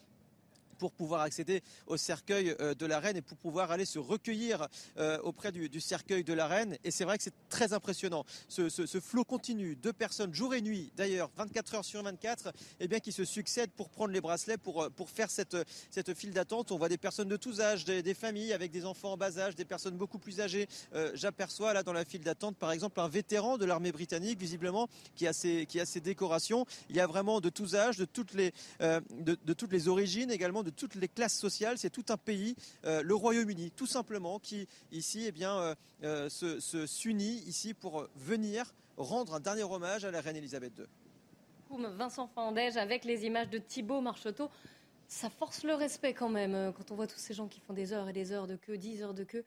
pour 0.79 0.91
pouvoir 0.91 1.21
accéder 1.21 1.61
au 1.85 1.97
cercueil 1.97 2.55
euh, 2.59 2.73
de 2.73 2.85
la 2.87 2.99
reine 2.99 3.17
et 3.17 3.21
pour 3.21 3.37
pouvoir 3.37 3.69
aller 3.69 3.85
se 3.85 3.99
recueillir 3.99 4.67
euh, 4.97 5.19
auprès 5.21 5.51
du, 5.51 5.79
cercueil 5.79 6.23
de 6.23 6.33
la 6.33 6.47
reine. 6.47 6.77
Et 6.83 6.89
c'est 6.89 7.03
vrai 7.03 7.17
que 7.17 7.23
c'est 7.23 7.33
très 7.49 7.73
impressionnant. 7.73 8.25
Ce, 8.47 8.99
flot 8.99 9.23
continu 9.23 9.75
de 9.75 9.91
personnes, 9.91 10.33
jour 10.33 10.55
et 10.55 10.61
nuit, 10.61 10.91
d'ailleurs, 10.95 11.29
24 11.37 11.75
heures 11.75 11.85
sur 11.85 12.01
24, 12.01 12.51
eh 12.79 12.87
bien, 12.87 12.99
qui 12.99 13.11
se 13.11 13.25
succèdent 13.25 13.71
pour 13.71 13.89
prendre 13.89 14.13
les 14.13 14.21
bracelets, 14.21 14.57
pour, 14.57 14.83
euh, 14.83 14.89
pour 14.89 15.09
faire 15.09 15.29
cette, 15.29 15.57
cette 15.91 16.13
file 16.13 16.31
d'attente. 16.31 16.71
On 16.71 16.77
voit 16.77 16.89
des 16.89 16.97
personnes 16.97 17.27
de 17.27 17.37
tous 17.37 17.59
âges, 17.61 17.85
des, 17.85 18.13
familles 18.13 18.53
avec 18.53 18.71
des 18.71 18.85
enfants 18.85 19.13
en 19.13 19.17
bas 19.17 19.37
âge, 19.37 19.55
des 19.55 19.65
personnes 19.65 19.97
beaucoup 19.97 20.17
plus 20.17 20.39
âgées. 20.39 20.67
J'aperçois 21.13 21.73
là 21.73 21.83
dans 21.83 21.93
la 21.93 22.05
file 22.05 22.23
d'attente, 22.23 22.57
par 22.57 22.71
exemple, 22.71 22.99
un 22.99 23.07
vétéran 23.07 23.57
de 23.57 23.65
l'armée 23.65 23.91
britannique, 23.91 24.39
visiblement, 24.39 24.87
qui 25.15 25.27
a 25.27 25.33
ses, 25.33 25.65
qui 25.65 25.79
a 25.79 25.85
décorations. 25.99 26.65
Il 26.89 26.95
y 26.95 26.99
a 26.99 27.07
vraiment 27.07 27.41
de 27.41 27.49
tous 27.49 27.75
âges, 27.75 27.97
de 27.97 28.05
toutes 28.05 28.33
les, 28.33 28.53
de, 28.79 29.53
toutes 29.53 29.71
les 29.71 29.87
origines 29.87 30.31
également, 30.31 30.63
toutes 30.69 30.95
les 30.95 31.07
classes 31.07 31.37
sociales. 31.37 31.77
C'est 31.77 31.89
tout 31.89 32.05
un 32.09 32.17
pays, 32.17 32.55
euh, 32.85 33.01
le 33.01 33.15
Royaume-Uni, 33.15 33.71
tout 33.71 33.85
simplement, 33.85 34.39
qui 34.39 34.67
ici 34.91 35.25
eh 35.27 35.31
bien, 35.31 35.57
euh, 35.59 35.75
euh, 36.03 36.29
se, 36.29 36.85
s'unit 36.85 37.43
ici 37.45 37.73
pour 37.73 38.07
venir 38.15 38.73
rendre 38.97 39.35
un 39.35 39.39
dernier 39.39 39.63
hommage 39.63 40.05
à 40.05 40.11
la 40.11 40.21
reine 40.21 40.35
Elisabeth 40.35 40.73
II. 40.77 40.85
Vincent 41.95 42.27
Fandège 42.27 42.77
avec 42.77 43.05
les 43.05 43.25
images 43.25 43.49
de 43.49 43.59
Thibault 43.59 44.01
Marcheteau. 44.01 44.49
Ça 45.07 45.29
force 45.29 45.63
le 45.63 45.73
respect 45.73 46.13
quand 46.13 46.29
même 46.29 46.73
quand 46.73 46.91
on 46.91 46.95
voit 46.95 47.07
tous 47.07 47.19
ces 47.19 47.33
gens 47.33 47.47
qui 47.47 47.59
font 47.59 47.73
des 47.73 47.93
heures 47.93 48.09
et 48.09 48.13
des 48.13 48.31
heures 48.31 48.47
de 48.47 48.55
queue, 48.55 48.77
10 48.77 49.03
heures 49.03 49.13
de 49.13 49.23
queue. 49.23 49.43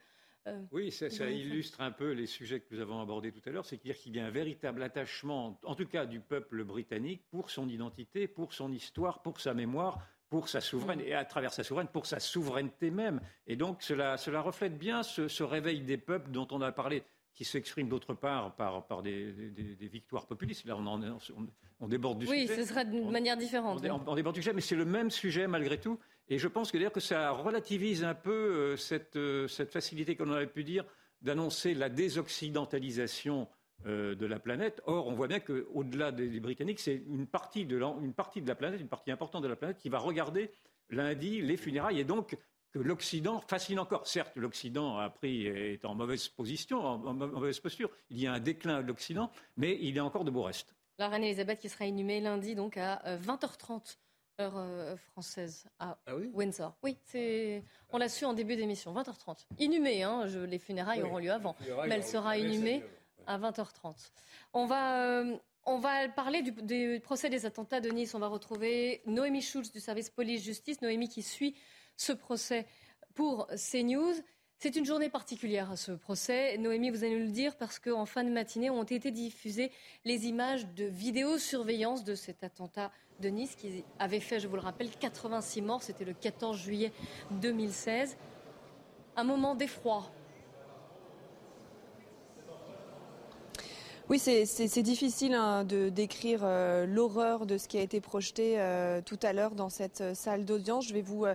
oui, 0.71 0.91
ça, 0.91 1.07
illustre 1.29 1.81
un 1.81 1.91
peu 1.91 2.11
les 2.11 2.27
sujets 2.27 2.59
que 2.59 2.73
nous 2.73 2.81
avons 2.81 2.99
abordés 3.01 3.31
tout 3.31 3.41
à 3.45 3.51
l'heure. 3.51 3.65
C'est 3.65 3.77
qu'il 3.77 4.15
y 4.15 4.19
a 4.19 4.25
un 4.25 4.31
véritable 4.31 4.83
attachement, 4.83 5.59
en 5.63 5.75
tout 5.75 5.85
cas 5.85 6.05
du 6.05 6.19
peuple 6.19 6.63
britannique, 6.63 7.21
pour 7.29 7.49
son 7.49 7.69
identité, 7.69 8.27
pour 8.27 8.53
son 8.53 8.71
histoire, 8.71 9.21
pour 9.21 9.39
sa 9.39 9.53
mémoire, 9.53 9.99
pour 10.33 10.49
sa 10.49 10.61
souveraineté, 10.61 11.09
et 11.09 11.13
à 11.13 11.25
travers 11.25 11.53
sa 11.53 11.63
souveraineté, 11.63 11.93
pour 11.93 12.07
sa 12.07 12.19
souveraineté 12.19 12.89
même. 12.89 13.21
Et 13.45 13.55
donc 13.55 13.83
cela, 13.83 14.17
cela 14.17 14.41
reflète 14.41 14.79
bien 14.79 15.03
ce, 15.03 15.43
réveil 15.43 15.81
des 15.81 15.97
peuples 15.97 16.31
dont 16.31 16.47
on 16.49 16.59
a 16.61 16.71
parlé, 16.71 17.03
qui 17.35 17.45
s'exprime 17.45 17.87
d'autre 17.87 18.15
part 18.15 18.55
par, 18.55 18.87
par 18.87 19.03
des, 19.03 19.31
des, 19.31 19.87
victoires 19.87 20.25
populistes. 20.25 20.65
Là, 20.65 20.75
on, 20.75 20.87
en, 20.87 21.19
on, 21.79 21.87
déborde 21.87 22.17
du 22.17 22.25
sujet. 22.25 22.47
Oui, 22.47 22.47
ce 22.47 22.65
serait 22.65 22.85
de 22.85 22.99
manière 23.11 23.37
différente. 23.37 23.79
On, 24.07 24.15
déborde 24.15 24.33
du 24.33 24.41
sujet, 24.41 24.53
mais 24.53 24.61
c'est 24.61 24.75
le 24.75 24.85
même 24.85 25.11
sujet 25.11 25.45
malgré 25.45 25.79
tout. 25.79 25.99
Et 26.27 26.39
je 26.39 26.47
pense 26.47 26.71
que 26.71 26.77
d'ailleurs 26.77 26.91
que 26.91 26.99
ça 26.99 27.29
relativise 27.29 28.03
un 28.03 28.15
peu 28.15 28.31
euh, 28.31 28.75
cette, 28.75 29.17
euh, 29.17 29.47
cette 29.47 29.71
facilité 29.71 30.15
qu'on 30.15 30.31
aurait 30.31 30.47
pu 30.47 30.63
dire 30.63 30.83
d'annoncer 31.21 31.75
la 31.75 31.89
désoccidentalisation 31.89 33.47
euh, 33.85 34.15
de 34.15 34.25
la 34.25 34.39
planète. 34.39 34.81
Or, 34.85 35.07
on 35.07 35.13
voit 35.13 35.27
bien 35.27 35.39
qu'au-delà 35.39 36.11
des, 36.11 36.39
Britanniques, 36.39 36.79
c'est 36.79 37.03
une 37.07 37.27
partie, 37.27 37.65
de 37.65 37.77
la, 37.77 37.93
une 38.01 38.13
partie 38.13 38.41
de 38.41 38.47
la 38.47 38.55
planète, 38.55 38.79
une 38.79 38.87
partie 38.87 39.11
importante 39.11 39.43
de 39.43 39.47
la 39.47 39.55
planète 39.55 39.77
qui 39.77 39.89
va 39.89 39.99
regarder 39.99 40.51
lundi 40.89 41.41
les 41.41 41.57
funérailles 41.57 41.99
et 41.99 42.05
donc 42.05 42.37
que 42.71 42.79
l'Occident 42.79 43.41
fascine 43.41 43.79
encore. 43.79 44.07
Certes, 44.07 44.35
l'Occident 44.35 44.97
a 44.97 45.09
pris 45.09 45.47
est 45.47 45.85
en 45.85 45.95
mauvaise 45.95 46.27
position, 46.29 46.79
en, 46.79 47.13
mauvaise 47.13 47.59
posture. 47.59 47.89
Il 48.09 48.19
y 48.19 48.27
a 48.27 48.33
un 48.33 48.39
déclin 48.39 48.81
de 48.81 48.87
l'Occident, 48.87 49.31
mais 49.57 49.77
il 49.81 49.95
y 49.95 49.99
a 49.99 50.05
encore 50.05 50.23
de 50.23 50.31
beaux 50.31 50.43
restes. 50.43 50.75
La 50.97 51.09
reine 51.09 51.23
Elisabeth 51.23 51.59
qui 51.59 51.69
sera 51.69 51.85
inhumée 51.85 52.21
lundi 52.21 52.55
donc 52.55 52.77
à 52.77 53.17
20h30 53.17 53.97
euh, 54.39 54.43
heure 54.43 54.53
euh, 54.57 54.95
française 54.95 55.65
à 55.79 55.97
ah 56.05 56.15
Windsor. 56.15 56.75
Oui, 56.83 56.97
c'est 57.03 57.63
on 57.91 57.97
l'a 57.97 58.09
su 58.09 58.25
en 58.25 58.33
début 58.33 58.55
d'émission, 58.55 58.93
20h30. 58.93 59.45
Inhumée, 59.59 60.03
hein, 60.03 60.25
les 60.47 60.59
funérailles 60.59 61.03
auront 61.03 61.19
lieu 61.19 61.31
avant, 61.31 61.55
mais 61.87 61.95
elle 61.95 62.03
sera 62.03 62.37
inhumée 62.37 62.83
à 63.27 63.37
20h30. 63.37 64.11
On 64.53 64.65
va, 64.65 65.03
euh, 65.03 65.37
on 65.65 65.77
va 65.77 66.09
parler 66.09 66.41
du, 66.41 66.99
procès 66.99 67.29
des 67.29 67.45
attentats 67.45 67.79
de 67.79 67.89
Nice. 67.89 68.15
On 68.15 68.19
va 68.19 68.27
retrouver 68.27 69.01
Noémie 69.05 69.41
Schulz 69.41 69.71
du 69.71 69.79
service 69.79 70.09
police-justice. 70.09 70.81
Noémie 70.81 71.09
qui 71.09 71.21
suit 71.21 71.55
ce 71.97 72.13
procès 72.13 72.65
pour 73.15 73.47
CNews. 73.47 74.13
C'est 74.59 74.75
une 74.75 74.85
journée 74.85 75.09
particulière 75.09 75.71
à 75.71 75.75
ce 75.75 75.91
procès. 75.91 76.57
Noémie, 76.57 76.89
vous 76.89 77.03
allez 77.03 77.17
nous 77.17 77.25
le 77.25 77.31
dire 77.31 77.57
parce 77.57 77.79
qu'en 77.79 78.05
fin 78.05 78.23
de 78.23 78.29
matinée 78.29 78.69
ont 78.69 78.83
été 78.83 79.11
diffusées 79.11 79.71
les 80.05 80.27
images 80.27 80.67
de 80.67 80.85
vidéosurveillance 80.85 82.03
de 82.03 82.15
cet 82.15 82.43
attentat 82.43 82.91
de 83.19 83.29
Nice 83.29 83.55
qui 83.55 83.83
avait 83.99 84.19
fait, 84.19 84.39
je 84.39 84.47
vous 84.47 84.55
le 84.55 84.61
rappelle, 84.61 84.89
86 84.89 85.61
morts. 85.61 85.83
C'était 85.83 86.05
le 86.05 86.13
14 86.13 86.57
juillet 86.57 86.91
2016. 87.31 88.17
Un 89.15 89.23
moment 89.23 89.55
d'effroi 89.55 90.11
Oui, 94.09 94.19
c'est 94.19 94.81
difficile 94.81 95.33
hein, 95.33 95.63
de 95.63 95.87
décrire 95.87 96.41
euh, 96.43 96.85
l'horreur 96.85 97.45
de 97.45 97.57
ce 97.57 97.69
qui 97.69 97.77
a 97.77 97.81
été 97.81 98.01
projeté 98.01 98.55
euh, 98.57 98.99
tout 99.01 99.17
à 99.23 99.31
l'heure 99.31 99.55
dans 99.55 99.69
cette 99.69 100.01
euh, 100.01 100.13
salle 100.13 100.43
d'audience. 100.43 100.89
Je 100.89 100.93
vais 100.93 101.01
vous 101.01 101.25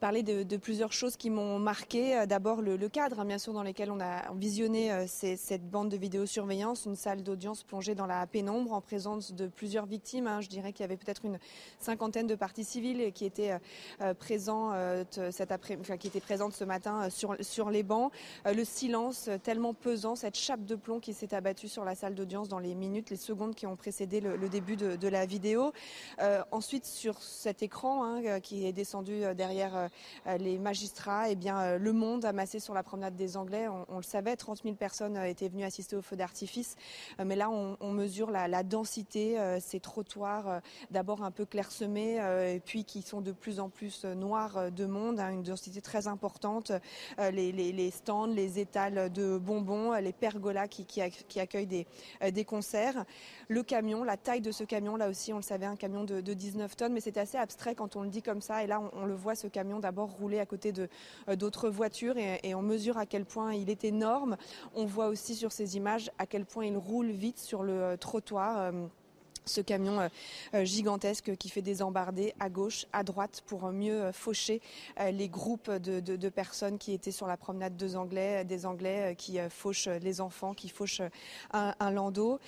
parler 0.00 0.22
de, 0.22 0.56
plusieurs 0.56 0.94
choses 0.94 1.18
qui 1.18 1.28
m'ont 1.28 1.58
marqué. 1.58 2.24
D'abord, 2.26 2.62
le, 2.62 2.76
cadre, 2.88 3.20
hein, 3.20 3.26
bien 3.26 3.36
sûr, 3.36 3.52
dans 3.52 3.62
lequel 3.62 3.90
on 3.90 4.00
a 4.00 4.32
visionné 4.34 5.06
cette 5.06 5.68
bande 5.68 5.90
de 5.90 5.96
vidéosurveillance, 5.96 6.86
une 6.86 6.96
salle 6.96 7.22
d'audience 7.22 7.62
plongée 7.64 7.94
dans 7.94 8.06
la 8.06 8.26
pénombre 8.26 8.72
en 8.72 8.80
présence 8.80 9.32
de 9.32 9.46
plusieurs 9.46 9.86
victimes. 9.86 10.26
Hein. 10.26 10.40
Je 10.40 10.48
dirais 10.48 10.72
qu'il 10.72 10.82
y 10.82 10.84
avait 10.84 10.96
peut-être 10.96 11.24
une 11.24 11.38
cinquantaine 11.78 12.26
de 12.26 12.34
parties 12.34 12.64
civiles 12.64 13.12
qui 13.12 13.24
étaient 13.24 13.58
présentes 16.20 16.52
ce 16.52 16.64
matin 16.64 17.10
sur, 17.10 17.36
sur 17.40 17.70
les 17.70 17.82
bancs. 17.82 18.12
le 18.44 18.64
silence 18.64 19.30
tellement 19.42 19.74
pesant, 19.74 20.14
cette 20.14 20.36
chape 20.36 20.64
de 20.64 20.76
plomb 20.76 21.00
qui 21.00 21.12
s'est 21.14 21.34
abattue 21.34 21.68
sur 21.68 21.84
la 21.84 21.94
salle 21.94 22.05
d'audience 22.14 22.48
dans 22.48 22.58
les 22.58 22.74
minutes, 22.74 23.10
les 23.10 23.16
secondes 23.16 23.54
qui 23.54 23.66
ont 23.66 23.76
précédé 23.76 24.20
le, 24.20 24.48
début 24.48 24.76
de, 24.76 25.08
la 25.08 25.26
vidéo. 25.26 25.72
Euh, 26.20 26.42
ensuite, 26.50 26.84
sur 26.84 27.20
cet 27.22 27.62
écran 27.62 28.04
hein, 28.04 28.22
euh, 28.24 28.40
qui 28.40 28.66
est 28.66 28.72
descendu 28.72 29.24
euh, 29.24 29.34
derrière 29.34 29.88
les 30.38 30.58
magistrats, 30.58 31.30
eh 31.30 31.34
bien, 31.34 31.76
le 31.76 31.92
monde 31.92 32.24
amassé 32.24 32.58
sur 32.60 32.74
la 32.74 32.82
promenade 32.82 33.14
des 33.14 33.36
Anglais, 33.36 33.68
on, 33.68 33.96
le 33.96 34.02
savait, 34.02 34.36
30 34.36 34.62
000 34.62 34.74
personnes 34.74 35.16
étaient 35.16 35.48
venues 35.48 35.64
assister 35.64 35.96
au 35.96 36.02
feu 36.02 36.16
d'artifice. 36.16 36.76
mais 37.24 37.36
là, 37.36 37.50
on, 37.50 37.92
mesure 37.92 38.30
la, 38.30 38.62
densité, 38.62 39.38
ces 39.60 39.80
trottoirs 39.80 40.60
d'abord 40.90 41.22
un 41.22 41.30
peu 41.30 41.44
clairsemés, 41.44 42.16
et 42.54 42.60
puis 42.60 42.84
qui 42.84 43.02
sont 43.02 43.20
de 43.20 43.32
plus 43.32 43.60
en 43.60 43.68
plus 43.68 44.04
noirs 44.04 44.70
de 44.70 44.86
monde, 44.86 45.20
hein, 45.20 45.30
une 45.30 45.42
densité 45.42 45.80
très 45.80 46.08
importante. 46.08 46.72
Les, 47.18 47.90
stands, 47.90 48.26
les 48.26 48.58
étals 48.58 49.12
de 49.12 49.38
bonbons, 49.38 49.92
les 49.94 50.12
pergolas 50.12 50.68
qui, 50.68 51.00
accueillent 51.40 51.66
des, 51.66 51.86
des 52.32 52.44
concerts. 52.44 53.04
Le 53.48 53.62
camion, 53.62 54.04
la 54.04 54.16
taille 54.16 54.40
de 54.40 54.52
ce 54.52 54.64
camion, 54.64 54.96
là 54.96 55.08
aussi, 55.08 55.32
on 55.32 55.36
le 55.36 55.42
savait, 55.42 55.66
un 55.66 55.76
camion 55.76 56.04
de, 56.04 56.20
19 56.20 56.76
tonnes, 56.76 56.92
mais 56.92 57.00
c'est 57.00 57.16
assez 57.16 57.38
abstrait 57.38 57.74
quand 57.74 57.96
on 57.96 58.02
le 58.02 58.08
dit 58.08 58.22
comme 58.22 58.40
ça. 58.40 58.62
Et 58.64 58.66
là, 58.66 58.82
on, 58.94 59.06
le 59.06 59.14
voit, 59.14 59.34
ce 59.34 59.46
camion 59.46 59.78
d'abord 59.78 60.10
rouler 60.10 60.40
à 60.40 60.46
côté 60.46 60.72
euh, 61.28 61.36
d'autres 61.36 61.68
voitures 61.68 62.16
et, 62.18 62.54
on 62.54 62.62
mesure 62.62 62.96
à 62.98 63.06
quel 63.06 63.24
point 63.24 63.54
il 63.54 63.70
est 63.70 63.84
énorme. 63.84 64.36
On 64.74 64.86
voit 64.86 65.08
aussi 65.08 65.34
sur 65.34 65.52
ces 65.52 65.76
images 65.76 66.10
à 66.18 66.26
quel 66.26 66.44
point 66.44 66.66
il 66.66 66.76
roule 66.76 67.10
vite 67.10 67.38
sur 67.38 67.62
le 67.62 67.72
euh, 67.72 67.96
trottoir 67.96 68.72
ce 69.46 69.60
camion 69.60 70.00
euh, 70.00 70.08
euh, 70.54 70.64
gigantesque 70.64 71.36
qui 71.36 71.48
fait 71.48 71.62
des 71.62 71.82
embardées 71.82 72.34
à 72.40 72.48
gauche, 72.50 72.86
à 72.92 73.02
droite 73.04 73.42
pour 73.46 73.70
mieux 73.72 74.02
euh, 74.02 74.12
faucher 74.12 74.60
les 75.12 75.28
groupes 75.28 75.70
de, 75.70 76.28
personnes 76.28 76.78
qui 76.78 76.92
étaient 76.92 77.12
sur 77.12 77.26
la 77.26 77.36
promenade 77.36 77.76
des 77.76 77.96
Anglais, 77.96 78.44
des 78.44 78.66
Anglais 78.66 79.14
qui 79.16 79.38
fauchent 79.48 79.88
les 79.88 80.20
enfants, 80.20 80.54
qui 80.54 80.68
fauchent 80.68 81.02
un, 81.52 81.90
landau. 81.90 82.40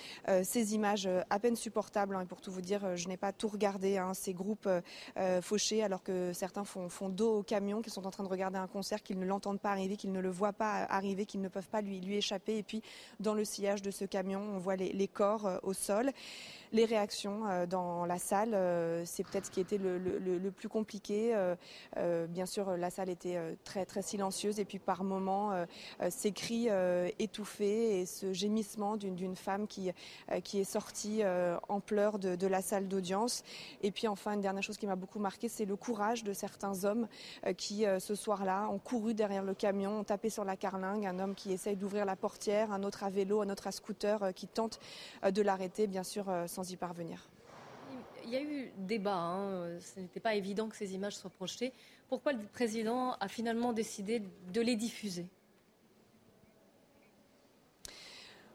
Ces 0.42 0.74
images 0.74 1.08
à 1.30 1.38
peine 1.38 1.56
supportables, 1.56 2.16
hein, 2.16 2.22
et 2.22 2.26
pour 2.26 2.40
tout 2.40 2.50
vous 2.50 2.60
dire, 2.60 2.96
je 2.96 3.08
n'ai 3.08 3.16
pas 3.16 3.32
tout 3.32 3.48
regardé, 3.48 3.98
hein, 3.98 4.14
ces 4.14 4.32
groupes 4.32 4.68
fauchés 5.42 5.82
alors 5.82 6.02
que 6.02 6.32
certains 6.32 6.64
font, 6.64 7.08
dos 7.08 7.38
au 7.38 7.42
camion, 7.42 7.82
qui 7.82 7.90
sont 7.90 8.06
en 8.06 8.10
train 8.10 8.24
de 8.24 8.28
regarder 8.28 8.58
un 8.58 8.66
concert, 8.66 9.02
qu'ils 9.02 9.18
ne 9.18 9.26
l'entendent 9.26 9.60
pas 9.60 9.70
arriver, 9.70 9.96
qu'ils 9.96 10.12
ne 10.12 10.20
le 10.20 10.30
voient 10.30 10.52
pas 10.52 10.84
arriver, 10.84 11.26
qu'ils 11.26 11.40
ne 11.40 11.48
peuvent 11.48 11.68
pas 11.68 11.80
lui, 11.80 12.16
échapper. 12.16 12.58
Et 12.58 12.62
puis 12.62 12.82
dans 13.20 13.34
le 13.34 13.44
sillage 13.44 13.82
de 13.82 13.90
ce 13.90 14.04
camion, 14.04 14.40
on 14.40 14.58
voit 14.58 14.76
les, 14.76 15.08
corps 15.08 15.60
au 15.62 15.72
sol. 15.72 16.12
Réactions 16.88 17.46
euh, 17.46 17.66
dans 17.66 18.06
la 18.06 18.18
salle, 18.18 18.54
euh, 18.54 19.02
c'est 19.04 19.22
peut-être 19.22 19.46
ce 19.46 19.50
qui 19.50 19.60
était 19.60 19.78
le, 19.78 20.50
plus 20.50 20.68
compliqué. 20.68 21.34
Euh, 21.96 22.26
bien 22.26 22.46
sûr, 22.46 22.76
la 22.76 22.90
salle 22.90 23.10
était 23.10 23.38
très 23.64 23.84
très 23.84 24.02
silencieuse 24.02 24.58
et 24.58 24.64
puis 24.64 24.78
par 24.78 25.04
moments, 25.04 25.52
ces 26.08 26.32
cris 26.32 26.68
étouffés 27.18 28.00
et 28.00 28.06
ce 28.06 28.32
gémissement 28.32 28.96
d'une 28.96 29.36
femme 29.36 29.66
qui 29.66 29.92
qui 30.42 30.60
est 30.60 30.64
sortie 30.64 31.22
en 31.68 31.80
pleurs 31.80 32.18
de, 32.18 32.46
la 32.46 32.62
salle 32.62 32.88
d'audience. 32.88 33.42
Et 33.82 33.90
puis 33.90 34.08
enfin, 34.08 34.32
une 34.32 34.40
dernière 34.40 34.62
chose 34.62 34.78
qui 34.78 34.86
m'a 34.86 34.96
beaucoup 34.96 35.18
marqué, 35.18 35.48
c'est 35.48 35.66
le 35.66 35.76
courage 35.76 36.24
de 36.24 36.32
certains 36.32 36.84
hommes 36.84 37.08
qui 37.56 37.84
ce 37.98 38.14
soir-là 38.14 38.68
ont 38.70 38.78
couru 38.78 39.12
derrière 39.12 39.44
le 39.44 39.54
camion, 39.54 40.00
ont 40.00 40.04
tapé 40.04 40.30
sur 40.30 40.44
la 40.44 40.56
carlingue. 40.56 41.04
Un 41.04 41.18
homme 41.18 41.34
qui 41.34 41.52
essaye 41.52 41.76
d'ouvrir 41.76 42.06
la 42.06 42.16
portière, 42.16 42.72
un 42.72 42.82
autre 42.82 43.04
à 43.04 43.10
vélo, 43.10 43.42
un 43.42 43.50
autre 43.50 43.66
à 43.66 43.72
scooter 43.72 44.32
qui 44.34 44.48
tente 44.48 44.80
de 45.30 45.42
l'arrêter, 45.42 45.86
bien 45.86 46.04
sûr 46.04 46.24
sans 46.46 46.70
y 46.70 46.76
parvenir. 46.78 47.28
il 48.24 48.30
y 48.30 48.36
a 48.36 48.42
eu 48.42 48.72
débat, 48.78 49.16
hein. 49.16 49.78
ce 49.80 50.00
n'était 50.00 50.20
pas 50.20 50.34
évident 50.34 50.68
que 50.68 50.76
ces 50.76 50.94
images 50.94 51.16
soient 51.16 51.30
projetées. 51.30 51.72
Pourquoi 52.08 52.32
le 52.32 52.44
président 52.44 53.14
a 53.20 53.28
finalement 53.28 53.72
décidé 53.72 54.22
de 54.52 54.60
les 54.60 54.76
diffuser? 54.76 55.26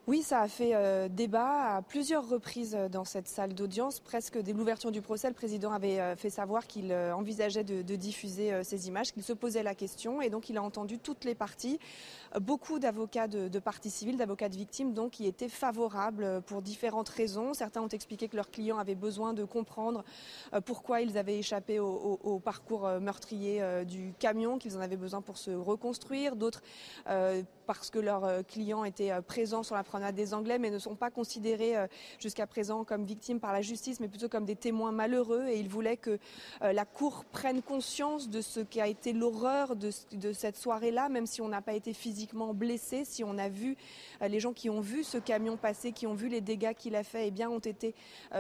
Oui, 0.05 0.21
ça 0.21 0.41
a 0.41 0.49
fait 0.49 0.76
euh, 0.76 1.07
débat 1.07 1.76
à 1.76 1.82
plusieurs 1.82 2.28
reprises 2.28 2.76
euh, 2.76 2.89
dans 2.89 3.05
cette 3.05 3.30
salle 3.30 3.53
d'audience. 3.53 4.01
Presque 4.01 4.38
dès 4.38 4.51
l'ouverture 4.51 4.91
du 4.91 5.01
procès, 5.01 5.30
le 5.30 5.34
président 5.34 5.71
avait 5.71 6.01
euh, 6.01 6.17
fait 6.17 6.30
savoir 6.30 6.67
qu'il 6.67 6.93
envisageait 6.93 7.63
de, 7.63 7.95
diffuser 7.95 8.63
ces 8.65 8.89
images, 8.89 9.13
qu'il 9.13 9.24
se 9.24 9.32
posait 9.32 9.63
la 9.63 9.76
question 9.76 10.21
et 10.21 10.30
donc 10.30 10.49
il 10.49 10.57
a 10.57 10.63
entendu 10.63 10.99
toutes 10.99 11.24
les 11.24 11.36
parties. 11.36 11.80
Beaucoup 12.41 12.79
d'avocats 12.79 13.27
de, 13.27 13.47
de 13.47 13.59
parties 13.59 13.89
civiles, 13.89 14.17
d'avocats 14.17 14.49
de 14.49 14.55
victimes, 14.55 14.93
donc 14.93 15.11
qui 15.11 15.27
étaient 15.27 15.49
favorables 15.49 16.41
pour 16.47 16.61
différentes 16.61 17.09
raisons. 17.09 17.53
Certains 17.53 17.81
ont 17.81 17.88
expliqué 17.88 18.27
que 18.27 18.36
leurs 18.36 18.51
clients 18.51 18.77
avaient 18.77 18.95
besoin 18.95 19.34
de 19.34 19.43
comprendre 19.43 20.03
pourquoi 20.65 21.01
ils 21.01 21.17
avaient 21.17 21.38
échappé 21.38 21.79
au, 21.79 22.41
parcours 22.43 22.88
meurtrier 22.99 23.61
du 23.86 24.13
camion, 24.19 24.57
qu'ils 24.57 24.77
en 24.77 24.81
avaient 24.81 24.97
besoin 24.97 25.21
pour 25.21 25.38
se 25.38 25.51
reconstruire. 25.51 26.36
D'autres 26.36 26.63
parce 27.65 27.89
que 27.89 27.99
leurs 27.99 28.45
clients 28.45 28.84
étaient 28.84 29.13
présents 29.21 29.63
sur 29.63 29.75
la 29.75 29.84
a 30.01 30.11
des 30.11 30.34
Anglais, 30.34 30.57
mais 30.57 30.69
ne 30.69 30.79
sont 30.79 30.95
pas 30.95 31.11
considérés 31.11 31.77
euh, 31.77 31.88
jusqu'à 32.19 32.47
présent 32.47 32.84
comme 32.84 33.05
victimes 33.05 33.39
par 33.39 33.53
la 33.53 33.61
justice, 33.61 33.99
mais 33.99 34.07
plutôt 34.07 34.29
comme 34.29 34.45
des 34.45 34.55
témoins 34.55 34.91
malheureux. 34.91 35.45
Et 35.47 35.59
il 35.59 35.69
voulait 35.69 35.97
que 35.97 36.17
euh, 36.61 36.73
la 36.73 36.86
Cour 36.86 37.25
prenne 37.25 37.61
conscience 37.61 38.29
de 38.29 38.41
ce 38.41 38.59
qui 38.59 38.81
a 38.81 38.88
été 38.88 39.13
l'horreur 39.13 39.75
de, 39.75 39.91
cette 40.34 40.57
soirée-là, 40.57 41.09
même 41.09 41.25
si 41.25 41.41
on 41.41 41.47
n'a 41.47 41.61
pas 41.61 41.73
été 41.73 41.93
physiquement 41.93 42.22
blessé, 42.53 43.05
si 43.05 43.24
on 43.24 43.38
a 43.38 43.49
vu 43.49 43.76
euh, 44.21 44.28
les 44.28 44.39
gens 44.39 44.53
qui 44.53 44.69
ont 44.69 44.82
vu 44.82 45.03
ce 45.03 45.17
camion 45.17 45.57
passer, 45.57 45.91
qui 45.91 46.07
ont 46.07 46.13
vu 46.13 46.28
les 46.28 46.41
dégâts 46.41 46.74
qu'il 46.74 46.95
a 46.95 47.03
fait, 47.03 47.28
eh 47.28 47.32
bien, 47.32 47.49
ont 47.49 47.59
été 47.59 47.95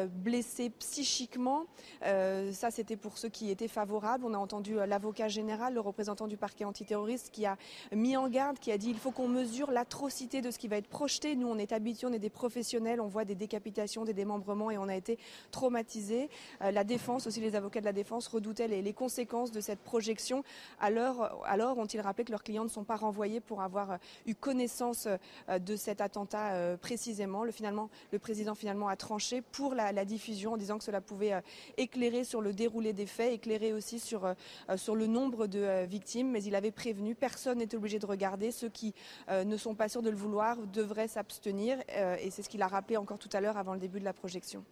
blessés 0.09 0.69
psychiquement. 0.69 1.65
ça, 2.01 2.71
c'était 2.71 2.95
pour 2.95 3.17
ceux 3.17 3.29
qui 3.29 3.49
étaient 3.49 3.67
favorables. 3.67 4.25
On 4.25 4.33
a 4.33 4.37
entendu 4.37 4.75
l'avocat 4.75 5.27
général, 5.27 5.73
le 5.73 5.79
représentant 5.79 6.27
du 6.27 6.37
parquet 6.37 6.65
antiterroriste, 6.65 7.29
qui 7.31 7.45
a 7.45 7.57
mis 7.91 8.17
en 8.17 8.27
garde, 8.27 8.59
qui 8.59 8.71
a 8.71 8.77
dit 8.77 8.89
il 8.89 8.97
faut 8.97 9.11
qu'on 9.11 9.27
mesure 9.27 9.71
l'atrocité 9.71 10.41
de 10.41 10.51
ce 10.51 10.57
qui 10.57 10.67
va 10.67 10.77
être 10.77 10.87
projeté. 10.87 11.35
Nous, 11.35 11.47
on 11.47 11.57
est 11.57 11.71
habitués, 11.71 12.07
on 12.07 12.13
est 12.13 12.19
des 12.19 12.29
professionnels, 12.29 13.01
on 13.01 13.07
voit 13.07 13.25
des 13.25 13.35
décapitations, 13.35 14.05
des 14.05 14.13
démembrements 14.13 14.71
et 14.71 14.77
on 14.77 14.87
a 14.87 14.95
été 14.95 15.17
traumatisés. 15.51 16.29
Euh, 16.61 16.71
la 16.71 16.83
défense, 16.83 17.27
aussi 17.27 17.39
les 17.39 17.55
avocats 17.55 17.79
de 17.79 17.85
la 17.85 17.93
défense, 17.93 18.27
redoutaient 18.27 18.67
les, 18.67 18.93
conséquences 18.93 19.51
de 19.51 19.59
cette 19.59 19.79
projection. 19.79 20.43
Alors, 20.79 21.41
alors 21.45 21.77
ont-ils 21.77 21.99
rappelé 21.99 22.25
que 22.25 22.31
leurs 22.31 22.43
clients 22.43 22.63
ne 22.63 22.69
sont 22.69 22.83
pas 22.83 22.95
renvoyés 22.95 23.39
pour 23.39 23.61
avoir 23.61 23.72
euh, 23.77 23.97
eu 24.25 24.35
connaissance 24.35 25.07
euh, 25.07 25.59
de 25.59 25.75
cet 25.75 26.01
attentat 26.01 26.77
précisément. 26.77 27.43
Le, 27.43 27.51
finalement, 27.51 27.89
le 28.11 28.19
président 28.19 28.55
finalement 28.55 28.87
a 28.87 28.95
tranché 28.95 29.41
pour 29.41 29.75
la, 29.75 30.05
diffusion 30.05 30.53
en 30.53 30.57
disant 30.57 30.77
que 30.77 30.83
cela 30.83 31.01
pouvait 31.01 31.41
éclairer 31.77 32.23
sur 32.23 32.41
le 32.41 32.53
déroulé 32.53 32.93
des 32.93 33.05
faits, 33.05 33.33
éclairer 33.33 33.73
aussi 33.73 33.99
sur, 33.99 34.33
le 34.67 35.07
nombre 35.07 35.47
de 35.47 35.85
victimes. 35.85 36.31
Mais 36.31 36.43
il 36.43 36.55
avait 36.55 36.71
prévenu, 36.71 37.15
personne 37.15 37.59
n'est 37.59 37.75
obligé 37.75 37.99
de 37.99 38.05
regarder. 38.05 38.51
Ceux 38.51 38.69
qui 38.69 38.93
ne 39.29 39.57
sont 39.57 39.75
pas 39.75 39.89
sûrs 39.89 40.01
de 40.01 40.09
le 40.09 40.15
vouloir 40.15 40.57
devraient 40.67 41.07
s'abstenir 41.07 41.43
tenir 41.43 41.77
euh, 41.95 42.15
et 42.19 42.31
c'est 42.31 42.41
ce 42.41 42.49
qu'il 42.49 42.61
a 42.61 42.67
rappelé 42.67 42.97
encore 42.97 43.19
tout 43.19 43.29
à 43.33 43.41
l'heure 43.41 43.57
avant 43.57 43.73
le 43.73 43.79
début 43.79 43.99
de 43.99 44.05
la 44.05 44.13
projection. 44.13 44.63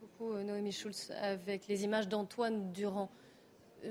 Beaucoup, 0.00 0.32
euh, 0.32 0.44
Noémie 0.44 0.72
Schulz, 0.72 1.12
avec 1.20 1.66
les 1.66 1.84
images 1.84 2.08
d'Antoine 2.08 2.72
Durand. 2.72 3.10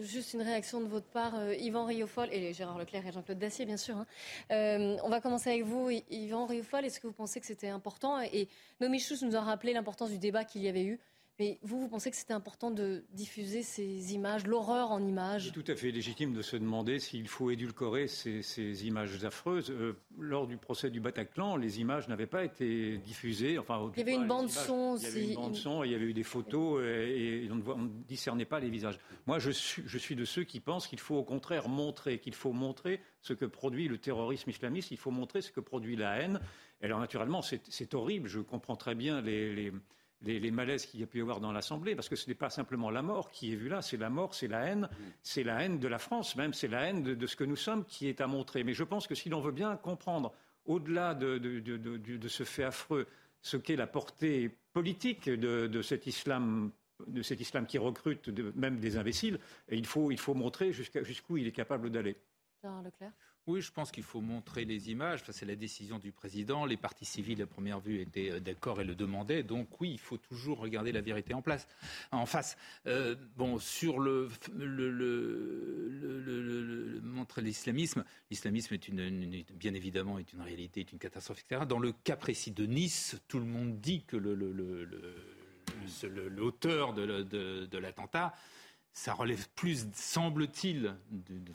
Juste 0.01 0.33
une 0.33 0.41
réaction 0.41 0.81
de 0.81 0.87
votre 0.87 1.05
part, 1.07 1.35
euh, 1.35 1.55
Yvan 1.55 1.85
Riofol 1.85 2.29
et 2.31 2.53
Gérard 2.53 2.77
Leclerc 2.77 3.05
et 3.07 3.11
Jean-Claude 3.11 3.37
Dacier, 3.37 3.65
bien 3.65 3.77
sûr. 3.77 3.95
Hein. 3.97 4.97
on 5.03 5.09
va 5.09 5.21
commencer 5.21 5.49
avec 5.49 5.63
vous, 5.63 5.89
Yvan 6.09 6.45
Riofol. 6.45 6.85
Est-ce 6.85 6.99
que 6.99 7.07
vous 7.07 7.13
pensez 7.13 7.39
que 7.39 7.45
c'était 7.45 7.69
important? 7.69 8.19
Et 8.21 8.47
Noémie 8.79 8.99
Schulz 8.99 9.23
nous 9.23 9.35
a 9.35 9.41
rappelé 9.41 9.73
l'importance 9.73 10.09
du 10.09 10.17
débat 10.17 10.43
qu'il 10.43 10.61
y 10.61 10.67
avait 10.67 10.83
eu 10.83 10.99
mais 11.39 11.57
vous, 11.63 11.79
vous 11.79 11.87
pensez 11.87 12.11
que 12.11 12.15
c'était 12.15 12.33
important 12.33 12.69
de 12.69 13.03
diffuser 13.11 13.63
ces 13.63 14.13
images, 14.13 14.45
l'horreur 14.45 14.91
en 14.91 15.03
images 15.03 15.47
C'est 15.47 15.63
tout 15.63 15.71
à 15.71 15.75
fait 15.75 15.89
légitime 15.89 16.31
de 16.33 16.43
se 16.43 16.55
demander 16.55 16.99
s'il 16.99 17.27
faut 17.27 17.49
édulcorer 17.49 18.07
ces, 18.07 18.85
images 18.85 19.25
affreuses. 19.25 19.71
Euh, 19.71 19.97
lors 20.19 20.45
du 20.45 20.57
procès 20.57 20.91
du 20.91 20.99
Bataclan, 20.99 21.57
les 21.57 21.79
images 21.79 22.07
n'avaient 22.07 22.27
pas 22.27 22.43
été 22.43 22.97
diffusées. 22.99 23.57
Enfin, 23.57 23.91
il 23.95 23.99
y 23.99 24.03
avait 24.03 24.13
une 24.13 24.27
bande 24.27 24.49
son 24.49 24.93
aussi. 24.93 25.05
Il 25.05 25.09
y 25.09 25.11
avait 25.11 25.27
une 25.29 25.35
bande 25.35 25.55
son, 25.55 25.83
il 25.83 25.91
y 25.91 25.95
avait 25.95 26.05
eu 26.05 26.13
des 26.13 26.23
photos 26.23 26.83
et, 26.83 27.49
on, 27.49 27.77
ne 27.77 27.89
discernait 28.07 28.45
pas 28.45 28.59
les 28.59 28.69
visages. 28.69 28.99
Moi, 29.25 29.39
je 29.39 29.49
suis, 29.49 29.83
je 29.87 29.97
suis 29.97 30.15
de 30.15 30.25
ceux 30.25 30.43
qui 30.43 30.59
pensent 30.59 30.87
qu'il 30.87 30.99
faut 30.99 31.15
au 31.15 31.23
contraire 31.23 31.67
montrer, 31.67 32.19
qu'il 32.19 32.35
faut 32.35 32.53
montrer 32.53 33.01
ce 33.21 33.33
que 33.33 33.45
produit 33.45 33.87
le 33.87 33.97
terrorisme 33.97 34.51
islamiste, 34.51 34.91
il 34.91 34.97
faut 34.97 35.11
montrer 35.11 35.41
ce 35.41 35.51
que 35.51 35.61
produit 35.61 35.95
la 35.95 36.17
haine. 36.19 36.39
Et 36.81 36.85
alors, 36.85 36.99
naturellement, 36.99 37.41
c'est 37.41 37.93
horrible. 37.95 38.27
Je 38.27 38.39
comprends 38.39 38.75
très 38.75 38.93
bien 38.93 39.21
les 39.21 39.55
les, 39.55 39.71
malaises 40.51 40.85
qu'il 40.85 40.99
y 40.99 41.03
a 41.03 41.07
pu 41.07 41.19
y 41.19 41.21
avoir 41.21 41.39
dans 41.39 41.51
l'Assemblée, 41.51 41.95
parce 41.95 42.09
que 42.09 42.15
ce 42.15 42.27
n'est 42.27 42.35
pas 42.35 42.49
simplement 42.49 42.89
la 42.89 43.01
mort 43.01 43.31
qui 43.31 43.53
est 43.53 43.55
vue 43.55 43.69
là, 43.69 43.81
c'est 43.81 43.97
la 43.97 44.09
mort, 44.09 44.33
c'est 44.33 44.47
la 44.47 44.65
haine, 44.65 44.89
c'est 45.21 45.43
la 45.43 45.61
haine 45.61 45.79
de 45.79 45.87
la 45.87 45.99
France 45.99 46.35
même, 46.35 46.53
c'est 46.53 46.67
la 46.67 46.81
haine 46.81 47.03
de, 47.03 47.27
ce 47.27 47.35
que 47.35 47.43
nous 47.43 47.55
sommes 47.55 47.85
qui 47.85 48.07
est 48.07 48.21
à 48.21 48.27
montrer. 48.27 48.63
Mais 48.63 48.73
je 48.73 48.83
pense 48.83 49.07
que 49.07 49.15
si 49.15 49.29
l'on 49.29 49.41
veut 49.41 49.51
bien 49.51 49.75
comprendre, 49.77 50.33
au-delà 50.65 51.13
de, 51.13 52.27
ce 52.27 52.43
fait 52.43 52.63
affreux, 52.63 53.07
ce 53.41 53.57
qu'est 53.57 53.75
la 53.75 53.87
portée 53.87 54.55
politique 54.73 55.29
de, 55.29 55.81
cet 55.81 56.07
islam 56.07 56.71
de 57.07 57.21
cet 57.21 57.41
islam 57.41 57.65
qui 57.65 57.77
recrute 57.77 58.29
même 58.55 58.79
des 58.79 58.95
imbéciles, 58.97 59.39
il 59.69 59.85
faut, 59.85 60.11
il 60.11 60.19
faut 60.19 60.35
montrer 60.35 60.71
jusqu'où 60.71 61.37
il 61.37 61.47
est 61.47 61.51
capable 61.51 61.89
d'aller. 61.89 62.15
Leclerc 62.63 63.11
oui, 63.45 63.61
je 63.61 63.71
pense 63.71 63.91
qu'il 63.91 64.03
faut 64.03 64.21
montrer 64.21 64.63
les 64.63 64.89
images. 64.89 65.21
c'est 65.29 65.45
la 65.45 65.55
décision 65.55 65.99
du 65.99 66.11
président. 66.11 66.65
Les 66.65 66.77
partis 66.77 67.05
civils, 67.05 67.41
à 67.41 67.45
première 67.45 67.79
vue, 67.79 67.99
étaient 67.99 68.31
euh, 68.31 68.39
d'accord 68.39 68.79
et 68.79 68.85
le 68.85 68.95
demandaient. 68.95 69.43
Donc 69.43 69.81
oui, 69.81 69.91
il 69.91 69.99
faut 69.99 70.17
toujours 70.17 70.59
regarder 70.59 70.91
la 70.91 71.01
vérité 71.01 71.33
en 71.33 71.41
place, 71.41 71.67
en 72.11 72.25
face. 72.25 72.57
Euh, 72.87 73.15
bon, 73.35 73.59
sur 73.59 73.99
le, 73.99 74.29
montrer 77.03 77.41
l'islamisme, 77.41 78.05
l'islamisme 78.31 78.73
est 78.75 78.87
une, 78.87 79.43
bien 79.53 79.73
évidemment 79.73 80.19
est 80.19 80.31
une 80.31 80.41
réalité, 80.41 80.81
est 80.81 80.91
une 80.91 80.99
catastrophe, 80.99 81.43
etc. 81.45 81.65
Dans 81.67 81.79
le 81.79 81.91
cas 81.91 82.15
précis 82.15 82.51
de 82.51 82.65
Nice, 82.65 83.19
tout 83.27 83.39
le 83.39 83.45
monde 83.45 83.79
dit 83.81 84.03
que 84.05 84.15
l'auteur 86.15 86.93
de 86.93 87.77
l'attentat 87.77 88.33
ça 88.93 89.13
relève 89.13 89.49
plus, 89.55 89.87
semble-t-il, 89.95 90.95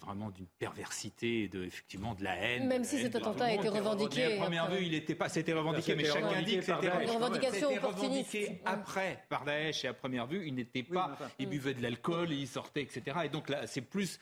vraiment 0.00 0.30
d'une 0.30 0.48
perversité 0.58 1.44
et 1.44 1.48
de, 1.48 1.62
effectivement 1.64 2.14
de 2.14 2.24
la 2.24 2.34
haine. 2.36 2.66
Même 2.66 2.82
si 2.82 3.00
cet 3.00 3.14
attentat 3.14 3.44
a 3.44 3.52
été 3.52 3.68
revendiqué. 3.68 4.38
À 4.38 4.42
première 4.42 4.68
vue, 4.68 4.84
il 4.84 4.90
n'était 4.90 5.14
pas, 5.14 5.28
c'était 5.28 5.52
revendiqué, 5.52 5.94
mais 5.94 6.04
chacun 6.04 6.42
dit 6.42 6.56
que 6.56 6.64
c'était 6.64 6.90
revendiqué 6.90 8.60
après 8.64 9.24
par 9.28 9.44
Daesh 9.44 9.84
et 9.84 9.88
à 9.88 9.94
première 9.94 10.26
vue, 10.26 10.48
il 10.48 10.54
n'était 10.56 10.82
pas, 10.82 11.16
il 11.38 11.48
buvait 11.48 11.74
de 11.74 11.82
l'alcool, 11.82 12.32
il 12.32 12.48
sortait, 12.48 12.82
etc. 12.82 13.18
Et 13.24 13.28
donc 13.28 13.48
là, 13.48 13.68
c'est 13.68 13.82
plus 13.82 14.18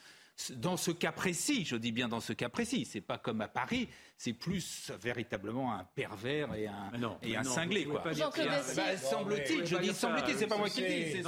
dans 0.51 0.77
ce 0.77 0.91
cas 0.91 1.13
précis, 1.13 1.65
je 1.65 1.77
dis 1.77 1.93
bien 1.93 2.09
dans 2.09 2.21
ce 2.21 2.35
cas 2.35 2.51
précis, 2.51 2.85
c'est 2.85 3.01
pas 3.01 3.17
comme 3.17 3.41
à 3.41 3.49
Paris, 3.49 3.89
c'est 4.19 4.35
plus 4.35 4.93
véritablement 5.01 5.73
un 5.73 5.85
pervers 5.85 6.55
et 6.55 6.67
un, 6.67 6.91
et 7.23 7.37
un 7.37 7.45
cinglé. 7.45 7.87
Quoi. 7.87 8.03
Bah, 8.05 8.97
semble-t-il, 8.99 9.65
je 9.65 9.77
dis 9.79 9.95
semble-t-il, 9.95 10.37
c'est 10.37 10.47
pas 10.47 10.59
moi 10.59 10.69
qui 10.69 10.83
dis. 10.83 11.23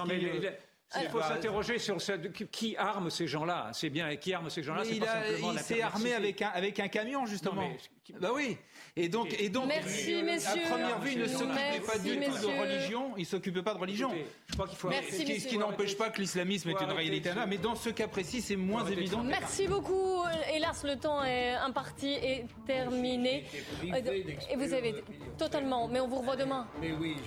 Il 0.96 1.08
faut 1.10 1.20
s'interroger 1.20 1.78
sur 1.78 2.00
ce, 2.00 2.12
qui 2.12 2.76
arme 2.76 3.10
ces 3.10 3.26
gens-là. 3.26 3.70
C'est 3.72 3.90
bien, 3.90 4.14
qui 4.16 4.32
arme 4.32 4.48
ces 4.48 4.62
gens-là. 4.62 4.84
Il 4.84 5.58
s'est 5.58 5.82
armé 5.82 6.14
avec 6.14 6.40
un, 6.40 6.48
avec 6.48 6.80
un 6.80 6.88
camion, 6.88 7.26
justement. 7.26 7.70
Bah 8.20 8.30
oui. 8.34 8.56
Et 8.96 9.08
donc, 9.08 9.34
et 9.38 9.48
donc 9.48 9.66
Merci, 9.66 10.22
messieurs. 10.22 10.62
à 10.64 10.68
première 10.70 11.00
vue, 11.00 11.12
il 11.12 11.20
ne 11.20 11.26
s'occupait 11.26 11.80
pas 11.86 11.98
du 11.98 12.16
tout 12.18 12.46
de 12.48 12.60
religion. 12.60 13.12
Il 13.16 13.26
s'occupait 13.26 13.62
pas 13.62 13.74
de 13.74 13.78
religion. 13.78 14.10
je 14.46 14.54
crois 14.54 14.66
qu'il 14.66 14.78
faut. 14.78 14.88
Merci, 14.88 15.40
ce 15.40 15.46
qui, 15.46 15.58
n'empêche 15.58 15.96
pas 15.96 16.10
que 16.10 16.20
l'islamisme 16.20 16.70
est 16.70 16.80
une 16.80 16.92
réalité 16.92 17.32
là, 17.34 17.46
mais 17.46 17.58
dans 17.58 17.74
ce 17.74 17.90
cas 17.90 18.08
précis, 18.08 18.40
c'est 18.40 18.56
moins 18.56 18.86
évident. 18.86 19.22
Merci 19.22 19.68
beaucoup. 19.68 20.22
Hélas, 20.52 20.84
le 20.84 20.96
temps 20.96 21.22
est 21.24 21.52
imparti 21.52 22.08
et 22.08 22.44
terminé. 22.66 23.44
Et 23.82 24.56
vous 24.56 24.72
avez 24.72 24.94
totalement. 25.36 25.88
Mais 25.88 26.00
on 26.00 26.08
vous 26.08 26.18
revoit 26.18 26.36
demain. 26.36 26.66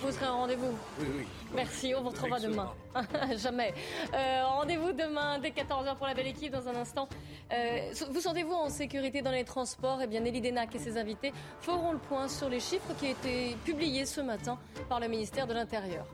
Vous 0.01 0.11
serez 0.11 0.27
en 0.27 0.39
rendez-vous. 0.39 0.73
Oui, 0.99 1.07
oui. 1.17 1.25
Merci. 1.55 1.93
On 1.95 2.01
vous 2.01 2.09
retrouvera 2.09 2.39
demain. 2.39 2.73
Jamais. 3.37 3.73
Euh, 4.13 4.43
rendez-vous 4.45 4.91
demain 4.91 5.39
dès 5.39 5.49
14h 5.49 5.95
pour 5.95 6.07
la 6.07 6.13
belle 6.13 6.27
équipe 6.27 6.51
dans 6.51 6.67
un 6.67 6.75
instant. 6.75 7.07
Euh, 7.53 7.91
vous 8.11 8.21
sentez-vous 8.21 8.53
en 8.53 8.69
sécurité 8.69 9.21
dans 9.21 9.31
les 9.31 9.43
transports? 9.43 9.99
Eh 10.01 10.07
bien, 10.07 10.19
Nelly 10.19 10.41
Denac 10.41 10.70
et 10.75 10.79
ses 10.79 10.97
invités 10.97 11.33
feront 11.59 11.91
le 11.91 11.97
point 11.97 12.27
sur 12.27 12.49
les 12.49 12.59
chiffres 12.59 12.93
qui 12.99 13.07
ont 13.07 13.11
été 13.11 13.57
publiés 13.65 14.05
ce 14.05 14.21
matin 14.21 14.57
par 14.89 14.99
le 14.99 15.07
ministère 15.07 15.47
de 15.47 15.53
l'Intérieur. 15.53 16.05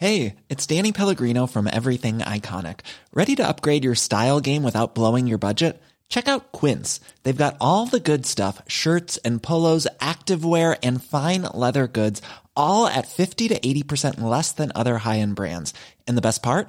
Hey, 0.00 0.36
it's 0.48 0.64
Danny 0.64 0.92
Pellegrino 0.92 1.48
from 1.48 1.66
Everything 1.66 2.18
Iconic. 2.18 2.82
Ready 3.12 3.34
to 3.34 3.48
upgrade 3.48 3.82
your 3.82 3.96
style 3.96 4.38
game 4.38 4.62
without 4.62 4.94
blowing 4.94 5.26
your 5.26 5.38
budget? 5.38 5.82
Check 6.08 6.28
out 6.28 6.52
Quince. 6.52 7.00
They've 7.24 7.44
got 7.44 7.56
all 7.60 7.86
the 7.86 7.98
good 7.98 8.24
stuff 8.24 8.62
shirts 8.68 9.16
and 9.24 9.42
polos, 9.42 9.88
activewear, 9.98 10.78
and 10.84 11.02
fine 11.02 11.42
leather 11.52 11.88
goods, 11.88 12.22
all 12.56 12.86
at 12.86 13.08
50 13.08 13.48
to 13.48 13.58
80% 13.58 14.20
less 14.20 14.52
than 14.52 14.70
other 14.72 14.98
high 14.98 15.18
end 15.18 15.34
brands. 15.34 15.74
And 16.06 16.16
the 16.16 16.22
best 16.22 16.44
part? 16.44 16.68